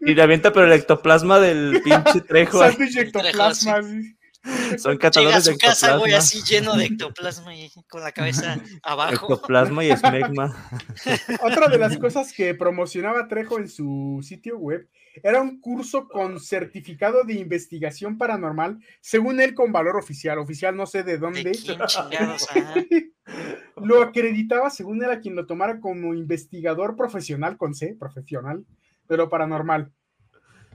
y 0.00 0.14
le 0.14 0.22
avienta 0.22 0.52
pero 0.52 0.66
el 0.66 0.72
ectoplasma 0.72 1.38
del 1.38 1.80
pinche 1.82 2.20
trejo. 2.26 2.58
Sándwich 2.58 2.96
ectoplasma. 2.96 3.80
Son 4.76 4.98
catadores 4.98 5.44
de 5.44 5.52
ectoplasma. 5.52 5.88
casa, 5.88 5.96
güey, 5.96 6.12
así 6.12 6.42
lleno 6.42 6.76
de 6.76 6.86
ectoplasma 6.86 7.54
y 7.54 7.70
con 7.88 8.02
la 8.02 8.12
cabeza 8.12 8.60
abajo. 8.82 9.32
Ectoplasma 9.32 9.84
y 9.84 9.90
esmegma. 9.90 10.68
Otra 11.42 11.68
de 11.68 11.78
las 11.78 11.96
cosas 11.96 12.32
que 12.32 12.54
promocionaba 12.54 13.28
Trejo 13.28 13.58
en 13.58 13.68
su 13.68 14.20
sitio 14.22 14.58
web 14.58 14.88
era 15.22 15.40
un 15.40 15.60
curso 15.60 16.08
con 16.08 16.40
certificado 16.40 17.22
de 17.22 17.34
investigación 17.34 18.18
paranormal, 18.18 18.80
según 19.00 19.40
él 19.40 19.54
con 19.54 19.72
valor 19.72 19.96
oficial. 19.96 20.38
Oficial 20.38 20.76
no 20.76 20.86
sé 20.86 21.04
de 21.04 21.18
dónde. 21.18 21.52
Lo 23.76 24.02
acreditaba, 24.02 24.70
según 24.70 25.02
él, 25.02 25.10
a 25.10 25.20
quien 25.20 25.34
lo 25.34 25.46
tomara 25.46 25.80
como 25.80 26.14
investigador 26.14 26.96
profesional, 26.96 27.56
con 27.56 27.74
C, 27.74 27.96
profesional, 27.98 28.64
pero 29.06 29.28
paranormal. 29.28 29.92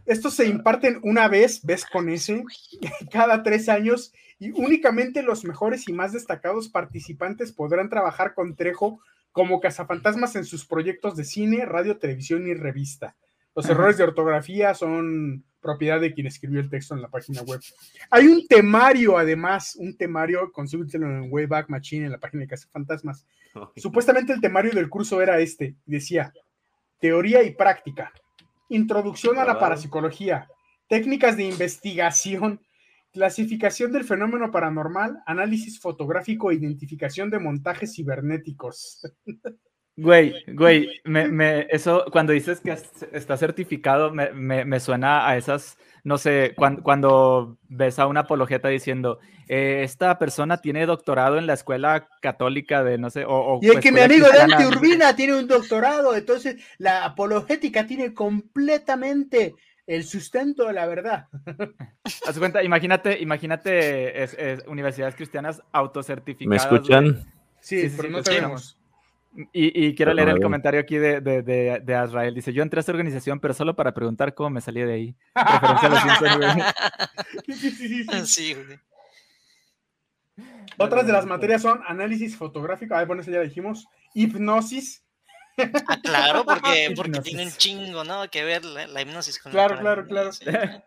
Estos 0.06 0.34
se 0.34 0.48
imparten 0.48 1.00
una 1.04 1.28
vez, 1.28 1.64
ves 1.64 1.86
con 1.86 2.10
ese, 2.10 2.44
cada 3.12 3.44
tres 3.44 3.70
años 3.70 4.14
y 4.40 4.52
únicamente 4.52 5.22
los 5.22 5.44
mejores 5.44 5.88
y 5.88 5.94
más 5.94 6.14
destacados 6.14 6.70
participantes 6.70 7.52
podrán 7.52 7.90
trabajar 7.90 8.34
con 8.34 8.56
Trejo 8.56 9.02
como 9.32 9.60
cazafantasmas 9.60 10.36
en 10.36 10.46
sus 10.46 10.66
proyectos 10.66 11.16
de 11.16 11.26
cine, 11.26 11.66
radio, 11.66 11.98
televisión 11.98 12.48
y 12.48 12.54
revista. 12.54 13.16
Los 13.56 13.70
errores 13.70 13.98
de 13.98 14.04
ortografía 14.04 14.74
son 14.74 15.44
propiedad 15.62 16.00
de 16.00 16.14
quien 16.14 16.28
escribió 16.28 16.60
el 16.60 16.70
texto 16.70 16.96
en 16.96 17.02
la 17.02 17.10
página 17.10 17.42
web. 17.42 17.60
Hay 18.10 18.28
un 18.28 18.48
temario, 18.48 19.18
además, 19.18 19.76
un 19.76 19.96
temario, 19.98 20.52
consíguetelo 20.52 21.06
en 21.08 21.32
Wayback 21.32 21.70
Machine, 21.70 22.06
en 22.06 22.12
la 22.12 22.20
página 22.20 22.42
de 22.42 22.48
Casa 22.48 22.68
Fantasmas. 22.72 23.26
Supuestamente 23.76 24.34
el 24.34 24.42
temario 24.42 24.72
del 24.72 24.90
curso 24.90 25.22
era 25.22 25.40
este, 25.40 25.76
decía, 25.86 26.34
teoría 27.00 27.44
y 27.44 27.54
práctica, 27.54 28.12
introducción 28.70 29.38
a 29.38 29.46
la 29.46 29.60
parapsicología, 29.60 30.48
técnicas 30.88 31.38
de 31.38 31.44
investigación, 31.44 32.62
clasificación 33.12 33.92
del 33.92 34.04
fenómeno 34.04 34.52
paranormal, 34.52 35.22
análisis 35.26 35.80
fotográfico 35.80 36.52
e 36.52 36.56
identificación 36.56 37.30
de 37.30 37.40
montajes 37.40 37.96
cibernéticos. 37.96 39.02
Güey, 40.02 40.34
güey, 40.48 41.02
me, 41.04 41.28
me, 41.28 41.68
eso 41.70 42.06
cuando 42.10 42.32
dices 42.32 42.62
que 42.62 42.72
está 43.12 43.36
certificado, 43.36 44.14
me, 44.14 44.32
me, 44.64 44.80
suena 44.80 45.28
a 45.28 45.36
esas, 45.36 45.78
no 46.06 46.18
sé, 46.18 46.54
cuando, 46.56 46.84
cuando 46.84 47.58
ves 47.68 48.00
a 48.00 48.08
una 48.08 48.22
apologeta 48.22 48.70
diciendo, 48.70 49.20
eh, 49.50 49.82
esta 49.84 50.18
persona 50.18 50.62
tiene 50.62 50.86
doctorado 50.86 51.38
en 51.38 51.48
la 51.48 51.54
escuela 51.54 52.08
católica 52.22 52.82
de, 52.82 52.98
no 52.98 53.10
sé, 53.10 53.26
o... 53.28 53.60
y 53.62 53.72
es 53.72 53.80
que 53.82 53.92
mi 53.92 54.00
amigo 54.00 54.28
Dante 54.34 54.66
Urbina 54.66 55.14
tiene 55.18 55.36
un 55.36 55.48
doctorado, 55.48 56.16
entonces 56.16 56.64
la 56.78 57.04
apologética 57.04 57.86
tiene 57.86 58.14
completamente 58.14 59.56
el 59.86 60.06
sustento 60.06 60.68
de 60.68 60.74
la 60.74 60.86
verdad. 60.86 61.28
Haz 62.26 62.40
cuenta, 62.40 62.64
imagínate, 62.64 63.20
imagínate 63.20 64.30
universidades 64.68 65.16
cristianas 65.16 65.62
autocertificadas. 65.74 66.72
¿Me 66.72 66.78
escuchan? 66.78 67.34
Sí, 67.60 67.92
pero 67.98 68.10
no 68.10 68.24
tenemos. 68.24 68.79
Y, 69.54 69.96
quiero 69.96 70.14
leer 70.14 70.30
el 70.30 70.42
comentario 70.42 70.80
aquí 70.80 70.98
de, 70.98 71.22
de, 71.22 71.42
de, 71.44 71.96
Azrael. 71.96 72.34
Dice, 72.34 72.52
yo 72.52 72.64
entré 72.64 72.80
a 72.80 72.82
esta 72.82 72.92
organización, 72.92 73.40
pero 73.40 73.54
solo 73.54 73.76
para 73.76 73.94
preguntar 73.94 74.34
cómo 74.34 74.50
me 74.50 74.62
salí 74.62 74.82
de 74.82 74.94
ahí. 74.94 75.16
sí, 78.26 78.56
Otras 80.78 81.06
de 81.06 81.14
las 81.14 81.26
materias 81.26 81.62
son 81.62 81.82
análisis 81.88 82.36
fotográfico, 82.36 82.96
ah, 82.96 83.06
bueno, 83.06 83.22
eso 83.22 83.32
ya 83.32 83.42
dijimos, 83.42 83.88
hipnosis. 84.14 85.06
Ah, 85.58 86.00
claro, 86.02 86.44
porque, 86.44 86.92
porque 86.96 87.20
tiene 87.22 87.46
un 87.46 87.52
chingo, 87.52 88.04
¿no? 88.04 88.30
Que 88.30 88.44
ver 88.44 88.66
la, 88.66 89.02
hipnosis 89.02 89.40
con 89.40 89.52
Claro, 89.52 89.80
claro, 89.80 90.06
claro. 90.06 90.32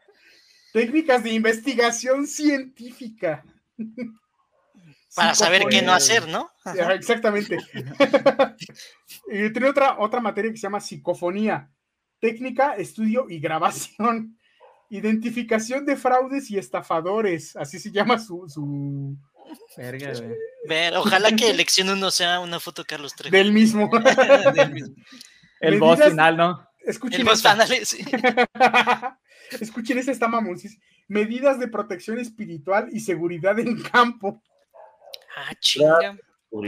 Técnicas 0.73 1.23
de 1.23 1.31
investigación 1.31 2.27
científica. 2.27 3.45
Para 5.15 5.35
saber 5.35 5.65
qué 5.69 5.83
no 5.83 5.93
hacer, 5.93 6.29
¿no? 6.29 6.51
Exactamente. 6.95 7.59
y 9.31 9.53
tiene 9.53 9.69
otra, 9.69 9.99
otra 9.99 10.21
materia 10.21 10.51
que 10.51 10.57
se 10.57 10.63
llama 10.63 10.81
psicofonía, 10.81 11.71
técnica, 12.21 12.75
estudio 12.75 13.27
y 13.29 13.39
grabación. 13.39 14.39
Identificación 14.89 15.87
de 15.87 15.97
fraudes 15.97 16.51
y 16.51 16.59
estafadores, 16.59 17.57
así 17.57 17.79
se 17.79 17.91
llama 17.91 18.19
su... 18.19 18.47
su... 18.49 19.17
Verga, 19.77 20.13
Ver, 20.69 20.97
ojalá 20.97 21.33
que 21.33 21.51
elección 21.51 21.89
uno 21.89 22.11
sea 22.11 22.41
una 22.41 22.61
foto 22.61 22.85
Carlos 22.85 23.15
Trejo. 23.15 23.35
Del 23.35 23.53
mismo. 23.53 23.91
El 25.61 25.79
voz 25.79 26.03
final, 26.03 26.37
¿no? 26.37 26.69
Escuchen 26.85 27.21
El 27.21 27.27
voz 27.27 27.43
final, 27.43 27.69
sí. 27.85 28.05
Escuchen, 29.61 29.99
esta 29.99 30.13
está 30.13 30.29
mamón. 30.29 30.59
Medidas 31.09 31.59
de 31.59 31.69
protección 31.69 32.19
espiritual 32.19 32.89
y 32.93 33.01
seguridad 33.01 33.59
en 33.59 33.81
campo. 33.83 34.43
Ah, 35.37 35.55
chinga. 35.59 36.17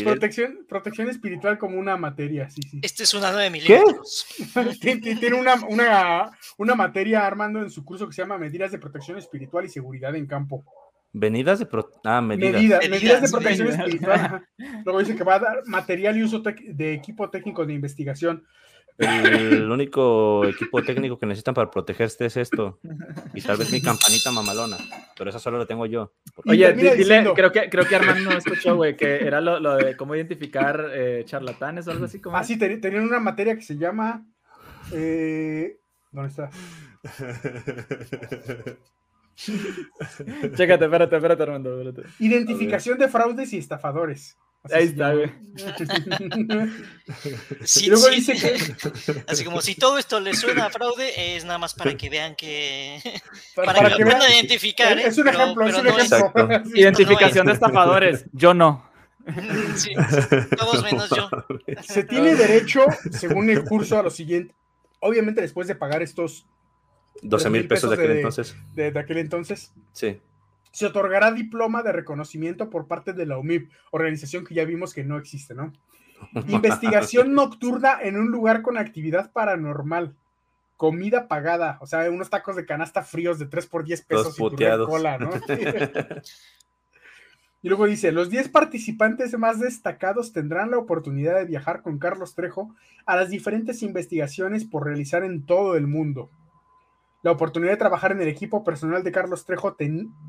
Protección, 0.03 0.65
protección 0.67 1.11
espiritual 1.11 1.59
como 1.59 1.79
una 1.79 1.99
materia, 1.99 2.49
sí, 2.49 2.63
sí. 2.63 2.81
Este 2.83 3.03
es 3.03 3.13
una 3.13 3.31
9 3.31 3.51
milímetros. 3.51 4.27
Tiene 4.81 5.35
una, 5.35 5.57
una, 5.67 6.31
una, 6.57 6.75
materia, 6.75 7.27
Armando, 7.27 7.61
en 7.61 7.69
su 7.69 7.85
curso 7.85 8.07
que 8.07 8.15
se 8.15 8.23
llama 8.23 8.39
Medidas 8.39 8.73
de 8.73 8.79
Protección 8.79 9.19
Espiritual 9.19 9.67
y 9.67 9.69
Seguridad 9.69 10.15
en 10.17 10.27
Campo. 10.27 10.65
Venidas 11.13 11.59
de 11.59 11.67
pro... 11.67 11.91
ah, 12.03 12.23
medidas. 12.23 12.89
medidas. 12.89 13.23
de 13.23 13.29
protección 13.29 13.69
espiritual. 13.69 14.47
Luego 14.87 15.01
dice 15.01 15.15
que 15.15 15.23
va 15.23 15.35
a 15.35 15.41
dar 15.41 15.67
material 15.67 16.17
y 16.17 16.23
uso 16.23 16.41
de 16.41 16.95
equipo 16.95 17.29
técnico 17.29 17.67
de 17.67 17.75
investigación. 17.75 18.43
El 18.99 19.71
único 19.71 20.45
equipo 20.47 20.83
técnico 20.83 21.19
que 21.19 21.27
necesitan 21.27 21.55
para 21.55 21.71
protegerse 21.71 22.27
es 22.27 22.37
esto. 22.37 22.79
Y 23.35 23.41
tal 23.43 23.57
vez 23.57 23.73
mi 23.73 23.81
campanita 23.83 24.31
mamalona. 24.31 24.77
Pero 25.17 25.31
eso 25.31 25.39
solo 25.39 25.59
lo 25.59 25.67
tengo 25.67 25.87
yo. 25.87 26.13
Oye, 26.47 26.73
dile, 26.73 27.33
creo 27.35 27.51
que, 27.51 27.69
creo 27.69 27.87
que 27.87 27.97
Armando 27.97 28.31
no 28.31 28.39
escuchó, 28.39 28.77
güey, 28.77 28.97
que 28.97 29.27
era 29.27 29.41
lo, 29.41 29.59
lo, 29.59 29.77
de 29.77 29.97
cómo 29.97 30.15
identificar 30.15 30.91
eh, 30.93 31.23
charlatanes 31.27 31.89
o 31.89 31.91
algo 31.91 32.05
así 32.05 32.21
como. 32.21 32.37
Ah, 32.37 32.45
sí, 32.45 32.57
tenían 32.57 33.05
una 33.05 33.21
materia 33.21 33.57
que 33.57 33.63
se 33.63 33.77
llama. 33.77 34.25
Eh, 34.93 35.79
¿Dónde 36.13 36.29
está? 36.31 36.51
Chécate, 39.37 40.85
espérate, 40.85 41.17
espérate, 41.17 41.43
Armando. 41.43 41.95
Identificación 42.21 42.99
de 42.99 43.09
fraudes 43.09 43.53
y 43.53 43.59
estafadores. 43.59 44.37
Ahí 44.73 44.85
está, 44.85 45.13
güey. 45.13 45.31
Sí, 47.65 47.87
luego 47.91 48.09
dice 48.09 48.33
que... 48.33 49.23
Así 49.27 49.45
como 49.45 49.61
si 49.61 49.75
todo 49.75 49.99
esto 49.99 50.21
le 50.21 50.35
suena 50.35 50.67
a 50.67 50.71
fraude, 50.71 51.37
es 51.37 51.45
nada 51.45 51.59
más 51.59 51.75
para 51.75 51.95
que 51.97 52.09
vean 52.09 52.35
que. 52.35 52.99
Para, 53.55 53.95
que, 53.95 54.05
puedan 54.05 54.33
identificar. 54.33 54.99
Es 54.99 55.19
un 55.19 55.29
ejemplo, 55.29 55.67
es 55.67 55.77
un 55.77 55.87
ejemplo. 55.87 56.47
Identificación 56.75 57.47
de 57.47 57.53
estafadores. 57.55 58.25
Yo 58.33 58.55
no. 58.55 58.89
Sí, 59.77 59.93
todos 60.57 60.83
menos 60.83 61.11
yo. 61.11 61.29
Se 61.83 62.05
tiene 62.05 62.35
derecho, 62.35 62.85
según 63.11 63.49
el 63.51 63.65
curso, 63.65 63.99
a 63.99 64.03
lo 64.03 64.11
siguiente. 64.11 64.55
Obviamente, 65.01 65.41
después 65.41 65.69
de 65.69 65.75
pagar 65.75 66.03
estos 66.03 66.47
12 67.23 67.51
mil 67.51 67.69
pesos, 67.69 67.91
de 67.91 67.97
aquel 67.97 68.17
entonces. 68.17 68.57
de 68.75 68.99
aquel 68.99 69.19
entonces. 69.19 69.73
Sí 69.93 70.21
se 70.75 70.87
otorgará 70.87 71.31
diploma 71.31 71.85
de 71.85 71.93
reconocimiento 71.93 72.69
por 72.69 72.89
parte 72.89 73.13
de 73.13 73.27
la 73.27 73.39
UMIP, 73.39 73.71
organización 73.93 74.45
que 74.45 74.57
ya 74.57 74.65
vimos 74.65 74.93
que 74.93 75.05
no 75.05 75.17
existe, 75.17 75.55
¿no? 75.55 75.73
Investigación 76.49 77.33
nocturna 77.33 77.99
en 78.03 78.17
un 78.17 78.33
lugar 78.33 78.63
con 78.63 78.77
actividad 78.77 79.31
paranormal. 79.31 80.17
Comida 80.77 81.29
pagada, 81.29 81.79
o 81.81 81.87
sea, 81.87 82.11
unos 82.11 82.29
tacos 82.29 82.57
de 82.57 82.67
canasta 82.67 83.05
fríos 83.05 83.39
de 83.39 83.47
3 83.47 83.67
por 83.69 83.85
10 83.85 84.03
pesos 84.03 84.37
y 84.37 84.43
cola, 84.85 85.19
¿no? 85.19 85.31
y 87.63 87.69
luego 87.69 87.87
dice, 87.87 88.11
los 88.11 88.29
10 88.29 88.49
participantes 88.49 89.39
más 89.39 89.61
destacados 89.61 90.33
tendrán 90.33 90.73
la 90.73 90.79
oportunidad 90.79 91.37
de 91.37 91.45
viajar 91.45 91.83
con 91.83 92.01
Carlos 92.01 92.35
Trejo 92.35 92.75
a 93.07 93.15
las 93.15 93.31
diferentes 93.31 93.85
investigaciones 93.85 94.65
por 94.65 94.85
realizar 94.85 95.23
en 95.23 95.47
todo 95.47 95.77
el 95.77 95.87
mundo 95.87 96.31
la 97.25 97.31
oportunidad 97.31 97.73
de 97.73 97.79
trabajar 97.79 98.13
en 98.13 98.21
el 98.21 98.29
equipo 98.29 98.63
personal 98.63 99.03
de 99.03 99.11
Carlos 99.11 99.47
Trejo, 99.47 99.75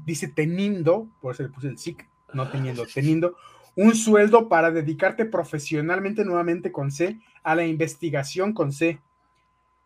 dice 0.05 0.29
teniendo, 0.29 1.09
por 1.19 1.33
eso 1.33 1.43
le 1.43 1.49
puse 1.49 1.67
el 1.67 1.77
SIC, 1.77 2.07
no 2.33 2.49
teniendo, 2.49 2.85
teniendo 2.85 3.35
un 3.75 3.95
sueldo 3.95 4.47
para 4.47 4.71
dedicarte 4.71 5.25
profesionalmente 5.25 6.23
nuevamente 6.23 6.71
con 6.71 6.91
C 6.91 7.19
a 7.43 7.53
la 7.53 7.65
investigación 7.65 8.53
con 8.53 8.71
C. 8.71 9.01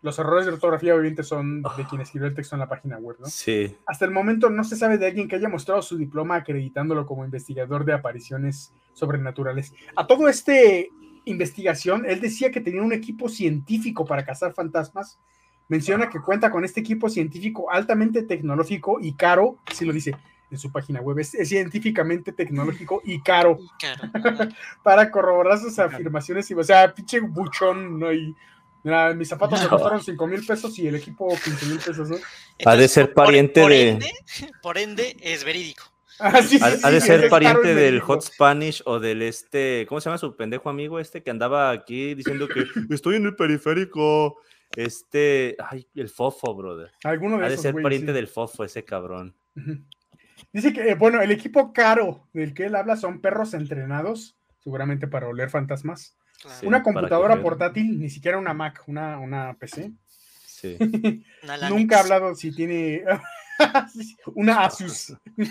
Los 0.04 0.20
errores 0.20 0.46
de 0.46 0.52
ortografía 0.52 0.94
obviamente 0.94 1.24
son 1.24 1.64
de 1.64 1.84
quien 1.90 2.00
escribió 2.00 2.28
el 2.28 2.36
texto 2.36 2.56
en 2.56 2.60
la 2.60 2.70
página 2.70 3.00
web, 3.00 3.18
¿no? 3.20 3.26
Sí. 3.26 3.76
Hasta 3.88 4.06
el 4.06 4.12
momento 4.12 4.52
no 4.52 4.64
se 4.64 4.76
sabe 4.76 5.00
de 5.00 5.08
alguien 5.08 5.28
que 5.28 5.36
haya 5.36 5.50
mostrado 5.50 5.82
su 5.82 5.98
diploma 5.98 6.36
acreditándolo 6.36 7.08
como 7.08 7.26
investigador 7.26 7.86
de 7.86 7.94
apariciones 7.94 8.72
sobrenaturales. 8.94 9.74
A 9.96 10.06
todo 10.06 10.30
este 10.30 10.90
investigación, 11.26 12.06
él 12.06 12.22
decía 12.22 12.52
que 12.52 12.62
tenía 12.62 12.84
un 12.84 12.94
equipo 12.94 13.30
científico 13.30 14.06
para 14.06 14.24
cazar 14.24 14.54
fantasmas 14.54 15.20
menciona 15.70 16.10
que 16.10 16.20
cuenta 16.20 16.52
con 16.52 16.66
este 16.66 16.82
equipo 16.82 17.10
científico 17.10 17.72
altamente 17.72 18.24
tecnológico 18.24 19.00
y 19.00 19.14
caro, 19.14 19.58
así 19.66 19.86
lo 19.86 19.94
dice 19.94 20.14
en 20.52 20.58
su 20.58 20.72
página 20.72 21.00
web, 21.00 21.20
es, 21.20 21.32
científicamente 21.48 22.34
tecnológico 22.34 23.02
y 23.06 23.22
caro, 23.22 23.60
para 24.84 25.10
corroborar 25.12 25.60
sus 25.60 25.78
afirmaciones. 25.80 26.52
O 26.52 26.64
sea, 26.64 26.94
pinche 26.94 27.20
buchón, 27.20 28.00
¿no? 28.00 28.12
Y, 28.12 28.36
mis 29.16 29.28
zapatos 29.28 29.62
me 29.62 29.68
costaron 29.68 30.02
5 30.02 30.28
mil 30.28 30.44
pesos 30.46 30.80
y 30.80 30.88
el 30.88 30.96
equipo 30.96 31.28
15 31.28 31.66
mil 31.66 31.80
pesos, 31.80 32.10
¿no? 32.10 32.16
ha 32.66 32.76
de 32.78 32.88
ser 32.88 33.14
pariente 33.14 33.60
de... 33.68 34.00
por 34.62 34.78
ende, 34.78 35.18
es 35.20 35.44
verídico. 35.44 35.84
Ah, 36.18 36.42
sí, 36.42 36.60
ha, 36.62 36.90
de 36.90 37.02
ser 37.02 37.30
pariente 37.30 37.76
del 37.76 38.00
Hot 38.00 38.22
Spanish 38.22 38.82
o 38.86 39.00
del 39.00 39.22
este, 39.22 39.86
¿cómo 39.88 40.00
se 40.00 40.10
llama 40.10 40.18
su 40.18 40.36
pendejo 40.36 40.70
amigo 40.70 41.00
este 41.00 41.22
que 41.22 41.30
andaba 41.30 41.72
aquí 41.72 42.16
diciendo 42.16 42.48
que 42.48 42.64
estoy 42.94 43.18
en 43.18 43.26
el 43.26 43.36
periférico? 43.36 44.38
Este, 44.76 45.56
ay, 45.60 45.88
el 45.96 46.10
Fofo, 46.10 46.54
brother. 46.56 46.92
Alguno 47.04 47.38
de 47.38 47.46
Ha 47.46 47.50
de 47.50 47.58
ser 47.58 47.74
pariente 47.82 48.14
del 48.14 48.28
Fofo, 48.28 48.64
ese 48.64 48.86
cabrón. 48.86 49.36
Dice 50.54 50.74
que, 50.74 50.90
eh, 50.90 50.96
bueno, 50.96 51.22
el 51.22 51.32
equipo 51.32 51.74
caro 51.74 52.28
del 52.34 52.54
que 52.54 52.66
él 52.66 52.76
habla 52.76 52.96
son 52.96 53.22
perros 53.22 53.54
entrenados, 53.54 54.36
seguramente 54.60 55.08
para 55.08 55.28
oler 55.28 55.50
fantasmas. 55.50 56.16
una 56.64 56.84
computadora 56.84 57.42
portátil, 57.42 58.00
ni 58.00 58.10
siquiera 58.10 58.38
una 58.38 58.54
Mac, 58.54 58.84
una, 58.88 59.18
una 59.20 59.56
PC. 59.56 59.92
Sí. 60.46 60.78
Nunca 61.70 61.98
ha 61.98 62.02
hablado 62.02 62.36
si 62.36 62.54
tiene 62.54 63.04
una 64.36 64.66
Asus. 64.66 65.16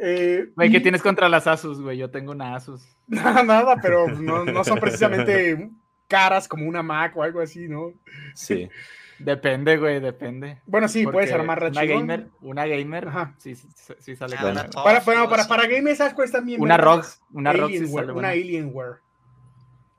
eh, 0.00 0.46
güey, 0.54 0.70
¿qué 0.70 0.80
tienes 0.80 1.02
contra 1.02 1.28
las 1.28 1.46
Asus, 1.46 1.80
güey? 1.80 1.98
Yo 1.98 2.10
tengo 2.10 2.32
una 2.32 2.56
Asus. 2.56 2.82
Nada, 3.06 3.76
pero 3.82 4.08
no, 4.08 4.44
no 4.44 4.64
son 4.64 4.78
precisamente 4.78 5.70
caras 6.14 6.46
como 6.46 6.68
una 6.68 6.82
Mac 6.82 7.16
o 7.16 7.22
algo 7.22 7.40
así, 7.40 7.66
¿no? 7.68 7.92
Sí. 8.34 8.68
Depende, 9.18 9.76
güey, 9.76 10.00
depende. 10.00 10.60
Bueno, 10.66 10.88
sí, 10.88 11.06
puedes 11.06 11.32
armar 11.32 11.62
Una 11.62 11.84
gamer, 11.84 12.26
una 12.40 12.66
gamer, 12.66 13.08
Ajá. 13.08 13.34
Sí, 13.38 13.54
sí, 13.54 14.16
sale 14.16 14.34
ah, 14.36 14.68
Para, 14.72 15.00
bueno, 15.00 15.28
para, 15.28 15.46
para 15.46 15.68
gamers, 15.68 15.98
¿sabes 15.98 16.14
cuesta 16.14 16.40
bien? 16.40 16.60
Una 16.60 16.76
ROG, 16.76 17.04
una 17.32 17.52
ROG 17.52 17.70
Una 18.12 18.30
Alienware. 18.30 18.96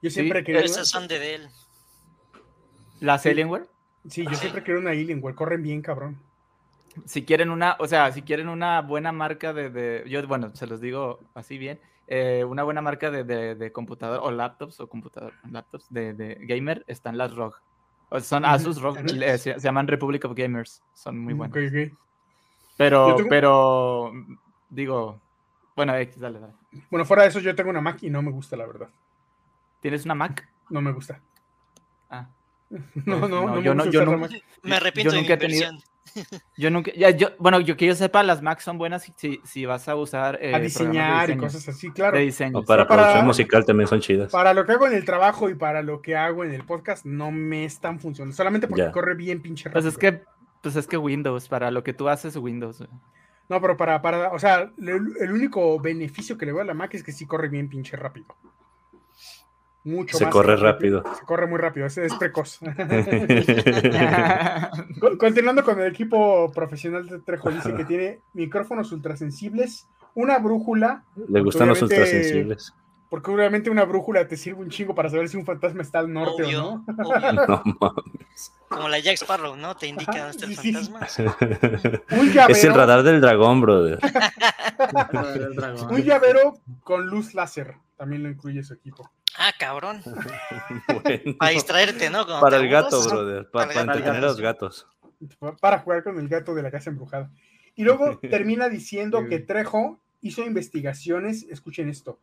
Yo 0.01 0.09
siempre 0.09 0.43
quería. 0.43 0.61
Esas 0.61 0.89
son 0.89 1.07
de 1.07 1.19
Dell. 1.19 1.47
¿Las 2.99 3.25
Alienware? 3.25 3.67
Sí, 4.09 4.25
yo 4.29 4.35
siempre 4.35 4.63
quiero 4.63 4.81
una 4.81 4.91
Alienware, 4.91 5.33
corren 5.33 5.63
bien, 5.63 5.81
cabrón. 5.81 6.19
Si 7.05 7.23
quieren 7.23 7.49
una, 7.49 7.77
o 7.79 7.87
sea, 7.87 8.11
si 8.11 8.21
quieren 8.21 8.49
una 8.49 8.81
buena 8.81 9.13
marca 9.13 9.53
de, 9.53 9.69
de 9.69 10.03
yo, 10.07 10.27
bueno, 10.27 10.53
se 10.55 10.67
los 10.67 10.81
digo 10.81 11.19
así 11.33 11.57
bien, 11.57 11.79
eh, 12.07 12.43
una 12.43 12.63
buena 12.63 12.81
marca 12.81 13.09
de, 13.09 13.23
de, 13.55 13.71
computador 13.71 14.19
o 14.23 14.31
laptops 14.31 14.79
o 14.79 14.87
computador, 14.87 15.33
laptops 15.49 15.87
de, 15.89 16.37
gamer 16.41 16.83
están 16.87 17.17
las 17.17 17.33
ROG. 17.33 17.55
son 18.21 18.45
Asus 18.45 18.81
ROG, 18.81 18.97
se, 19.37 19.59
llaman 19.59 19.87
Republic 19.87 20.23
of 20.25 20.33
Gamers, 20.35 20.83
son 20.93 21.19
muy 21.19 21.33
buenos. 21.33 21.57
Pero, 22.77 23.17
pero, 23.29 24.11
digo, 24.69 25.19
bueno, 25.75 25.95
X, 25.95 26.19
dale, 26.19 26.39
dale. 26.39 26.53
Bueno, 26.89 27.05
fuera 27.05 27.23
de 27.23 27.29
eso, 27.29 27.39
yo 27.39 27.55
tengo 27.55 27.69
una 27.69 27.81
Mac 27.81 28.03
y 28.03 28.09
no 28.09 28.21
me 28.21 28.31
gusta, 28.31 28.55
la 28.55 28.65
verdad. 28.65 28.89
¿Tienes 29.81 30.05
una 30.05 30.15
Mac? 30.15 30.47
No 30.69 30.81
me 30.81 30.91
gusta. 30.91 31.19
Ah. 32.09 32.27
No, 33.05 33.19
no, 33.19 33.47
no, 33.47 33.61
yo, 33.61 33.75
no, 33.75 33.85
yo, 33.85 34.03
no, 34.05 34.27
me 34.63 34.75
arrepiento 34.75 35.13
yo 35.13 35.21
nunca 35.21 35.37
de 35.37 35.47
mi 35.47 35.53
he 35.55 35.59
tenido, 35.59 35.83
yo 36.57 36.69
nunca, 36.69 36.91
ya, 36.95 37.09
yo, 37.09 37.29
bueno, 37.39 37.59
yo 37.59 37.75
que 37.77 37.85
yo 37.85 37.95
sepa, 37.95 38.23
las 38.23 38.41
Macs 38.41 38.63
son 38.63 38.77
buenas 38.77 39.11
si, 39.17 39.41
si 39.43 39.65
vas 39.65 39.87
a 39.87 39.95
usar. 39.95 40.39
Eh, 40.41 40.53
a 40.53 40.59
diseñar 40.59 41.29
y 41.29 41.37
cosas 41.37 41.67
así, 41.67 41.91
claro. 41.91 42.17
O 42.53 42.63
para 42.63 42.87
producción 42.87 43.25
musical 43.25 43.65
también 43.65 43.87
son 43.87 43.99
chidas. 43.99 44.31
Para 44.31 44.53
lo 44.53 44.65
que 44.65 44.73
hago 44.73 44.87
en 44.87 44.93
el 44.93 45.05
trabajo 45.05 45.49
y 45.49 45.55
para 45.55 45.81
lo 45.81 46.01
que 46.01 46.15
hago 46.15 46.43
en 46.43 46.53
el 46.53 46.63
podcast, 46.63 47.05
no 47.05 47.31
me 47.31 47.65
están 47.65 47.99
funcionando. 47.99 48.35
Solamente 48.35 48.67
porque 48.67 48.91
corre 48.91 49.15
bien 49.15 49.41
pinche 49.41 49.69
rápido. 49.69 49.81
Pues 49.81 49.93
es 49.93 49.97
que, 49.97 50.23
pues 50.61 50.75
es 50.75 50.87
que 50.87 50.97
Windows, 50.97 51.47
para 51.47 51.71
lo 51.71 51.83
que 51.83 51.93
tú 51.93 52.07
haces, 52.07 52.35
Windows. 52.35 52.83
No, 53.47 53.61
pero 53.61 53.77
para, 53.77 54.01
para, 54.01 54.31
o 54.31 54.39
sea, 54.39 54.71
el, 54.77 55.13
el, 55.19 55.31
único 55.31 55.79
beneficio 55.79 56.37
que 56.37 56.47
le 56.47 56.51
veo 56.51 56.61
a 56.61 56.65
la 56.65 56.73
Mac 56.73 56.93
es 56.95 57.03
que 57.03 57.11
sí 57.11 57.27
corre 57.27 57.47
bien 57.47 57.69
pinche 57.69 57.95
rápido. 57.95 58.25
Mucho 59.85 60.17
se 60.17 60.29
corre 60.29 60.57
rápido. 60.57 61.03
Se 61.17 61.23
corre 61.25 61.47
muy 61.47 61.59
rápido, 61.59 61.85
es, 61.85 61.97
es 61.97 62.13
precoz. 62.15 62.59
Continuando 65.19 65.63
con 65.63 65.79
el 65.79 65.87
equipo 65.87 66.51
profesional 66.51 67.07
de 67.07 67.19
Trejo, 67.19 67.51
dice 67.51 67.73
que 67.75 67.85
tiene 67.85 68.19
micrófonos 68.33 68.91
ultrasensibles, 68.91 69.87
una 70.15 70.39
brújula. 70.39 71.05
Le 71.29 71.41
gustan 71.41 71.69
los 71.69 71.81
ultrasensibles. 71.81 72.73
Porque 73.09 73.29
obviamente 73.29 73.69
una 73.69 73.85
brújula 73.85 74.27
te 74.27 74.35
sirve 74.35 74.61
un 74.61 74.69
chingo 74.69 74.95
para 74.95 75.09
saber 75.09 75.29
si 75.29 75.37
un 75.37 75.45
fantasma 75.45 75.83
está 75.83 75.99
al 75.99 76.11
norte 76.11 76.43
o 76.43 76.51
no. 76.51 76.83
no 76.87 77.63
mames. 77.79 78.51
Como 78.67 78.89
la 78.89 78.97
Jack 78.99 79.21
Sparrow, 79.21 79.55
¿no? 79.55 79.77
Te 79.77 79.85
indica 79.87 80.25
dónde 80.25 80.31
está 80.31 80.47
el 80.47 80.55
fantasma. 80.55 81.05
es 82.49 82.63
el 82.63 82.73
radar 82.73 83.03
del 83.03 83.21
dragón, 83.21 83.61
brother. 83.61 83.99
un 85.91 86.01
llavero 86.01 86.57
con 86.83 87.05
luz 87.05 87.35
láser. 87.35 87.75
También 87.95 88.23
lo 88.23 88.29
incluye 88.29 88.63
su 88.63 88.73
equipo. 88.73 89.11
Ah, 89.37 89.53
cabrón. 89.57 90.01
Para 91.39 91.51
distraerte, 91.51 92.09
¿no? 92.09 92.25
para 92.25 92.57
el 92.57 92.69
gato, 92.69 93.03
brother. 93.03 93.49
Para, 93.49 93.67
para, 93.67 93.81
entretener 93.81 94.17
a 94.17 94.27
los 94.27 94.39
gatos. 94.39 94.87
Para 95.59 95.79
jugar 95.79 96.03
con 96.03 96.19
el 96.19 96.27
gato 96.27 96.55
de 96.55 96.63
la 96.63 96.71
casa 96.71 96.89
embrujada. 96.89 97.29
Y 97.75 97.83
luego 97.83 98.19
termina 98.29 98.69
diciendo 98.69 99.25
que 99.27 99.39
Trejo 99.39 99.99
hizo 100.21 100.43
investigaciones, 100.43 101.43
escuchen 101.49 101.89
esto, 101.89 102.19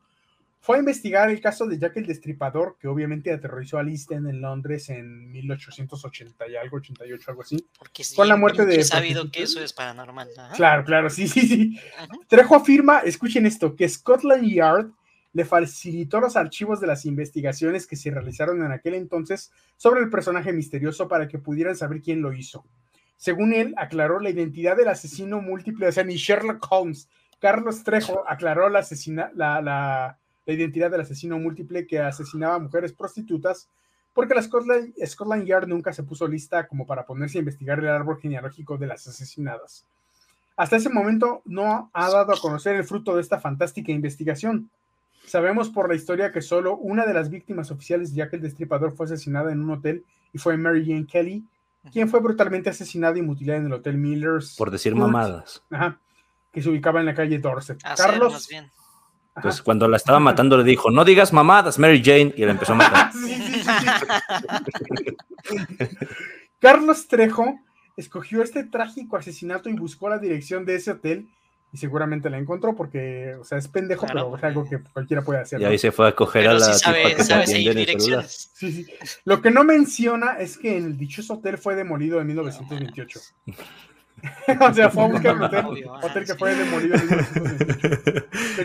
fue 0.62 0.76
a 0.76 0.78
investigar 0.78 1.28
el 1.28 1.40
caso 1.40 1.66
de 1.66 1.76
Jack 1.76 1.97
el 1.97 2.06
Destripador, 2.06 2.76
que 2.80 2.86
obviamente 2.86 3.32
aterrorizó 3.32 3.78
a 3.78 3.82
Listen 3.82 4.28
en 4.28 4.40
Londres 4.40 4.90
en 4.90 5.32
1880 5.32 6.48
y 6.48 6.55
algo, 6.55 6.76
88, 6.76 7.30
algo 7.30 7.43
así. 7.43 7.66
Porque 7.76 8.05
con 8.14 8.28
la 8.28 8.36
muerte 8.36 8.64
de... 8.64 8.84
Sabido 8.84 9.28
que 9.28 9.43
eso 9.43 9.60
es 9.60 9.72
paranormal. 9.72 10.28
Claro, 10.55 10.84
claro, 10.84 11.10
sí, 11.10 11.26
sí, 11.26 11.48
sí. 11.48 11.80
Trejo 12.28 12.55
afirma, 12.55 13.01
escuchen 13.01 13.44
esto, 13.44 13.74
que 13.74 13.89
Scotland 13.89 14.48
Yard 14.48 14.90
le 15.32 15.44
facilitó 15.44 16.20
los 16.20 16.36
archivos 16.36 16.80
de 16.80 16.86
las 16.86 17.06
investigaciones 17.06 17.86
que 17.86 17.96
se 17.96 18.10
realizaron 18.10 18.62
en 18.64 18.72
aquel 18.72 18.94
entonces 18.94 19.52
sobre 19.76 20.00
el 20.00 20.10
personaje 20.10 20.52
misterioso 20.52 21.09
para 21.09 21.28
que 21.28 21.38
pudieran 21.38 21.76
saber 21.76 22.02
quién 22.02 22.22
lo 22.22 22.32
hizo. 22.32 22.64
Según 23.16 23.52
él, 23.52 23.74
aclaró 23.76 24.18
la 24.18 24.30
identidad 24.30 24.76
del 24.76 24.88
asesino 24.88 25.40
múltiple, 25.40 25.86
o 25.86 25.92
sea, 25.92 26.04
ni 26.04 26.16
Sherlock 26.16 26.66
Holmes, 26.70 27.09
Carlos 27.42 27.82
Trejo 27.82 28.22
aclaró 28.28 28.68
la, 28.68 30.18
identidad 30.46 30.90
del 30.92 31.00
asesino 31.00 31.40
múltiple 31.40 31.88
que 31.88 31.98
asesinaba 31.98 32.54
a 32.54 32.60
mujeres 32.60 32.92
prostitutas, 32.92 33.68
porque 34.12 34.34
la 34.34 34.42
Scotland, 34.42 35.44
Yard 35.44 35.66
nunca 35.66 35.92
se 35.92 36.04
puso 36.04 36.28
lista 36.28 36.68
como 36.68 36.86
para 36.86 37.04
ponerse 37.04 37.38
a 37.38 37.40
investigar 37.40 37.80
el 37.80 37.88
árbol 37.88 38.20
genealógico 38.20 38.78
de 38.78 38.86
las 38.86 39.09
asesinadas. 39.09 39.84
Hasta 40.56 40.76
ese 40.76 40.88
momento 40.88 41.42
no 41.44 41.90
ha 41.92 42.10
dado 42.10 42.32
a 42.32 42.40
conocer 42.40 42.76
el 42.76 42.84
fruto 42.84 43.16
de 43.16 43.22
esta 43.22 43.40
fantástica 43.40 43.90
investigación. 43.90 44.70
Sabemos 45.27 45.70
por 45.70 45.89
la 45.89 45.94
historia 45.94 46.32
que 46.32 46.43
solo 46.43 46.77
una 46.77 47.07
de 47.07 47.15
las 47.15 47.31
víctimas 47.31 47.70
oficiales 47.70 48.11
de 48.11 48.19
Jack 48.19 48.35
el 48.35 48.43
Destripador 48.43 48.94
fue 48.94 49.07
asesinada 49.07 49.53
en 49.53 49.61
un 49.61 49.70
hotel 49.70 50.05
y 50.32 50.39
fue 50.39 50.57
Mary 50.57 50.85
Jane 50.85 51.07
Kelly, 51.07 51.44
quien 51.93 52.09
fue 52.09 52.20
brutalmente 52.20 52.70
asesinada 52.70 53.19
y 53.19 53.23
mutilada 53.23 53.59
en 53.59 53.66
el 53.66 53.73
Hotel 53.73 53.97
Millers. 53.97 54.57
Por 54.57 54.70
decir 54.70 54.94
mamadas. 54.94 55.62
que 56.53 56.62
se 56.62 56.69
ubicaba 56.69 57.01
en 57.01 57.07
la 57.07 57.15
calle 57.15 57.39
Dorset. 57.39 57.81
Carlos, 57.97 58.49
entonces, 59.35 59.62
cuando 59.62 59.89
la 59.89 59.97
estaba 59.97 60.20
matando, 60.20 60.59
le 60.59 60.65
dijo: 60.65 60.90
No 60.90 61.05
digas 61.05 61.32
mamadas, 61.32 61.78
Mary 61.78 62.03
Jane, 62.05 62.35
y 62.36 62.44
la 62.44 62.53
empezó 62.53 62.74
a 62.74 62.77
matar. 62.77 63.11
Carlos 66.59 67.09
Trejo 67.09 67.59
escogió 67.97 68.43
este 68.43 68.65
trágico 68.65 69.16
asesinato 69.16 69.70
y 69.70 69.73
buscó 69.73 70.11
la 70.11 70.19
dirección 70.19 70.66
de 70.66 70.77
ese 70.77 70.93
hotel 70.93 71.28
y 71.73 71.78
seguramente 71.78 72.28
la 72.28 72.36
encontró 72.36 72.77
porque, 72.77 73.35
o 73.40 73.44
sea, 73.44 73.57
es 73.57 73.66
pendejo, 73.66 74.07
pero 74.07 74.36
es 74.36 74.44
algo 74.44 74.69
que 74.69 74.78
cualquiera 74.93 75.23
puede 75.23 75.40
hacer. 75.40 75.59
Y 75.59 75.65
ahí 75.65 75.78
se 75.78 75.90
fue 75.90 76.07
a 76.09 76.12
coger 76.15 76.49
a 76.49 76.53
la 76.53 76.74
sabe, 76.74 77.16
que 77.16 77.24
sabe 77.24 77.44
el 77.44 78.28
Sí, 78.28 78.73
sí. 78.73 78.86
Lo 79.24 79.40
que 79.40 79.51
no 79.51 79.65
menciona 79.65 80.39
es 80.39 80.59
que 80.59 80.77
el 80.77 80.99
dichoso 80.99 81.35
hotel 81.35 81.57
fue 81.57 81.74
demolido 81.74 82.20
en 82.20 82.27
1928. 82.27 83.20
o 84.61 84.74
sea, 84.74 84.90
fue 84.90 85.03
a 85.03 85.07
buscar 85.07 85.35
un 85.35 85.43
hotel, 85.44 85.65
hotel 86.03 86.24
que 86.27 86.35
fue 86.35 86.55
demolido. 86.55 86.97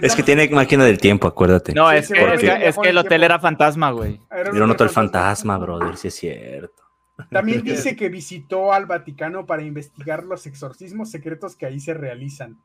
es 0.02 0.14
que 0.14 0.24
tiene 0.24 0.50
máquina 0.50 0.84
del 0.84 0.98
tiempo, 0.98 1.28
acuérdate. 1.28 1.74
No, 1.74 1.90
es, 1.90 2.10
que, 2.10 2.68
es, 2.68 2.78
que, 2.78 2.90
el 2.90 2.98
hotel 2.98 3.24
era 3.24 3.40
fantasma, 3.40 3.90
güey. 3.92 4.20
Era 4.30 4.52
un 4.52 4.72
hotel 4.72 4.90
fantasma, 4.90 5.58
brother, 5.58 5.96
si 5.96 6.10
es 6.10 6.16
cierto. 6.16 6.84
También 7.32 7.62
dice 7.64 7.96
que 7.96 8.10
visitó 8.10 8.74
al 8.74 8.86
Vaticano 8.86 9.46
para 9.46 9.64
investigar 9.64 10.26
los 10.26 10.46
exorcismos 10.46 11.10
secretos 11.10 11.56
que 11.56 11.66
ahí 11.66 11.80
se 11.80 11.94
realizan. 11.94 12.58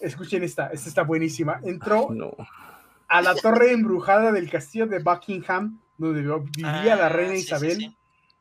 Escuchen 0.00 0.42
esta, 0.42 0.68
esta 0.68 0.88
está 0.88 1.02
buenísima. 1.02 1.60
Entró 1.62 2.08
a 3.08 3.22
la 3.22 3.34
torre 3.34 3.72
embrujada 3.72 4.32
del 4.32 4.50
castillo 4.50 4.86
de 4.86 4.98
Buckingham, 4.98 5.80
donde 5.96 6.22
vivía 6.22 6.96
la 6.96 7.06
ah, 7.06 7.08
reina 7.08 7.34
Isabel 7.34 7.96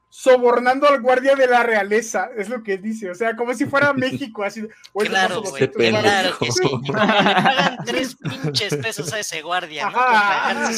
sobornando 0.09 0.87
al 0.87 1.01
guardia 1.01 1.35
de 1.35 1.45
la 1.45 1.63
realeza, 1.63 2.29
es 2.37 2.47
lo 2.47 2.63
que 2.63 2.77
dice, 2.77 3.11
o 3.11 3.15
sea, 3.15 3.35
como 3.35 3.53
si 3.53 3.65
fuera 3.65 3.93
México, 3.93 4.43
así. 4.43 4.65
claro, 4.93 5.41
güey, 5.41 5.69
claro 5.69 6.37
que 6.39 6.51
sí. 6.51 6.63
le 6.63 6.93
pagan 6.93 7.77
tres 7.85 8.15
pinches 8.15 8.75
pesos 8.77 9.11
a 9.13 9.19
ese 9.19 9.41
guardia. 9.41 9.91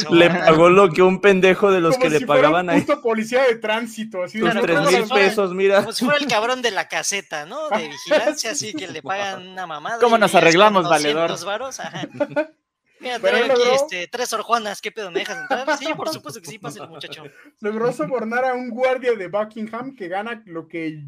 le 0.10 0.30
pagó 0.30 0.70
lo 0.70 0.90
que 0.90 1.02
un 1.04 1.22
pendejo 1.22 1.72
de 1.72 1.82
los 1.82 1.98
que 1.98 2.10
le 2.10 2.22
pagaban 2.22 2.70
ahí. 2.70 2.80
Justo 2.80 3.02
policía 3.02 3.44
de 3.44 3.56
tránsito, 3.56 4.24
así. 4.24 4.40
Tus 4.40 4.54
tres 4.62 4.82
mil 4.92 5.08
pesos, 5.08 5.54
mira. 5.54 5.82
Como 5.82 5.94
si 5.94 6.06
fuera 6.06 6.20
el 6.20 6.28
cabrón 6.28 6.62
de 6.62 6.72
la 6.72 6.88
caseta, 6.88 7.46
¿no? 7.46 7.70
De 7.70 7.88
vigilancia, 8.10 8.52
así 8.52 8.74
que 8.74 8.88
le 8.88 9.02
pagan 9.02 9.48
una 9.48 9.68
mamada. 9.68 10.00
¿Cómo 10.00 10.18
nos 10.18 10.34
arreglamos, 10.34 10.90
valedor? 10.90 11.44
Varos, 11.46 11.80
ajá. 11.80 12.08
Mira, 13.00 13.20
tengo 13.20 13.54
aquí 13.54 13.62
este, 13.74 14.08
tres 14.08 14.34
orjuanas, 14.34 14.82
¿qué 14.82 14.92
pedo? 14.92 15.12
¿Me 15.12 15.20
dejas 15.20 15.42
entrar? 15.42 15.78
Sí, 15.78 15.88
por 15.96 16.10
supuesto 16.10 16.42
que 16.42 16.48
sí, 16.48 16.60
pase 16.60 16.80
el 16.80 16.90
muchacho. 16.90 17.24
Logró 17.62 17.92
sobornar 17.94 18.46
a 18.46 18.54
un 18.54 18.70
guardia 18.70 19.14
de 19.14 19.28
Buckingham 19.28 19.96
que 19.96 20.08
gana 20.08 20.42
lo 20.46 20.68
que 20.68 21.04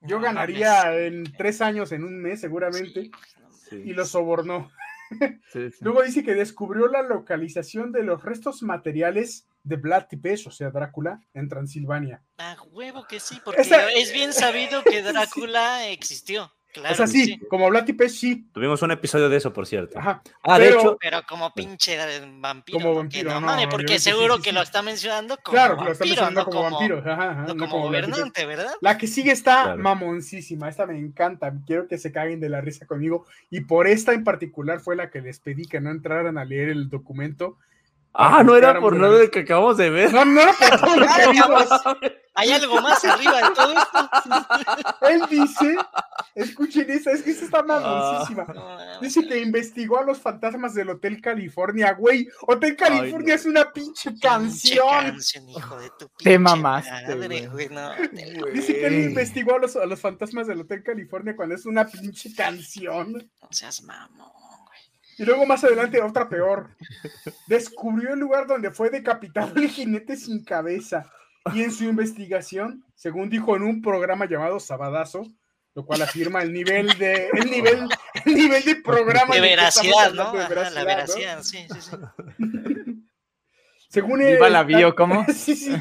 yo 0.00 0.20
ganaría 0.20 0.96
en 0.96 1.24
tres 1.36 1.60
años, 1.60 1.92
en 1.92 2.04
un 2.04 2.20
mes, 2.20 2.40
seguramente. 2.40 3.10
Y 3.72 3.92
lo 3.92 4.06
sobornó. 4.06 4.70
Luego 5.80 6.02
dice 6.02 6.24
que 6.24 6.34
descubrió 6.34 6.88
la 6.88 7.02
localización 7.02 7.92
de 7.92 8.02
los 8.02 8.22
restos 8.24 8.62
materiales 8.62 9.46
de 9.62 9.76
Vlad 9.76 10.06
Tepes, 10.06 10.46
o 10.46 10.50
sea, 10.50 10.70
Drácula, 10.70 11.20
en 11.34 11.48
Transilvania. 11.48 12.22
Ah, 12.38 12.56
huevo 12.70 13.06
que 13.06 13.20
sí, 13.20 13.40
porque 13.44 13.62
es 13.62 14.12
bien 14.12 14.32
sabido 14.32 14.82
que 14.82 15.02
Drácula 15.02 15.88
existió 15.88 16.52
o 16.78 16.94
sea, 16.94 17.06
sí, 17.06 17.40
como 17.48 17.70
Pez, 17.96 18.18
sí. 18.18 18.46
Tuvimos 18.52 18.82
un 18.82 18.90
episodio 18.90 19.28
de 19.28 19.36
eso, 19.36 19.52
por 19.52 19.66
cierto. 19.66 19.98
Ajá. 19.98 20.22
Ah, 20.42 20.58
de 20.58 20.70
hecho. 20.70 20.96
Pero 21.00 21.22
como 21.28 21.52
pinche 21.52 21.98
vampiro. 22.38 22.78
Como 22.78 22.94
vampiro. 22.94 23.40
No, 23.40 23.68
porque 23.70 23.98
seguro 23.98 24.38
que 24.40 24.52
lo 24.52 24.62
está 24.62 24.82
mencionando 24.82 25.36
como 25.42 25.54
claro, 25.54 25.76
vampiro. 25.76 25.76
Claro, 25.76 25.88
lo 25.88 25.92
está 25.92 26.04
mencionando 26.04 26.44
como, 26.44 26.62
vampiro. 26.62 27.02
Ajá, 27.06 27.44
no, 27.46 27.56
como, 27.56 27.82
gobernante, 27.82 28.46
¿verdad? 28.46 28.74
La 28.80 28.98
que 28.98 29.06
sigue 29.06 29.32
está 29.32 29.76
mamoncísima. 29.76 30.68
Esta 30.68 30.86
me 30.86 30.98
encanta. 30.98 31.52
Quiero 31.66 31.86
que 31.88 31.98
se 31.98 32.12
caguen 32.12 32.40
de 32.40 32.48
la 32.48 32.60
risa 32.60 32.86
conmigo. 32.86 33.26
Y 33.50 33.60
por 33.60 33.86
esta 33.86 34.12
en 34.12 34.24
particular 34.24 34.80
fue 34.80 34.96
la 34.96 35.10
que 35.10 35.20
les 35.20 35.40
pedí 35.40 35.66
que 35.66 35.80
no 35.80 35.90
entraran 35.90 36.38
a 36.38 36.44
leer 36.44 36.68
el 36.68 36.88
documento 36.88 37.58
Ah, 38.18 38.42
no 38.42 38.56
era 38.56 38.80
por 38.80 38.96
nada 38.96 39.18
de 39.18 39.30
que 39.30 39.40
acabamos 39.40 39.76
de 39.76 39.90
ver. 39.90 40.12
No, 40.12 40.24
no 40.24 40.40
era 40.40 40.54
por 40.54 40.80
todo 40.80 40.96
lo 40.96 41.06
que 42.00 42.22
Hay 42.34 42.50
algo 42.50 42.80
más 42.80 43.04
arriba 43.04 43.48
de 43.48 43.54
todo 43.54 43.72
esto. 43.72 44.10
Él 45.02 45.22
dice, 45.28 45.76
escuchen 46.34 46.90
esta, 46.90 47.12
es 47.12 47.22
que 47.22 47.30
esta 47.30 47.44
está 47.44 47.62
mamoncísima. 47.62 48.46
dice 49.02 49.26
que 49.26 49.38
investigó 49.40 49.98
a 49.98 50.04
los 50.04 50.18
fantasmas 50.18 50.72
del 50.72 50.90
Hotel 50.90 51.20
California, 51.20 51.92
güey. 51.92 52.26
Hotel 52.46 52.74
California 52.74 53.34
es 53.34 53.44
una 53.44 53.70
pinche 53.70 54.18
canción. 54.18 54.86
canción 54.88 55.50
hijo 55.50 55.78
de 55.78 55.90
tu 55.98 56.08
Te 56.16 56.38
mamaste. 56.38 57.14
dice 58.54 58.74
que 58.74 58.86
él 58.86 58.94
investigó 58.94 59.56
a 59.56 59.58
los, 59.58 59.76
a 59.76 59.84
los 59.84 60.00
fantasmas 60.00 60.46
del 60.46 60.60
Hotel 60.60 60.82
California 60.82 61.36
cuando 61.36 61.54
es 61.54 61.66
una 61.66 61.86
pinche 61.86 62.34
canción. 62.34 63.12
No 63.12 63.48
seas 63.50 63.82
mamón. 63.82 64.45
Y 65.18 65.24
luego 65.24 65.46
más 65.46 65.64
adelante 65.64 66.02
otra 66.02 66.28
peor. 66.28 66.68
Descubrió 67.46 68.12
el 68.12 68.20
lugar 68.20 68.46
donde 68.46 68.70
fue 68.70 68.90
decapitado 68.90 69.54
el 69.56 69.68
jinete 69.68 70.16
sin 70.16 70.44
cabeza. 70.44 71.10
Y 71.54 71.62
en 71.62 71.72
su 71.72 71.84
investigación, 71.84 72.84
según 72.94 73.30
dijo 73.30 73.56
en 73.56 73.62
un 73.62 73.80
programa 73.80 74.26
llamado 74.26 74.60
Sabadazo, 74.60 75.26
lo 75.74 75.86
cual 75.86 76.02
afirma 76.02 76.42
el 76.42 76.52
nivel 76.52 76.88
de 76.98 77.28
el 77.32 77.50
nivel 77.50 77.86
el 78.24 78.34
nivel 78.34 78.64
de 78.64 78.76
programa 78.76 79.34
de 79.34 79.42
veracidad, 79.42 80.12
¿no? 80.12 80.34
la 80.34 80.84
veracidad, 80.84 81.42
sí, 81.42 81.66
sí, 81.70 81.80
sí. 81.80 81.96
Según 83.88 84.20
él, 84.20 84.36
¿Iba 84.36 84.50
la 84.50 84.64
vio 84.64 84.94
cómo? 84.94 85.24
sí, 85.32 85.54
sí. 85.54 85.72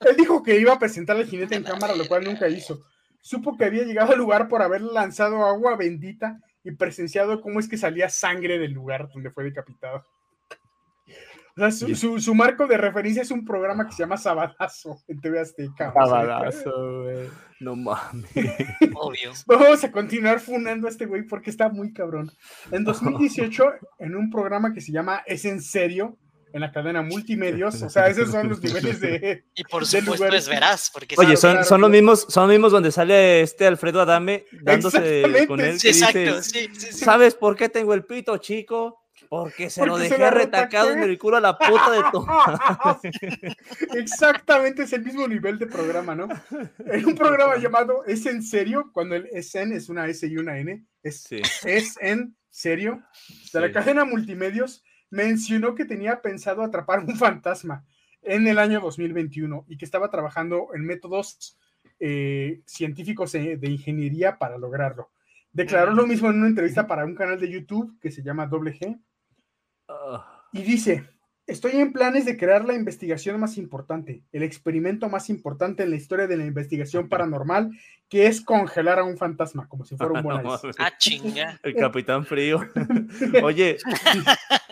él 0.00 0.16
dijo 0.16 0.42
que 0.42 0.58
iba 0.58 0.72
a 0.72 0.78
presentar 0.78 1.16
al 1.16 1.26
jinete 1.26 1.54
en 1.54 1.62
cámara, 1.62 1.94
lo 1.94 2.06
cual 2.08 2.24
nunca 2.24 2.48
hizo. 2.48 2.82
Supo 3.20 3.56
que 3.56 3.64
había 3.64 3.84
llegado 3.84 4.12
al 4.12 4.18
lugar 4.18 4.48
por 4.48 4.60
haber 4.60 4.82
lanzado 4.82 5.44
agua 5.44 5.76
bendita 5.76 6.40
y 6.64 6.72
presenciado 6.72 7.40
cómo 7.40 7.60
es 7.60 7.68
que 7.68 7.76
salía 7.76 8.08
sangre 8.08 8.58
del 8.58 8.72
lugar 8.72 9.08
donde 9.12 9.30
fue 9.30 9.44
decapitado. 9.44 10.04
O 11.56 11.70
sea, 11.70 11.96
su, 11.96 12.34
marco 12.36 12.68
de 12.68 12.76
referencia 12.76 13.22
es 13.22 13.32
un 13.32 13.44
programa 13.44 13.84
que 13.84 13.92
se 13.92 14.04
llama 14.04 14.16
Sabadazo 14.16 15.02
en 15.08 15.20
TV 15.20 15.40
Azteca. 15.40 15.92
Sabadazo, 15.92 17.02
güey. 17.02 17.28
No 17.58 17.74
mames. 17.74 18.30
Obvio. 18.94 19.32
Vamos 19.46 19.82
a 19.82 19.90
continuar 19.90 20.38
funando 20.38 20.86
a 20.86 20.90
este 20.90 21.06
güey 21.06 21.22
porque 21.22 21.50
está 21.50 21.68
muy 21.68 21.92
cabrón. 21.92 22.30
En 22.70 22.84
2018, 22.84 23.72
en 23.98 24.14
un 24.14 24.30
programa 24.30 24.72
que 24.72 24.80
se 24.80 24.92
llama 24.92 25.24
Es 25.26 25.44
en 25.44 25.60
serio, 25.60 26.16
en 26.52 26.60
la 26.60 26.72
cadena 26.72 27.02
multimedios. 27.02 27.82
O 27.88 27.90
sea, 27.90 28.08
esos 28.08 28.30
son 28.30 28.48
los 28.48 28.62
niveles 28.62 29.00
de. 29.00 29.44
Y 29.54 29.64
por 29.64 29.86
supuesto 29.86 30.26
es 30.26 30.48
veraz. 30.48 30.90
Porque 30.92 31.14
Oye, 31.16 31.36
son, 31.36 31.64
son 31.64 31.80
los 31.80 31.90
mismos, 31.90 32.26
son 32.28 32.44
los 32.44 32.52
mismos 32.52 32.72
donde 32.72 32.92
sale 32.92 33.40
este 33.40 33.66
Alfredo 33.66 34.00
Adame 34.00 34.44
dándose 34.52 35.46
con 35.46 35.60
él. 35.60 35.80
Sí, 35.80 35.88
exacto, 35.88 36.42
sí, 36.42 36.68
sí, 36.76 36.92
¿Sabes 36.92 37.34
por 37.34 37.56
qué 37.56 37.68
tengo 37.68 37.94
el 37.94 38.04
pito, 38.04 38.36
chico? 38.38 39.04
Porque 39.28 39.68
se 39.68 39.84
lo 39.84 39.98
dejé 39.98 40.30
retacado 40.30 40.90
en 40.90 41.02
el 41.02 41.18
culo 41.18 41.36
a 41.36 41.40
la 41.40 41.58
puta 41.58 41.90
de 41.90 42.02
tu. 42.12 42.26
Exactamente, 43.96 44.84
es 44.84 44.92
el 44.92 45.04
mismo 45.04 45.26
nivel 45.26 45.58
de 45.58 45.66
programa, 45.66 46.14
¿no? 46.14 46.28
En 46.86 47.04
un 47.04 47.14
programa 47.14 47.56
llamado 47.56 48.04
Es 48.06 48.26
en 48.26 48.42
serio, 48.42 48.90
cuando 48.92 49.16
el 49.16 49.28
es 49.32 49.54
en 49.54 49.72
es 49.72 49.88
una 49.88 50.06
S 50.06 50.26
y 50.26 50.36
una 50.36 50.58
N, 50.58 50.84
es, 51.02 51.26
es 51.64 51.96
en 52.00 52.36
serio, 52.50 53.02
de 53.52 53.60
la 53.60 53.72
cadena 53.72 54.04
Multimedios, 54.04 54.82
mencionó 55.10 55.74
que 55.74 55.84
tenía 55.84 56.20
pensado 56.22 56.62
atrapar 56.62 57.00
un 57.00 57.16
fantasma 57.16 57.84
en 58.22 58.46
el 58.46 58.58
año 58.58 58.80
2021 58.80 59.64
y 59.68 59.76
que 59.76 59.84
estaba 59.84 60.10
trabajando 60.10 60.68
en 60.74 60.84
métodos 60.84 61.56
eh, 62.00 62.62
científicos 62.66 63.32
de 63.32 63.58
ingeniería 63.62 64.38
para 64.38 64.58
lograrlo. 64.58 65.10
Declaró 65.52 65.92
lo 65.92 66.06
mismo 66.06 66.30
en 66.30 66.36
una 66.36 66.48
entrevista 66.48 66.86
para 66.86 67.04
un 67.04 67.14
canal 67.14 67.40
de 67.40 67.50
YouTube 67.50 67.98
que 68.00 68.10
se 68.10 68.22
llama 68.22 68.46
Doble 68.46 68.78
G. 68.78 69.00
Y 70.52 70.62
dice, 70.62 71.08
estoy 71.48 71.72
en 71.72 71.92
planes 71.92 72.26
de 72.26 72.36
crear 72.36 72.64
la 72.64 72.74
investigación 72.74 73.40
más 73.40 73.56
importante, 73.56 74.22
el 74.32 74.42
experimento 74.42 75.08
más 75.08 75.30
importante 75.30 75.82
en 75.82 75.90
la 75.90 75.96
historia 75.96 76.26
de 76.26 76.36
la 76.36 76.44
investigación 76.44 77.08
paranormal, 77.08 77.70
que 78.08 78.26
es 78.26 78.42
congelar 78.42 78.98
a 78.98 79.04
un 79.04 79.16
fantasma, 79.16 79.66
como 79.66 79.84
si 79.84 79.96
fuera 79.96 80.12
un 80.12 80.22
buen 80.22 80.46
Ah, 80.78 80.92
chinga. 80.96 81.58
El 81.62 81.74
capitán 81.74 82.26
frío. 82.26 82.60
Oye, 83.42 83.78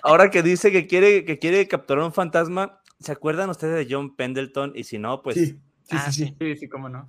ahora 0.02 0.30
que 0.30 0.42
dice 0.42 0.70
que 0.70 0.86
quiere, 0.86 1.24
que 1.24 1.38
quiere 1.38 1.66
capturar 1.66 2.04
un 2.04 2.12
fantasma, 2.12 2.80
¿se 3.00 3.10
acuerdan 3.10 3.50
ustedes 3.50 3.74
de 3.74 3.92
John 3.92 4.14
Pendleton? 4.14 4.72
Y 4.74 4.84
si 4.84 4.98
no, 4.98 5.22
pues... 5.22 5.36
Sí, 5.36 5.46
sí, 5.46 5.96
ah, 5.96 6.12
sí, 6.12 6.36
sí, 6.38 6.56
sí, 6.56 6.68
cómo 6.68 6.90
no. 6.90 7.08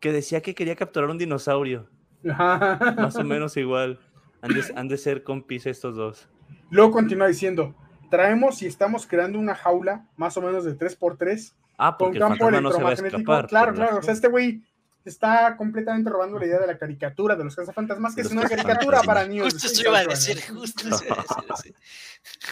Que 0.00 0.12
decía 0.12 0.42
que 0.42 0.54
quería 0.54 0.76
capturar 0.76 1.08
un 1.08 1.18
dinosaurio. 1.18 1.88
Más 2.22 3.16
o 3.16 3.24
menos 3.24 3.56
igual. 3.56 3.98
Han 4.42 4.52
de, 4.52 4.64
han 4.76 4.88
de 4.88 4.98
ser 4.98 5.22
compis 5.22 5.66
estos 5.66 5.96
dos. 5.96 6.28
Luego 6.70 6.90
continúa 6.90 7.28
diciendo, 7.28 7.74
traemos 8.12 8.60
y 8.60 8.66
estamos 8.66 9.06
creando 9.06 9.38
una 9.38 9.54
jaula 9.54 10.06
más 10.18 10.36
o 10.36 10.42
menos 10.42 10.64
de 10.66 10.78
3x3 10.78 11.54
ah, 11.78 11.96
con 11.98 12.12
campo 12.12 12.46
electromagnético. 12.46 13.46
claro, 13.46 13.72
claro, 13.72 13.96
o 13.96 14.02
sea, 14.02 14.12
este 14.12 14.28
güey 14.28 14.62
está 15.02 15.56
completamente 15.56 16.10
robando 16.10 16.38
la 16.38 16.44
idea 16.44 16.60
de 16.60 16.66
la 16.66 16.76
caricatura 16.76 17.36
de 17.36 17.44
los 17.44 17.56
cazafantasmas, 17.56 18.14
que 18.14 18.20
es 18.20 18.30
una 18.30 18.46
caricatura 18.46 19.00
para 19.00 19.26
niños. 19.26 19.54
Justo 19.54 19.66
eso 19.66 19.88
iba 19.88 19.98
a 20.00 20.04
decir, 20.04 20.38
justo 20.46 20.90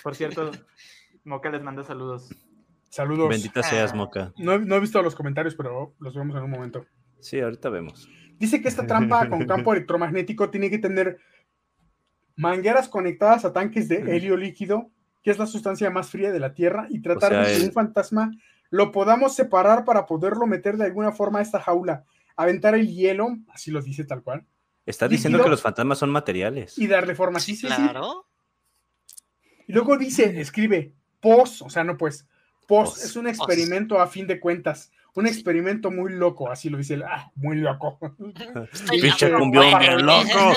Por 0.03 0.15
cierto, 0.15 0.51
Moca 1.25 1.51
les 1.51 1.63
manda 1.63 1.85
saludos. 1.85 2.35
Saludos. 2.89 3.29
Bendita 3.29 3.63
seas, 3.63 3.95
Moca. 3.95 4.33
No, 4.39 4.59
no, 4.59 4.77
he 4.77 4.81
visto 4.81 5.03
los 5.03 5.15
comentarios, 5.15 5.55
pero 5.57 5.95
los 5.99 6.15
vemos 6.15 6.35
en 6.37 6.43
un 6.43 6.51
momento. 6.51 6.87
Sí, 7.21 7.39
ahorita 7.39 7.69
vemos. 7.69 8.09
Dice 8.39 8.63
que 8.63 8.69
esta 8.69 8.87
trampa 8.87 9.29
con 9.29 9.45
campo 9.45 9.75
electromagnético 9.75 10.49
tiene 10.49 10.71
que 10.71 10.79
tener 10.79 11.19
mangueras 12.35 12.89
conectadas 12.89 13.45
a 13.45 13.53
tanques 13.53 13.89
de 13.89 14.17
helio 14.17 14.39
líquido, 14.39 14.91
que 15.23 15.31
es 15.31 15.39
la 15.39 15.47
sustancia 15.47 15.91
más 15.91 16.11
fría 16.11 16.33
de 16.33 16.41
la 16.41 16.55
Tierra, 16.55 16.87
y 16.91 17.01
tratar 17.01 17.47
de 17.47 17.57
que 17.57 17.65
un 17.65 17.73
fantasma 17.73 18.31
lo 18.71 18.93
podamos 18.93 19.35
separar 19.35 19.85
para 19.85 20.07
poderlo 20.07 20.47
meter 20.47 20.77
de 20.77 20.85
alguna 20.85 21.13
forma 21.13 21.41
a 21.41 21.43
esta 21.43 21.61
jaula, 21.61 22.05
aventar 22.37 22.75
el 22.75 22.89
hielo, 22.89 23.37
así 23.53 23.71
lo 23.71 23.83
dice 23.83 24.05
tal 24.05 24.23
cual. 24.23 24.47
Está 24.87 25.09
diciendo 25.09 25.43
que 25.43 25.51
los 25.51 25.63
fantasmas 25.63 25.99
son 25.99 26.11
materiales. 26.11 26.79
Y 26.79 26.87
darle 26.87 27.15
forma. 27.15 27.39
Sí, 27.39 27.55
sí, 27.55 27.67
claro. 27.67 28.27
Y 29.67 29.73
luego 29.73 29.97
dice, 29.97 30.41
escribe, 30.41 30.95
pos, 31.21 31.63
o 31.63 31.71
sea, 31.71 31.85
no 31.85 31.97
pues, 31.97 32.27
pos, 32.67 33.05
es 33.05 33.15
un 33.15 33.29
experimento 33.29 34.01
a 34.01 34.07
fin 34.07 34.27
de 34.27 34.41
cuentas 34.41 34.91
un 35.15 35.27
experimento 35.27 35.91
muy 35.91 36.13
loco, 36.13 36.51
así 36.51 36.71
lo 36.71 36.79
dice 36.79 36.95
él, 36.95 37.03
ah, 37.03 37.31
muy 37.35 37.57
loco. 37.57 37.99
Pinche 38.91 39.33
cumbión 39.39 39.79
bien 39.79 40.07
loco. 40.07 40.55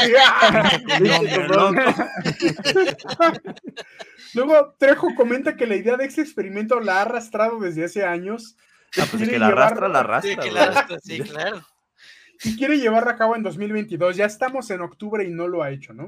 Luego 4.34 4.76
Trejo 4.78 5.14
comenta 5.16 5.56
que 5.56 5.68
la 5.68 5.76
idea 5.76 5.98
de 5.98 6.06
este 6.06 6.22
experimento 6.22 6.80
la 6.80 6.98
ha 6.98 7.02
arrastrado 7.04 7.60
desde 7.60 7.86
hace 7.86 8.04
años. 8.04 8.58
Ah, 9.00 9.06
pues 9.10 9.28
que 9.28 9.40
la 9.40 9.48
arrastra, 9.48 9.88
la 9.88 10.00
arrastra. 10.00 11.00
Sí, 11.02 11.20
claro. 11.20 11.62
Y 12.44 12.58
quiere 12.58 12.78
llevarla 12.78 13.12
a 13.12 13.16
cabo 13.16 13.36
en 13.36 13.44
2022. 13.44 14.16
Ya 14.18 14.26
estamos 14.26 14.70
en 14.72 14.82
octubre 14.82 15.24
y 15.24 15.32
no 15.32 15.48
lo 15.48 15.64
ha 15.64 15.72
hecho, 15.72 15.94
¿no? 15.94 16.08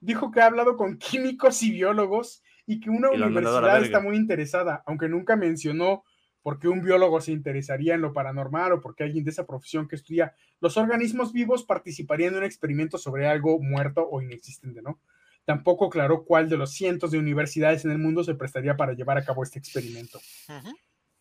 Dijo 0.00 0.30
que 0.30 0.40
ha 0.40 0.46
hablado 0.46 0.76
con 0.76 0.98
químicos 0.98 1.62
y 1.62 1.70
biólogos 1.70 2.42
y 2.66 2.80
que 2.80 2.90
una 2.90 3.10
universidad 3.10 3.82
está 3.82 4.00
muy 4.00 4.16
interesada, 4.16 4.82
aunque 4.86 5.08
nunca 5.08 5.36
mencionó 5.36 6.04
por 6.42 6.58
qué 6.58 6.68
un 6.68 6.82
biólogo 6.82 7.20
se 7.20 7.32
interesaría 7.32 7.94
en 7.94 8.00
lo 8.00 8.12
paranormal 8.12 8.72
o 8.72 8.80
por 8.80 8.94
qué 8.94 9.04
alguien 9.04 9.24
de 9.24 9.30
esa 9.30 9.46
profesión 9.46 9.88
que 9.88 9.96
estudia 9.96 10.34
los 10.60 10.76
organismos 10.76 11.32
vivos 11.32 11.64
participaría 11.64 12.28
en 12.28 12.36
un 12.36 12.44
experimento 12.44 12.98
sobre 12.98 13.26
algo 13.26 13.58
muerto 13.60 14.06
o 14.10 14.20
inexistente, 14.20 14.82
¿no? 14.82 15.00
Tampoco 15.44 15.86
aclaró 15.86 16.24
cuál 16.24 16.48
de 16.48 16.56
los 16.56 16.72
cientos 16.72 17.10
de 17.10 17.18
universidades 17.18 17.84
en 17.84 17.90
el 17.90 17.98
mundo 17.98 18.22
se 18.22 18.34
prestaría 18.34 18.76
para 18.76 18.92
llevar 18.92 19.18
a 19.18 19.24
cabo 19.24 19.42
este 19.42 19.58
experimento. 19.58 20.20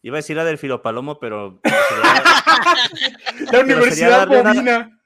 Iba 0.03 0.17
a 0.17 0.21
decir 0.21 0.35
la 0.37 0.45
del 0.45 0.59
filopalomo, 0.59 1.19
pero... 1.19 1.59
la 3.51 3.59
Universidad 3.59 4.27
Bovina. 4.27 5.00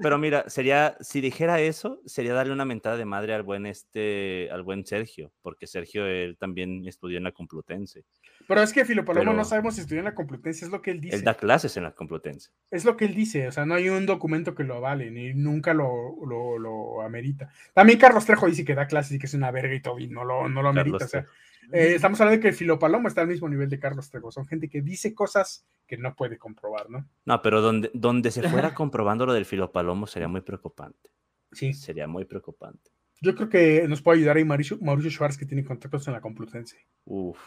Pero, 0.00 0.18
mira, 0.18 0.48
sería, 0.48 0.96
si 1.00 1.20
dijera 1.20 1.60
eso, 1.60 2.00
sería 2.06 2.34
darle 2.34 2.52
una 2.52 2.64
mentada 2.64 2.96
de 2.96 3.04
madre 3.04 3.34
al 3.34 3.42
buen 3.42 3.66
este, 3.66 4.48
al 4.52 4.62
buen 4.62 4.86
Sergio, 4.86 5.32
porque 5.42 5.66
Sergio 5.66 6.06
él 6.06 6.36
también 6.38 6.86
estudió 6.86 7.18
en 7.18 7.24
la 7.24 7.32
Complutense. 7.32 8.04
Pero 8.46 8.62
es 8.62 8.72
que 8.72 8.84
Filopalomo 8.84 9.32
no 9.32 9.44
sabemos 9.44 9.74
si 9.74 9.80
estudió 9.80 9.98
en 9.98 10.04
la 10.04 10.14
Complutense, 10.14 10.64
es 10.64 10.70
lo 10.70 10.80
que 10.80 10.92
él 10.92 11.00
dice. 11.00 11.16
Él 11.16 11.24
da 11.24 11.34
clases 11.34 11.76
en 11.76 11.82
la 11.82 11.92
Complutense. 11.92 12.50
Es 12.70 12.84
lo 12.84 12.96
que 12.96 13.06
él 13.06 13.14
dice, 13.14 13.48
o 13.48 13.52
sea, 13.52 13.66
no 13.66 13.74
hay 13.74 13.88
un 13.88 14.06
documento 14.06 14.54
que 14.54 14.64
lo 14.64 14.76
avale, 14.76 15.10
ni 15.10 15.34
nunca 15.34 15.74
lo, 15.74 16.14
lo, 16.24 17.02
amerita. 17.02 17.50
También 17.72 17.98
Carlos 17.98 18.24
Trejo 18.24 18.46
dice 18.46 18.64
que 18.64 18.74
da 18.74 18.86
clases 18.86 19.12
y 19.12 19.18
que 19.18 19.26
es 19.26 19.34
una 19.34 19.50
verga 19.50 19.74
y 19.74 19.80
todo, 19.80 19.98
y 19.98 20.08
no 20.08 20.24
lo, 20.24 20.48
no 20.48 20.62
lo 20.62 20.68
amerita, 20.68 21.04
o 21.04 21.08
sea. 21.08 21.26
Eh, 21.72 21.94
estamos 21.96 22.20
hablando 22.20 22.40
de 22.40 22.48
que 22.48 22.56
Filopalomo 22.56 23.08
está 23.08 23.20
al 23.20 23.28
mismo 23.28 23.48
nivel 23.48 23.68
de 23.68 23.78
Carlos 23.78 24.10
Trejo. 24.10 24.30
Son 24.32 24.46
gente 24.46 24.68
que 24.68 24.80
dice 24.80 25.14
cosas 25.14 25.66
que 25.86 25.98
no 25.98 26.14
puede 26.14 26.38
comprobar, 26.38 26.88
¿no? 26.88 27.08
No, 27.24 27.42
pero 27.42 27.60
donde, 27.60 27.90
donde 27.92 28.30
se 28.30 28.48
fuera 28.48 28.74
comprobando 28.74 29.26
lo 29.26 29.34
del 29.34 29.44
Filopalomo 29.44 30.06
sería 30.06 30.28
muy 30.28 30.40
preocupante. 30.40 31.10
Sí. 31.52 31.72
Sería 31.74 32.06
muy 32.06 32.24
preocupante. 32.24 32.90
Yo 33.20 33.34
creo 33.34 33.48
que 33.48 33.86
nos 33.88 34.00
puede 34.00 34.18
ayudar 34.18 34.36
ahí 34.36 34.44
Mauricio, 34.44 34.78
Mauricio 34.80 35.10
Schwartz, 35.10 35.36
que 35.36 35.46
tiene 35.46 35.64
contactos 35.64 36.06
en 36.06 36.14
la 36.14 36.20
Complutense. 36.20 36.86
Uf. 37.04 37.38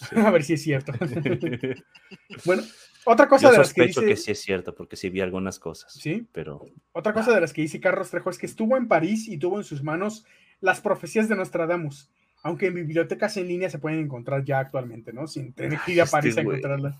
A 0.16 0.30
ver 0.30 0.42
si 0.42 0.54
es 0.54 0.62
cierto. 0.62 0.92
bueno, 2.44 2.62
otra 3.04 3.28
cosa 3.28 3.50
de 3.50 3.58
las 3.58 3.72
que 3.72 3.86
dice. 3.86 4.04
que 4.04 4.16
sí 4.16 4.32
es 4.32 4.40
cierto, 4.40 4.74
porque 4.74 4.96
sí 4.96 5.10
vi 5.10 5.20
algunas 5.20 5.58
cosas. 5.58 5.92
Sí. 5.92 6.26
Pero. 6.32 6.64
Otra 6.92 7.12
cosa 7.12 7.34
de 7.34 7.40
las 7.40 7.52
que 7.52 7.62
dice 7.62 7.80
Carlos 7.80 8.10
Trejo 8.10 8.30
es 8.30 8.38
que 8.38 8.46
estuvo 8.46 8.76
en 8.76 8.88
París 8.88 9.28
y 9.28 9.38
tuvo 9.38 9.58
en 9.58 9.64
sus 9.64 9.82
manos 9.82 10.24
las 10.60 10.80
profecías 10.80 11.28
de 11.28 11.36
Nostradamus 11.36 12.10
aunque 12.46 12.66
en 12.66 12.74
bibliotecas 12.74 13.36
en 13.38 13.48
línea 13.48 13.68
se 13.68 13.80
pueden 13.80 13.98
encontrar 13.98 14.44
ya 14.44 14.60
actualmente, 14.60 15.12
¿no? 15.12 15.26
Sin 15.26 15.52
tener 15.52 15.80
que 15.80 15.92
ir 15.92 16.00
a 16.00 16.04
este 16.04 16.12
París 16.12 16.38
a 16.38 16.42
encontrarlas. 16.42 16.94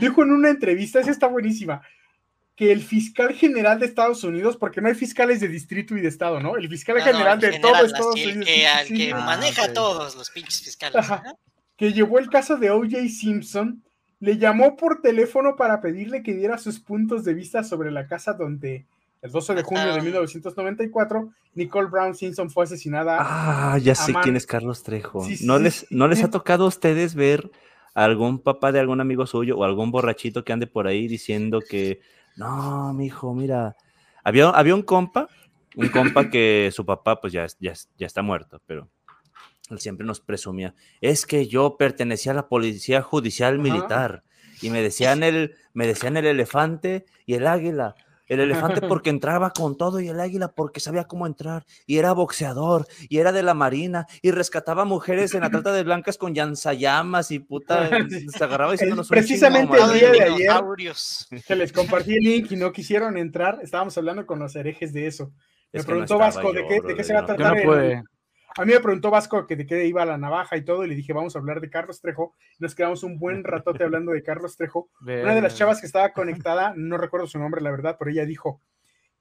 Dijo 0.00 0.22
en 0.22 0.32
una 0.32 0.48
entrevista, 0.48 1.00
esa 1.00 1.10
está 1.10 1.26
buenísima, 1.26 1.82
que 2.56 2.72
el 2.72 2.82
fiscal 2.82 3.34
general 3.34 3.78
de 3.78 3.84
Estados 3.84 4.24
Unidos, 4.24 4.56
porque 4.56 4.80
no 4.80 4.88
hay 4.88 4.94
fiscales 4.94 5.40
de 5.40 5.48
distrito 5.48 5.96
y 5.98 6.00
de 6.00 6.08
estado, 6.08 6.40
¿no? 6.40 6.56
El 6.56 6.66
fiscal 6.70 6.98
general 7.02 7.38
de 7.38 7.58
todo 7.58 7.84
Estados 7.84 8.14
Unidos. 8.14 8.48
Que, 8.88 9.12
maneja 9.12 9.64
a 9.64 9.72
todos 9.74 10.16
los 10.16 10.30
pinches 10.30 10.62
fiscales. 10.62 11.06
que 11.76 11.92
llevó 11.92 12.18
el 12.18 12.30
caso 12.30 12.56
de 12.56 12.70
O.J. 12.70 13.06
Simpson, 13.08 13.82
le 14.18 14.38
llamó 14.38 14.76
por 14.76 15.02
teléfono 15.02 15.56
para 15.56 15.82
pedirle 15.82 16.22
que 16.22 16.32
diera 16.32 16.56
sus 16.56 16.80
puntos 16.80 17.22
de 17.24 17.34
vista 17.34 17.64
sobre 17.64 17.90
la 17.90 18.06
casa 18.06 18.32
donde 18.32 18.86
el 19.22 19.30
12 19.30 19.54
de 19.54 19.62
junio 19.62 19.94
de 19.94 20.00
1994, 20.00 21.32
Nicole 21.54 21.88
Brown 21.88 22.14
Simpson 22.14 22.50
fue 22.50 22.64
asesinada. 22.64 23.18
Ah, 23.20 23.78
ya 23.78 23.94
sé 23.94 24.14
quién 24.22 24.36
es 24.36 24.46
Carlos 24.46 24.82
Trejo. 24.82 25.26
¿No, 25.42 25.58
les, 25.58 25.86
¿No 25.90 26.08
les 26.08 26.24
ha 26.24 26.30
tocado 26.30 26.64
a 26.64 26.68
ustedes 26.68 27.14
ver 27.14 27.50
a 27.94 28.04
algún 28.04 28.38
papá 28.38 28.72
de 28.72 28.80
algún 28.80 29.00
amigo 29.00 29.26
suyo 29.26 29.58
o 29.58 29.64
algún 29.64 29.90
borrachito 29.90 30.44
que 30.44 30.52
ande 30.52 30.66
por 30.66 30.86
ahí 30.86 31.06
diciendo 31.06 31.60
que, 31.60 32.00
no, 32.36 32.94
mi 32.94 33.06
hijo, 33.06 33.34
mira, 33.34 33.76
había, 34.24 34.48
había 34.50 34.74
un 34.74 34.82
compa, 34.82 35.28
un 35.76 35.88
compa 35.88 36.30
que 36.30 36.70
su 36.72 36.86
papá 36.86 37.20
pues 37.20 37.32
ya, 37.32 37.46
ya, 37.58 37.74
ya 37.98 38.06
está 38.06 38.22
muerto, 38.22 38.62
pero 38.64 38.88
él 39.68 39.80
siempre 39.80 40.06
nos 40.06 40.20
presumía, 40.20 40.74
es 41.00 41.26
que 41.26 41.46
yo 41.46 41.76
pertenecía 41.76 42.32
a 42.32 42.36
la 42.36 42.48
policía 42.48 43.02
judicial 43.02 43.58
militar 43.58 44.22
y 44.62 44.70
me 44.70 44.80
decían 44.80 45.22
el, 45.22 45.56
me 45.74 45.86
decían 45.86 46.16
el 46.16 46.26
elefante 46.26 47.04
y 47.26 47.34
el 47.34 47.46
águila 47.46 47.94
el 48.30 48.40
elefante 48.40 48.80
porque 48.88 49.10
entraba 49.10 49.50
con 49.50 49.76
todo 49.76 50.00
y 50.00 50.08
el 50.08 50.20
águila 50.20 50.48
porque 50.48 50.80
sabía 50.80 51.04
cómo 51.04 51.26
entrar. 51.26 51.66
Y 51.84 51.98
era 51.98 52.12
boxeador 52.12 52.86
y 53.08 53.18
era 53.18 53.32
de 53.32 53.42
la 53.42 53.54
marina 53.54 54.06
y 54.22 54.30
rescataba 54.30 54.84
mujeres 54.84 55.34
en 55.34 55.40
la 55.40 55.50
trata 55.50 55.72
de 55.72 55.82
blancas 55.82 56.16
con 56.16 56.34
yanzayamas 56.34 57.32
y 57.32 57.40
puta, 57.40 57.90
se 58.38 58.44
agarraba 58.44 58.72
diciéndonos 58.72 59.08
Precisamente 59.08 59.76
el 59.76 59.92
día 59.98 60.10
de 60.12 60.22
ayer 60.22 60.50
que 61.46 61.56
les 61.56 61.72
compartí 61.72 62.14
el 62.14 62.22
link 62.22 62.52
y 62.52 62.56
no 62.56 62.72
quisieron 62.72 63.16
entrar, 63.16 63.58
estábamos 63.62 63.98
hablando 63.98 64.24
con 64.26 64.38
los 64.38 64.54
herejes 64.54 64.92
de 64.92 65.08
eso. 65.08 65.32
Me 65.72 65.82
preguntó 65.82 66.18
Vasco, 66.18 66.52
¿de 66.52 66.64
qué, 66.96 67.04
se 67.04 67.12
va 67.12 67.20
a 67.20 67.26
tratar? 67.26 67.56
A 68.56 68.64
mí 68.64 68.72
me 68.72 68.80
preguntó 68.80 69.10
Vasco 69.10 69.46
que 69.46 69.56
de 69.56 69.66
qué 69.66 69.86
iba 69.86 70.04
la 70.04 70.18
navaja 70.18 70.56
y 70.56 70.64
todo, 70.64 70.84
y 70.84 70.88
le 70.88 70.96
dije, 70.96 71.12
vamos 71.12 71.36
a 71.36 71.38
hablar 71.38 71.60
de 71.60 71.70
Carlos 71.70 72.00
Trejo. 72.00 72.34
Nos 72.58 72.74
quedamos 72.74 73.02
un 73.04 73.18
buen 73.18 73.44
ratote 73.44 73.84
hablando 73.84 74.12
de 74.12 74.22
Carlos 74.22 74.56
Trejo. 74.56 74.90
Una 75.00 75.34
de 75.34 75.40
las 75.40 75.56
chavas 75.56 75.80
que 75.80 75.86
estaba 75.86 76.12
conectada, 76.12 76.72
no 76.76 76.98
recuerdo 76.98 77.26
su 77.26 77.38
nombre, 77.38 77.60
la 77.60 77.70
verdad, 77.70 77.96
pero 77.98 78.10
ella 78.10 78.26
dijo 78.26 78.60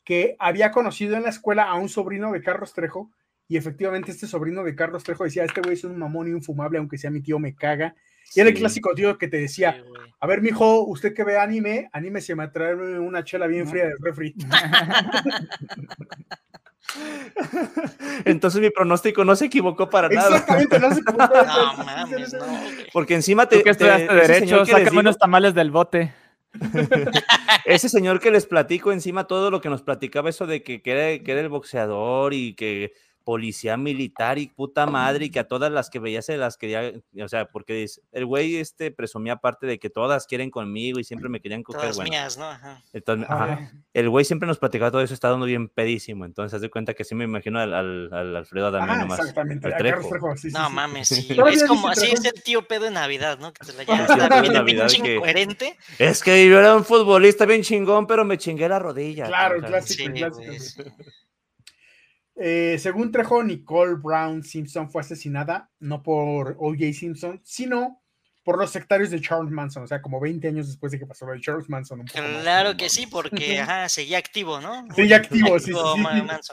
que 0.03 0.35
había 0.39 0.71
conocido 0.71 1.15
en 1.15 1.23
la 1.23 1.29
escuela 1.29 1.63
a 1.65 1.75
un 1.75 1.89
sobrino 1.89 2.31
de 2.31 2.41
Carlos 2.41 2.73
Trejo, 2.73 3.11
y 3.47 3.57
efectivamente 3.57 4.11
este 4.11 4.27
sobrino 4.27 4.63
de 4.63 4.75
Carlos 4.75 5.03
Trejo 5.03 5.23
decía, 5.23 5.43
este 5.43 5.61
güey 5.61 5.73
es 5.73 5.83
un 5.83 5.97
mamón 5.97 6.27
y 6.27 6.31
un 6.31 6.41
fumable, 6.41 6.77
aunque 6.77 6.97
sea 6.97 7.11
mi 7.11 7.21
tío, 7.21 7.39
me 7.39 7.55
caga. 7.55 7.95
Y 8.35 8.39
era 8.39 8.49
el 8.49 8.55
clásico 8.55 8.93
tío 8.93 9.17
que 9.17 9.27
te 9.27 9.37
decía, 9.37 9.83
a 10.19 10.27
ver, 10.27 10.41
mijo, 10.41 10.85
usted 10.85 11.13
que 11.13 11.23
ve 11.23 11.37
anime, 11.37 11.89
anime 11.93 12.21
se 12.21 12.35
me 12.35 12.43
a 12.43 12.51
traer 12.51 12.75
una 12.75 13.23
chela 13.23 13.47
bien 13.47 13.67
fría 13.67 13.85
del 13.85 13.97
refri. 13.99 14.35
Entonces 18.25 18.61
mi 18.61 18.69
pronóstico 18.69 19.23
no 19.23 19.35
se 19.35 19.45
equivocó 19.45 19.89
para 19.89 20.09
nada. 20.09 20.37
Exactamente, 20.37 20.79
no 20.79 20.93
se 20.93 21.01
equivocó. 21.01 21.27
no 21.77 21.83
mames, 21.83 22.33
no. 22.33 22.45
Porque 22.93 23.15
encima 23.15 23.47
te. 23.47 23.57
¿Tú 23.57 23.63
que 23.63 23.69
estudiaste 23.71 24.13
derecho, 24.13 24.65
sácame 24.65 24.99
unos 24.99 25.17
tamales 25.17 25.53
del 25.53 25.71
bote. 25.71 26.13
ese 27.65 27.89
señor 27.89 28.19
que 28.19 28.31
les 28.31 28.47
platico 28.47 28.91
encima 28.91 29.27
todo 29.27 29.51
lo 29.51 29.61
que 29.61 29.69
nos 29.69 29.83
platicaba 29.83 30.31
eso 30.31 30.47
de 30.47 30.63
que, 30.63 30.81
que, 30.81 31.21
que 31.23 31.31
era 31.31 31.41
el 31.41 31.49
boxeador 31.49 32.33
y 32.33 32.55
que 32.55 32.93
policía 33.29 33.77
militar 33.77 34.39
y 34.39 34.47
puta 34.47 34.87
madre, 34.87 35.25
y 35.25 35.29
que 35.29 35.37
a 35.37 35.47
todas 35.47 35.71
las 35.71 35.91
que 35.91 35.99
veía 35.99 36.23
se 36.23 36.35
las 36.35 36.57
quería, 36.57 36.91
o 37.23 37.27
sea, 37.27 37.45
porque 37.45 37.85
el 38.11 38.25
güey 38.25 38.55
este 38.55 38.89
presumía 38.89 39.33
aparte 39.33 39.67
de 39.67 39.77
que 39.77 39.91
todas 39.91 40.25
quieren 40.25 40.49
conmigo 40.49 40.99
y 40.99 41.03
siempre 41.03 41.29
me 41.29 41.39
querían 41.39 41.61
coger. 41.61 41.91
Todas 41.91 42.09
mías, 42.09 42.39
¿no? 42.39 42.45
Ajá. 42.45 42.81
Entonces, 42.91 43.27
El 43.93 44.09
güey 44.09 44.25
siempre 44.25 44.47
nos 44.47 44.57
platicaba 44.57 44.89
todo 44.89 45.03
eso, 45.03 45.13
está 45.13 45.29
dando 45.29 45.45
bien 45.45 45.69
pedísimo, 45.69 46.25
entonces 46.25 46.55
haz 46.55 46.61
de 46.61 46.71
cuenta 46.71 46.95
que 46.95 47.03
sí 47.03 47.13
me 47.13 47.25
imagino 47.25 47.59
al, 47.59 47.71
al, 47.71 48.35
Alfredo 48.35 48.65
Adame 48.65 48.97
nomás. 48.97 49.19
Exactamente, 49.19 49.69
no 50.51 50.69
mames, 50.71 51.09
sí. 51.09 51.27
es 51.53 51.63
como 51.65 51.87
así 51.87 52.09
es 52.11 52.25
el 52.25 52.41
tío 52.41 52.63
pedo 52.63 52.85
de 52.85 52.91
Navidad, 52.91 53.37
¿no? 53.37 53.53
Que 53.53 53.63
te 53.63 53.73
la 53.73 53.83
llevas 54.07 54.49
Navidad 54.49 54.89
que, 54.89 55.13
incoherente. 55.13 55.77
Es 55.99 56.23
que 56.23 56.49
yo 56.49 56.57
era 56.57 56.75
un 56.75 56.83
futbolista 56.83 57.45
bien 57.45 57.61
chingón, 57.61 58.07
pero 58.07 58.25
me 58.25 58.39
chingué 58.39 58.67
la 58.67 58.79
rodilla. 58.79 59.27
Claro, 59.27 59.61
clásico, 59.61 60.11
clásico. 60.11 60.89
Eh, 62.41 62.77
según 62.79 63.11
Trejo, 63.11 63.43
Nicole 63.43 63.95
Brown 63.95 64.43
Simpson 64.43 64.89
fue 64.89 65.01
asesinada 65.01 65.69
no 65.79 66.01
por 66.01 66.55
O.J. 66.57 66.93
Simpson, 66.93 67.41
sino 67.43 68.01
por 68.43 68.57
los 68.57 68.71
sectarios 68.71 69.09
de 69.09 69.19
Charles 69.19 69.51
Manson, 69.51 69.83
o 69.83 69.87
sea, 69.87 70.01
como 70.01 70.21
20 70.21 70.47
años 70.47 70.67
después 70.67 70.91
de 70.91 70.97
que 70.97 71.05
pasó 71.05 71.25
lo 71.25 71.33
de 71.33 71.41
Charles 71.41 71.69
Manson. 71.69 72.03
claro 72.05 72.77
que 72.77 72.89
sí, 72.89 73.05
porque 73.07 73.61
seguía 73.89 74.17
activo, 74.17 74.61
¿no? 74.61 74.87
Seguía 74.95 75.17
activo, 75.17 75.59
sí, 75.59 75.73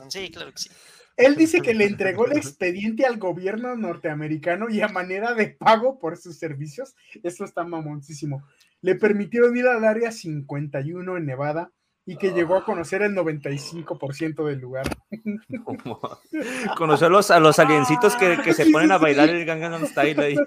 sí. 0.08 0.30
claro 0.30 0.52
que 0.52 0.58
sí. 0.58 0.70
Él 1.16 1.36
dice 1.36 1.62
que 1.62 1.72
le 1.72 1.86
entregó 1.86 2.26
el 2.26 2.36
expediente 2.36 3.06
al 3.06 3.16
gobierno 3.16 3.74
norteamericano 3.76 4.68
y 4.68 4.82
a 4.82 4.88
manera 4.88 5.32
de 5.34 5.48
pago 5.48 5.98
por 5.98 6.18
sus 6.18 6.36
servicios, 6.36 6.94
esto 7.22 7.44
está 7.44 7.64
mamoncísimo, 7.64 8.42
le 8.82 8.96
permitieron 8.96 9.56
ir 9.56 9.66
al 9.66 9.84
área 9.84 10.12
51 10.12 11.16
en 11.16 11.24
Nevada 11.24 11.72
y 12.06 12.16
que 12.16 12.30
llegó 12.30 12.56
a 12.56 12.64
conocer 12.64 13.02
el 13.02 13.14
95% 13.14 14.44
del 14.44 14.60
lugar. 14.60 14.86
Conoció 16.76 17.08
a 17.08 17.10
los, 17.10 17.30
a 17.32 17.40
los 17.40 17.58
aliencitos 17.58 18.14
que, 18.14 18.38
que 18.42 18.54
se 18.54 18.66
ponen 18.72 18.92
a 18.92 18.98
bailar 18.98 19.28
el 19.28 19.44
Gangnam 19.44 19.84
Style 19.86 20.20
ahí. 20.20 20.36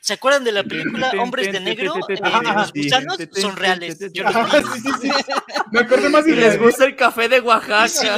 ¿Se 0.00 0.14
acuerdan 0.14 0.44
de 0.44 0.52
la 0.52 0.64
película 0.64 1.12
Hombres 1.18 1.52
de 1.52 1.60
Negro? 1.60 1.94
los 1.96 2.72
gusanos 2.72 3.18
son 3.32 3.56
reales. 3.56 3.98
Me 5.72 5.80
acuerdo 5.80 6.10
más 6.10 6.26
y 6.26 6.32
les 6.32 6.58
gusta 6.58 6.84
el 6.84 6.96
café 6.96 7.28
de 7.28 7.40
Oaxaca. 7.40 8.16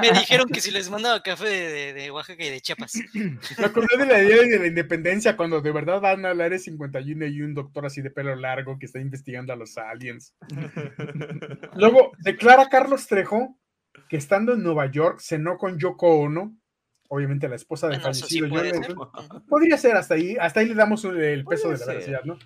Me 0.00 0.10
dijeron 0.18 0.48
que 0.48 0.60
si 0.60 0.70
les 0.70 0.90
mandaba 0.90 1.22
café 1.22 1.92
de, 1.92 2.10
Oaxaca 2.10 2.44
y 2.44 2.50
de 2.50 2.60
Chiapas. 2.60 2.94
Me 3.14 3.64
acordé 3.64 3.96
de 3.98 4.06
la 4.06 4.22
idea 4.22 4.42
de 4.42 4.58
la 4.58 4.66
independencia 4.66 5.36
cuando 5.36 5.60
de 5.60 5.72
verdad 5.72 6.00
van 6.00 6.24
a 6.24 6.30
hablar 6.30 6.50
de 6.50 6.58
51 6.58 7.26
y 7.26 7.42
un 7.42 7.54
doctor 7.54 7.86
así 7.86 8.00
de 8.02 8.10
pelo 8.10 8.34
largo 8.36 8.78
que 8.78 8.86
está 8.86 9.00
investigando 9.00 9.52
a 9.52 9.56
los 9.56 9.76
aliens. 9.78 10.34
Luego, 11.76 12.12
declara 12.18 12.68
Carlos 12.68 13.06
Trejo 13.06 13.58
que 14.08 14.16
estando 14.16 14.54
en 14.54 14.62
Nueva 14.62 14.90
York 14.90 15.20
cenó 15.20 15.56
con 15.56 15.78
Yoko 15.78 16.20
Ono, 16.20 16.56
obviamente 17.08 17.48
la 17.48 17.56
esposa 17.56 17.88
del 17.88 18.00
fallecido 18.00 18.48
Podría 19.48 19.76
ser 19.76 19.96
hasta 19.96 20.14
ahí, 20.14 20.36
hasta 20.40 20.60
ahí 20.60 20.68
le 20.68 20.74
damos 20.74 21.04
el 21.04 21.44
peso 21.44 21.70
de 21.70 21.78
la 21.78 21.86
veracidad, 21.86 22.24
¿no? 22.24 22.38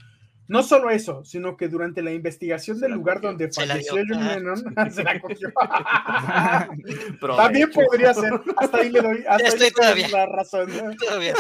No 0.51 0.65
solo 0.65 0.91
eso, 0.91 1.25
sino 1.25 1.57
que 1.57 1.69
durante 1.69 2.03
la 2.03 2.11
investigación 2.11 2.81
del 2.81 2.91
lugar 2.91 3.21
donde 3.21 3.53
falleció 3.53 4.03
John 4.09 4.27
Lennon, 4.27 4.57
se 4.91 5.05
la 5.05 5.21
cogió. 5.21 5.53
También 7.37 7.71
podría 7.71 8.13
ser. 8.13 8.33
Hasta 8.57 8.79
ahí 8.79 8.91
le 8.91 9.01
doy, 9.01 9.25
hasta 9.29 9.91
ahí 9.91 10.09
la 10.11 10.27
razón. 10.27 10.69
Todavía 10.99 11.35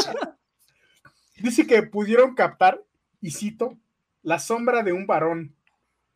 Dice 1.40 1.66
que 1.66 1.82
pudieron 1.82 2.36
captar, 2.36 2.84
y 3.20 3.32
cito, 3.32 3.76
la 4.22 4.38
sombra 4.38 4.84
de 4.84 4.92
un 4.92 5.08
varón 5.08 5.56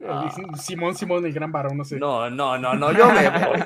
Ah. 0.02 0.30
Simón 0.58 0.94
Simón, 0.96 1.24
el 1.24 1.32
gran 1.32 1.52
varón, 1.52 1.78
no 1.78 1.84
sé. 1.84 1.98
No, 1.98 2.28
no, 2.28 2.58
no, 2.58 2.74
no, 2.74 2.92
yo 2.92 3.06
me 3.12 3.30
voy. 3.30 3.60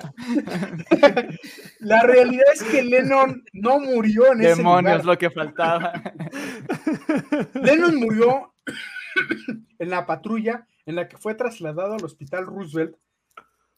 La 1.80 2.02
realidad 2.02 2.44
es 2.54 2.62
que 2.64 2.82
Lennon 2.82 3.42
no 3.54 3.80
murió 3.80 4.32
en 4.32 4.42
ese 4.42 4.62
lugar. 4.62 4.84
Demonios, 4.84 5.04
lo 5.04 5.18
que 5.18 5.30
faltaba. 5.30 5.92
Lennon 7.54 7.96
murió 7.96 8.54
en 9.78 9.90
la 9.90 10.06
patrulla 10.06 10.66
en 10.86 10.96
la 10.96 11.08
que 11.08 11.16
fue 11.16 11.34
trasladado 11.34 11.94
al 11.94 12.04
hospital 12.04 12.46
Roosevelt. 12.46 12.96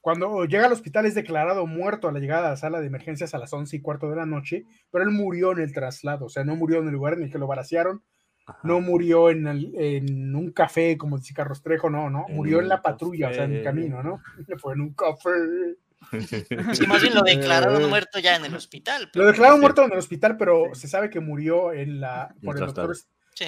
Cuando 0.01 0.45
llega 0.45 0.67
al 0.67 0.73
hospital 0.73 1.07
es 1.07 1.15
declarado 1.15 1.67
muerto 1.67 2.09
a 2.09 2.13
la 2.13 2.21
llegada 2.21 2.49
a 2.49 2.51
la 2.51 2.57
sala 2.57 2.81
de 2.81 2.87
emergencias 2.87 3.35
a 3.35 3.39
las 3.39 3.53
once 3.53 3.77
y 3.77 3.81
cuarto 3.81 4.09
de 4.09 4.17
la 4.17 4.27
noche, 4.27 4.65
pero 4.91 5.05
él 5.05 5.11
murió 5.11 5.53
en 5.53 5.61
el 5.61 5.73
traslado, 5.75 6.27
o 6.27 6.31
sea, 6.31 6.43
no 6.43 6.57
murió 6.57 6.79
en 6.79 6.87
el 6.87 6.95
lugar 6.95 7.15
en 7.15 7.25
el 7.25 7.31
que 7.31 7.39
lo 7.39 7.47
no 8.63 8.81
murió 8.81 9.31
en, 9.31 9.47
en, 9.47 10.35
un 10.35 10.53
café, 10.53 10.97
como 10.97 11.19
dice 11.19 11.35
Carlos 11.35 11.63
Trejo, 11.63 11.91
no, 11.91 12.11
no, 12.11 12.27
murió 12.29 12.61
en 12.61 12.69
la 12.69 12.83
patrulla, 12.83 13.29
o 13.29 13.35
sea, 13.35 13.45
en 13.45 13.57
el 13.57 13.65
camino, 13.65 14.03
¿no? 14.03 14.21
Fue 14.59 14.75
en 14.75 14.81
un 14.81 14.95
café. 14.95 15.31
Sí, 16.73 16.87
más 16.87 17.03
bien 17.03 17.15
lo 17.15 17.23
declararon 17.23 17.89
muerto 17.91 18.19
ya 18.19 18.35
en 18.37 18.45
el 18.45 18.55
hospital. 18.55 19.11
Lo 19.13 19.27
declararon 19.27 19.61
muerto 19.61 19.85
en 19.85 19.93
el 19.93 19.99
hospital, 19.99 20.37
pero 20.37 20.75
se 20.75 20.89
sabe 20.89 21.11
que 21.11 21.21
murió 21.21 21.73
en 21.73 22.01
la, 22.01 22.35
por 22.43 22.57
el 22.57 22.67
doctor 22.67 22.97
sí, 22.97 23.45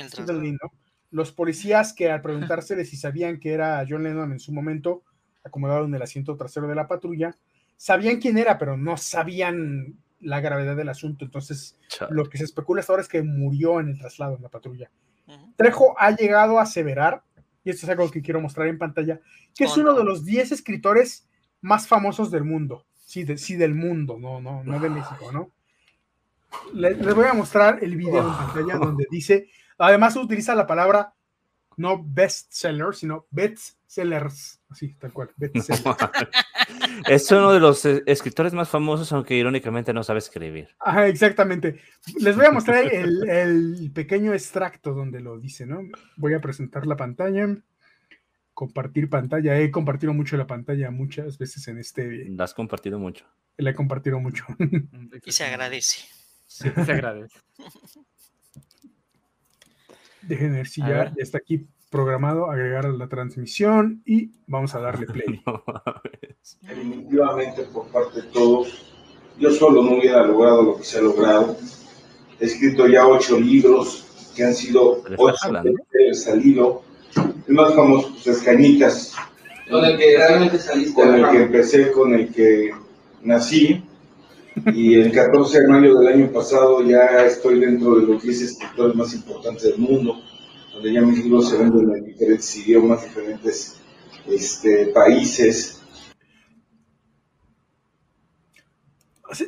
Los 1.11 1.33
policías 1.33 1.95
que 1.95 2.11
al 2.11 2.21
preguntársele 2.21 2.85
si 2.85 2.97
sabían 2.97 3.41
que 3.41 3.53
era 3.53 3.85
John 3.89 4.03
Lennon 4.03 4.33
en 4.33 4.39
su 4.39 4.53
momento, 4.53 5.03
acomodado 5.43 5.87
en 5.87 5.95
el 5.95 6.03
asiento 6.03 6.37
trasero 6.37 6.69
de 6.69 6.75
la 6.75 6.87
patrulla, 6.87 7.35
sabían 7.77 8.21
quién 8.21 8.39
era, 8.39 8.59
pero 8.59 8.77
no 8.77 8.97
sabían 8.97 9.97
la 10.23 10.41
gravedad 10.41 10.77
del 10.77 10.89
asunto. 10.89 11.25
Entonces, 11.25 11.79
lo 12.11 12.29
que 12.29 12.39
se 12.39 12.45
especula 12.45 12.81
hasta 12.81 12.93
ahora 12.93 13.03
es 13.03 13.09
que 13.09 13.23
murió 13.23 13.81
en 13.81 13.89
el 13.89 13.99
traslado 13.99 14.37
en 14.37 14.43
la 14.43 14.49
patrulla. 14.49 14.91
Trejo 15.57 15.95
ha 15.99 16.11
llegado 16.11 16.59
a 16.59 16.63
aseverar, 16.63 17.23
y 17.65 17.71
esto 17.71 17.87
es 17.87 17.91
algo 17.91 18.11
que 18.11 18.23
quiero 18.23 18.41
mostrar 18.41 18.69
en 18.69 18.79
pantalla, 18.79 19.21
que 19.55 19.65
es 19.65 19.77
uno 19.77 19.95
de 19.95 20.05
los 20.05 20.25
10 20.25 20.53
escritores 20.53 21.29
más 21.61 21.87
famosos 21.87 22.31
del 22.31 22.45
mundo. 22.45 22.87
Sí, 23.05 23.27
sí 23.37 23.57
del 23.57 23.75
mundo, 23.75 24.19
no, 24.19 24.41
no, 24.41 24.65
no 24.65 24.81
de 24.81 24.89
México, 24.89 25.31
¿no? 25.33 25.51
Les, 26.75 26.99
voy 27.15 27.27
a 27.27 27.35
mostrar 27.35 27.79
el 27.83 27.97
video 27.97 28.27
en 28.27 28.35
pantalla 28.35 28.79
donde 28.79 29.07
dice, 29.11 29.49
además 29.79 30.17
utiliza 30.17 30.55
la 30.55 30.67
palabra 30.67 31.15
no 31.83 32.01
bestseller, 32.03 32.95
sino 32.95 33.27
bestsellers, 33.31 34.63
así, 34.71 34.95
tal 34.95 35.13
cual, 35.13 35.31
es 37.09 37.31
uno 37.33 37.53
de 37.53 37.59
los 37.59 37.85
eh, 37.85 38.05
escritores 38.07 38.55
más 38.55 38.69
famosos, 38.69 39.13
aunque 39.13 39.35
irónicamente 39.35 39.93
no 39.93 40.05
sabe 40.05 40.21
escribir. 40.21 40.69
Ajá, 40.79 41.09
exactamente. 41.09 41.81
Les 42.21 42.37
voy 42.37 42.47
a 42.47 42.53
mostrar 42.53 42.85
el, 42.85 43.91
pequeño 43.93 44.33
extracto 44.33 44.95
donde 44.95 45.21
lo 45.21 45.39
dice, 45.41 45.67
¿no? 45.67 45.81
Voy 46.17 46.35
a 46.35 46.41
presentar 46.41 46.87
la 46.87 46.97
pantalla. 46.97 47.49
Compartir 48.55 49.11
pantalla. 49.11 49.59
He 49.59 49.71
compartido 49.73 50.15
mucho 50.15 50.37
la 50.37 50.47
pantalla 50.47 50.91
muchas 50.93 51.37
veces 51.37 51.67
en 51.67 51.79
este. 51.79 52.29
La 52.31 52.45
has 52.45 52.55
compartido 52.55 53.01
mucho. 53.01 53.27
La 53.57 53.71
he 53.71 53.75
compartido 53.75 54.21
mucho. 54.21 54.45
Y 55.25 55.33
se 55.33 55.45
agradece. 55.45 56.07
se 56.47 56.69
agradece. 56.69 57.41
Dejen 60.23 60.53
ver 60.53 60.67
si 60.67 60.81
ya, 60.81 61.13
está 61.17 61.39
aquí 61.39 61.67
programado 61.91 62.51
agregar 62.51 62.87
la 62.87 63.09
transmisión 63.09 64.03
y 64.07 64.31
vamos 64.47 64.75
a 64.75 64.81
darle 64.81 65.07
play. 65.13 65.43
Definitivamente 66.63 67.65
por 67.65 67.87
parte 67.89 68.23
de 68.23 68.29
todos, 68.29 68.93
yo 69.39 69.51
solo 69.51 69.83
no 69.83 69.99
hubiera 69.99 70.25
logrado 70.27 70.63
lo 70.63 70.77
que 70.79 70.85
se 70.85 70.99
ha 70.99 71.03
logrado. 71.03 71.57
He 72.41 72.47
escrito 72.47 72.87
ya 72.89 73.07
ocho 73.07 73.39
libros 73.39 74.33
que 74.35 74.45
han 74.45 74.55
sido 74.55 75.03
ocho 75.19 75.49
que 75.93 76.15
salido. 76.15 76.83
El 77.47 77.55
más 77.55 77.75
famoso 77.75 78.11
pues, 78.11 78.27
es 78.27 78.43
Cañitas. 78.43 79.15
Con 79.71 79.85
el 79.85 79.99
que 79.99 80.17
realmente 80.17 80.59
saliste. 80.59 80.95
Con 80.95 81.15
el 81.15 81.31
que 81.31 81.43
empecé, 81.43 81.93
con 81.93 82.15
el 82.15 82.33
que 82.33 82.73
nací. 83.23 83.85
Y 84.75 84.95
el 84.95 85.13
14 85.13 85.61
de 85.61 85.69
mayo 85.69 85.99
del 85.99 86.09
año 86.09 86.33
pasado 86.33 86.83
ya 86.83 87.25
estoy 87.27 87.61
dentro 87.61 87.97
de 87.97 88.07
los 88.07 88.23
10 88.23 88.43
escritores 88.43 88.95
más 88.95 89.15
importantes 89.15 89.65
del 89.65 89.79
mundo, 89.79 90.21
donde 90.73 90.93
ya 90.93 91.03
mis 91.03 91.25
libros 91.25 91.51
se 91.51 91.59
venden 91.59 91.95
en 91.95 92.05
diferentes 92.05 92.57
idiomas, 92.57 93.03
diferentes 93.03 93.77
este, 94.27 94.87
países. 94.87 95.82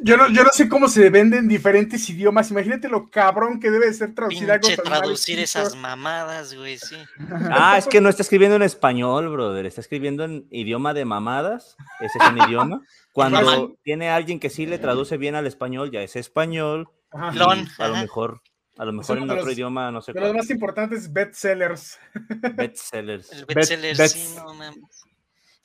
Yo 0.02 0.16
no, 0.16 0.28
yo 0.28 0.44
no 0.44 0.50
sé 0.52 0.68
cómo 0.68 0.88
se 0.88 1.10
venden 1.10 1.48
diferentes 1.48 2.08
idiomas. 2.08 2.50
Imagínate 2.50 2.88
lo 2.88 3.10
cabrón 3.10 3.60
que 3.60 3.70
debe 3.70 3.92
ser 3.92 4.14
traducir 4.14 4.50
algo. 4.50 4.68
traducir 4.82 5.38
esas 5.38 5.76
mamadas, 5.76 6.54
güey, 6.54 6.78
sí. 6.78 6.96
Ah, 7.50 7.76
es 7.78 7.86
que 7.86 8.00
no 8.00 8.08
está 8.08 8.22
escribiendo 8.22 8.56
en 8.56 8.62
español, 8.62 9.28
brother. 9.28 9.66
Está 9.66 9.80
escribiendo 9.80 10.24
en 10.24 10.46
idioma 10.50 10.94
de 10.94 11.04
mamadas. 11.04 11.76
Ese 12.00 12.18
es 12.18 12.28
un 12.28 12.38
idioma. 12.38 12.82
Cuando 13.12 13.76
tiene 13.82 14.10
alguien 14.10 14.40
que 14.40 14.50
sí 14.50 14.66
le 14.66 14.78
traduce 14.78 15.16
bien 15.16 15.34
al 15.34 15.46
español, 15.46 15.90
ya 15.90 16.02
es 16.02 16.16
español. 16.16 16.88
a 17.12 17.32
lo 17.88 17.96
mejor 17.96 18.40
a 18.76 18.84
lo 18.84 18.92
mejor 18.92 19.18
en 19.18 19.30
otro 19.30 19.50
idioma, 19.50 19.90
no 19.90 20.02
sé. 20.02 20.12
Pero 20.12 20.26
los 20.26 20.36
más 20.36 20.50
importantes, 20.50 21.12
bestsellers. 21.12 21.98
Bestsellers. 22.56 23.46
Bestsellers, 23.46 24.12
sí, 24.12 24.34
no 24.36 24.52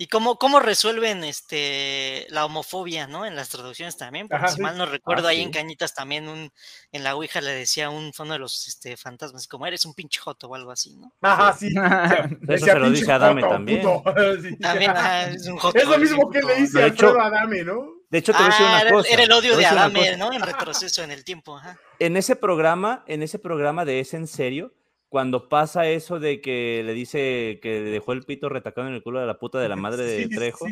¿Y 0.01 0.07
cómo, 0.07 0.38
cómo 0.38 0.61
resuelven 0.61 1.26
este 1.26 2.26
la 2.30 2.45
homofobia, 2.45 3.05
¿no? 3.05 3.26
En 3.26 3.35
las 3.35 3.49
traducciones 3.49 3.97
también, 3.97 4.30
porque 4.30 4.47
si 4.47 4.61
mal 4.61 4.77
no 4.77 4.85
recuerdo, 4.85 5.27
ah, 5.27 5.31
ahí 5.31 5.41
en 5.41 5.51
Cañitas 5.51 5.93
también 5.93 6.30
un, 6.30 6.53
en 6.93 7.03
la 7.03 7.15
Ouija 7.15 7.41
le 7.41 7.51
decía 7.51 7.89
un 7.89 8.13
uno 8.17 8.34
de 8.34 8.39
los 8.39 8.65
este, 8.69 8.95
fantasmas, 8.95 9.45
como 9.45 9.67
eres 9.67 9.84
un 9.84 9.93
pinche 9.93 10.21
joto 10.21 10.47
o 10.47 10.55
algo 10.55 10.71
así, 10.71 10.95
¿no? 10.95 11.11
Ajá, 11.19 11.51
sí. 11.51 11.67
Eso 12.47 12.65
se 12.65 12.80
lo 12.80 12.89
dice 12.91 13.11
Adame 13.11 13.41
también. 13.41 13.81
También 14.61 14.93
es 15.35 15.45
un 15.47 15.57
joto. 15.57 15.77
Es 15.77 15.85
lo 15.85 15.97
mismo 15.97 16.30
que 16.30 16.43
le 16.43 16.55
dice 16.55 16.81
a 16.81 17.26
Adame, 17.26 17.65
¿no? 17.65 17.99
De 18.09 18.19
hecho, 18.19 18.31
te 18.31 18.38
voy 18.38 18.47
a 18.47 18.49
decir 18.51 18.65
una 18.65 18.80
ah, 18.80 18.89
cosa. 18.89 19.09
Era 19.09 19.23
el 19.23 19.31
odio 19.34 19.57
de 19.57 19.65
Adame, 19.65 20.15
¿no? 20.15 20.31
En 20.31 20.41
retroceso 20.41 21.03
en 21.03 21.11
el 21.11 21.26
tiempo. 21.26 21.57
Ajá. 21.57 21.77
En 21.99 22.15
ese 22.15 22.38
programa, 22.38 23.03
en 23.05 23.21
ese 23.21 23.38
programa 23.38 23.84
de 23.84 23.99
Es 23.99 24.13
en 24.13 24.27
Serio, 24.27 24.73
cuando 25.10 25.49
pasa 25.49 25.88
eso 25.88 26.19
de 26.19 26.40
que 26.40 26.84
le 26.86 26.94
dice 26.94 27.60
que 27.61 27.81
dejó 27.81 28.14
el 28.14 28.23
pito 28.23 28.48
retacado 28.48 28.88
en 28.88 28.94
el 28.94 29.03
culo 29.03 29.19
de 29.19 29.26
la 29.26 29.40
puta 29.40 29.60
de 29.60 29.68
la 29.68 29.76
madre 29.76 30.03
de 30.03 30.27
Trejo, 30.30 30.68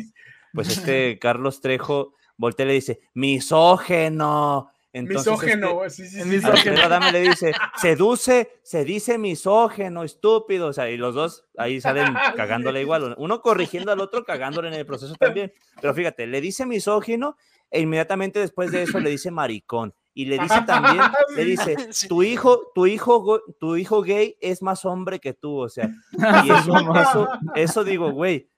pues 0.54 0.68
este 0.78 1.18
Carlos 1.18 1.60
Trejo 1.60 2.14
voltea 2.36 2.64
y 2.64 2.68
le 2.68 2.74
dice, 2.74 3.00
misógeno. 3.14 4.70
Entonces, 4.90 5.32
misógeno, 5.32 5.84
este, 5.84 6.04
sí, 6.04 6.10
sí, 6.10 6.22
sí. 6.22 6.28
Misógeno. 6.28 6.80
Adame 6.82 7.12
le 7.12 7.20
dice, 7.20 7.52
seduce, 7.76 8.58
se 8.62 8.84
dice 8.84 9.18
misógeno, 9.18 10.02
estúpido. 10.02 10.68
O 10.68 10.72
sea, 10.72 10.88
y 10.88 10.96
los 10.96 11.14
dos 11.14 11.44
ahí 11.58 11.80
salen 11.80 12.14
cagándole 12.36 12.80
igual. 12.80 13.14
Uno 13.18 13.42
corrigiendo 13.42 13.92
al 13.92 14.00
otro, 14.00 14.24
cagándole 14.24 14.68
en 14.68 14.74
el 14.74 14.86
proceso 14.86 15.14
también. 15.16 15.52
Pero 15.80 15.92
fíjate, 15.92 16.26
le 16.26 16.40
dice 16.40 16.64
misógino 16.64 17.36
e 17.70 17.80
inmediatamente 17.80 18.40
después 18.40 18.72
de 18.72 18.84
eso 18.84 18.98
le 18.98 19.10
dice 19.10 19.30
maricón. 19.30 19.94
Y 20.14 20.24
le 20.24 20.38
dice 20.38 20.62
también, 20.66 20.98
le 21.36 21.44
dice, 21.44 21.76
tu 22.08 22.22
hijo, 22.22 22.70
tu 22.74 22.86
hijo, 22.86 23.40
tu 23.60 23.76
hijo 23.76 24.02
gay 24.02 24.36
es 24.40 24.62
más 24.62 24.84
hombre 24.84 25.20
que 25.20 25.32
tú. 25.34 25.56
O 25.58 25.68
sea, 25.68 25.90
y 26.44 26.50
eso, 26.50 27.28
eso 27.54 27.84
digo, 27.84 28.10
güey, 28.12 28.50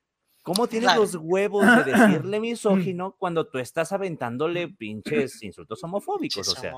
¿Cómo 0.43 0.67
tienes 0.67 0.97
los 0.97 1.15
huevos 1.17 1.65
de 1.65 1.93
decirle 1.93 2.41
misógino 2.41 3.15
cuando 3.19 3.47
tú 3.47 3.59
estás 3.59 3.93
aventándole 3.93 4.69
pinches 4.69 5.43
insultos 5.43 5.85
homofóbicos? 5.85 6.49
o 6.49 6.57
sea, 6.57 6.73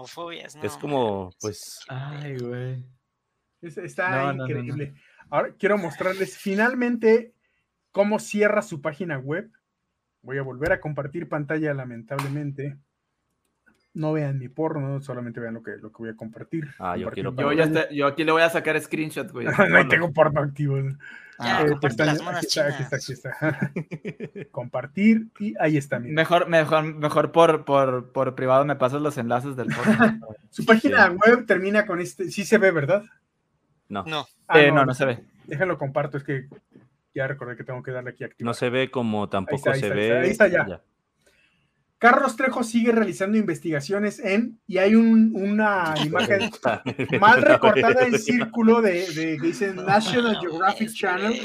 es 0.63 0.77
como, 0.77 1.33
pues. 1.41 1.81
Ay, 1.89 2.39
güey. 2.39 2.85
Está 3.63 4.33
increíble. 4.35 4.95
Ahora 5.31 5.55
quiero 5.57 5.79
mostrarles 5.79 6.37
finalmente 6.37 7.35
cómo 7.93 8.19
cierra 8.19 8.63
su 8.63 8.83
página 8.83 9.19
web. 9.19 9.51
Voy 10.23 10.39
a 10.39 10.43
volver 10.43 10.73
a 10.73 10.81
compartir 10.81 11.29
pantalla, 11.29 11.73
lamentablemente. 11.73 12.77
No 13.95 14.13
vean 14.15 14.39
mi 14.39 14.49
porno, 14.49 15.03
solamente 15.03 15.39
vean 15.39 15.55
lo 15.55 15.63
que, 15.63 15.73
lo 15.73 15.91
que 15.91 15.99
voy 15.99 16.09
a 16.09 16.17
compartir. 16.17 16.69
Ah, 16.79 16.97
yo 16.97 17.11
quiero. 17.11 17.35
Yo, 17.37 17.53
ya 17.53 17.91
yo 17.91 18.07
aquí 18.07 18.25
le 18.25 18.33
voy 18.33 18.41
a 18.41 18.49
sacar 18.49 18.81
screenshot, 18.81 19.31
güey. 19.31 19.47
no 19.71 19.89
tengo 19.89 20.13
porno 20.13 20.41
activo. 20.41 20.79
Ah, 21.39 21.65
eh, 21.67 21.75
está, 21.83 22.05
aquí, 22.05 22.21
está, 22.41 22.67
aquí, 22.67 22.83
está, 22.83 22.97
aquí 22.97 23.13
está, 24.33 24.51
Compartir 24.51 25.29
y 25.39 25.55
ahí 25.61 25.77
está. 25.77 25.99
Mejor, 25.99 26.49
mejor, 26.49 26.85
mejor 26.85 27.33
por, 27.33 27.65
por, 27.65 28.13
por 28.13 28.35
privado 28.35 28.65
me 28.65 28.77
pasas 28.77 29.03
los 29.03 29.19
enlaces 29.19 29.57
del 29.57 29.69
Su 30.51 30.65
página 30.65 31.11
web 31.11 31.45
termina 31.47 31.85
con 31.85 32.01
este. 32.01 32.31
Sí 32.31 32.45
se 32.45 32.59
ve, 32.59 32.71
¿verdad? 32.71 33.05
No. 33.89 34.05
No. 34.07 34.27
Ah, 34.49 34.61
eh, 34.61 34.73
no, 34.73 34.87
no, 34.87 34.95
se 34.95 35.05
ve. 35.05 35.19
Déjenlo 35.47 35.77
comparto, 35.77 36.17
es 36.17 36.25
que 36.25 36.49
ya 37.15 37.27
recordé 37.27 37.57
que 37.57 37.65
tengo 37.65 37.83
que 37.83 37.91
darle 37.91 38.11
aquí 38.11 38.25
activo. 38.25 38.49
No 38.49 38.55
se 38.55 38.71
ve 38.71 38.91
como 38.91 39.29
tampoco 39.29 39.75
se 39.75 39.91
ve. 39.91 40.19
Ahí 40.19 40.31
está, 40.31 40.49
ya. 40.49 40.81
Carlos 42.03 42.35
Trejo 42.35 42.65
sigue 42.65 42.91
realizando 42.91 43.39
investigaciones 43.39 44.19
en, 44.19 44.59
y 44.67 44.79
hay 44.79 44.97
una 44.97 45.95
imagen 46.05 46.51
mal 47.21 47.41
recortada 47.41 48.05
en 48.05 48.19
círculo 48.19 48.83
de, 48.83 49.07
de, 49.13 49.39
que 49.41 49.47
dice 49.47 49.73
National 49.73 50.37
Geographic 50.41 50.91
Channel, 50.95 51.41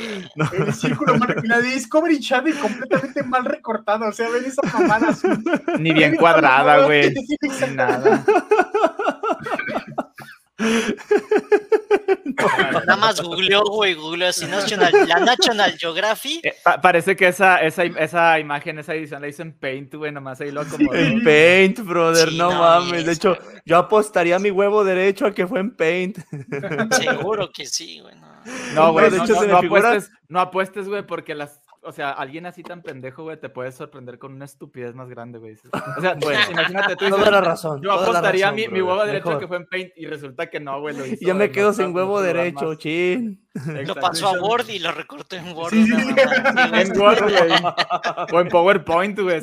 el 0.58 0.74
círculo 0.74 1.16
mal, 1.20 1.36
la 1.44 1.60
de 1.62 1.76
Discovery 1.76 2.20
Channel 2.20 2.58
completamente 2.58 3.22
mal 3.22 3.46
recortada, 3.46 4.10
o 4.10 4.12
sea, 4.12 4.30
ven 4.30 4.46
esa 4.46 4.64
mamada 4.74 5.16
Ni 5.78 5.94
bien 5.94 6.16
cuadrada, 6.16 6.86
güey. 6.86 7.14
Nada. 7.76 8.26
Nada 12.86 12.96
más 12.98 13.22
googleó, 13.22 13.64
güey, 13.64 13.94
googleó 13.94 14.30
así 14.30 14.46
National, 14.46 14.92
la 15.08 15.20
National 15.20 15.78
Geographic. 15.78 16.44
Eh, 16.46 16.56
parece 16.82 17.16
que 17.16 17.28
esa, 17.28 17.58
esa, 17.58 17.84
esa 17.84 18.40
imagen, 18.40 18.80
esa 18.80 18.96
edición 18.96 19.22
la 19.22 19.28
hizo 19.28 19.44
en 19.44 19.54
Paint, 19.54 19.94
güey, 19.94 20.12
nomás 20.12 20.42
ahí 20.42 20.52
lo 20.52 20.62
acomodó. 20.62 20.98
En 20.98 21.24
Paint, 21.24 21.80
brother, 21.80 22.34
no, 22.34 22.52
mames. 22.52 23.06
De 23.06 23.14
hecho, 23.14 23.38
yo 23.66 23.78
apostaría 23.78 24.40
mi 24.40 24.50
huevo 24.52 24.84
derecho 24.84 25.28
a 25.28 25.34
que 25.34 25.46
fue 25.48 25.60
en 25.60 25.76
Paint. 25.76 26.18
Seguro 26.92 27.52
que 27.52 27.66
sí, 27.66 28.00
güey. 28.00 28.16
No, 28.74 28.92
güey, 28.94 29.12
de 29.12 29.18
hecho, 29.18 29.34
no, 29.34 29.44
no, 29.48 29.58
apuestes, 29.58 30.12
no 30.30 30.40
apuestes, 30.40 30.88
güey, 30.88 31.06
porque 31.06 31.36
las 31.36 31.60
o 31.88 31.92
sea, 31.94 32.12
alguien 32.12 32.46
así 32.46 32.64
tan 32.64 32.82
pendejo, 32.82 33.24
güey, 33.24 33.40
te 33.40 33.48
puede 33.48 33.72
sorprender 33.72 34.20
con 34.20 34.34
una 34.34 34.44
estupidez 34.44 34.94
más 34.94 35.08
grande, 35.08 35.40
güey. 35.40 35.56
O 35.98 36.02
sea, 36.02 36.16
bueno, 36.16 36.40
imagínate 36.52 36.98
tú. 36.98 37.10
Toda 37.10 37.32
la 37.32 37.40
razón. 37.40 37.82
Yo 37.82 37.94
apostaría 37.94 38.52
mi, 38.52 38.68
mi, 38.68 38.82
huevo 38.82 39.06
derecho 39.06 39.40
que 39.40 39.48
fue 39.48 39.58
en 39.58 39.66
Paint 39.66 39.92
y 39.96 40.06
resulta 40.06 40.50
que 40.50 40.60
no, 40.60 40.82
güey. 40.82 40.96
Y 41.20 41.26
yo 41.26 41.34
me 41.34 41.50
quedo 41.50 41.72
sin 41.72 41.96
huevo 41.96 42.22
derecho, 42.22 42.76
chin. 42.76 43.47
Lo 43.86 43.96
pasó 43.96 44.30
a 44.30 44.42
Word 44.42 44.70
y 44.70 44.80
lo 44.80 44.92
recortó 44.92 45.36
en 45.36 45.56
Word. 45.56 45.72
Sí, 45.72 45.86
sí, 45.86 45.94
en 46.74 47.00
Word, 47.00 47.24
güey. 47.24 47.52
O 48.32 48.40
en 48.42 48.50
PowerPoint, 48.50 49.20
güey. 49.20 49.42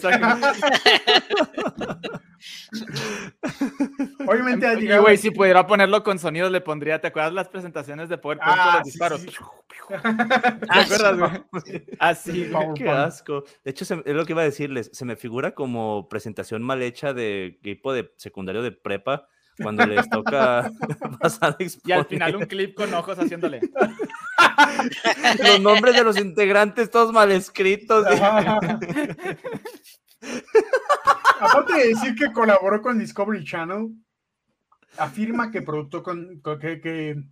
Obviamente 4.27 4.67
ha 4.67 4.75
llegado. 4.75 5.03
güey, 5.03 5.17
si 5.17 5.31
pudiera 5.31 5.67
ponerlo 5.67 6.03
con 6.03 6.19
sonido, 6.19 6.51
le 6.51 6.61
pondría. 6.61 7.01
¿Te 7.01 7.09
acuerdas 7.09 7.33
las 7.33 7.49
presentaciones 7.49 8.09
de 8.09 8.19
PowerPoint 8.19 8.59
ah, 8.59 8.65
con 8.65 8.75
los 8.75 8.85
disparos? 8.85 9.27
¿Te 9.89 10.81
acuerdas, 10.81 11.19
güey? 11.51 11.85
Así, 11.99 12.51
Qué 12.77 12.89
asco. 12.89 13.45
De 13.65 13.71
hecho, 13.71 13.85
es 13.85 14.15
lo 14.15 14.25
que 14.25 14.33
iba 14.33 14.43
a 14.43 14.47
decirles. 14.47 14.91
Se 14.93 15.05
me 15.05 15.17
figura 15.17 15.55
como 15.55 16.09
presentación 16.09 16.63
mal 16.63 16.83
hecha 16.83 17.13
de 17.13 17.59
equipo 17.61 17.93
de 17.93 18.13
secundario 18.17 18.63
de 18.63 18.73
prepa 18.73 19.29
cuando 19.63 19.87
les 19.87 20.09
toca 20.09 20.71
pasar 21.21 21.57
Y 21.85 21.93
al 21.93 22.07
final 22.07 22.37
un 22.37 22.47
clip 22.47 22.75
con 22.75 22.93
ojos 22.95 23.19
haciéndole. 23.19 23.61
los 25.43 25.61
nombres 25.61 25.95
de 25.95 26.05
los 26.05 26.19
integrantes 26.19 26.91
todos 26.91 27.13
mal 27.13 27.31
escritos. 27.33 28.07
Aparte 31.41 31.75
de 31.75 31.89
decir 31.89 32.15
que 32.15 32.33
colaboró 32.33 32.81
con 32.81 32.99
Discovery 32.99 33.45
Channel, 33.45 33.91
afirma 34.97 35.51
que 35.51 35.63
productó 35.63 36.03
con, 36.03 36.41
que, 36.61 36.81
que 36.81 37.23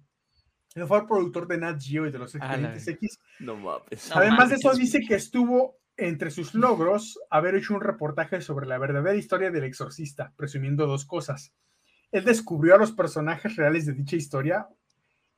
fue 0.87 1.07
productor 1.07 1.47
de 1.47 1.59
Nat 1.59 1.81
Geo 1.81 2.07
y 2.07 2.11
de 2.11 2.19
los 2.19 2.35
Expedientes 2.35 2.87
X. 2.89 3.19
No 3.41 3.57
mames. 3.57 4.11
Además 4.15 4.51
de 4.51 4.57
eso, 4.57 4.75
dice 4.75 5.01
que 5.07 5.15
estuvo 5.15 5.79
entre 5.97 6.31
sus 6.31 6.55
logros 6.55 7.19
haber 7.31 7.55
hecho 7.55 7.75
un 7.75 7.81
reportaje 7.81 8.41
sobre 8.41 8.67
la 8.67 8.79
verdadera 8.79 9.15
historia 9.15 9.51
del 9.51 9.65
exorcista, 9.65 10.33
presumiendo 10.37 10.87
dos 10.87 11.05
cosas. 11.05 11.53
Él 12.13 12.25
descubrió 12.25 12.77
a 12.77 12.79
los 12.79 12.93
personajes 12.93 13.57
reales 13.57 13.87
de 13.87 13.95
dicha 13.95 14.17
historia, 14.17 14.69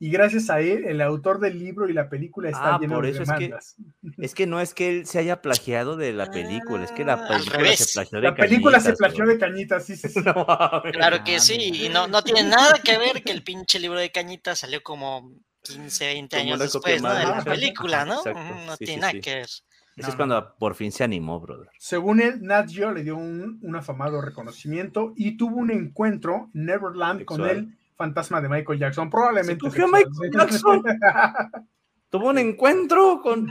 y 0.01 0.11
gracias 0.11 0.51
a 0.51 0.61
él, 0.61 0.85
el 0.85 1.01
autor 1.01 1.39
del 1.39 1.59
libro 1.59 1.89
y 1.89 1.93
la 1.93 2.09
película 2.09 2.51
está 2.51 2.75
ah, 2.75 2.79
lleno 2.81 3.01
de 3.01 3.13
demandas. 3.13 3.77
Es 4.03 4.17
que, 4.17 4.25
es 4.27 4.35
que 4.35 4.47
no 4.47 4.61
es 4.61 4.75
que 4.75 4.91
él 4.91 5.07
se 5.07 5.19
haya 5.21 5.41
plagiado 5.41 5.97
de 5.97 6.13
la 6.13 6.31
película, 6.31 6.85
es 6.85 6.91
que 6.93 7.05
la 7.05 7.27
película 7.29 7.77
se 7.77 7.93
plagió 7.93 8.21
de 8.21 8.23
La 8.23 8.35
película 8.35 8.81
se 8.81 8.93
plagió 8.95 9.25
de 9.25 9.39
cañitas, 9.39 9.87
sí, 9.87 9.97
sí. 9.97 10.09
claro 10.93 11.25
que 11.25 11.39
sí, 11.39 11.55
y 11.55 11.89
no, 11.89 12.09
no 12.09 12.23
tiene 12.23 12.43
nada 12.43 12.75
que 12.83 12.99
ver 12.99 13.23
que 13.23 13.33
el 13.33 13.45
pinche 13.45 13.79
libro 13.79 13.99
de 13.99 14.11
cañitas 14.11 14.59
salió 14.59 14.83
como 14.83 15.33
15, 15.63 16.07
20 16.07 16.37
años 16.37 16.59
después, 16.59 17.01
¿no? 17.01 17.15
De 17.15 17.25
la 17.25 17.45
película, 17.45 18.05
¿no? 18.05 18.21
No 18.67 18.77
tiene 18.77 18.97
nada 18.99 19.13
que 19.13 19.35
ver. 19.37 19.49
Eso 19.97 20.11
es 20.11 20.17
cuando 20.17 20.55
por 20.59 20.75
fin 20.75 20.91
se 20.91 21.05
animó, 21.05 21.41
brother. 21.41 21.69
Según 21.79 22.21
él, 22.21 22.43
Nat 22.43 22.69
Geo 22.69 22.91
le 22.91 23.05
dio 23.05 23.17
un, 23.17 23.59
un 23.63 23.77
afamado 23.77 24.21
reconocimiento 24.21 25.13
y 25.17 25.37
tuvo 25.37 25.57
un 25.57 25.71
encuentro 25.71 26.51
Neverland 26.53 27.25
con 27.25 27.45
él 27.49 27.77
fantasma 27.97 28.41
de 28.41 28.49
Michael 28.49 28.79
Jackson. 28.79 29.11
Probablemente. 29.11 29.67
Michael 29.67 30.33
Jackson. 30.33 30.83
Tuvo 32.11 32.29
un 32.29 32.39
encuentro 32.39 33.21
con. 33.21 33.51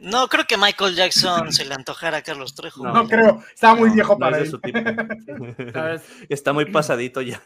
No, 0.00 0.26
creo 0.28 0.46
que 0.46 0.56
Michael 0.56 0.94
Jackson 0.94 1.52
se 1.52 1.66
le 1.66 1.74
antojara 1.74 2.18
a 2.18 2.22
Carlos 2.22 2.54
Trejo. 2.54 2.82
No, 2.82 3.06
creo. 3.06 3.42
Está 3.52 3.74
muy 3.74 3.90
viejo 3.90 4.18
para 4.18 4.38
él. 4.38 4.58
Está 6.30 6.54
muy 6.54 6.64
pasadito 6.64 7.20
ya. 7.20 7.42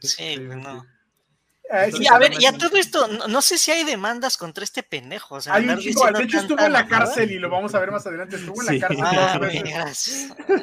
Sí, 0.00 0.38
no. 0.38 0.86
Eh, 1.74 1.90
y 2.00 2.06
a 2.06 2.18
ver, 2.18 2.32
y 2.40 2.46
a 2.46 2.52
todo 2.52 2.76
esto, 2.76 3.08
no, 3.28 3.42
sé 3.42 3.58
si 3.58 3.70
hay 3.70 3.84
demandas 3.84 4.36
contra 4.36 4.64
este 4.64 4.82
pendejo. 4.82 5.36
O 5.36 5.40
sea, 5.40 5.54
hay 5.54 5.68
un 5.68 5.78
chico, 5.78 6.06
de 6.10 6.22
hecho 6.22 6.38
estuvo 6.38 6.60
en 6.60 6.72
la 6.72 6.86
cárcel 6.86 7.30
y 7.32 7.38
lo 7.38 7.50
vamos 7.50 7.74
a 7.74 7.80
ver 7.80 7.90
más 7.90 8.06
adelante. 8.06 8.36
Estuvo 8.36 8.60
en 8.62 8.78
la 8.78 8.88
cárcel. 8.88 9.04
Ah, 9.74 9.88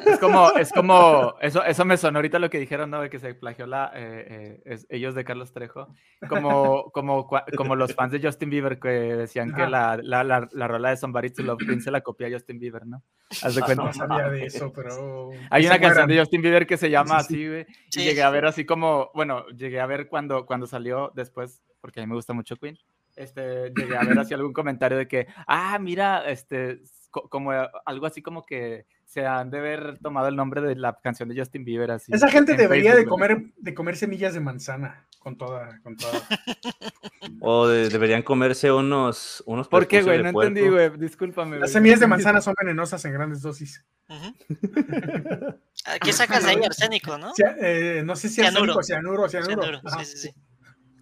es 0.06 0.18
como, 0.18 0.50
es 0.52 0.72
como, 0.72 1.34
eso, 1.40 1.64
eso 1.64 1.84
me 1.84 1.96
sonó 1.96 2.18
ahorita 2.18 2.38
lo 2.38 2.50
que 2.50 2.58
dijeron, 2.58 2.90
¿no? 2.90 3.02
De 3.02 3.10
que 3.10 3.18
se 3.18 3.34
plagió 3.34 3.66
la, 3.66 3.92
eh, 3.94 4.60
eh, 4.64 4.78
ellos 4.88 5.14
de 5.14 5.24
Carlos 5.24 5.52
Trejo. 5.52 5.88
Como, 6.28 6.90
como, 6.92 7.28
como 7.56 7.76
los 7.76 7.94
fans 7.94 8.12
de 8.12 8.20
Justin 8.20 8.50
Bieber 8.50 8.78
que 8.78 8.88
decían 8.88 9.52
que 9.54 9.66
la, 9.66 9.98
la, 10.02 10.22
la, 10.24 10.68
rola 10.68 10.90
de 10.90 10.96
Somebody 10.96 11.30
to 11.30 11.42
Love 11.42 11.58
Queen 11.58 11.82
se 11.82 11.90
la 11.90 12.00
copia 12.00 12.28
a 12.28 12.30
Justin 12.30 12.58
Bieber, 12.58 12.86
¿no? 12.86 13.02
Haz 13.42 13.54
de 13.54 13.62
cuenta. 13.62 13.84
No 13.84 13.92
sabía 13.92 14.28
de 14.28 14.46
eso, 14.46 14.72
pero. 14.72 15.30
Hay 15.50 15.66
una 15.66 15.78
canción 15.80 16.08
de 16.08 16.18
Justin 16.18 16.42
Bieber 16.42 16.66
que 16.66 16.76
se 16.76 16.90
llama 16.90 17.16
así, 17.16 17.48
güey. 17.48 17.66
y 17.94 18.04
llegué 18.04 18.22
a 18.22 18.30
ver 18.30 18.46
así 18.46 18.64
como, 18.64 19.10
bueno, 19.14 19.46
llegué 19.48 19.80
a 19.80 19.86
ver 19.86 20.08
cuando, 20.08 20.46
cuando 20.46 20.66
salió 20.66 21.01
después, 21.14 21.62
porque 21.80 22.00
a 22.00 22.02
mí 22.02 22.08
me 22.08 22.16
gusta 22.16 22.32
mucho 22.32 22.56
Queen. 22.56 22.78
Este, 23.16 23.72
llegué 23.76 23.96
a 23.96 24.04
ver 24.04 24.18
así 24.18 24.32
algún 24.34 24.52
comentario 24.52 24.96
de 24.96 25.06
que, 25.06 25.26
ah, 25.46 25.78
mira, 25.78 26.28
este, 26.30 26.80
como 27.10 27.52
algo 27.84 28.06
así 28.06 28.22
como 28.22 28.46
que 28.46 28.86
se 29.04 29.26
han 29.26 29.50
de 29.50 29.58
haber 29.58 29.98
tomado 29.98 30.28
el 30.28 30.36
nombre 30.36 30.62
de 30.62 30.74
la 30.76 30.98
canción 31.02 31.28
de 31.28 31.38
Justin 31.38 31.64
Bieber 31.64 31.90
así. 31.90 32.12
Esa 32.14 32.28
gente 32.28 32.54
debería 32.54 32.94
de 32.94 33.04
comer, 33.04 33.52
de 33.56 33.74
comer 33.74 33.96
semillas 33.96 34.32
de 34.32 34.40
manzana 34.40 35.06
con 35.18 35.36
toda, 35.36 35.78
con 35.82 35.96
toda. 35.96 36.12
O 37.44 37.66
deberían 37.66 38.22
comerse 38.22 38.70
unos, 38.70 39.42
unos. 39.46 39.68
¿Por 39.68 39.86
qué, 39.86 40.02
güey? 40.02 40.22
No 40.22 40.28
entendí, 40.28 40.68
güey. 40.68 40.90
Discúlpame. 40.96 41.58
Las 41.58 41.72
semillas 41.72 41.98
de 42.00 42.06
manzana 42.06 42.40
son 42.40 42.54
venenosas 42.60 43.04
en 43.04 43.12
grandes 43.12 43.42
dosis. 43.42 43.84
¿Qué 46.02 46.12
sacas 46.12 46.44
de 46.44 46.50
ahí? 46.50 46.64
Arsénico, 46.64 47.18
¿no? 47.18 47.32
Eh, 47.60 48.02
no 48.04 48.14
sé 48.16 48.28
si 48.28 48.42
arsénico, 48.42 48.82
cianuro, 48.82 49.28
cianuro. 49.28 49.72
cianuro. 49.72 49.80
Sí, 49.98 50.04
sí, 50.04 50.18
sí. 50.18 50.34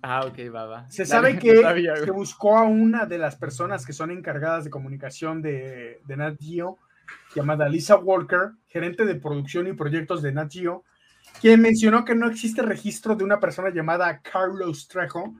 Ah, 0.03 0.25
ok, 0.27 0.39
va, 0.55 0.67
va. 0.67 0.91
Se 0.91 1.05
sabe 1.05 1.39
que 1.39 1.57
se 2.05 2.11
buscó 2.11 2.57
a 2.57 2.65
una 2.65 3.07
de 3.07 3.19
las 3.19 3.37
personas 3.37 3.85
que 3.85 3.93
son 3.93 4.11
encargadas 4.11 4.65
de 4.65 4.71
comunicación 4.71 5.43
de, 5.43 6.01
de 6.07 6.17
Nat 6.17 6.37
Geo, 6.41 6.79
llamada 7.35 7.69
Lisa 7.69 7.97
Walker, 7.97 8.53
gerente 8.69 9.05
de 9.05 9.15
producción 9.17 9.67
y 9.67 9.73
proyectos 9.73 10.23
de 10.23 10.33
Nat 10.33 10.53
Geo, 10.53 10.85
quien 11.41 11.61
mencionó 11.61 12.05
que 12.05 12.15
no 12.15 12.29
existe 12.29 12.63
registro 12.63 13.15
de 13.15 13.25
una 13.25 13.41
persona 13.41 13.71
llamada 13.71 14.21
Carlos 14.21 14.89
Trejo 14.89 15.35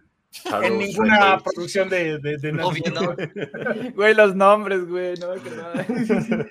en 0.63 0.79
ninguna 0.79 1.39
producción 1.39 1.89
de, 1.89 2.19
de, 2.19 2.53
Nat 2.53 2.73
Geo. 2.73 3.17
Güey, 3.95 4.15
los 4.15 4.35
nombres, 4.35 4.87
güey, 4.87 5.15
no, 5.17 5.29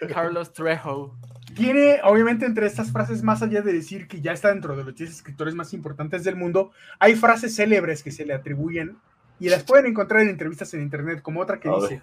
Carlos 0.13 0.51
Trejo 0.53 1.17
tiene, 1.55 1.99
obviamente, 2.03 2.45
entre 2.45 2.65
estas 2.65 2.91
frases, 2.91 3.23
más 3.23 3.41
allá 3.41 3.61
de 3.61 3.73
decir 3.73 4.07
que 4.07 4.21
ya 4.21 4.31
está 4.31 4.49
dentro 4.49 4.75
de 4.75 4.83
los 4.83 4.95
10 4.95 5.09
escritores 5.09 5.55
más 5.55 5.73
importantes 5.73 6.23
del 6.23 6.35
mundo, 6.35 6.71
hay 6.99 7.15
frases 7.15 7.55
célebres 7.55 8.03
que 8.03 8.11
se 8.11 8.25
le 8.25 8.33
atribuyen 8.33 8.97
y 9.39 9.49
las 9.49 9.63
pueden 9.63 9.85
encontrar 9.87 10.21
en 10.21 10.29
entrevistas 10.29 10.73
en 10.73 10.81
internet, 10.81 11.21
como 11.21 11.41
otra 11.41 11.59
que 11.59 11.69
dice: 11.69 12.01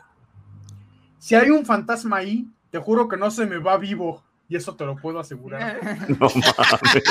Si 1.19 1.35
hay 1.35 1.51
un 1.51 1.67
fantasma 1.67 2.17
ahí, 2.19 2.49
te 2.71 2.79
juro 2.79 3.09
que 3.09 3.17
no 3.17 3.31
se 3.31 3.47
me 3.47 3.59
va 3.59 3.77
vivo. 3.77 4.23
Y 4.49 4.55
eso 4.55 4.77
te 4.77 4.85
lo 4.85 4.97
puedo 4.97 5.19
asegurar. 5.19 5.81
No 6.09 6.29
mames. 6.29 7.03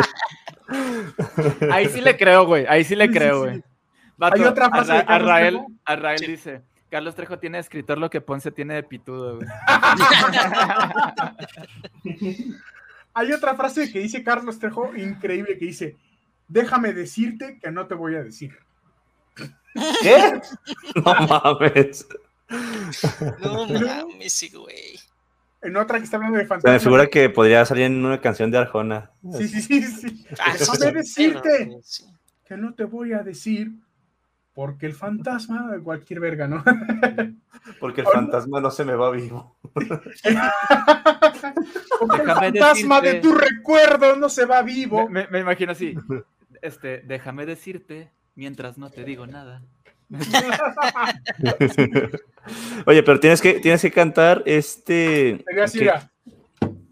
Ahí 1.71 1.87
sí 1.89 2.01
le 2.01 2.15
creo, 2.17 2.45
güey. 2.45 2.65
Ahí 2.67 2.83
sí 2.83 2.95
le 2.95 3.11
creo, 3.11 3.41
güey. 3.41 3.63
Hay 4.19 4.41
otra 4.41 4.69
frase. 4.69 4.93
A, 4.93 5.19
Rael, 5.19 5.59
dice: 6.25 6.61
Carlos 6.95 7.13
Trejo 7.13 7.37
tiene 7.37 7.57
de 7.57 7.61
escritor 7.61 7.97
lo 7.97 8.09
que 8.09 8.21
Ponce 8.21 8.51
tiene 8.51 8.75
de 8.75 8.83
pitudo, 8.83 9.35
güey. 9.35 9.47
Hay 13.13 13.33
otra 13.33 13.55
frase 13.55 13.91
que 13.91 13.99
dice 13.99 14.23
Carlos 14.23 14.59
Trejo, 14.59 14.95
increíble, 14.95 15.57
que 15.57 15.65
dice: 15.65 15.97
Déjame 16.47 16.93
decirte 16.93 17.59
que 17.61 17.69
no 17.69 17.87
te 17.87 17.95
voy 17.95 18.15
a 18.15 18.23
decir. 18.23 18.57
¿Qué? 19.35 20.41
No 20.95 21.13
mames. 21.27 22.07
No 23.41 23.67
mames, 23.67 24.53
güey. 24.53 24.97
En 25.63 25.75
otra 25.75 25.97
que 25.97 26.05
está 26.05 26.15
hablando 26.15 26.37
de 26.37 26.45
fantasmas. 26.45 26.75
Me 26.75 26.79
figura 26.79 27.07
que 27.07 27.29
podría 27.29 27.65
salir 27.65 27.83
en 27.83 28.05
una 28.05 28.21
canción 28.21 28.51
de 28.51 28.57
Arjona. 28.57 29.11
Sí, 29.37 29.49
sí, 29.49 29.61
sí. 29.61 29.81
sí. 29.81 30.25
Ah, 30.39 30.55
Déjame 30.57 30.93
decirte 30.93 31.77
que 32.45 32.55
no 32.55 32.73
te 32.73 32.85
voy 32.85 33.11
a 33.11 33.19
decir 33.19 33.73
porque 34.55 34.87
el 34.87 34.93
fantasma, 34.93 35.77
cualquier 35.83 36.21
verga, 36.21 36.47
¿no? 36.47 36.63
Porque 37.79 38.01
el 38.01 38.07
fantasma 38.07 38.61
no 38.61 38.69
se 38.69 38.85
me 38.85 38.93
va 38.93 39.09
vivo. 39.09 39.57
Porque 39.73 39.99
el 42.21 42.31
fantasma 42.31 43.01
de 43.01 43.15
tu 43.15 43.33
recuerdo 43.33 44.15
no 44.15 44.29
se 44.29 44.45
va 44.45 44.61
vivo. 44.61 45.09
Me, 45.09 45.27
imagino 45.39 45.71
así. 45.71 45.95
Este, 46.61 46.99
déjame 46.99 47.47
decirte 47.47 48.11
mientras 48.35 48.77
no 48.77 48.91
te 48.91 49.03
digo 49.03 49.25
nada. 49.25 49.63
Oye, 52.85 53.01
pero 53.01 53.19
tienes 53.19 53.41
que, 53.41 53.55
tienes 53.55 53.81
que 53.81 53.91
cantar 53.91 54.43
este. 54.45 55.43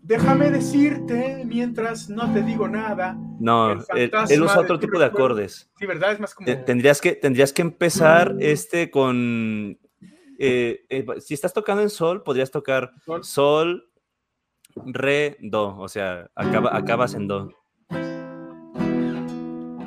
Déjame 0.04 0.52
decirte 0.52 1.44
mientras 1.46 2.10
no 2.10 2.34
te 2.34 2.44
digo 2.44 2.68
nada. 2.68 3.18
No, 3.40 3.72
él, 3.72 4.12
usa 4.44 4.60
otro 4.60 4.78
tipo 4.78 5.00
de 5.00 5.06
acordes. 5.06 5.72
Sí, 5.80 5.86
¿verdad? 5.86 6.12
Es 6.12 6.20
más 6.20 6.36
como. 6.36 6.46
Tendrías 6.66 7.00
que, 7.00 7.14
tendrías 7.14 7.54
que 7.54 7.62
empezar 7.62 8.36
este 8.42 8.92
con. 8.92 9.80
Eh, 10.38 10.84
eh, 10.90 11.06
si 11.22 11.34
estás 11.34 11.54
tocando 11.54 11.82
en 11.82 11.90
sol, 11.90 12.22
podrías 12.22 12.52
tocar 12.52 12.92
sol, 13.22 13.90
re, 14.76 15.38
do. 15.40 15.78
O 15.78 15.88
sea, 15.88 16.30
acabas 16.36 17.14
en 17.14 17.28
do. 17.30 17.50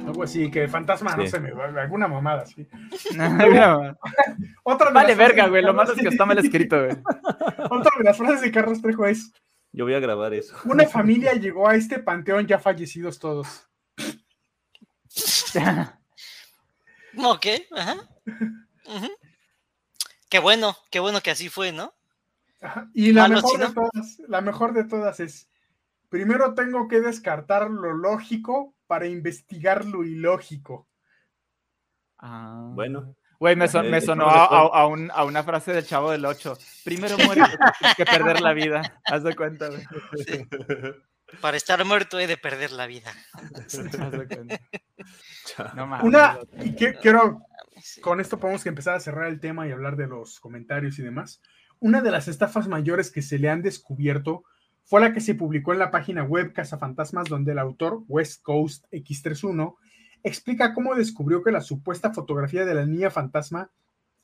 Algo 0.07 0.23
así, 0.23 0.51
que 0.51 0.67
fantasma, 0.67 1.15
no 1.15 1.27
sé, 1.27 1.37
alguna 1.79 2.09
mamada, 2.09 2.47
sí. 2.47 2.67
Otra 4.63 4.91
vale, 4.93 5.15
verga, 5.15 5.49
güey. 5.49 5.63
Lo 5.63 5.75
malo 5.75 5.93
es 5.93 6.01
que 6.01 6.09
está 6.09 6.25
mal 6.25 6.39
escrito, 6.39 6.79
güey. 6.79 6.97
Otra 7.71 7.91
de 7.99 8.05
las 8.05 8.17
frases 8.17 8.41
de 8.41 8.51
Carlos 8.51 8.81
Trejo 8.81 9.05
es 9.05 9.31
yo 9.77 9.85
voy 9.85 9.93
a 9.93 10.01
grabar 10.01 10.33
eso. 10.33 10.57
Una 10.65 10.89
familia 10.89 11.35
llegó 11.35 11.69
a 11.69 11.77
este 11.77 11.99
panteón 11.99 12.47
ya 12.47 12.59
fallecidos 12.59 13.19
todos. 13.19 13.69
ok, 17.19 17.47
ajá. 17.77 17.97
Qué 20.31 20.39
bueno, 20.39 20.75
qué 20.91 20.99
bueno 20.99 21.21
que 21.21 21.31
así 21.31 21.51
fue, 21.51 21.73
¿no? 21.73 21.93
Y 22.95 23.13
la 23.13 23.29
mejor 23.29 23.59
de 23.61 23.75
todas, 23.75 24.19
la 24.27 24.41
mejor 24.41 24.73
de 24.73 24.85
todas 24.85 25.21
es, 25.21 25.51
primero 26.09 26.55
tengo 26.55 26.89
que 26.89 27.03
descartar 27.03 27.71
lo 27.71 27.93
lógico 27.93 28.75
para 28.87 29.07
investigar 29.07 29.85
lo 29.85 30.05
ilógico. 30.05 30.89
Ah. 32.17 32.71
Bueno. 32.73 33.15
Güey, 33.39 33.57
me, 33.57 33.69
sonó 33.69 34.27
a, 34.29 34.87
una 34.87 35.43
frase 35.43 35.73
del 35.73 35.87
Chavo 35.87 36.11
del 36.11 36.25
8. 36.25 36.57
Primero 36.85 37.17
muere 37.25 37.43
que 37.97 38.05
perder 38.05 38.41
la 38.41 38.53
vida. 38.53 39.01
Haz 39.05 39.23
de 39.23 39.35
cuenta, 39.35 39.69
güey. 39.69 39.83
Para 41.41 41.57
estar 41.57 41.85
muerto 41.85 42.19
he 42.19 42.27
de 42.27 42.37
perder 42.37 42.73
la 42.73 42.87
vida. 42.87 43.13
Haz 43.33 44.13
de 44.13 44.27
cuenta. 44.27 44.61
una, 46.03 46.39
y 46.63 46.75
quiero, 46.75 47.43
con 48.01 48.21
esto 48.21 48.39
podemos 48.39 48.65
empezar 48.67 48.95
a 48.95 49.01
cerrar 49.01 49.27
el 49.27 49.41
tema 49.41 49.67
y 49.67 49.73
hablar 49.73 49.97
de 49.97 50.07
los 50.07 50.41
comentarios 50.41 50.99
y 50.99 51.03
demás. 51.03 51.41
Una 51.79 52.01
de 52.01 52.11
las 52.11 52.29
estafas 52.29 52.69
mayores 52.69 53.11
que 53.11 53.23
se 53.23 53.39
le 53.39 53.51
han 53.51 53.63
descubierto 53.63 54.45
fue 54.85 55.01
la 55.01 55.13
que 55.13 55.21
se 55.21 55.35
publicó 55.35 55.73
en 55.73 55.81
la 55.81 55.91
página 55.91 56.23
web 56.23 56.53
Casa 56.53 56.79
Fantasmas, 56.79 57.29
donde 57.29 57.53
el 57.53 57.59
autor, 57.59 58.05
West 58.07 58.43
Coast 58.43 58.87
X31, 58.93 59.75
explica 60.23 60.75
cómo 60.75 60.95
descubrió 60.95 61.43
que 61.43 61.53
la 61.53 61.61
supuesta 61.61 62.13
fotografía 62.13 62.65
de 62.65 62.75
la 62.75 62.87
niña 62.87 63.11
fantasma, 63.11 63.71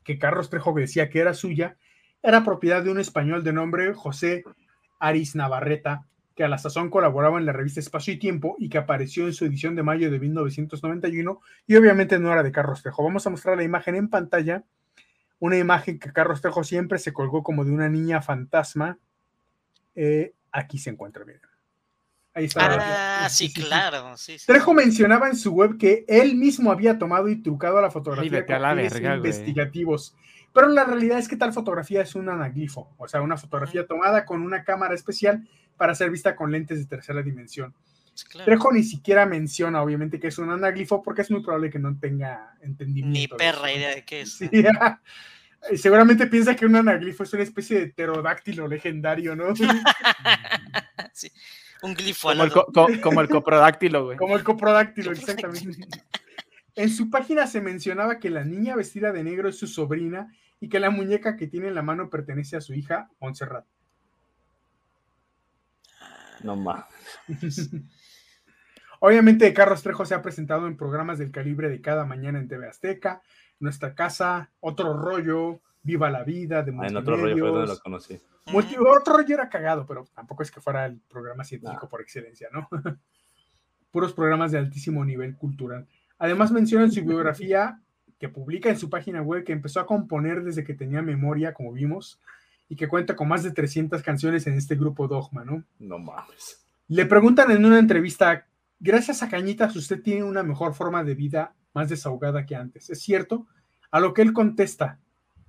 que 0.04 0.18
Carlos 0.18 0.50
Trejo 0.50 0.72
decía 0.74 1.08
que 1.10 1.20
era 1.20 1.34
suya, 1.34 1.76
era 2.22 2.44
propiedad 2.44 2.82
de 2.82 2.90
un 2.90 3.00
español 3.00 3.42
de 3.44 3.52
nombre 3.52 3.94
José 3.94 4.44
Aris 4.98 5.34
Navarreta, 5.34 6.06
que 6.34 6.44
a 6.44 6.48
la 6.48 6.58
sazón 6.58 6.88
colaboraba 6.88 7.38
en 7.38 7.46
la 7.46 7.52
revista 7.52 7.80
Espacio 7.80 8.14
y 8.14 8.18
Tiempo 8.18 8.56
y 8.58 8.68
que 8.68 8.78
apareció 8.78 9.26
en 9.26 9.34
su 9.34 9.44
edición 9.44 9.74
de 9.76 9.82
mayo 9.82 10.10
de 10.10 10.18
1991 10.18 11.40
y 11.66 11.76
obviamente 11.76 12.18
no 12.18 12.32
era 12.32 12.42
de 12.42 12.52
Carlos 12.52 12.82
Trejo. 12.82 13.04
Vamos 13.04 13.26
a 13.26 13.30
mostrar 13.30 13.56
la 13.56 13.64
imagen 13.64 13.96
en 13.96 14.08
pantalla, 14.08 14.64
una 15.40 15.58
imagen 15.58 15.98
que 15.98 16.12
Carlos 16.12 16.40
Trejo 16.40 16.64
siempre 16.64 16.98
se 16.98 17.12
colgó 17.12 17.42
como 17.42 17.64
de 17.64 17.72
una 17.72 17.88
niña 17.88 18.22
fantasma. 18.22 18.98
Eh, 19.94 20.32
aquí 20.52 20.78
se 20.78 20.90
encuentra, 20.90 21.24
bien. 21.24 21.40
Ahí 22.34 22.46
está. 22.46 23.24
Ah, 23.24 23.28
sí, 23.28 23.52
claro. 23.52 24.14
Trejo 24.46 24.74
mencionaba 24.74 25.28
en 25.28 25.36
su 25.36 25.52
web 25.52 25.76
que 25.76 26.04
él 26.08 26.34
mismo 26.36 26.72
había 26.72 26.98
tomado 26.98 27.28
y 27.28 27.42
trucado 27.42 27.80
la 27.80 27.90
fotografía 27.90 28.46
con 28.46 28.62
la 28.62 29.16
investigativos. 29.16 30.16
Pero 30.52 30.68
la 30.68 30.84
realidad 30.84 31.18
es 31.18 31.28
que 31.28 31.36
tal 31.36 31.52
fotografía 31.52 32.02
es 32.02 32.14
un 32.14 32.28
anaglifo, 32.28 32.94
o 32.98 33.08
sea, 33.08 33.22
una 33.22 33.36
fotografía 33.36 33.86
tomada 33.86 34.24
con 34.24 34.42
una 34.42 34.64
cámara 34.64 34.94
especial 34.94 35.46
para 35.76 35.94
ser 35.94 36.10
vista 36.10 36.36
con 36.36 36.52
lentes 36.52 36.78
de 36.78 36.86
tercera 36.86 37.22
dimensión. 37.22 37.74
Trejo 38.44 38.72
ni 38.72 38.82
siquiera 38.82 39.24
menciona, 39.24 39.82
obviamente, 39.82 40.20
que 40.20 40.28
es 40.28 40.38
un 40.38 40.50
anaglifo 40.50 41.02
porque 41.02 41.22
es 41.22 41.30
muy 41.30 41.42
probable 41.42 41.70
que 41.70 41.78
no 41.78 41.98
tenga 41.98 42.54
entendimiento. 42.60 43.34
Ni 43.34 43.38
perra 43.38 43.72
idea 43.72 43.94
de 43.94 44.04
qué 44.04 44.22
es. 44.22 44.38
Seguramente 45.80 46.26
piensa 46.26 46.54
que 46.54 46.66
un 46.66 46.76
anaglifo 46.76 47.22
es 47.22 47.32
una 47.32 47.42
especie 47.42 47.78
de 47.78 47.86
pterodáctilo 47.86 48.68
legendario, 48.68 49.34
¿no? 49.34 49.54
sí. 51.12 51.30
Un 51.82 51.94
glifo 51.94 52.28
como, 52.28 52.44
el, 52.44 53.00
como 53.00 53.20
el 53.20 53.28
coprodáctilo, 53.28 54.04
güey. 54.04 54.16
Como 54.16 54.36
el 54.36 54.44
coprodáctilo, 54.44 55.12
exactamente. 55.12 55.86
En 56.74 56.88
su 56.88 57.10
página 57.10 57.46
se 57.46 57.60
mencionaba 57.60 58.18
que 58.18 58.30
la 58.30 58.44
niña 58.44 58.76
vestida 58.76 59.12
de 59.12 59.24
negro 59.24 59.48
es 59.48 59.58
su 59.58 59.66
sobrina 59.66 60.32
y 60.60 60.68
que 60.68 60.80
la 60.80 60.90
muñeca 60.90 61.36
que 61.36 61.48
tiene 61.48 61.68
en 61.68 61.74
la 61.74 61.82
mano 61.82 62.08
pertenece 62.08 62.56
a 62.56 62.60
su 62.60 62.72
hija, 62.72 63.10
Montserrat. 63.20 63.66
No 66.42 66.56
más. 66.56 66.84
Obviamente, 69.00 69.52
Carlos 69.52 69.82
Trejo 69.82 70.06
se 70.06 70.14
ha 70.14 70.22
presentado 70.22 70.68
en 70.68 70.76
programas 70.76 71.18
del 71.18 71.32
calibre 71.32 71.68
de 71.68 71.80
cada 71.80 72.04
mañana 72.04 72.38
en 72.38 72.46
TV 72.46 72.68
Azteca, 72.68 73.22
Nuestra 73.58 73.94
Casa, 73.94 74.50
Otro 74.60 74.96
Rollo, 74.96 75.60
Viva 75.82 76.10
la 76.10 76.22
Vida, 76.22 76.62
de 76.62 76.72
ah, 76.78 76.86
En 76.86 76.96
Otro 76.96 77.16
Rollo 77.16 77.36
fue 77.38 77.48
donde 77.48 77.66
lo 77.66 77.78
conocí. 77.80 78.20
otro 78.78 79.16
Rollo 79.16 79.34
era 79.34 79.48
cagado, 79.48 79.84
pero 79.86 80.06
tampoco 80.14 80.42
es 80.42 80.50
que 80.50 80.60
fuera 80.60 80.86
el 80.86 81.00
programa 81.00 81.44
científico 81.44 81.88
por 81.88 82.00
excelencia, 82.00 82.48
¿no? 82.52 82.68
Puros 83.90 84.12
programas 84.12 84.52
de 84.52 84.58
altísimo 84.58 85.04
nivel 85.04 85.36
cultural. 85.36 85.86
Además 86.18 86.52
menciona 86.52 86.84
en 86.84 86.92
su 86.92 87.04
biografía 87.04 87.80
que 88.18 88.28
publica 88.28 88.70
en 88.70 88.78
su 88.78 88.88
página 88.88 89.20
web 89.20 89.44
que 89.44 89.52
empezó 89.52 89.80
a 89.80 89.86
componer 89.86 90.44
desde 90.44 90.62
que 90.62 90.74
tenía 90.74 91.02
memoria, 91.02 91.52
como 91.52 91.72
vimos, 91.72 92.20
y 92.68 92.76
que 92.76 92.88
cuenta 92.88 93.16
con 93.16 93.28
más 93.28 93.42
de 93.42 93.50
300 93.50 94.02
canciones 94.02 94.46
en 94.46 94.54
este 94.54 94.76
grupo 94.76 95.08
Dogma, 95.08 95.44
¿no? 95.44 95.64
No 95.80 95.98
mames. 95.98 96.64
Le 96.88 97.06
preguntan 97.06 97.50
en 97.50 97.64
una 97.64 97.78
entrevista, 97.78 98.46
gracias 98.78 99.22
a 99.22 99.28
Cañitas 99.28 99.74
usted 99.74 100.00
tiene 100.00 100.22
una 100.22 100.42
mejor 100.42 100.74
forma 100.74 101.02
de 101.02 101.14
vida, 101.14 101.54
más 101.74 101.88
desahogada 101.88 102.46
que 102.46 102.54
antes, 102.54 102.90
¿es 102.90 103.02
cierto? 103.02 103.46
A 103.90 103.98
lo 103.98 104.14
que 104.14 104.22
él 104.22 104.32
contesta, 104.32 105.00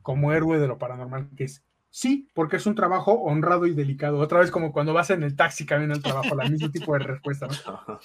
como 0.04 0.32
héroe 0.32 0.60
de 0.60 0.68
lo 0.68 0.78
paranormal, 0.78 1.30
que 1.36 1.46
es, 1.46 1.64
sí, 1.90 2.30
porque 2.36 2.58
es 2.58 2.68
un 2.68 2.76
trabajo 2.76 3.14
honrado 3.14 3.66
y 3.66 3.74
delicado. 3.74 4.20
Otra 4.20 4.40
vez 4.40 4.52
como 4.52 4.72
cuando 4.72 4.94
vas 4.94 5.10
en 5.10 5.24
el 5.24 5.36
taxi 5.36 5.66
camino 5.66 5.94
al 5.94 6.04
trabajo, 6.04 6.36
la 6.36 6.48
mismo 6.48 6.70
tipo 6.70 6.94
de 6.94 7.00
respuesta, 7.00 7.48
¿no? 7.48 8.00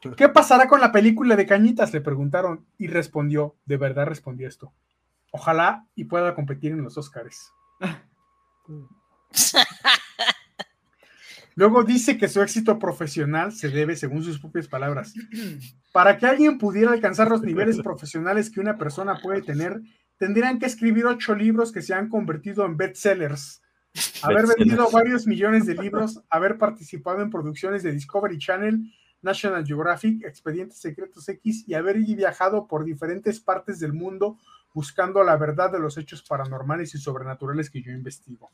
¿Qué 0.16 0.28
pasará 0.28 0.68
con 0.68 0.80
la 0.80 0.92
película 0.92 1.36
de 1.36 1.46
Cañitas? 1.46 1.92
Le 1.92 2.00
preguntaron 2.00 2.66
y 2.78 2.86
respondió, 2.86 3.56
de 3.64 3.76
verdad 3.76 4.06
respondió 4.06 4.48
esto. 4.48 4.72
Ojalá 5.32 5.86
y 5.94 6.04
pueda 6.04 6.34
competir 6.34 6.72
en 6.72 6.82
los 6.82 6.98
Oscars. 6.98 7.52
Luego 11.60 11.84
dice 11.84 12.16
que 12.16 12.26
su 12.26 12.40
éxito 12.40 12.78
profesional 12.78 13.52
se 13.52 13.68
debe, 13.68 13.94
según 13.94 14.22
sus 14.24 14.38
propias 14.38 14.66
palabras, 14.66 15.12
para 15.92 16.16
que 16.16 16.24
alguien 16.24 16.56
pudiera 16.56 16.90
alcanzar 16.90 17.28
los 17.28 17.42
niveles 17.42 17.78
profesionales 17.82 18.48
que 18.48 18.60
una 18.60 18.78
persona 18.78 19.20
puede 19.22 19.42
tener, 19.42 19.78
tendrían 20.16 20.58
que 20.58 20.64
escribir 20.64 21.04
ocho 21.04 21.34
libros 21.34 21.70
que 21.70 21.82
se 21.82 21.92
han 21.92 22.08
convertido 22.08 22.64
en 22.64 22.78
bestsellers, 22.78 23.60
haber 24.22 24.46
vendido 24.56 24.90
varios 24.90 25.26
millones 25.26 25.66
de 25.66 25.74
libros, 25.74 26.22
haber 26.30 26.56
participado 26.56 27.20
en 27.20 27.28
producciones 27.28 27.82
de 27.82 27.92
Discovery 27.92 28.38
Channel 28.38 28.80
National 29.20 29.66
Geographic, 29.66 30.24
Expedientes 30.24 30.78
Secretos 30.78 31.28
X 31.28 31.64
y 31.66 31.74
haber 31.74 31.98
viajado 31.98 32.66
por 32.68 32.86
diferentes 32.86 33.38
partes 33.38 33.78
del 33.80 33.92
mundo 33.92 34.38
buscando 34.72 35.22
la 35.22 35.36
verdad 35.36 35.70
de 35.70 35.78
los 35.78 35.98
hechos 35.98 36.22
paranormales 36.22 36.94
y 36.94 36.98
sobrenaturales 36.98 37.68
que 37.68 37.82
yo 37.82 37.92
investigo. 37.92 38.50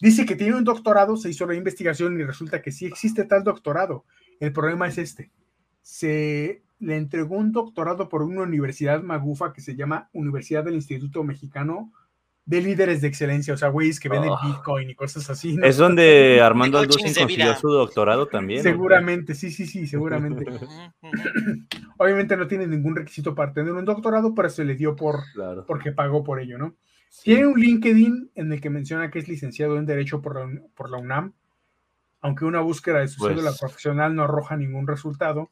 Dice 0.00 0.26
que 0.26 0.36
tiene 0.36 0.56
un 0.56 0.64
doctorado, 0.64 1.16
se 1.16 1.30
hizo 1.30 1.46
la 1.46 1.54
investigación 1.54 2.18
y 2.18 2.24
resulta 2.24 2.60
que 2.60 2.72
sí 2.72 2.86
existe 2.86 3.24
tal 3.24 3.44
doctorado. 3.44 4.04
El 4.40 4.52
problema 4.52 4.88
es 4.88 4.98
este. 4.98 5.30
Se 5.82 6.62
le 6.78 6.96
entregó 6.96 7.36
un 7.36 7.52
doctorado 7.52 8.08
por 8.08 8.22
una 8.22 8.42
universidad 8.42 9.02
magufa 9.02 9.52
que 9.52 9.60
se 9.60 9.76
llama 9.76 10.10
Universidad 10.12 10.64
del 10.64 10.74
Instituto 10.74 11.22
Mexicano 11.24 11.92
de 12.46 12.60
líderes 12.60 13.00
de 13.00 13.08
excelencia, 13.08 13.54
o 13.54 13.56
sea, 13.56 13.68
güeyes 13.68 13.98
que 13.98 14.10
venden 14.10 14.30
oh. 14.30 14.38
Bitcoin 14.44 14.90
y 14.90 14.94
cosas 14.94 15.30
así. 15.30 15.56
Es 15.62 15.78
donde 15.78 16.40
Armando 16.42 16.78
Alducin 16.78 17.14
consiguió 17.14 17.56
su 17.56 17.68
doctorado 17.68 18.26
también. 18.26 18.62
Seguramente, 18.62 19.34
sí, 19.34 19.50
sí, 19.50 19.66
sí, 19.66 19.86
seguramente. 19.86 20.44
Obviamente 21.96 22.36
no 22.36 22.46
tiene 22.46 22.66
ningún 22.66 22.96
requisito 22.96 23.34
para 23.34 23.52
tener 23.52 23.72
un 23.72 23.84
doctorado, 23.84 24.34
pero 24.34 24.50
se 24.50 24.64
le 24.64 24.74
dio 24.74 24.94
por 24.94 25.20
porque 25.66 25.92
pagó 25.92 26.22
por 26.22 26.38
ello, 26.40 26.58
¿no? 26.58 26.76
Tiene 27.22 27.46
un 27.46 27.58
LinkedIn 27.58 28.32
en 28.34 28.52
el 28.52 28.60
que 28.60 28.70
menciona 28.70 29.10
que 29.10 29.18
es 29.18 29.28
licenciado 29.28 29.78
en 29.78 29.86
Derecho 29.86 30.20
por 30.20 30.36
la, 30.36 30.60
por 30.74 30.90
la 30.90 30.98
UNAM, 30.98 31.32
aunque 32.20 32.44
una 32.44 32.60
búsqueda 32.60 33.00
de 33.00 33.08
su 33.08 33.18
pues 33.18 33.34
cédula 33.34 33.52
profesional 33.52 34.14
no 34.14 34.24
arroja 34.24 34.56
ningún 34.56 34.86
resultado. 34.86 35.50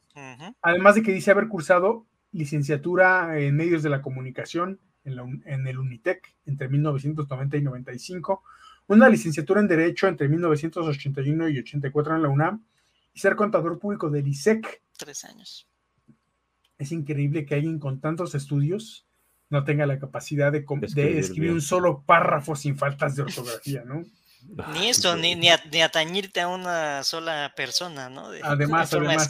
Además 0.61 0.95
de 0.95 1.03
que 1.03 1.13
dice 1.13 1.31
haber 1.31 1.47
cursado 1.47 2.05
licenciatura 2.31 3.39
en 3.39 3.55
medios 3.55 3.83
de 3.83 3.89
la 3.89 4.01
comunicación, 4.01 4.79
en, 5.05 5.67
el 5.67 5.79
UNITEC 5.79 6.35
entre 6.45 6.69
1990 6.69 7.57
y 7.57 7.61
95, 7.61 8.43
una 8.87 9.09
licenciatura 9.09 9.61
en 9.61 9.67
Derecho 9.67 10.07
entre 10.07 10.27
1981 10.27 11.49
y 11.49 11.59
84 11.59 12.15
en 12.15 12.21
la 12.23 12.29
UNAM 12.29 12.63
y 13.13 13.19
ser 13.19 13.35
contador 13.35 13.79
público 13.79 14.09
del 14.09 14.27
ISEC. 14.27 14.81
Tres 14.97 15.25
años. 15.25 15.67
Es 16.77 16.91
increíble 16.91 17.45
que 17.45 17.55
alguien 17.55 17.79
con 17.79 17.99
tantos 17.99 18.33
estudios 18.35 19.05
no 19.53 19.63
tenga 19.63 19.85
la 19.85 19.99
capacidad 19.99 20.51
de, 20.51 20.65
escribir, 21.19 21.51
un 21.51 21.61
solo 21.61 22.01
párrafo 22.01 22.55
sin 22.55 22.75
faltas 22.75 23.15
de 23.15 23.21
ortografía, 23.21 23.83
¿no? 23.85 24.03
Ni 24.73 24.89
esto, 24.89 25.15
ni, 25.15 25.35
ni, 25.35 25.49
atañirte 25.49 26.41
a 26.41 26.47
una 26.47 27.03
sola 27.03 27.53
persona, 27.55 28.09
¿no? 28.09 28.29
además, 28.41 28.91
además. 28.91 29.29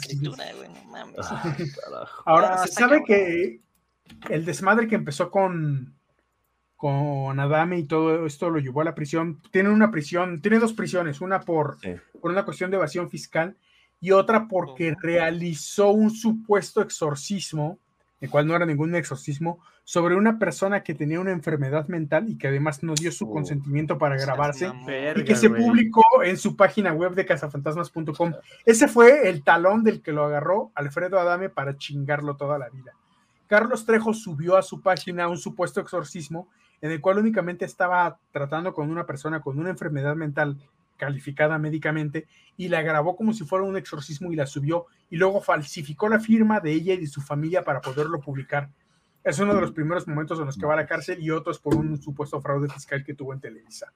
Ahora, 2.24 2.66
se 2.66 2.72
sabe 2.72 3.04
que 3.06 3.60
el 4.30 4.46
desmadre 4.46 4.88
que 4.88 4.94
empezó 4.94 5.30
con, 5.30 5.94
con 6.74 7.38
Adame 7.38 7.78
y 7.78 7.84
todo 7.84 8.24
esto 8.24 8.48
lo 8.48 8.60
llevó 8.60 8.80
a 8.80 8.84
la 8.84 8.94
prisión. 8.94 9.42
Tiene 9.52 9.68
una 9.68 9.90
prisión, 9.90 10.40
tiene 10.40 10.58
dos 10.58 10.72
prisiones, 10.72 11.20
una 11.20 11.40
por, 11.40 11.76
por 12.20 12.30
una 12.30 12.46
cuestión 12.46 12.70
de 12.70 12.78
evasión 12.78 13.10
fiscal 13.10 13.56
y 14.00 14.10
otra 14.10 14.48
porque 14.48 14.96
realizó 15.00 15.90
un 15.90 16.10
supuesto 16.10 16.80
exorcismo, 16.80 17.78
el 18.24 18.30
cual 18.30 18.46
no 18.46 18.56
era 18.56 18.64
ningún 18.64 18.94
exorcismo, 18.94 19.60
sobre 19.84 20.16
una 20.16 20.38
persona 20.38 20.82
que 20.82 20.94
tenía 20.94 21.20
una 21.20 21.30
enfermedad 21.30 21.88
mental 21.88 22.30
y 22.30 22.38
que 22.38 22.48
además 22.48 22.82
no 22.82 22.94
dio 22.94 23.12
su 23.12 23.28
consentimiento 23.28 23.98
para 23.98 24.16
grabarse 24.16 24.72
y 25.14 25.24
que 25.24 25.36
se 25.36 25.50
publicó 25.50 26.02
en 26.24 26.38
su 26.38 26.56
página 26.56 26.94
web 26.94 27.14
de 27.14 27.26
cazafantasmas.com. 27.26 28.32
Ese 28.64 28.88
fue 28.88 29.28
el 29.28 29.44
talón 29.44 29.84
del 29.84 30.00
que 30.00 30.12
lo 30.12 30.24
agarró 30.24 30.72
Alfredo 30.74 31.18
Adame 31.18 31.50
para 31.50 31.76
chingarlo 31.76 32.36
toda 32.36 32.58
la 32.58 32.70
vida. 32.70 32.92
Carlos 33.46 33.84
Trejo 33.84 34.14
subió 34.14 34.56
a 34.56 34.62
su 34.62 34.80
página 34.80 35.28
un 35.28 35.36
supuesto 35.36 35.82
exorcismo 35.82 36.48
en 36.80 36.90
el 36.90 37.02
cual 37.02 37.18
únicamente 37.18 37.66
estaba 37.66 38.18
tratando 38.32 38.72
con 38.72 38.90
una 38.90 39.04
persona 39.04 39.42
con 39.42 39.58
una 39.58 39.68
enfermedad 39.68 40.16
mental 40.16 40.56
calificada 41.04 41.58
médicamente 41.58 42.26
y 42.56 42.68
la 42.68 42.82
grabó 42.82 43.16
como 43.16 43.32
si 43.32 43.44
fuera 43.44 43.64
un 43.64 43.76
exorcismo 43.76 44.32
y 44.32 44.36
la 44.36 44.46
subió 44.46 44.86
y 45.10 45.16
luego 45.16 45.40
falsificó 45.40 46.08
la 46.08 46.20
firma 46.20 46.60
de 46.60 46.72
ella 46.72 46.94
y 46.94 46.98
de 46.98 47.06
su 47.06 47.20
familia 47.20 47.62
para 47.62 47.80
poderlo 47.80 48.20
publicar. 48.20 48.70
Es 49.22 49.38
uno 49.38 49.54
de 49.54 49.60
los 49.60 49.72
primeros 49.72 50.06
momentos 50.06 50.38
en 50.38 50.46
los 50.46 50.56
que 50.56 50.66
va 50.66 50.74
a 50.74 50.76
la 50.76 50.86
cárcel 50.86 51.22
y 51.22 51.30
otros 51.30 51.58
por 51.58 51.74
un 51.74 52.00
supuesto 52.00 52.40
fraude 52.40 52.68
fiscal 52.68 53.04
que 53.04 53.14
tuvo 53.14 53.32
en 53.32 53.40
Televisa. 53.40 53.92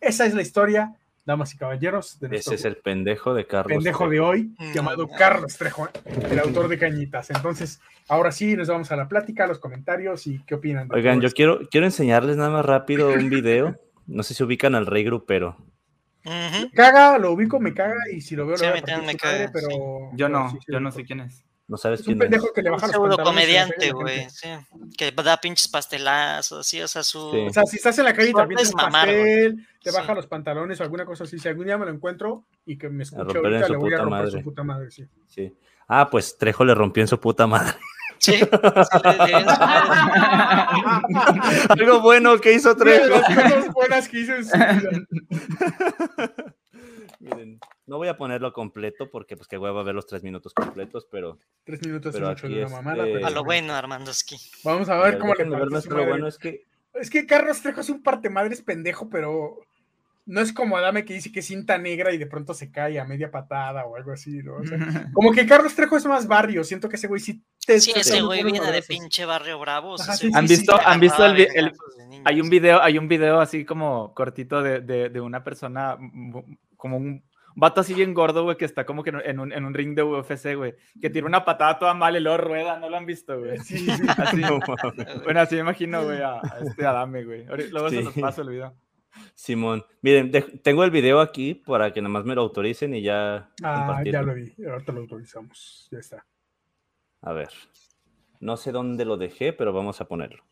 Esa 0.00 0.26
es 0.26 0.34
la 0.34 0.42
historia 0.42 0.96
damas 1.24 1.54
y 1.54 1.56
caballeros. 1.56 2.18
De 2.20 2.36
Ese 2.36 2.54
es 2.54 2.64
el 2.64 2.76
pendejo 2.76 3.34
de 3.34 3.46
Carlos. 3.46 3.76
Pendejo 3.76 4.08
de 4.08 4.20
hoy, 4.20 4.54
mm. 4.58 4.72
llamado 4.72 5.08
Carlos 5.08 5.56
Trejo, 5.56 5.88
el 6.30 6.38
autor 6.38 6.68
de 6.68 6.78
Cañitas. 6.78 7.30
Entonces, 7.30 7.80
ahora 8.08 8.32
sí, 8.32 8.56
nos 8.56 8.68
vamos 8.68 8.90
a 8.92 8.96
la 8.96 9.08
plática, 9.08 9.44
a 9.44 9.46
los 9.46 9.58
comentarios 9.58 10.26
y 10.26 10.42
qué 10.44 10.54
opinan. 10.54 10.88
Oigan, 10.92 11.20
yo 11.20 11.30
quiero, 11.30 11.60
quiero 11.70 11.86
enseñarles 11.86 12.36
nada 12.36 12.50
más 12.50 12.64
rápido 12.64 13.12
un 13.12 13.30
video. 13.30 13.78
No 14.06 14.22
sé 14.22 14.34
si 14.34 14.42
ubican 14.42 14.74
al 14.74 14.86
rey 14.86 15.04
grupero. 15.04 15.56
Caga, 16.74 17.18
lo 17.18 17.32
ubico, 17.32 17.58
me 17.58 17.74
caga 17.74 17.96
y 18.12 18.20
si 18.20 18.36
lo 18.36 18.46
veo, 18.46 18.56
lo 18.56 18.62
veo 18.62 19.02
me 19.02 19.16
caga, 19.16 19.50
pero... 19.52 19.68
Yo 20.14 20.28
no, 20.28 20.56
yo 20.68 20.80
no 20.80 20.92
sé 20.92 21.04
quién 21.04 21.20
es. 21.20 21.44
No 21.68 21.78
sabes 21.78 22.00
es 22.00 22.06
un 22.06 22.18
pendejo 22.18 22.52
que 22.52 22.60
le 22.60 22.68
baja 22.68 22.86
los 22.86 23.16
comediante, 23.16 23.92
güey. 23.92 24.28
Sí. 24.28 24.48
Que 24.98 25.10
da 25.10 25.38
pinches 25.38 25.68
pastelazos, 25.68 26.66
sí, 26.66 26.82
o 26.82 26.88
sea, 26.88 27.02
su. 27.02 27.18
O 27.18 27.50
sea, 27.50 27.62
si 27.64 27.76
estás 27.76 27.98
en 27.98 28.04
la 28.04 28.12
calle 28.12 28.30
y 28.30 28.34
te 28.34 28.42
un 28.42 28.72
pastel, 28.72 29.66
te 29.82 29.90
baja 29.90 30.12
los 30.12 30.26
pantalones 30.26 30.80
o 30.80 30.82
alguna 30.82 31.06
cosa 31.06 31.24
así. 31.24 31.38
Si 31.38 31.48
algún 31.48 31.64
día 31.64 31.78
me 31.78 31.86
lo 31.86 31.92
encuentro 31.92 32.44
y 32.66 32.76
que 32.76 32.90
me 32.90 33.04
escuche 33.04 33.38
ahorita, 33.38 33.68
le 33.68 33.76
voy 33.76 33.94
a 33.94 33.98
romper 33.98 34.10
madre. 34.10 34.30
su 34.32 34.42
puta 34.42 34.62
madre, 34.64 34.90
sí. 34.90 35.06
sí. 35.28 35.56
Ah, 35.88 36.10
pues 36.10 36.36
Trejo 36.36 36.64
le 36.64 36.74
rompió 36.74 37.02
en 37.02 37.08
su 37.08 37.18
puta 37.18 37.46
madre. 37.46 37.72
Sí. 38.22 38.34
Algo 41.68 42.00
bueno 42.00 42.38
que 42.38 42.52
hizo 42.52 42.76
Trejo. 42.76 43.20
Cosas 43.20 43.72
buenas 43.72 44.08
que 44.08 44.20
hizo. 44.20 44.32
Miren, 47.18 47.58
no 47.86 47.96
voy 47.96 48.06
a 48.06 48.16
ponerlo 48.16 48.52
completo 48.52 49.10
porque 49.10 49.36
pues 49.36 49.48
que 49.48 49.56
voy 49.56 49.70
a 49.70 49.82
ver 49.82 49.96
los 49.96 50.06
tres 50.06 50.22
minutos 50.22 50.54
completos, 50.54 51.08
pero... 51.10 51.40
Tres 51.64 51.84
minutos 51.84 52.14
pero 52.14 52.28
mucho 52.28 52.48
de 52.48 52.64
una 52.64 52.68
mamada. 52.68 53.08
Este 53.08 53.24
a 53.24 53.30
lo 53.30 53.42
bueno, 53.42 53.74
Armandoski. 53.74 54.36
Vamos 54.62 54.88
a 54.88 54.98
ver 54.98 55.18
cómo 55.18 55.34
le 55.34 55.44
parece 55.44 55.90
lo 55.90 56.06
bueno 56.06 56.28
es 56.28 56.38
que... 56.38 56.64
Es 56.94 57.10
que 57.10 57.26
Carlos 57.26 57.60
Trejo 57.60 57.80
es 57.80 57.88
un 57.88 58.04
parte 58.04 58.30
madre, 58.30 58.54
es 58.54 58.62
pendejo, 58.62 59.10
pero 59.10 59.58
no 60.32 60.40
es 60.40 60.54
como 60.54 60.78
Adame 60.78 61.04
que 61.04 61.12
dice 61.12 61.30
que 61.30 61.40
es 61.40 61.46
cinta 61.46 61.76
negra 61.76 62.10
y 62.10 62.16
de 62.16 62.26
pronto 62.26 62.54
se 62.54 62.72
cae 62.72 62.98
a 62.98 63.04
media 63.04 63.30
patada 63.30 63.84
o 63.84 63.96
algo 63.96 64.12
así, 64.12 64.42
¿no? 64.42 64.56
O 64.56 64.64
sea, 64.64 64.78
como 65.12 65.30
que 65.30 65.46
Carlos 65.46 65.74
Trejo 65.74 65.98
es 65.98 66.06
más 66.06 66.26
barrio, 66.26 66.64
siento 66.64 66.88
que 66.88 66.96
ese 66.96 67.06
güey 67.06 67.20
sí 67.20 67.44
te 67.66 67.78
Sí, 67.78 67.92
ese 67.94 68.22
güey 68.22 68.42
viene 68.42 68.72
de 68.72 68.82
pinche 68.82 69.26
barrio 69.26 69.58
bravo. 69.58 69.96
¿Han 70.32 70.46
visto, 70.46 70.74
¿han 70.82 71.00
visto 71.00 71.26
el, 71.26 71.72
hay 72.24 72.40
un 72.40 72.48
video, 72.48 72.80
hay 72.80 72.96
un 72.96 73.08
video 73.08 73.40
así 73.40 73.66
como 73.66 74.14
cortito 74.14 74.62
de, 74.62 74.80
de, 74.80 75.10
de 75.10 75.20
una 75.20 75.44
persona 75.44 75.98
como 76.78 76.96
un 76.96 77.22
vato 77.54 77.82
así 77.82 77.92
bien 77.92 78.14
gordo, 78.14 78.44
güey, 78.44 78.56
que 78.56 78.64
está 78.64 78.86
como 78.86 79.02
que 79.02 79.10
en 79.10 79.38
un, 79.38 79.52
en 79.52 79.64
un 79.66 79.74
ring 79.74 79.94
de 79.94 80.02
UFC, 80.02 80.56
güey, 80.56 80.74
que 80.98 81.10
tira 81.10 81.26
una 81.26 81.44
patada 81.44 81.78
toda 81.78 81.92
mal 81.92 82.16
y 82.16 82.20
luego 82.20 82.38
rueda, 82.38 82.78
¿no 82.78 82.88
lo 82.88 82.96
han 82.96 83.04
visto, 83.04 83.38
güey? 83.38 83.58
Sí, 83.58 83.80
sí. 83.80 84.02
Así, 84.16 84.40
bueno, 85.24 85.40
así 85.40 85.56
me 85.56 85.60
imagino, 85.60 86.04
güey, 86.04 86.22
a, 86.22 86.40
este 86.62 86.86
Adame, 86.86 87.22
güey. 87.22 87.44
Luego 87.70 87.90
se 87.90 88.00
los 88.00 88.14
paso 88.14 88.40
el 88.40 88.48
video. 88.48 88.74
Simón, 89.34 89.84
miren, 90.00 90.30
tengo 90.62 90.84
el 90.84 90.90
video 90.90 91.20
aquí 91.20 91.54
para 91.54 91.92
que 91.92 92.00
nada 92.00 92.12
más 92.12 92.24
me 92.24 92.34
lo 92.34 92.42
autoricen 92.42 92.94
y 92.94 93.02
ya. 93.02 93.50
Ah, 93.62 94.02
ya 94.04 94.22
lo 94.22 94.34
vi, 94.34 94.54
ahorita 94.64 94.92
lo 94.92 95.00
autorizamos, 95.00 95.88
ya 95.90 95.98
está. 95.98 96.26
A 97.20 97.32
ver, 97.32 97.50
no 98.40 98.56
sé 98.56 98.72
dónde 98.72 99.04
lo 99.04 99.16
dejé, 99.16 99.52
pero 99.52 99.72
vamos 99.72 100.00
a 100.00 100.06
ponerlo 100.06 100.44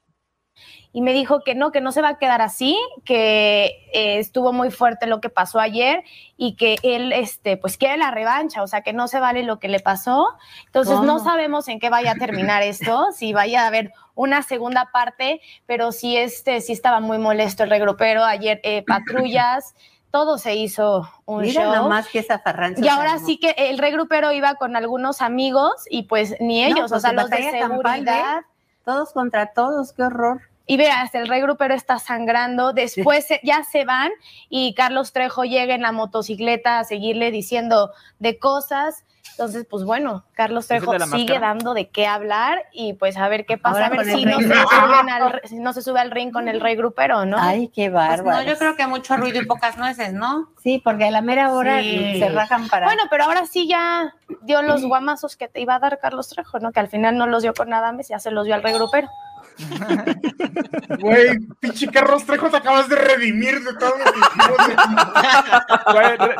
y 0.93 1.03
me 1.03 1.13
dijo 1.13 1.43
que 1.45 1.55
no, 1.55 1.71
que 1.71 1.81
no 1.81 1.93
se 1.93 2.03
va 2.03 2.09
a 2.09 2.19
quedar 2.19 2.43
así, 2.43 2.77
que 3.05 3.89
eh, 3.93 4.19
estuvo 4.19 4.53
muy 4.53 4.71
fuerte 4.71 5.07
lo 5.07 5.21
que 5.21 5.31
pasó 5.31 5.61
ayer 5.61 6.03
y 6.37 6.57
que 6.57 6.77
él, 6.83 7.13
este, 7.13 7.57
pues 7.57 7.77
quiere 7.77 7.97
la 7.97 8.11
revancha, 8.11 8.63
o 8.63 8.67
sea, 8.67 8.83
que 8.83 8.93
no 8.93 9.07
se 9.07 9.21
vale 9.21 9.45
lo 9.45 9.61
que 9.61 9.69
le 9.69 9.79
pasó. 9.79 10.27
Entonces 10.67 11.01
no 11.01 11.21
sabemos 11.21 11.69
en 11.69 11.79
qué 11.79 11.91
vaya 11.91 12.13
a 12.13 12.15
terminar 12.17 12.63
esto, 12.65 13.07
si 13.13 13.33
vaya 13.33 13.63
a 13.63 13.67
haber 13.69 13.93
una 14.17 14.43
segunda 14.43 14.91
parte, 14.93 15.41
pero 15.67 15.93
sí, 15.93 16.17
este, 16.17 16.61
sí 16.61 16.73
estaba 16.73 16.99
muy 16.99 17.19
molesto 17.19 17.63
el 17.63 17.71
regrupero 17.71 18.25
ayer, 18.25 18.61
eh, 18.65 18.83
patrullas. 18.87 19.77
todo 20.11 20.39
se 20.39 20.57
hizo 20.57 21.09
un 21.25 21.43
Mira 21.43 21.67
show. 21.67 21.75
nomás 21.77 22.09
que 22.09 22.19
esa 22.19 22.43
Y 22.79 22.89
ahora 22.89 23.21
sí 23.21 23.39
que 23.39 23.55
el 23.57 23.79
regrupero 23.79 24.33
iba 24.33 24.57
con 24.57 24.75
algunos 24.75 25.23
amigos 25.23 25.85
y 25.89 26.03
pues 26.03 26.35
ni 26.41 26.65
ellos, 26.65 26.87
o 26.87 26.95
pues 26.95 27.03
sea, 27.03 27.13
los 27.13 27.31
de 27.31 27.49
seguridad. 27.49 28.41
Todos 28.85 29.13
contra 29.13 29.53
todos, 29.53 29.93
qué 29.93 30.03
horror 30.03 30.50
y 30.71 30.77
veas, 30.77 31.13
el 31.17 31.27
rey 31.27 31.41
grupero 31.41 31.75
está 31.75 31.99
sangrando, 31.99 32.73
después 32.73 33.27
ya 33.43 33.65
se 33.65 33.85
van 33.85 34.13
y 34.49 34.73
Carlos 34.75 35.13
Trejo 35.13 35.43
llega 35.43 35.75
en 35.75 35.83
la 35.83 35.91
motocicleta 35.91 36.79
a 36.79 36.85
seguirle 36.85 37.33
diciendo 37.33 37.91
de 38.21 38.39
cosas. 38.39 39.05
Entonces, 39.33 39.67
pues 39.69 39.83
bueno, 39.83 40.25
Carlos 40.33 40.69
Trejo 40.69 40.97
sigue 41.01 41.41
dando 41.41 41.75
de 41.75 41.89
qué 41.89 42.07
hablar 42.07 42.67
y 42.73 42.93
pues 42.93 43.17
a 43.17 43.27
ver 43.27 43.47
qué 43.47 43.59
pasa, 43.59 43.87
a 43.87 43.89
ver 43.89 44.05
si 44.05 44.25
no, 45.59 45.73
se 45.73 45.83
sube 45.83 45.99
al 45.99 46.13
ring 46.13 46.31
con 46.31 46.47
el 46.47 46.61
rey 46.61 46.77
grupero, 46.77 47.25
¿no? 47.27 47.37
Ay, 47.41 47.67
qué 47.75 47.91
pues 47.91 47.95
bárbaro. 47.95 48.39
no, 48.39 48.43
yo 48.45 48.57
creo 48.57 48.77
que 48.77 48.87
mucho 48.87 49.17
ruido 49.17 49.43
y 49.43 49.47
pocas 49.47 49.77
nueces, 49.77 50.13
¿no? 50.13 50.51
Sí, 50.63 50.81
porque 50.85 51.07
a 51.07 51.11
la 51.11 51.21
mera 51.21 51.53
hora 51.53 51.83
se 51.83 52.29
rajan 52.33 52.69
para... 52.69 52.87
Bueno, 52.87 53.03
pero 53.11 53.25
ahora 53.25 53.45
sí 53.45 53.67
ya 53.67 54.15
dio 54.43 54.63
los 54.63 54.85
guamazos 54.85 55.37
que 55.37 55.49
te 55.49 55.61
iba 55.61 55.75
a 55.75 55.79
dar 55.81 55.99
Carlos 55.99 56.29
Trejo, 56.29 56.61
¿no? 56.61 56.71
Que 56.71 56.79
al 56.79 56.89
final 56.89 57.17
no 57.17 57.27
los 57.27 57.43
dio 57.43 57.55
con 57.55 57.71
nada 57.71 57.91
más, 57.91 58.07
ya 58.07 58.21
se 58.21 58.31
los 58.31 58.45
dio 58.45 58.55
al 58.55 58.63
rey 58.63 58.75
grupero. 58.75 59.09
Güey, 60.99 61.39
pinche 61.61 61.87
Carlos 61.89 62.25
Trejo, 62.25 62.49
te 62.51 62.57
acabas 62.57 62.89
de 62.89 62.97
redimir 62.97 63.63
de 63.63 63.75
todo 63.75 63.95
lo 63.99 64.05
que 64.13 64.21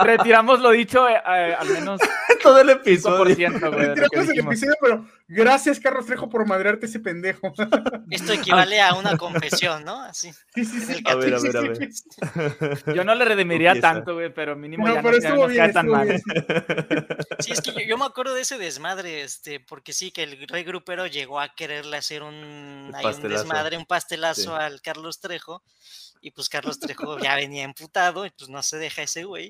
retiramos 0.05 0.61
lo 0.61 0.71
dicho 0.71 1.07
eh, 1.09 1.21
eh, 1.27 1.57
al 1.59 1.69
menos 1.69 2.01
todo 2.43 2.61
el 2.61 2.71
episodio. 2.71 3.25
retiramos 3.25 4.29
el 4.29 4.39
episodio, 4.39 4.75
pero 4.81 5.05
gracias, 5.31 5.81
Carlos 5.81 6.07
Trejo, 6.07 6.29
por 6.29 6.47
madrearte 6.47 6.87
ese 6.87 7.01
pendejo. 7.01 7.53
Esto 8.11 8.33
equivale 8.33 8.81
a 8.81 8.95
una 8.95 9.17
confesión, 9.17 9.85
¿no? 9.85 10.03
Así. 10.03 10.33
Sí, 10.55 10.65
sí, 10.65 10.81
sí. 10.81 11.03
A 11.07 11.15
ver, 11.15 11.35
a 11.35 11.41
ver, 11.41 11.57
a 11.57 11.61
ver. 11.63 11.91
Yo 12.95 13.05
no 13.05 13.15
le 13.15 13.25
redimiría 13.25 13.81
tanto, 13.81 14.15
güey, 14.15 14.33
pero 14.33 14.57
mínimo 14.57 14.87
ya 14.87 15.03
no, 15.03 15.47
no 15.47 15.55
cae 15.55 15.73
tan 15.73 15.89
mal. 15.89 16.21
Sí, 17.39 17.53
es 17.53 17.61
que 17.61 17.87
yo, 17.87 17.97
me 17.97 18.05
acuerdo 18.05 18.35
de 18.35 18.43
ese 18.43 18.59
desmadre, 18.59 19.23
este, 19.23 19.61
porque 19.61 19.93
sí, 19.93 20.11
que 20.11 20.23
el 20.23 20.47
rey 20.49 20.65
grupero 20.65 21.07
llegó 21.07 21.41
a 21.41 21.55
quererle 21.55 21.97
hacer 21.97 22.23
un 22.23 22.31
un 22.93 23.29
desmadre, 23.29 23.77
un 23.77 23.87
pastelazo 23.87 24.55
al 24.55 24.81
Carlos 24.81 25.21
Trejo. 25.21 25.63
Y 26.21 26.33
pues 26.33 26.49
Carlos 26.49 26.79
Trejo 26.79 27.19
ya 27.19 27.35
venía 27.37 27.65
emputado 27.65 28.27
y 28.27 28.31
pues 28.31 28.51
no 28.51 28.63
se 28.63 28.77
deja 28.79 29.03
ese 29.03 29.25
güey. 29.25 29.49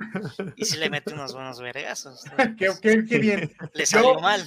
Y 0.57 0.65
sí 0.65 0.79
le 0.79 0.89
mete 0.89 1.13
unos 1.13 1.35
buenos 1.35 1.61
vergazos. 1.61 2.25
qué, 2.59 3.19
bien. 3.19 3.53
Le 3.75 3.87
salió 3.87 4.21
mal. 4.21 4.43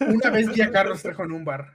Una 0.00 0.30
vez 0.30 0.52
vi 0.52 0.62
a 0.62 0.72
Carlos 0.72 1.02
Trejo 1.02 1.24
en 1.24 1.32
un 1.32 1.44
bar. 1.44 1.72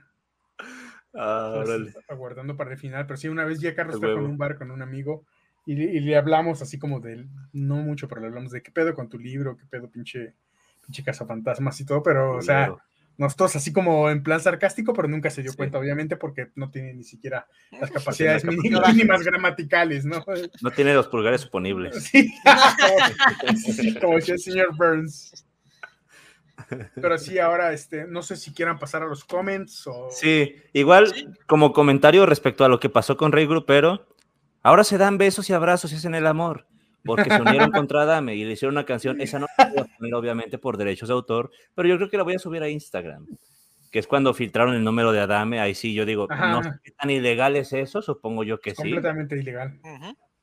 Ah, 1.14 1.64
aguardando 2.08 2.56
para 2.56 2.72
el 2.72 2.78
final, 2.78 3.06
pero 3.06 3.16
sí, 3.16 3.28
una 3.28 3.44
vez 3.44 3.60
vi 3.60 3.68
a 3.68 3.74
Carlos 3.74 4.00
Trejo 4.00 4.18
en 4.18 4.26
un 4.26 4.38
bar 4.38 4.56
con 4.56 4.70
un 4.70 4.82
amigo 4.82 5.24
y, 5.64 6.00
le 6.00 6.16
hablamos 6.16 6.60
así 6.60 6.78
como 6.78 7.00
de 7.00 7.12
él, 7.12 7.28
no 7.52 7.76
mucho, 7.76 8.08
pero 8.08 8.20
le 8.20 8.26
hablamos 8.26 8.50
de 8.50 8.62
qué 8.62 8.72
pedo 8.72 8.94
con 8.94 9.08
tu 9.08 9.18
libro, 9.18 9.56
qué 9.56 9.64
pedo 9.66 9.88
pinche, 9.88 10.34
pinche 10.84 11.04
cazafantasmas 11.04 11.80
y 11.80 11.86
todo, 11.86 12.02
pero, 12.02 12.36
o 12.36 12.42
sea, 12.42 12.74
nosotros 13.18 13.56
así 13.56 13.72
como 13.72 14.10
en 14.10 14.22
plan 14.22 14.40
sarcástico, 14.40 14.92
pero 14.92 15.08
nunca 15.08 15.30
se 15.30 15.42
dio 15.42 15.54
cuenta, 15.54 15.78
obviamente, 15.78 16.16
porque 16.16 16.48
no 16.54 16.70
tiene 16.70 16.94
ni 16.94 17.04
siquiera 17.04 17.46
las 17.80 17.90
capacidades 17.90 18.44
mínimas 18.44 19.22
gramaticales, 19.22 20.04
¿no? 20.04 20.24
No 20.60 20.70
tiene 20.70 20.94
los 20.94 21.08
pulgares 21.08 21.42
suponibles. 21.42 22.04
Sí, 22.04 22.34
como 24.00 24.16
decía 24.16 24.34
el 24.34 24.40
señor 24.40 24.76
Burns. 24.76 25.46
Pero 26.94 27.18
sí, 27.18 27.38
ahora 27.38 27.72
este, 27.72 28.06
no 28.06 28.22
sé 28.22 28.36
si 28.36 28.52
quieran 28.52 28.78
pasar 28.78 29.02
a 29.02 29.06
los 29.06 29.24
comments 29.24 29.86
o. 29.86 30.08
Sí, 30.10 30.56
igual 30.72 31.36
como 31.46 31.72
comentario 31.72 32.24
respecto 32.24 32.64
a 32.64 32.68
lo 32.68 32.80
que 32.80 32.88
pasó 32.88 33.16
con 33.16 33.32
Rey 33.32 33.46
Grupero, 33.46 34.06
ahora 34.62 34.84
se 34.84 34.96
dan 34.96 35.18
besos 35.18 35.50
y 35.50 35.52
abrazos 35.52 35.92
y 35.92 35.96
hacen 35.96 36.14
el 36.14 36.26
amor 36.26 36.66
porque 37.04 37.30
se 37.30 37.40
unieron 37.40 37.70
contra 37.72 38.02
Adame 38.02 38.34
y 38.34 38.44
le 38.44 38.52
hicieron 38.52 38.74
una 38.74 38.84
canción. 38.84 39.20
Esa 39.20 39.38
no 39.38 39.46
la 39.58 39.68
voy 39.68 39.78
a 39.78 39.84
poner, 39.84 40.14
obviamente, 40.14 40.58
por 40.58 40.76
derechos 40.76 41.08
de 41.08 41.14
autor, 41.14 41.50
pero 41.74 41.88
yo 41.88 41.96
creo 41.96 42.10
que 42.10 42.16
la 42.16 42.22
voy 42.22 42.34
a 42.34 42.38
subir 42.38 42.62
a 42.62 42.68
Instagram, 42.68 43.26
que 43.90 43.98
es 43.98 44.06
cuando 44.06 44.34
filtraron 44.34 44.74
el 44.74 44.84
número 44.84 45.12
de 45.12 45.20
Adame. 45.20 45.60
Ahí 45.60 45.74
sí, 45.74 45.94
yo 45.94 46.04
digo, 46.04 46.26
no 46.28 46.62
sé 46.62 46.70
qué 46.82 46.90
tan 46.92 47.10
ilegal 47.10 47.56
es 47.56 47.72
eso, 47.72 48.02
supongo 48.02 48.44
yo 48.44 48.60
que 48.60 48.70
sí. 48.70 48.82
Completamente 48.82 49.38
ilegal. 49.38 49.80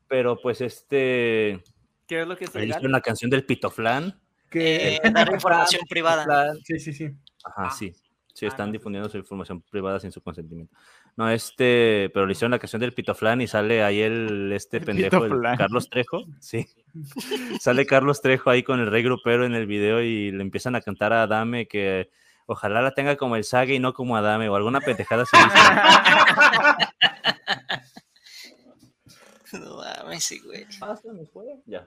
Pero 0.08 0.38
pues 0.42 0.62
este. 0.62 1.64
¿Qué 2.08 2.22
es 2.22 2.28
lo 2.28 2.36
que 2.36 2.46
es 2.46 2.56
ilegal? 2.56 2.86
una 2.86 3.02
canción 3.02 3.30
del 3.30 3.46
Pitoflan. 3.46 4.20
Que 4.50 4.96
eh, 4.96 5.02
dar 5.14 5.32
información 5.32 5.84
privada. 5.88 6.56
Sí, 6.64 6.80
sí, 6.80 6.92
sí. 6.92 7.12
Ajá, 7.44 7.68
ah. 7.68 7.72
sí. 7.72 7.94
Sí, 8.40 8.46
ah, 8.46 8.50
están 8.50 8.72
difundiendo 8.72 9.10
su 9.10 9.18
información 9.18 9.62
privada 9.70 10.00
sin 10.00 10.14
su 10.14 10.22
consentimiento. 10.22 10.74
No, 11.20 11.30
este, 11.30 12.10
pero 12.14 12.26
le 12.26 12.32
hicieron 12.32 12.52
la 12.52 12.60
canción 12.60 12.80
del 12.80 12.94
Pitoflan 12.94 13.42
y 13.42 13.48
sale 13.48 13.84
ahí 13.84 14.00
el, 14.00 14.54
este 14.54 14.80
pendejo, 14.80 15.20
Carlos 15.58 15.90
Trejo. 15.90 16.24
Sí. 16.40 16.66
sale 17.60 17.86
Carlos 17.86 18.22
Trejo 18.22 18.50
ahí 18.50 18.64
con 18.64 18.80
el 18.80 18.90
rey 18.90 19.04
grupero 19.04 19.46
en 19.46 19.54
el 19.54 19.66
video 19.66 20.02
y 20.02 20.32
le 20.32 20.42
empiezan 20.42 20.76
a 20.76 20.82
cantar 20.82 21.12
a 21.12 21.24
Adame 21.24 21.68
que 21.68 22.10
ojalá 22.46 22.82
la 22.82 22.94
tenga 22.94 23.18
como 23.18 23.36
el 23.36 23.44
Sage 23.44 23.74
y 23.74 23.80
no 23.80 23.94
como 23.94 24.16
Adame 24.16 24.48
o 24.48 24.56
alguna 24.56 24.80
pendejada 24.80 25.24
así. 25.24 25.36
no 29.60 29.76
mames, 29.76 30.42
güey. 30.46 30.66
Ya. 31.66 31.86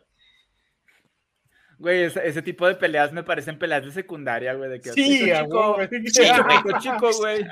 Güey, 1.79 2.03
ese, 2.03 2.43
tipo 2.43 2.67
de 2.67 2.75
peleas 2.75 3.15
me 3.15 3.23
parecen 3.23 3.59
peleas 3.59 3.83
de 3.83 3.93
secundaria, 3.93 4.53
güey. 4.53 4.69
De 4.69 4.83
que 4.83 4.93
sí, 4.93 5.25
chico, 5.25 5.75
güey. 5.77 5.89
Chico, 5.89 6.79
chico, 6.81 7.11
güey. 7.17 7.47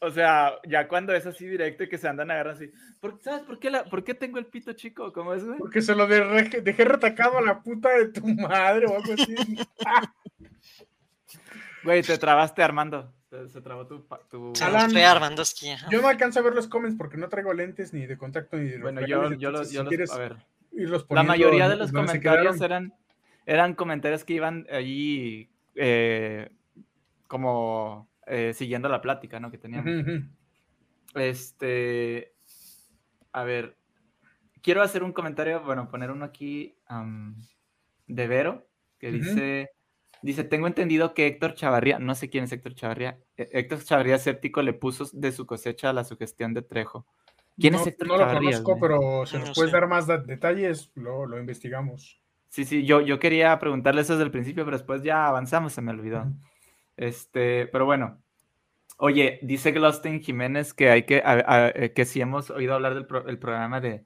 O 0.00 0.10
sea, 0.10 0.54
ya 0.68 0.86
cuando 0.86 1.14
es 1.14 1.26
así 1.26 1.46
directo 1.46 1.84
y 1.84 1.88
que 1.88 1.98
se 1.98 2.08
andan 2.08 2.30
agarrando 2.30 2.62
así. 2.62 2.72
¿Sabes 3.20 3.42
por 3.42 3.58
qué, 3.58 3.70
la, 3.70 3.84
por 3.84 4.04
qué 4.04 4.14
tengo 4.14 4.38
el 4.38 4.46
pito 4.46 4.72
chico? 4.72 5.12
¿Cómo 5.12 5.34
es, 5.34 5.44
güey? 5.44 5.58
Porque 5.58 5.82
se 5.82 5.94
lo 5.94 6.06
dejé 6.06 6.84
retacado 6.84 7.38
a 7.38 7.42
la 7.42 7.62
puta 7.62 7.90
de 7.90 8.08
tu 8.08 8.26
madre 8.26 8.86
o 8.86 8.96
algo 8.96 9.12
así. 9.12 9.34
güey, 11.84 12.02
te 12.02 12.18
trabaste, 12.18 12.62
Armando. 12.62 13.12
Se, 13.48 13.60
trabó 13.60 13.86
tu. 13.86 14.06
tu... 14.30 14.54
Alan, 14.62 14.90
yo 15.90 16.00
no 16.00 16.08
alcanzo 16.08 16.40
a 16.40 16.42
ver 16.42 16.54
los 16.54 16.66
comments 16.66 16.96
porque 16.96 17.18
no 17.18 17.28
traigo 17.28 17.52
lentes 17.52 17.92
ni 17.92 18.06
de 18.06 18.16
contacto 18.16 18.56
ni 18.56 18.70
de. 18.70 18.78
Bueno, 18.78 19.02
yo, 19.02 19.34
yo, 19.34 19.50
los, 19.50 19.70
yo 19.70 19.82
los. 19.82 20.10
A 20.10 20.18
ver 20.18 20.36
la 21.08 21.22
mayoría 21.22 21.68
de 21.68 21.76
los 21.76 21.92
comentarios 21.92 22.60
eran, 22.60 22.92
eran 23.46 23.74
comentarios 23.74 24.24
que 24.24 24.34
iban 24.34 24.66
allí 24.70 25.48
eh, 25.74 26.50
como 27.26 28.08
eh, 28.28 28.52
siguiendo 28.54 28.88
la 28.88 29.00
plática, 29.00 29.40
¿no? 29.40 29.50
Que 29.50 29.58
teníamos. 29.58 30.04
Este, 31.14 32.34
a 33.32 33.44
ver, 33.44 33.76
quiero 34.62 34.82
hacer 34.82 35.02
un 35.02 35.12
comentario, 35.12 35.62
bueno, 35.62 35.88
poner 35.88 36.10
uno 36.10 36.24
aquí 36.24 36.76
de 38.06 38.26
Vero, 38.26 38.68
que 38.98 39.12
dice, 39.12 39.70
dice, 40.22 40.44
tengo 40.44 40.66
entendido 40.66 41.14
que 41.14 41.26
Héctor 41.26 41.54
Chavarría, 41.54 41.98
no 41.98 42.14
sé 42.14 42.28
quién 42.28 42.44
es 42.44 42.52
Héctor 42.52 42.74
Chavarría, 42.74 43.18
Héctor 43.36 43.82
Chavarría 43.82 44.18
Séptico 44.18 44.62
le 44.62 44.74
puso 44.74 45.08
de 45.12 45.32
su 45.32 45.46
cosecha 45.46 45.92
la 45.92 46.04
sugestión 46.04 46.54
de 46.54 46.62
Trejo. 46.62 47.06
¿Quién 47.58 47.72
no, 47.72 47.80
es 47.80 47.86
Héctor 47.88 48.08
No 48.08 48.18
lo 48.18 48.28
conozco, 48.28 48.78
pero 48.80 49.26
si 49.26 49.38
nos 49.38 49.52
puedes 49.54 49.72
dar 49.72 49.88
más 49.88 50.06
detalles, 50.06 50.92
lo, 50.94 51.26
lo, 51.26 51.40
investigamos. 51.40 52.20
Sí, 52.48 52.64
sí, 52.64 52.84
yo, 52.84 53.00
yo 53.00 53.18
quería 53.18 53.58
preguntarle 53.58 54.00
eso 54.02 54.14
desde 54.14 54.24
el 54.24 54.30
principio, 54.30 54.64
pero 54.64 54.76
después 54.76 55.02
ya 55.02 55.26
avanzamos, 55.26 55.72
se 55.72 55.82
me 55.82 55.90
olvidó. 55.90 56.26
Este, 56.98 57.66
pero 57.66 57.86
bueno. 57.86 58.22
Oye, 58.98 59.38
dice 59.42 59.70
Glostin 59.70 60.20
Jiménez 60.20 60.74
que 60.74 60.90
hay 60.90 61.04
que, 61.04 61.22
eh, 61.24 61.92
que 61.94 62.04
sí 62.04 62.20
hemos 62.20 62.50
oído 62.50 62.74
hablar 62.74 62.94
del 62.94 63.06
programa 63.38 63.80
de 63.80 64.04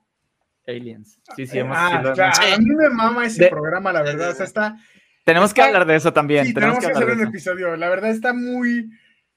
Aliens. 0.67 1.19
Sí, 1.35 1.47
sí, 1.47 1.59
hemos 1.59 1.77
ah, 1.77 2.03
A 2.21 2.59
mí 2.59 2.67
me 2.67 2.91
mama 2.91 3.25
ese 3.25 3.49
programa, 3.49 3.93
la 3.93 4.03
verdad. 4.03 4.31
O 4.31 4.35
sea, 4.35 4.45
está. 4.45 4.77
Tenemos 5.25 5.55
que 5.55 5.63
hablar 5.63 5.87
de 5.87 5.97
eso 5.97 6.13
también. 6.13 6.47
Sí, 6.47 6.53
tenemos, 6.53 6.79
que, 6.79 6.87
hacer 6.87 7.11
un 7.11 7.23
episodio. 7.23 7.75
La 7.77 7.89
verdad 7.89 8.11
está 8.11 8.35
muy 8.35 8.91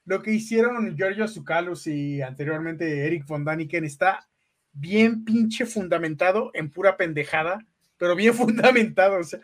lo 0.04 0.22
que 0.22 0.32
hicieron 0.32 0.96
Giorgio 0.96 1.28
Zucalus 1.28 1.88
y 1.88 2.22
anteriormente 2.22 3.08
Eric 3.08 3.26
von 3.26 3.46
Daniken 3.46 3.86
está 3.86 4.28
bien 4.74 5.24
pinche 5.24 5.66
fundamentado 5.66 6.52
en 6.54 6.70
pura 6.70 6.98
pendejada 6.98 7.66
pero 7.98 8.16
bien 8.16 8.34
fundamentado. 8.34 9.20
O 9.20 9.24
sea, 9.24 9.40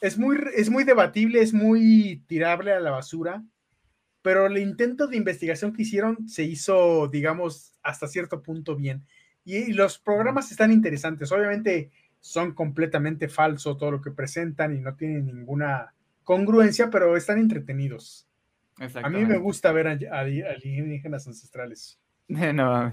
es 0.00 0.18
muy, 0.18 0.38
es 0.54 0.70
muy 0.70 0.84
debatible, 0.84 1.40
es 1.40 1.52
muy 1.52 2.22
tirable 2.26 2.72
a 2.72 2.80
la 2.80 2.90
basura, 2.90 3.42
pero 4.24 4.46
el 4.46 4.56
intento 4.56 5.06
de 5.06 5.18
investigación 5.18 5.74
que 5.74 5.82
hicieron 5.82 6.26
se 6.26 6.44
hizo, 6.44 7.08
digamos, 7.08 7.74
hasta 7.82 8.08
cierto 8.08 8.42
punto 8.42 8.74
bien. 8.74 9.04
Y, 9.44 9.74
los 9.74 9.98
programas 9.98 10.50
están 10.50 10.72
interesantes. 10.72 11.30
Obviamente 11.30 11.90
son 12.20 12.54
completamente 12.54 13.28
falsos 13.28 13.76
todo 13.76 13.90
lo 13.90 14.00
que 14.00 14.12
presentan 14.12 14.74
y 14.74 14.80
no 14.80 14.96
tienen 14.96 15.26
ninguna 15.26 15.92
congruencia, 16.22 16.88
pero 16.88 17.18
están 17.18 17.36
entretenidos. 17.36 18.26
A 18.78 19.10
mí 19.10 19.26
me 19.26 19.36
gusta 19.36 19.72
ver 19.72 19.88
a, 19.88 19.90
a 19.90 20.20
alienígenas 20.20 21.26
ancestrales. 21.26 22.00
No, 22.54 22.90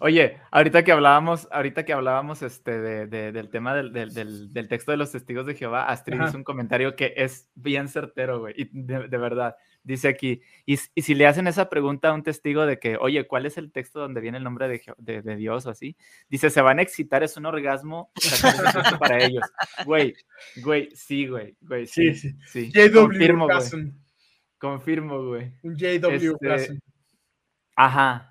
Oye, 0.00 0.38
ahorita 0.50 0.84
que 0.84 0.92
hablábamos, 0.92 1.48
ahorita 1.50 1.84
que 1.84 1.92
hablábamos 1.92 2.42
este, 2.42 2.80
de, 2.80 3.32
del 3.32 3.48
tema 3.48 3.74
del, 3.74 3.92
del, 3.92 4.68
texto 4.68 4.92
de 4.92 4.96
los 4.96 5.10
testigos 5.10 5.46
de 5.46 5.54
Jehová, 5.54 5.88
Astrid 5.88 6.20
hizo 6.22 6.36
un 6.36 6.44
comentario 6.44 6.94
que 6.94 7.14
es 7.16 7.48
bien 7.54 7.88
certero, 7.88 8.40
güey, 8.40 8.54
y 8.56 8.68
de, 8.72 9.18
verdad. 9.18 9.56
Dice 9.82 10.08
aquí, 10.08 10.42
y, 10.66 10.78
y, 10.94 11.02
si 11.02 11.14
le 11.14 11.26
hacen 11.26 11.46
esa 11.46 11.70
pregunta 11.70 12.08
a 12.08 12.12
un 12.12 12.22
testigo 12.22 12.66
de 12.66 12.78
que, 12.78 12.96
oye, 12.96 13.26
¿cuál 13.26 13.46
es 13.46 13.56
el 13.56 13.72
texto 13.72 13.98
donde 13.98 14.20
viene 14.20 14.38
el 14.38 14.44
nombre 14.44 14.68
de, 14.68 15.22
de 15.22 15.36
Dios 15.36 15.64
o 15.66 15.70
así? 15.70 15.96
Dice, 16.28 16.50
se 16.50 16.60
van 16.60 16.78
a 16.78 16.82
excitar, 16.82 17.22
es 17.22 17.36
un 17.36 17.46
orgasmo 17.46 18.12
para 19.00 19.24
ellos. 19.24 19.42
Güey, 19.86 20.14
güey, 20.62 20.90
sí, 20.94 21.26
güey, 21.26 21.56
güey, 21.60 21.86
sí, 21.86 22.14
sí. 22.14 22.36
sí. 22.46 22.70
JW 22.70 23.00
Confirmo, 23.00 23.46
güey. 23.46 23.92
Confirmo, 24.58 25.26
güey. 25.26 25.52
Un 25.62 25.76
JW 25.76 26.36
este, 26.40 26.78
Ajá, 27.74 28.30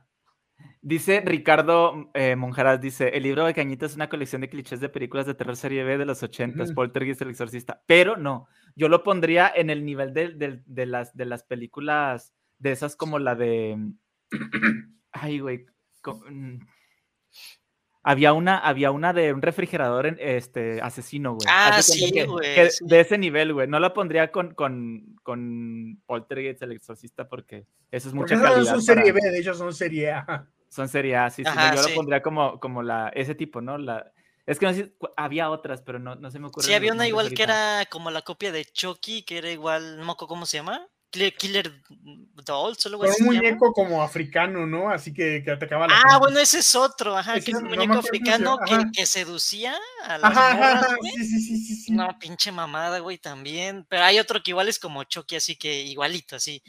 Dice 0.81 1.21
Ricardo 1.25 2.09
eh, 2.13 2.37
Monjaras, 2.37 2.79
dice, 2.79 3.09
el 3.09 3.23
libro 3.23 3.45
de 3.45 3.53
Cañita 3.53 3.85
es 3.85 3.95
una 3.95 4.07
colección 4.07 4.41
de 4.41 4.49
clichés 4.49 4.79
de 4.79 4.87
películas 4.87 5.25
de 5.25 5.33
terror 5.33 5.57
serie 5.57 5.83
B 5.83 5.97
de 5.97 6.05
los 6.05 6.23
80, 6.23 6.63
s 6.63 6.73
Poltergeist, 6.73 7.21
El 7.21 7.31
Exorcista, 7.31 7.83
pero 7.85 8.15
no, 8.15 8.47
yo 8.79 8.87
lo 8.87 9.03
pondría 9.03 9.51
en 9.53 9.69
el 9.69 9.83
nivel 9.83 10.13
de, 10.13 10.85
las, 10.85 11.15
de 11.15 11.25
las 11.25 11.43
películas, 11.43 12.33
de 12.59 12.71
esas 12.71 12.95
como 12.95 13.19
la 13.19 13.35
de... 13.35 13.77
Ay, 15.11 15.39
güey. 15.39 15.65
Mm, 16.29 16.59
había 18.03 18.31
una, 18.31 18.57
había 18.57 18.91
una 18.91 19.11
de 19.11 19.33
un 19.33 19.41
refrigerador 19.41 20.05
en, 20.07 20.17
este, 20.21 20.79
asesino, 20.81 21.33
güey. 21.33 21.45
Ah, 21.51 21.81
sí, 21.81 22.09
güey. 22.25 22.69
De 22.79 22.99
ese 23.01 23.17
nivel, 23.17 23.53
güey. 23.53 23.67
No 23.67 23.81
la 23.81 23.93
pondría 23.93 24.31
con, 24.31 24.53
con, 24.53 25.17
con 25.23 26.01
Poltergeist, 26.05 26.61
El 26.61 26.71
Exorcista, 26.71 27.27
porque 27.27 27.65
eso 27.91 28.07
es 28.07 28.13
mucha 28.15 28.41
calidad. 28.41 28.59
No 28.59 28.65
son 28.65 28.81
serie 28.81 29.11
B, 29.11 29.19
de 29.19 29.39
hecho 29.39 29.53
son 29.55 29.73
serie 29.73 30.11
A. 30.11 30.47
Son 30.69 30.87
serie 30.87 31.17
A, 31.17 31.29
sí, 31.29 31.43
sí. 31.43 31.51
yo 31.75 31.81
lo 31.81 31.95
pondría 31.95 32.21
como, 32.21 32.61
como 32.61 32.81
la, 32.81 33.09
ese 33.09 33.35
tipo, 33.35 33.59
¿no? 33.59 33.77
La, 33.77 34.13
es 34.49 34.57
que 34.57 34.65
no 34.65 34.73
sé, 34.73 34.91
había 35.15 35.51
otras, 35.51 35.83
pero 35.83 35.99
no, 35.99 36.15
no 36.15 36.31
se 36.31 36.39
me 36.39 36.47
ocurre. 36.47 36.65
Sí, 36.65 36.73
había 36.73 36.91
una 36.91 37.07
igual 37.07 37.31
que 37.33 37.43
era 37.43 37.85
como 37.85 38.09
la 38.09 38.23
copia 38.23 38.51
de 38.51 38.65
Chucky, 38.65 39.21
que 39.21 39.37
era 39.37 39.51
igual, 39.51 39.97
no 39.97 40.05
me 40.05 40.11
acuerdo 40.11 40.29
cómo 40.29 40.47
se 40.47 40.57
llama. 40.57 40.87
Killer 41.11 41.71
Dolls 42.45 42.85
o 42.85 42.89
algo 42.89 43.03
así. 43.03 43.21
un 43.21 43.35
muñeco 43.35 43.73
como 43.73 44.01
africano, 44.01 44.65
¿no? 44.65 44.89
Así 44.89 45.13
que, 45.13 45.43
que 45.43 45.51
atacaba 45.51 45.87
la 45.87 46.01
Ah, 46.01 46.17
bueno, 46.17 46.39
ese 46.39 46.59
es 46.59 46.75
otro, 46.75 47.15
ajá, 47.15 47.39
que 47.39 47.51
es 47.51 47.57
un 47.57 47.65
muñeco 47.65 47.93
africano 47.99 48.57
que, 48.65 48.77
que, 48.91 49.05
seducía 49.05 49.75
a 50.03 50.17
las 50.17 50.37
ajá, 50.37 50.97
Sí, 51.01 51.23
sí, 51.25 51.41
sí, 51.41 51.75
sí, 51.75 51.91
No, 51.91 52.17
pinche 52.19 52.51
mamada, 52.51 52.99
güey, 52.99 53.19
también. 53.19 53.85
Pero 53.87 54.03
hay 54.03 54.19
otro 54.19 54.41
que 54.41 54.51
igual 54.51 54.67
es 54.67 54.79
como 54.79 55.03
Chucky, 55.03 55.35
así 55.35 55.55
que 55.57 55.83
igualito, 55.83 56.35
así 56.35 56.63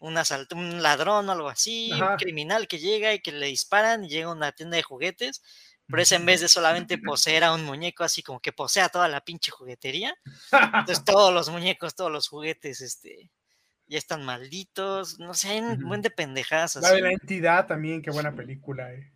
un, 0.00 0.16
asalto, 0.18 0.56
un 0.56 0.82
ladrón 0.82 1.28
o 1.28 1.32
algo 1.32 1.48
así, 1.48 1.90
un 1.92 2.16
criminal 2.16 2.68
que 2.68 2.78
llega 2.78 3.14
y 3.14 3.20
que 3.20 3.32
le 3.32 3.46
disparan 3.46 4.04
y 4.04 4.08
llega 4.08 4.28
a 4.28 4.32
una 4.32 4.52
tienda 4.52 4.76
de 4.76 4.82
juguetes, 4.82 5.42
pero 5.88 6.02
es 6.02 6.12
en 6.12 6.26
vez 6.26 6.40
de 6.40 6.48
solamente 6.48 6.98
poseer 6.98 7.44
a 7.44 7.54
un 7.54 7.64
muñeco, 7.64 8.04
así 8.04 8.22
como 8.22 8.40
que 8.40 8.52
posea 8.52 8.88
toda 8.88 9.08
la 9.08 9.20
pinche 9.20 9.50
juguetería. 9.50 10.14
Entonces 10.52 11.04
todos 11.04 11.32
los 11.32 11.48
muñecos, 11.48 11.94
todos 11.94 12.10
los 12.10 12.28
juguetes, 12.28 12.80
este, 12.80 13.30
ya 13.86 13.98
están 13.98 14.24
malditos, 14.24 15.18
no 15.18 15.34
sé, 15.34 15.48
hay 15.48 15.60
un 15.60 15.88
buen 15.88 16.02
de 16.02 16.10
pendejadas. 16.10 16.76
La 16.76 16.92
de 16.92 17.02
la 17.02 17.12
entidad 17.12 17.66
también, 17.66 18.02
qué 18.02 18.10
buena 18.10 18.34
película. 18.34 18.92
Eh. 18.92 19.12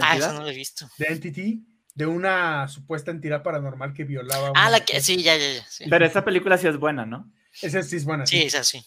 Ah, 0.00 0.16
eso 0.16 0.32
no 0.32 0.42
lo 0.42 0.48
he 0.48 0.54
visto. 0.54 0.88
The 0.98 1.12
Entity, 1.12 1.66
de 1.94 2.06
una 2.06 2.68
supuesta 2.68 3.10
entidad 3.10 3.42
paranormal 3.42 3.92
que 3.92 4.04
violaba. 4.04 4.52
ah, 4.54 4.70
la 4.70 4.84
que, 4.84 5.00
sí, 5.00 5.22
ya, 5.22 5.36
ya, 5.36 5.52
ya. 5.52 5.66
Pero 5.88 6.04
esa 6.06 6.24
película 6.24 6.56
sí 6.56 6.68
es 6.68 6.76
buena, 6.76 7.04
¿no? 7.04 7.32
Esa 7.60 7.82
sí 7.82 7.96
es 7.96 8.04
buena. 8.04 8.26
Sí, 8.26 8.38
sí 8.40 8.46
esa 8.46 8.62
sí. 8.62 8.86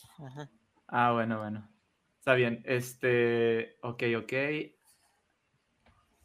Ah, 0.88 1.11
bueno, 1.11 1.39
bueno. 1.39 1.69
Está 2.19 2.35
bien. 2.35 2.63
Este, 2.65 3.77
ok, 3.81 4.03
ok. 4.19 4.34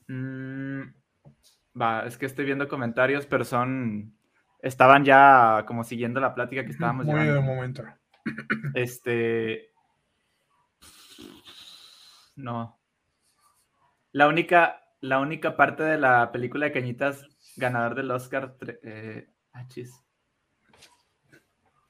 Mm, 0.09 0.83
va, 1.81 2.07
es 2.07 2.19
que 2.19 2.27
estoy 2.27 2.45
viendo 2.45 2.69
comentarios, 2.69 3.27
pero 3.27 3.45
son, 3.45 4.15
estaban 4.61 5.05
ya 5.05 5.65
como 5.67 5.85
siguiendo 5.85 6.21
la 6.21 6.35
plática 6.35 6.65
que 6.65 6.73
estábamos 6.73 7.07
Muy 7.07 7.27
de 7.27 7.41
momento. 7.41 7.85
Este, 8.75 9.71
no. 12.37 12.79
La 14.13 14.29
única, 14.29 14.83
la 15.01 15.21
única 15.21 15.57
parte 15.57 15.83
de 15.83 15.99
la 15.99 16.33
película 16.33 16.67
de 16.67 16.73
Cañitas 16.73 17.27
ganador 17.59 17.95
del 17.95 18.11
Oscar, 18.11 18.57
eh, 18.83 19.29
ah, 19.53 19.67
chis. 19.69 19.93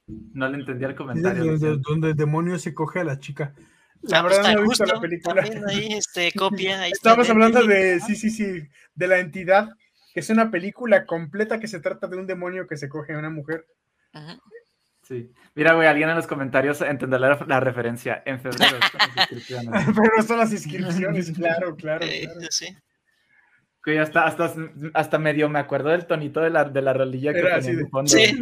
No 0.07 0.49
le 0.49 0.59
entendía 0.59 0.89
el 0.89 0.95
comentario. 0.95 1.59
Donde 1.59 2.11
el 2.11 2.17
demonio 2.17 2.59
se 2.59 2.75
coge 2.75 3.01
a 3.01 3.05
la 3.05 3.19
chica. 3.19 3.55
La 4.03 4.21
ah, 4.21 4.23
pues 4.23 4.37
verdad 4.37 4.55
no 4.55 4.61
he 4.61 4.69
visto 4.69 4.85
la 4.85 5.01
película. 5.01 5.45
Ahí, 5.69 5.93
este, 5.93 6.33
copia, 6.37 6.87
Estamos 6.87 7.29
hablando 7.29 7.65
de, 7.65 8.01
sí, 8.01 8.17
sí, 8.17 8.31
sí, 8.31 8.69
de 8.95 9.07
la 9.07 9.19
entidad, 9.19 9.69
que 10.15 10.21
es 10.21 10.31
una 10.31 10.51
película 10.51 11.05
completa 11.07 11.59
que 11.59 11.69
se 11.69 11.81
trata 11.81 12.07
de 12.07 12.17
un 12.17 12.27
demonio 12.27 12.67
que 12.67 12.77
se 12.77 12.89
coge 12.89 13.15
a 13.15 13.19
una 13.19 13.31
mujer. 13.31 13.67
Sí. 15.03 15.33
Mira, 15.55 15.75
güey, 15.75 15.89
alguien 15.89 16.11
en 16.11 16.17
los 16.17 16.27
comentarios 16.27 16.81
entenderá 16.83 17.39
la, 17.47 17.61
referencia. 17.61 18.23
En 18.27 18.41
febrero 18.41 18.79
son 18.81 18.99
las 18.99 19.17
inscripciones. 19.17 19.85
Pero 19.87 20.23
son 20.27 20.39
las 20.39 20.53
inscripciones, 20.53 21.31
claro, 21.37 21.75
claro. 21.77 22.07
claro. 22.07 22.41
Sí 22.51 22.77
hasta, 23.97 24.27
hasta, 24.27 24.55
hasta 24.93 25.19
medio 25.19 25.49
me 25.49 25.59
acuerdo 25.59 25.89
del 25.91 26.07
tonito 26.07 26.41
de 26.41 26.51
la, 26.51 26.65
de 26.65 26.83
la 26.83 26.93
rolilla 26.93 27.33
que 27.33 27.43
tenía 27.43 27.81
en 27.81 27.89
fondo. 27.89 28.11
Sí. 28.11 28.39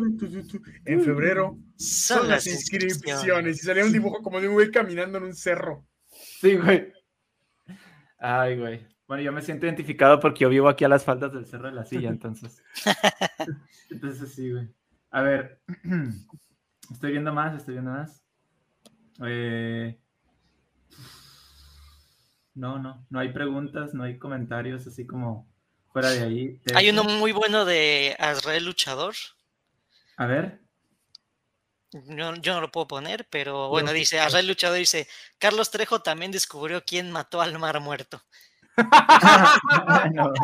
En 0.85 1.02
febrero 1.02 1.59
son, 1.77 2.28
las 2.28 2.47
inscripciones. 2.47 3.62
Y 3.62 3.66
salía 3.66 3.85
un 3.85 3.93
dibujo 3.93 4.23
como 4.23 4.40
de 4.40 4.48
un 4.48 4.55
güey 4.55 4.70
caminando 4.70 5.18
en 5.18 5.24
un 5.24 5.35
cerro. 5.35 5.86
Sí, 6.09 6.56
güey. 6.56 6.93
Ay, 8.18 8.59
güey. 8.59 8.86
Bueno, 9.06 9.23
yo 9.23 9.32
me 9.32 9.43
siento 9.43 9.66
identificado 9.66 10.18
porque 10.18 10.40
yo 10.40 10.48
vivo 10.48 10.68
aquí 10.68 10.85
a 10.85 10.89
las 10.89 11.05
faldas 11.05 11.32
del 11.32 11.47
cerro 11.47 11.68
de 11.68 11.74
la 11.74 11.85
silla, 11.85 12.09
entonces. 12.09 12.62
entonces 13.90 14.32
sí, 14.35 14.51
güey. 14.51 14.68
A 15.10 15.23
ver. 15.23 15.60
Estoy 16.90 17.12
viendo 17.12 17.32
más, 17.32 17.56
estoy 17.56 17.74
viendo 17.74 17.90
más. 17.90 18.23
Eh. 19.24 19.98
No, 22.57 22.78
no, 22.78 23.07
no 23.11 23.20
hay 23.20 23.33
preguntas, 23.33 23.93
no 23.93 24.05
hay 24.05 24.19
comentarios, 24.19 24.87
así 24.87 25.07
como 25.07 25.47
fuera 25.93 26.09
de 26.09 26.23
ahí. 26.23 26.59
Hay 26.74 26.89
uno 26.89 27.05
muy 27.05 27.33
bueno 27.33 27.66
de 27.66 28.16
Azrael 28.19 28.65
Luchador. 28.65 29.15
A 30.16 30.24
ver. 30.24 30.62
yo 31.93 32.33
no 32.33 32.61
lo 32.62 32.73
puedo 32.73 32.89
poner, 32.89 33.28
pero 33.28 33.69
bueno, 33.69 33.93
dice, 33.93 34.20
Azrael 34.20 34.49
Luchador 34.49 34.78
dice, 34.78 35.07
Carlos 35.39 35.70
Trejo 35.70 36.01
también 36.01 36.33
descubrió 36.33 36.83
quién 36.83 37.12
mató 37.12 37.43
al 37.43 37.59
mar 37.59 37.78
muerto. 37.81 38.23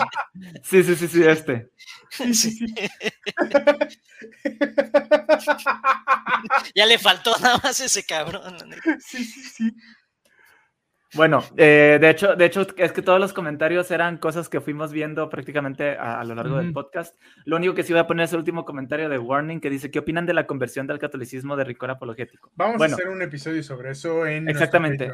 Sí, 0.65 0.83
sí, 0.83 0.97
sí, 0.97 1.07
sí, 1.09 1.23
este. 1.23 1.71
ya 6.75 6.87
le 6.87 6.99
faltó 6.99 7.37
nada 7.39 7.61
más 7.63 7.79
ese 7.81 8.05
cabrón. 8.05 8.57
Sí, 9.01 9.25
sí, 9.25 9.43
sí. 9.43 9.75
Bueno, 11.15 11.43
eh, 11.57 11.99
de 12.01 12.11
hecho, 12.11 12.35
de 12.37 12.47
hecho, 12.47 12.67
es 12.77 12.93
que 12.93 13.03
todos 13.03 13.21
los 13.21 13.33
comentarios 13.33 13.91
eran 13.91 14.17
cosas 14.17 14.49
que 14.49 14.61
fuimos 14.61 14.93
viendo 14.93 15.29
prácticamente 15.29 15.91
a, 15.91 16.25
lo 16.25 16.35
largo 16.35 16.57
del 16.57 16.73
podcast. 16.73 17.21
Lo 17.45 17.57
único 17.57 17.75
que 17.75 17.83
sí 17.83 17.93
voy 17.93 18.01
a 18.01 18.07
poner 18.07 18.25
es 18.25 18.33
el 18.33 18.39
último 18.39 18.65
comentario 18.65 19.09
de 19.09 19.19
Warning 19.19 19.61
que 19.61 19.69
dice: 19.69 19.91
¿Qué 19.91 19.99
opinan 19.99 20.25
de 20.25 20.35
la 20.35 20.47
conversión 20.47 20.87
del 20.87 20.99
catolicismo 20.99 21.57
de 21.57 21.65
Ricor 21.65 21.91
apologético? 21.91 22.51
Vamos 22.55 22.81
a 22.81 22.87
hacer 22.87 23.09
un 23.09 23.21
episodio 23.21 23.63
sobre 23.63 23.91
eso 23.91 24.27
en. 24.27 24.49
Exactamente. 24.49 25.13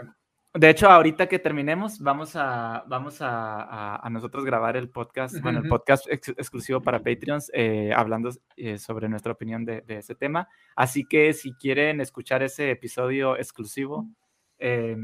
De 0.55 0.71
hecho, 0.71 0.89
ahorita 0.89 1.27
que 1.29 1.39
terminemos, 1.39 2.01
vamos 2.01 2.35
a, 2.35 2.83
vamos 2.89 3.21
a, 3.21 3.97
a, 3.97 4.11
nosotros 4.11 4.45
grabar 4.47 4.79
el 4.79 4.89
podcast, 4.89 5.41
bueno, 5.43 5.61
el 5.61 5.69
podcast 5.69 6.07
exclusivo 6.09 6.81
para 6.81 7.01
Patreons, 7.01 7.51
eh, 7.53 7.93
hablando 7.95 8.31
eh, 8.57 8.79
sobre 8.79 9.11
nuestra 9.11 9.33
opinión 9.33 9.67
de, 9.67 9.83
de, 9.83 9.99
ese 9.99 10.15
tema. 10.15 10.49
Así 10.75 11.05
que 11.05 11.35
si 11.35 11.53
quieren 11.53 12.01
escuchar 12.01 12.43
ese 12.43 12.71
episodio 12.71 13.37
exclusivo, 13.37 14.09
eh, 14.59 14.97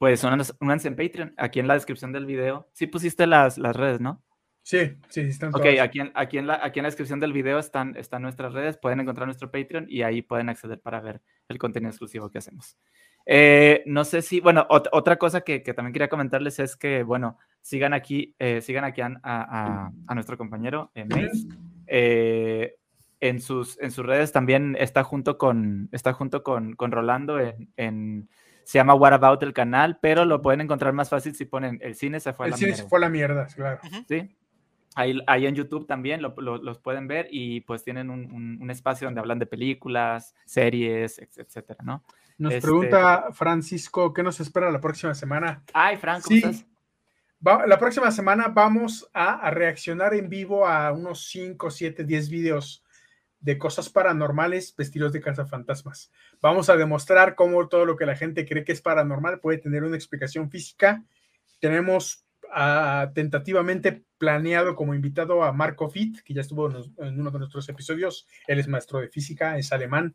pues 0.00 0.24
únanse 0.24 0.88
en 0.88 0.96
Patreon, 0.96 1.34
aquí 1.36 1.60
en 1.60 1.68
la 1.68 1.74
descripción 1.74 2.10
del 2.10 2.24
video. 2.24 2.66
Sí 2.72 2.86
pusiste 2.86 3.26
las, 3.26 3.58
las 3.58 3.76
redes, 3.76 4.00
¿no? 4.00 4.22
Sí, 4.62 4.96
sí, 5.10 5.20
están 5.20 5.54
Ok, 5.54 5.66
aquí 5.78 6.00
en, 6.00 6.10
aquí, 6.14 6.38
en 6.38 6.46
la, 6.46 6.58
aquí 6.62 6.78
en 6.78 6.84
la 6.84 6.88
descripción 6.88 7.20
del 7.20 7.34
video 7.34 7.58
están, 7.58 7.94
están 7.98 8.22
nuestras 8.22 8.54
redes, 8.54 8.78
pueden 8.78 9.00
encontrar 9.00 9.26
nuestro 9.26 9.50
Patreon 9.50 9.84
y 9.90 10.00
ahí 10.00 10.22
pueden 10.22 10.48
acceder 10.48 10.80
para 10.80 11.02
ver 11.02 11.20
el 11.48 11.58
contenido 11.58 11.90
exclusivo 11.90 12.30
que 12.30 12.38
hacemos. 12.38 12.78
Eh, 13.26 13.82
no 13.84 14.04
sé 14.04 14.22
si, 14.22 14.40
bueno, 14.40 14.66
otra 14.70 15.18
cosa 15.18 15.42
que, 15.42 15.62
que, 15.62 15.74
también 15.74 15.92
quería 15.92 16.08
comentarles 16.08 16.60
es 16.60 16.76
que, 16.76 17.02
bueno, 17.02 17.36
sigan 17.60 17.92
aquí, 17.92 18.34
eh, 18.38 18.62
sigan 18.62 18.84
aquí 18.84 19.02
a, 19.02 19.20
a, 19.22 19.92
a, 20.06 20.14
nuestro 20.14 20.38
compañero 20.38 20.92
eh, 20.94 21.04
Mace. 21.04 21.46
Eh, 21.86 22.74
en, 23.20 23.38
sus, 23.42 23.78
en 23.82 23.90
sus 23.90 24.06
redes 24.06 24.32
también 24.32 24.78
está 24.80 25.04
junto 25.04 25.36
con, 25.36 25.90
está 25.92 26.14
junto 26.14 26.42
con, 26.42 26.74
con 26.74 26.90
Rolando 26.90 27.38
en, 27.76 28.30
se 28.64 28.78
llama 28.78 28.94
What 28.94 29.12
About 29.12 29.42
el 29.42 29.52
canal, 29.52 29.98
pero 30.00 30.24
lo 30.24 30.42
pueden 30.42 30.60
encontrar 30.60 30.92
más 30.92 31.08
fácil 31.08 31.34
si 31.34 31.44
ponen 31.44 31.78
el 31.82 31.94
cine 31.94 32.20
se 32.20 32.32
fue 32.32 32.46
a 32.46 32.50
la 32.50 32.56
mierda. 32.56 32.68
El 32.68 32.74
cine 32.74 32.84
se 32.84 32.88
fue 32.88 32.98
a 32.98 33.00
la 33.00 33.08
mierda, 33.08 33.46
claro. 33.46 33.80
Sí. 34.08 34.36
Ahí, 34.96 35.18
ahí, 35.28 35.46
en 35.46 35.54
YouTube 35.54 35.86
también 35.86 36.20
lo, 36.20 36.34
los 36.36 36.78
pueden 36.78 37.06
ver 37.06 37.28
y 37.30 37.60
pues 37.60 37.84
tienen 37.84 38.10
un, 38.10 38.58
un, 38.60 38.70
espacio 38.70 39.06
donde 39.06 39.20
hablan 39.20 39.38
de 39.38 39.46
películas, 39.46 40.34
series, 40.44 41.20
etcétera, 41.20 41.78
¿no? 41.84 42.02
Nos 42.38 42.54
este 42.54 42.66
pregunta 42.66 43.28
Francisco, 43.32 44.12
¿qué 44.12 44.24
nos 44.24 44.40
espera 44.40 44.70
la 44.70 44.80
próxima 44.80 45.14
semana? 45.14 45.62
Ay, 45.72 45.96
Franco, 45.96 46.28
sí. 46.28 46.42
la 47.40 47.78
próxima 47.78 48.10
semana 48.10 48.48
vamos 48.48 49.08
a, 49.14 49.34
a, 49.34 49.50
reaccionar 49.52 50.12
en 50.14 50.28
vivo 50.28 50.66
a 50.66 50.90
unos 50.90 51.28
5, 51.28 51.70
7, 51.70 52.02
10 52.02 52.28
videos 52.28 52.84
de 53.40 53.58
cosas 53.58 53.88
paranormales 53.88 54.74
vestidos 54.76 55.12
de 55.12 55.20
cazafantasmas. 55.20 56.12
Vamos 56.40 56.68
a 56.68 56.76
demostrar 56.76 57.34
cómo 57.34 57.68
todo 57.68 57.86
lo 57.86 57.96
que 57.96 58.06
la 58.06 58.16
gente 58.16 58.46
cree 58.46 58.64
que 58.64 58.72
es 58.72 58.82
paranormal 58.82 59.40
puede 59.40 59.58
tener 59.58 59.82
una 59.82 59.96
explicación 59.96 60.50
física. 60.50 61.02
Tenemos 61.58 62.24
uh, 62.44 63.12
tentativamente 63.14 64.04
planeado 64.18 64.76
como 64.76 64.94
invitado 64.94 65.42
a 65.42 65.52
Marco 65.52 65.88
Fitt, 65.88 66.20
que 66.22 66.34
ya 66.34 66.42
estuvo 66.42 66.68
en 66.98 67.20
uno 67.20 67.30
de 67.30 67.38
nuestros 67.38 67.68
episodios. 67.70 68.26
Él 68.46 68.58
es 68.58 68.68
maestro 68.68 69.00
de 69.00 69.08
física, 69.08 69.56
es 69.56 69.72
alemán 69.72 70.14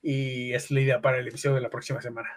y 0.00 0.52
es 0.52 0.70
la 0.70 0.80
idea 0.80 1.00
para 1.00 1.18
el 1.18 1.28
episodio 1.28 1.56
de 1.56 1.62
la 1.62 1.70
próxima 1.70 2.00
semana. 2.00 2.30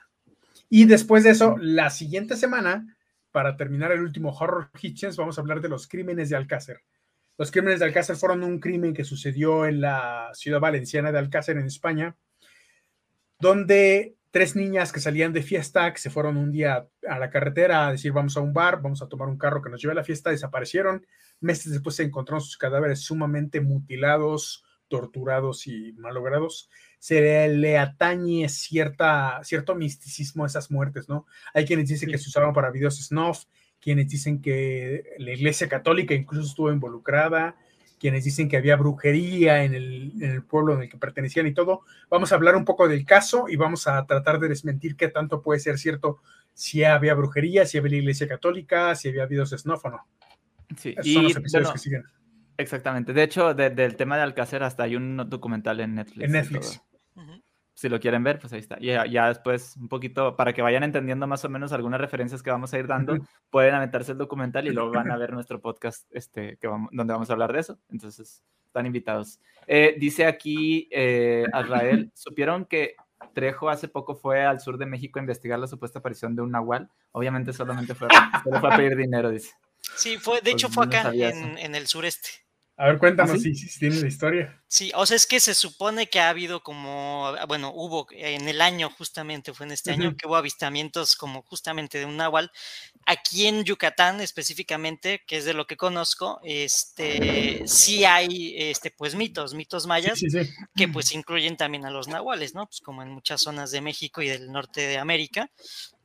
Y 0.69 0.85
después 0.85 1.23
de 1.23 1.30
eso, 1.30 1.56
la 1.60 1.91
siguiente 1.91 2.35
semana, 2.35 2.97
para 3.31 3.56
terminar 3.56 3.91
el 3.91 4.02
último 4.02 4.30
Horror 4.30 4.72
Hitchens, 4.81 5.18
vamos 5.18 5.38
a 5.38 5.41
hablar 5.41 5.61
de 5.61 5.69
los 5.69 5.88
crímenes 5.88 6.30
de 6.30 6.35
Alcácer. 6.35 6.81
Los 7.38 7.52
crímenes 7.52 7.80
de 7.80 7.86
Alcácer 7.86 8.16
fueron 8.16 8.44
un 8.44 8.60
crimen 8.60 8.94
que 8.94 9.03
sucedió 9.03 9.66
en 9.66 9.82
la 9.82 10.32
ciudad 10.34 10.60
valenciana 10.60 11.12
de 11.12 11.20
Alcácer, 11.20 11.57
en 11.57 11.66
España, 11.66 12.16
donde 13.40 14.16
tres 14.32 14.56
niñas 14.56 14.91
que 14.91 14.99
salían 14.99 15.32
de 15.32 15.44
fiesta, 15.44 15.94
que 15.94 15.99
se 15.99 16.10
fueron 16.10 16.36
un 16.36 16.52
día 16.52 16.88
a 17.07 17.20
la 17.20 17.30
carretera 17.30 17.88
a 17.88 17.91
decir 17.94 18.12
vamos 18.12 18.36
a 18.36 18.41
un 18.41 18.53
bar, 18.53 18.82
vamos 18.82 19.02
a 19.02 19.07
tomar 19.07 19.30
un 19.30 19.38
carro 19.38 19.62
que 19.62 19.70
nos 19.70 19.82
lleve 19.82 19.94
a 19.94 19.95
la 19.95 20.03
fiesta, 20.03 20.30
desaparecieron. 20.30 21.06
Meses 21.40 21.72
después 21.72 21.95
se 21.95 22.03
encontraron 22.03 22.41
sus 22.41 22.57
cadáveres 22.57 23.02
sumamente 23.02 23.62
mutilados, 23.62 24.66
torturados 24.88 25.68
y 25.68 25.94
malogrados. 25.94 26.70
Se 26.99 27.48
le 27.48 27.78
atañe 27.78 28.49
cierta, 28.49 29.40
cierto 29.44 29.74
misticismo 29.76 30.44
a 30.44 30.48
esas 30.48 30.70
muertes, 30.70 31.07
¿no? 31.07 31.26
Hay 31.53 31.66
quienes 31.66 31.88
dicen 31.88 32.10
que 32.10 32.18
se 32.18 32.30
usaban 32.30 32.53
para 32.53 32.72
videos 32.72 32.98
snuff, 33.06 33.45
quienes 33.86 34.10
dicen 34.10 34.41
que 34.41 35.14
la 35.20 35.32
Iglesia 35.32 35.70
Católica 35.70 36.16
incluso 36.16 36.48
estuvo 36.48 36.72
involucrada, 36.72 37.56
quienes 37.99 38.24
dicen 38.24 38.49
que 38.49 38.57
había 38.57 38.78
brujería 38.78 39.64
en 39.64 39.76
el, 39.76 40.44
pueblo 40.49 40.74
en 40.74 40.82
el 40.82 40.90
que 40.90 40.98
pertenecían 40.98 41.45
y 41.45 41.53
todo. 41.53 41.82
Vamos 42.10 42.32
a 42.32 42.36
hablar 42.36 42.56
un 42.56 42.66
poco 42.66 42.88
del 42.88 43.06
caso 43.06 43.45
y 43.48 43.57
vamos 43.57 43.86
a 43.86 44.03
tratar 44.07 44.40
de 44.40 44.49
desmentir 44.49 44.95
qué 44.95 45.10
tanto 45.10 45.44
puede 45.44 45.60
ser 45.60 45.78
cierto 45.78 46.18
si 46.52 46.84
había 46.84 47.14
brujería, 47.14 47.68
si 47.68 47.78
había 47.78 47.91
la 47.91 47.98
Iglesia 47.98 48.28
Católica, 48.28 48.95
si 48.95 49.10
había 49.10 49.22
habido 49.22 49.45
snuff 49.45 49.86
o 49.86 49.91
no. 49.91 50.07
Sí, 50.76 50.95
y, 51.03 51.14
son 51.14 51.24
los 51.26 51.36
episodios 51.36 51.72
que 51.72 51.78
siguen. 51.78 52.03
Exactamente. 52.57 53.14
De 53.14 53.22
hecho, 53.22 53.53
del 53.53 53.95
tema 53.98 54.18
de 54.18 54.24
Alcácer 54.24 54.64
hasta 54.64 54.82
hay 54.82 54.95
un 54.95 55.30
documental 55.30 55.80
en 55.80 55.94
Netflix. 55.94 56.26
En 56.26 56.32
Netflix 56.32 56.82
si 57.76 57.89
lo 57.89 57.99
quieren 57.99 58.23
ver, 58.23 58.39
pues 58.39 58.53
ahí 58.53 58.60
está. 58.60 58.77
Y 58.80 58.88
ya, 59.11 59.27
después, 59.27 59.76
un 59.76 59.89
poquito, 59.89 60.38
para 60.38 60.53
que 60.53 60.61
vayan 60.61 60.84
entendiendo 60.84 61.27
más 61.27 61.43
o 61.43 61.49
menos 61.49 61.73
algunas 61.73 61.99
referencias 61.99 62.41
que 62.41 62.49
vamos 62.49 62.73
a 62.73 62.80
ir 62.80 62.88
dando, 62.88 63.18
pueden 63.49 63.76
aventarse 63.76 64.14
el 64.14 64.18
documental 64.18 64.65
y 64.65 64.72
luego 64.72 64.91
van 64.91 65.11
a 65.11 65.18
ver 65.18 65.34
nuestro 65.34 65.60
podcast 65.60 66.10
este, 66.11 66.57
que 66.57 66.68
vamos, 66.68 66.89
donde 66.93 67.14
vamos 67.14 67.30
a 67.30 67.34
hablar 67.34 67.52
de 67.52 67.60
eso. 67.60 67.77
Entonces, 67.89 68.41
están 68.65 68.85
invitados. 68.85 69.41
Eh, 69.68 69.95
dice 69.99 70.26
aquí 70.26 70.88
eh, 70.89 71.45
Azrael, 71.52 72.11
¿supieron 72.15 72.65
que 72.65 72.95
Trejo 73.34 73.69
hace 73.69 73.89
poco 73.89 74.15
fue 74.15 74.45
al 74.45 74.61
sur 74.61 74.77
de 74.77 74.85
México 74.85 75.19
a 75.19 75.22
investigar 75.22 75.60
la 75.60 75.68
supuesta 75.68 75.99
aparición 75.99 76.34
de 76.34 76.43
un 76.43 76.52
nahual? 76.52 76.89
Obviamente 77.11 77.52
solamente 77.52 77.93
fue, 77.93 78.07
fue 78.41 78.57
a 78.57 78.77
pedir 78.77 78.95
dinero, 78.95 79.30
dice. 79.31 79.52
Sí, 79.97 80.18
fue, 80.18 80.39
de 80.41 80.52
hecho 80.52 80.69
fue 80.69 80.85
acá, 80.85 81.11
en, 81.14 81.57
en 81.57 81.76
el 81.76 81.88
sureste. 81.88 82.45
A 82.77 82.88
ver, 82.88 82.97
cuéntanos 82.97 83.35
¿Ah, 83.35 83.39
si, 83.39 83.56
si 83.56 83.80
tiene 83.80 84.02
la 84.02 84.07
historia. 84.07 84.61
Sí, 84.68 84.91
o 84.95 85.06
sea, 85.06 85.15
es 85.15 85.26
que 85.26 85.39
se 85.39 85.56
supone 85.56 86.10
que 86.10 86.19
ha 86.19 86.27
habido 86.27 86.61
como, 86.61 87.34
bueno, 87.47 87.72
hubo 87.73 88.06
en 88.11 88.49
el 88.49 88.60
año 88.60 88.89
justamente, 88.89 89.53
fue 89.53 89.65
en 89.65 89.72
este 89.72 89.91
año, 89.91 90.14
que 90.18 90.27
hubo 90.27 90.35
avistamientos 90.35 91.15
como 91.15 91.41
justamente 91.43 91.99
de 91.99 92.06
un 92.06 92.18
nahual. 92.18 92.52
Aquí 93.06 93.47
en 93.47 93.64
Yucatán 93.64 94.19
específicamente, 94.19 95.23
que 95.26 95.38
es 95.38 95.45
de 95.45 95.53
lo 95.53 95.68
que 95.68 95.77
conozco, 95.77 96.41
este, 96.43 97.64
sí 97.65 98.03
hay, 98.03 98.56
este, 98.57 98.91
pues 98.91 99.15
mitos, 99.15 99.53
mitos 99.53 99.88
mayas, 99.88 100.19
que 100.76 100.88
pues 100.89 101.14
incluyen 101.14 101.56
también 101.56 101.85
a 101.85 101.91
los 101.91 102.10
nahuales, 102.10 102.56
¿no? 102.56 102.65
Pues 102.65 102.81
como 102.81 103.03
en 103.03 103.10
muchas 103.10 103.41
zonas 103.41 103.72
de 103.72 103.80
México 103.80 104.22
y 104.22 104.27
del 104.27 104.52
norte 104.52 104.81
de 104.81 104.97
América. 104.97 105.49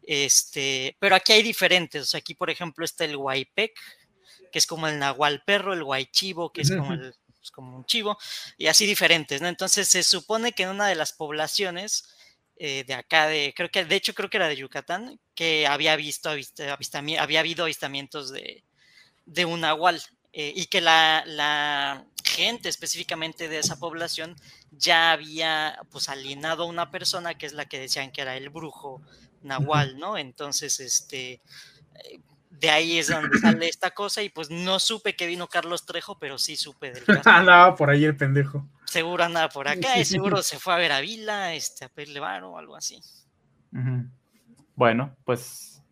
Este, 0.03 0.97
pero 1.01 1.17
aquí 1.17 1.33
hay 1.33 1.43
diferentes, 1.43 2.03
o 2.03 2.07
sea, 2.07 2.19
aquí 2.19 2.35
por 2.35 2.51
ejemplo 2.51 2.85
está 2.85 3.05
el 3.05 3.17
Huaypec, 3.17 3.73
que 4.51 4.59
es 4.59 4.67
como 4.67 4.89
el 4.89 4.99
nahual 4.99 5.43
perro, 5.45 5.73
el 5.73 5.85
guaychivo, 5.85 6.53
que 6.53 6.63
es 6.63 6.71
como, 6.71 6.93
el, 6.93 7.15
pues, 7.39 7.51
como 7.51 7.77
un 7.77 7.85
chivo, 7.85 8.19
y 8.59 8.67
así 8.67 8.87
diferentes, 8.87 9.41
¿no? 9.41 9.49
Entonces 9.49 9.89
se 9.89 10.03
supone 10.03 10.53
que 10.53 10.65
en 10.65 10.71
una 10.71 10.89
de 10.89 10.95
las 10.95 11.13
poblaciones 11.13 12.15
eh, 12.57 12.85
de 12.87 12.95
acá, 12.95 13.27
de, 13.27 13.55
creo 13.57 13.71
que, 13.71 13.85
de 13.85 13.97
hecho 13.97 14.15
creo 14.15 14.29
que 14.29 14.37
era 14.37 14.49
de 14.49 14.57
Yucatán, 14.57 15.19
que 15.35 15.67
había 15.67 15.97
visto, 15.97 16.31
había 16.31 17.41
habido 17.41 17.65
avistamientos 17.65 18.31
de, 18.31 18.65
de 19.25 19.45
un 19.47 19.63
nahual, 19.63 20.03
eh, 20.33 20.53
y 20.55 20.67
que 20.67 20.81
la, 20.81 21.25
la, 21.27 22.05
gente 22.23 22.69
específicamente 22.69 23.49
de 23.49 23.59
esa 23.59 23.81
población 23.81 24.37
ya 24.71 25.11
había 25.11 25.81
pues 25.91 26.09
alienado 26.09 26.63
a 26.63 26.67
una 26.67 26.91
persona 26.91 27.37
que 27.37 27.47
es 27.47 27.53
la 27.53 27.67
que 27.67 27.81
decían 27.81 28.13
que 28.13 28.21
era 28.21 28.37
el 28.37 28.51
brujo 28.51 29.03
nahual, 29.43 29.99
¿no? 29.99 30.17
Entonces, 30.17 30.79
este, 30.81 31.41
eh, 32.05 32.21
de 32.61 32.71
ahí 32.71 32.99
es 32.99 33.09
donde 33.09 33.39
sale 33.39 33.69
esta 33.69 33.91
cosa 33.91 34.23
y 34.23 34.29
pues 34.29 34.51
no 34.51 34.79
supe 34.79 35.17
que 35.17 35.27
vino 35.27 35.49
Carlos 35.49 35.87
Trejo, 35.87 36.19
pero 36.19 36.39
sí 36.39 36.57
supe 36.57 36.93
del 36.93 37.05
caso. 37.23 37.29
andaba 37.31 37.75
por 37.75 37.89
ahí 37.91 38.05
el 38.05 38.17
pendejo. 38.17 38.69
Seguro 38.85 39.25
andaba 39.25 39.49
por 39.49 39.67
acá 39.67 39.99
y 39.99 40.05
seguro 40.05 40.43
se 40.43 40.59
fue 40.59 40.75
a 40.75 40.77
ver 40.77 40.93
a 40.93 41.01
Vila, 41.01 41.55
este, 41.55 41.87
a 41.87 41.89
pedirle 41.89 42.21
o 42.21 42.59
algo 42.59 42.77
así. 42.77 43.01
Bueno, 44.75 45.17
pues 45.25 45.83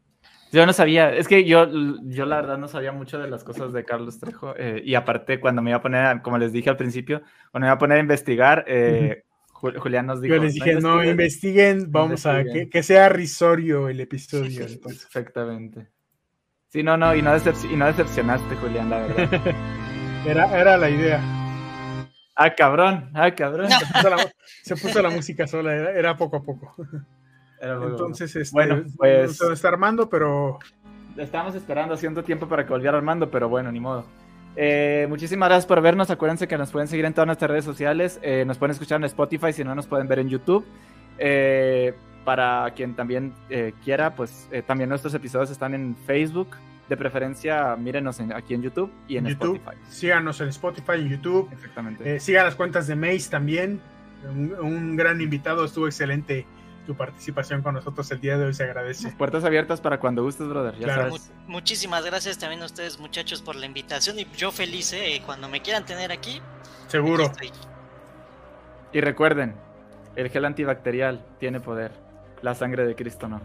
yo 0.52 0.66
no 0.66 0.72
sabía, 0.72 1.14
es 1.14 1.26
que 1.26 1.44
yo, 1.44 1.68
yo 2.04 2.26
la 2.26 2.36
verdad 2.36 2.58
no 2.58 2.68
sabía 2.68 2.92
mucho 2.92 3.18
de 3.18 3.30
las 3.30 3.44
cosas 3.44 3.72
de 3.72 3.84
Carlos 3.84 4.18
Trejo 4.18 4.54
eh, 4.56 4.82
y 4.84 4.94
aparte 4.94 5.40
cuando 5.40 5.62
me 5.62 5.70
iba 5.70 5.78
a 5.78 5.82
poner, 5.82 6.22
como 6.22 6.38
les 6.38 6.52
dije 6.52 6.68
al 6.68 6.76
principio, 6.76 7.22
cuando 7.50 7.64
me 7.64 7.68
iba 7.68 7.74
a 7.74 7.78
poner 7.78 7.98
a 7.98 8.00
investigar, 8.02 8.64
eh, 8.66 9.24
Julián 9.52 10.06
nos 10.06 10.20
dijo. 10.20 10.36
Yo 10.36 10.42
les 10.42 10.54
dije, 10.54 10.74
no, 10.74 11.02
investiguen, 11.02 11.90
vamos 11.90 12.26
a 12.26 12.44
que, 12.44 12.68
que, 12.68 12.82
sea 12.82 13.08
risorio 13.08 13.88
el 13.88 14.00
episodio. 14.00 14.64
Exactamente. 14.64 15.88
Sí, 16.68 16.82
no, 16.82 16.96
no, 16.96 17.14
y 17.14 17.22
no, 17.22 17.30
y 17.34 17.76
no 17.76 17.86
decepcionaste, 17.86 18.56
Julián, 18.56 18.90
la 18.90 18.98
verdad. 19.00 19.54
era, 20.26 20.60
era 20.60 20.76
la 20.76 20.90
idea. 20.90 21.20
Ah, 22.36 22.54
cabrón, 22.54 23.10
ah, 23.14 23.30
cabrón. 23.34 23.68
Se, 24.62 24.76
puso 24.76 25.02
la, 25.02 25.10
música 25.10 25.46
sola, 25.46 25.74
era, 25.74 26.16
poco 26.16 26.36
a 26.36 26.42
poco. 26.42 26.74
Entonces, 27.60 28.36
este, 28.36 28.54
bueno, 28.54 28.84
pues. 28.96 29.38
Se 29.38 29.52
está 29.52 29.68
armando, 29.68 30.08
pero. 30.08 30.58
Estábamos 31.16 31.56
esperando 31.56 31.94
haciendo 31.94 32.22
tiempo 32.22 32.46
para 32.46 32.64
que 32.64 32.70
volviera 32.70 32.96
Armando, 32.96 33.28
pero 33.28 33.48
bueno, 33.48 33.72
ni 33.72 33.80
modo. 33.80 34.04
Eh, 34.54 35.06
muchísimas 35.08 35.48
gracias 35.48 35.66
por 35.66 35.80
vernos. 35.80 36.10
Acuérdense 36.10 36.46
que 36.46 36.56
nos 36.56 36.70
pueden 36.70 36.86
seguir 36.86 37.06
en 37.06 37.14
todas 37.14 37.26
nuestras 37.26 37.50
redes 37.50 37.64
sociales. 37.64 38.20
Eh, 38.22 38.44
nos 38.46 38.58
pueden 38.58 38.72
escuchar 38.72 39.00
en 39.00 39.04
Spotify, 39.04 39.52
si 39.52 39.64
no 39.64 39.74
nos 39.74 39.86
pueden 39.88 40.06
ver 40.06 40.20
en 40.20 40.28
YouTube. 40.28 40.64
Eh, 41.18 41.94
para 42.28 42.70
quien 42.76 42.94
también 42.94 43.32
eh, 43.48 43.72
quiera, 43.82 44.14
pues 44.14 44.48
eh, 44.52 44.60
también 44.60 44.90
nuestros 44.90 45.14
episodios 45.14 45.50
están 45.50 45.72
en 45.72 45.96
Facebook. 45.96 46.50
De 46.86 46.94
preferencia, 46.94 47.74
mírenos 47.74 48.20
aquí 48.34 48.52
en 48.52 48.60
YouTube 48.60 48.92
y 49.08 49.16
en 49.16 49.28
Spotify. 49.28 49.78
Síganos 49.88 50.38
en 50.42 50.48
Spotify 50.48 50.98
y 50.98 51.08
YouTube. 51.08 51.48
Exactamente. 51.50 52.16
Eh, 52.16 52.20
sigan 52.20 52.44
las 52.44 52.54
cuentas 52.54 52.86
de 52.86 52.96
Mace 52.96 53.30
también. 53.30 53.80
Un, 54.28 54.94
gran 54.94 55.22
invitado, 55.22 55.64
estuvo 55.64 55.86
excelente 55.86 56.46
tu 56.86 56.94
participación 56.94 57.62
con 57.62 57.72
nosotros 57.72 58.10
el 58.10 58.20
día 58.20 58.36
de 58.36 58.44
hoy, 58.44 58.52
se 58.52 58.64
agradece. 58.64 59.10
puertas 59.12 59.44
abiertas 59.44 59.80
para 59.80 59.98
cuando 59.98 60.22
gustes, 60.22 60.48
brother. 60.48 60.74
muchísimas 61.46 62.04
gracias 62.04 62.36
también 62.36 62.60
a 62.60 62.66
ustedes, 62.66 63.00
muchachos, 63.00 63.40
por 63.40 63.56
la 63.56 63.64
invitación 63.64 64.18
y 64.18 64.26
yo 64.36 64.52
feliz, 64.52 64.94
cuando 65.24 65.48
me 65.48 65.62
quieran 65.62 65.86
tener 65.86 66.12
aquí. 66.12 66.42
Seguro. 66.88 67.32
y 68.92 69.00
recuerden, 69.00 69.54
el 70.14 70.28
gel 70.28 70.44
antibacterial 70.44 71.24
tiene 71.38 71.60
poder. 71.60 72.07
La 72.42 72.54
sangre 72.54 72.86
de 72.86 72.94
Cristo 72.94 73.28
no. 73.28 73.40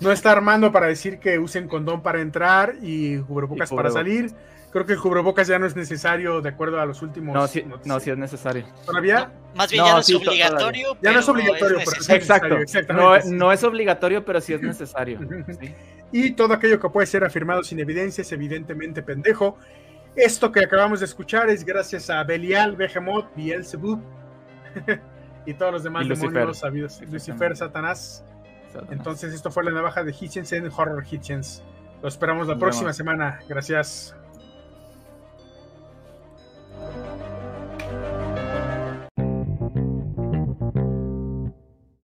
No 0.00 0.12
está 0.12 0.32
armando 0.32 0.72
para 0.72 0.86
decir 0.86 1.18
que 1.18 1.38
usen 1.38 1.68
condón 1.68 2.02
para 2.02 2.20
entrar 2.20 2.74
y 2.82 3.18
cubrebocas 3.18 3.70
para 3.70 3.90
salir. 3.90 4.30
Creo 4.70 4.84
que 4.84 4.92
el 4.92 4.98
cubrebocas 4.98 5.48
ya 5.48 5.58
no 5.58 5.64
es 5.64 5.74
necesario 5.74 6.42
de 6.42 6.50
acuerdo 6.50 6.78
a 6.78 6.84
los 6.84 7.00
últimos. 7.00 7.34
No, 7.34 7.46
sí, 7.46 7.64
no, 7.84 7.98
sí 7.98 8.10
es 8.10 8.18
necesario. 8.18 8.66
¿Todavía? 8.84 9.32
más 9.54 9.70
bien 9.70 9.84
ya 9.84 9.92
no 9.94 10.00
es 10.00 10.14
obligatorio. 10.14 10.98
Ya 11.00 11.12
no 11.12 11.20
es 11.20 11.28
obligatorio, 11.28 11.78
pero 11.78 11.98
es 11.98 12.10
Exacto. 12.10 12.56
No, 12.92 13.18
no, 13.24 13.52
es 13.52 13.64
obligatorio, 13.64 14.24
pero 14.24 14.40
sí 14.40 14.52
es 14.52 14.60
necesario. 14.60 15.20
Y 16.12 16.32
todo 16.32 16.54
aquello 16.54 16.78
que 16.78 16.88
puede 16.90 17.06
ser 17.06 17.24
afirmado 17.24 17.64
sin 17.64 17.80
evidencia 17.80 18.22
es 18.22 18.30
evidentemente 18.32 19.02
pendejo. 19.02 19.56
Esto 20.14 20.52
que 20.52 20.60
acabamos 20.60 21.00
de 21.00 21.06
escuchar 21.06 21.48
es 21.50 21.64
gracias 21.64 22.10
a 22.10 22.22
Belial, 22.24 22.76
Behemoth, 22.76 23.34
Beelzebub 23.34 24.00
y 25.46 25.54
todos 25.54 25.72
los 25.72 25.84
demás 25.84 26.08
demonios 26.08 26.58
sabidos. 26.58 27.00
Lucifer, 27.10 27.56
Satanás. 27.56 28.24
Entonces, 28.90 29.32
esto 29.32 29.50
fue 29.50 29.64
la 29.64 29.70
navaja 29.70 30.04
de 30.04 30.12
Hitchens 30.12 30.52
en 30.52 30.66
Horror 30.66 31.04
Hitchens. 31.10 31.62
Lo 32.02 32.08
esperamos 32.08 32.46
la 32.46 32.58
próxima 32.58 32.92
semana. 32.92 33.40
Gracias. 33.48 34.14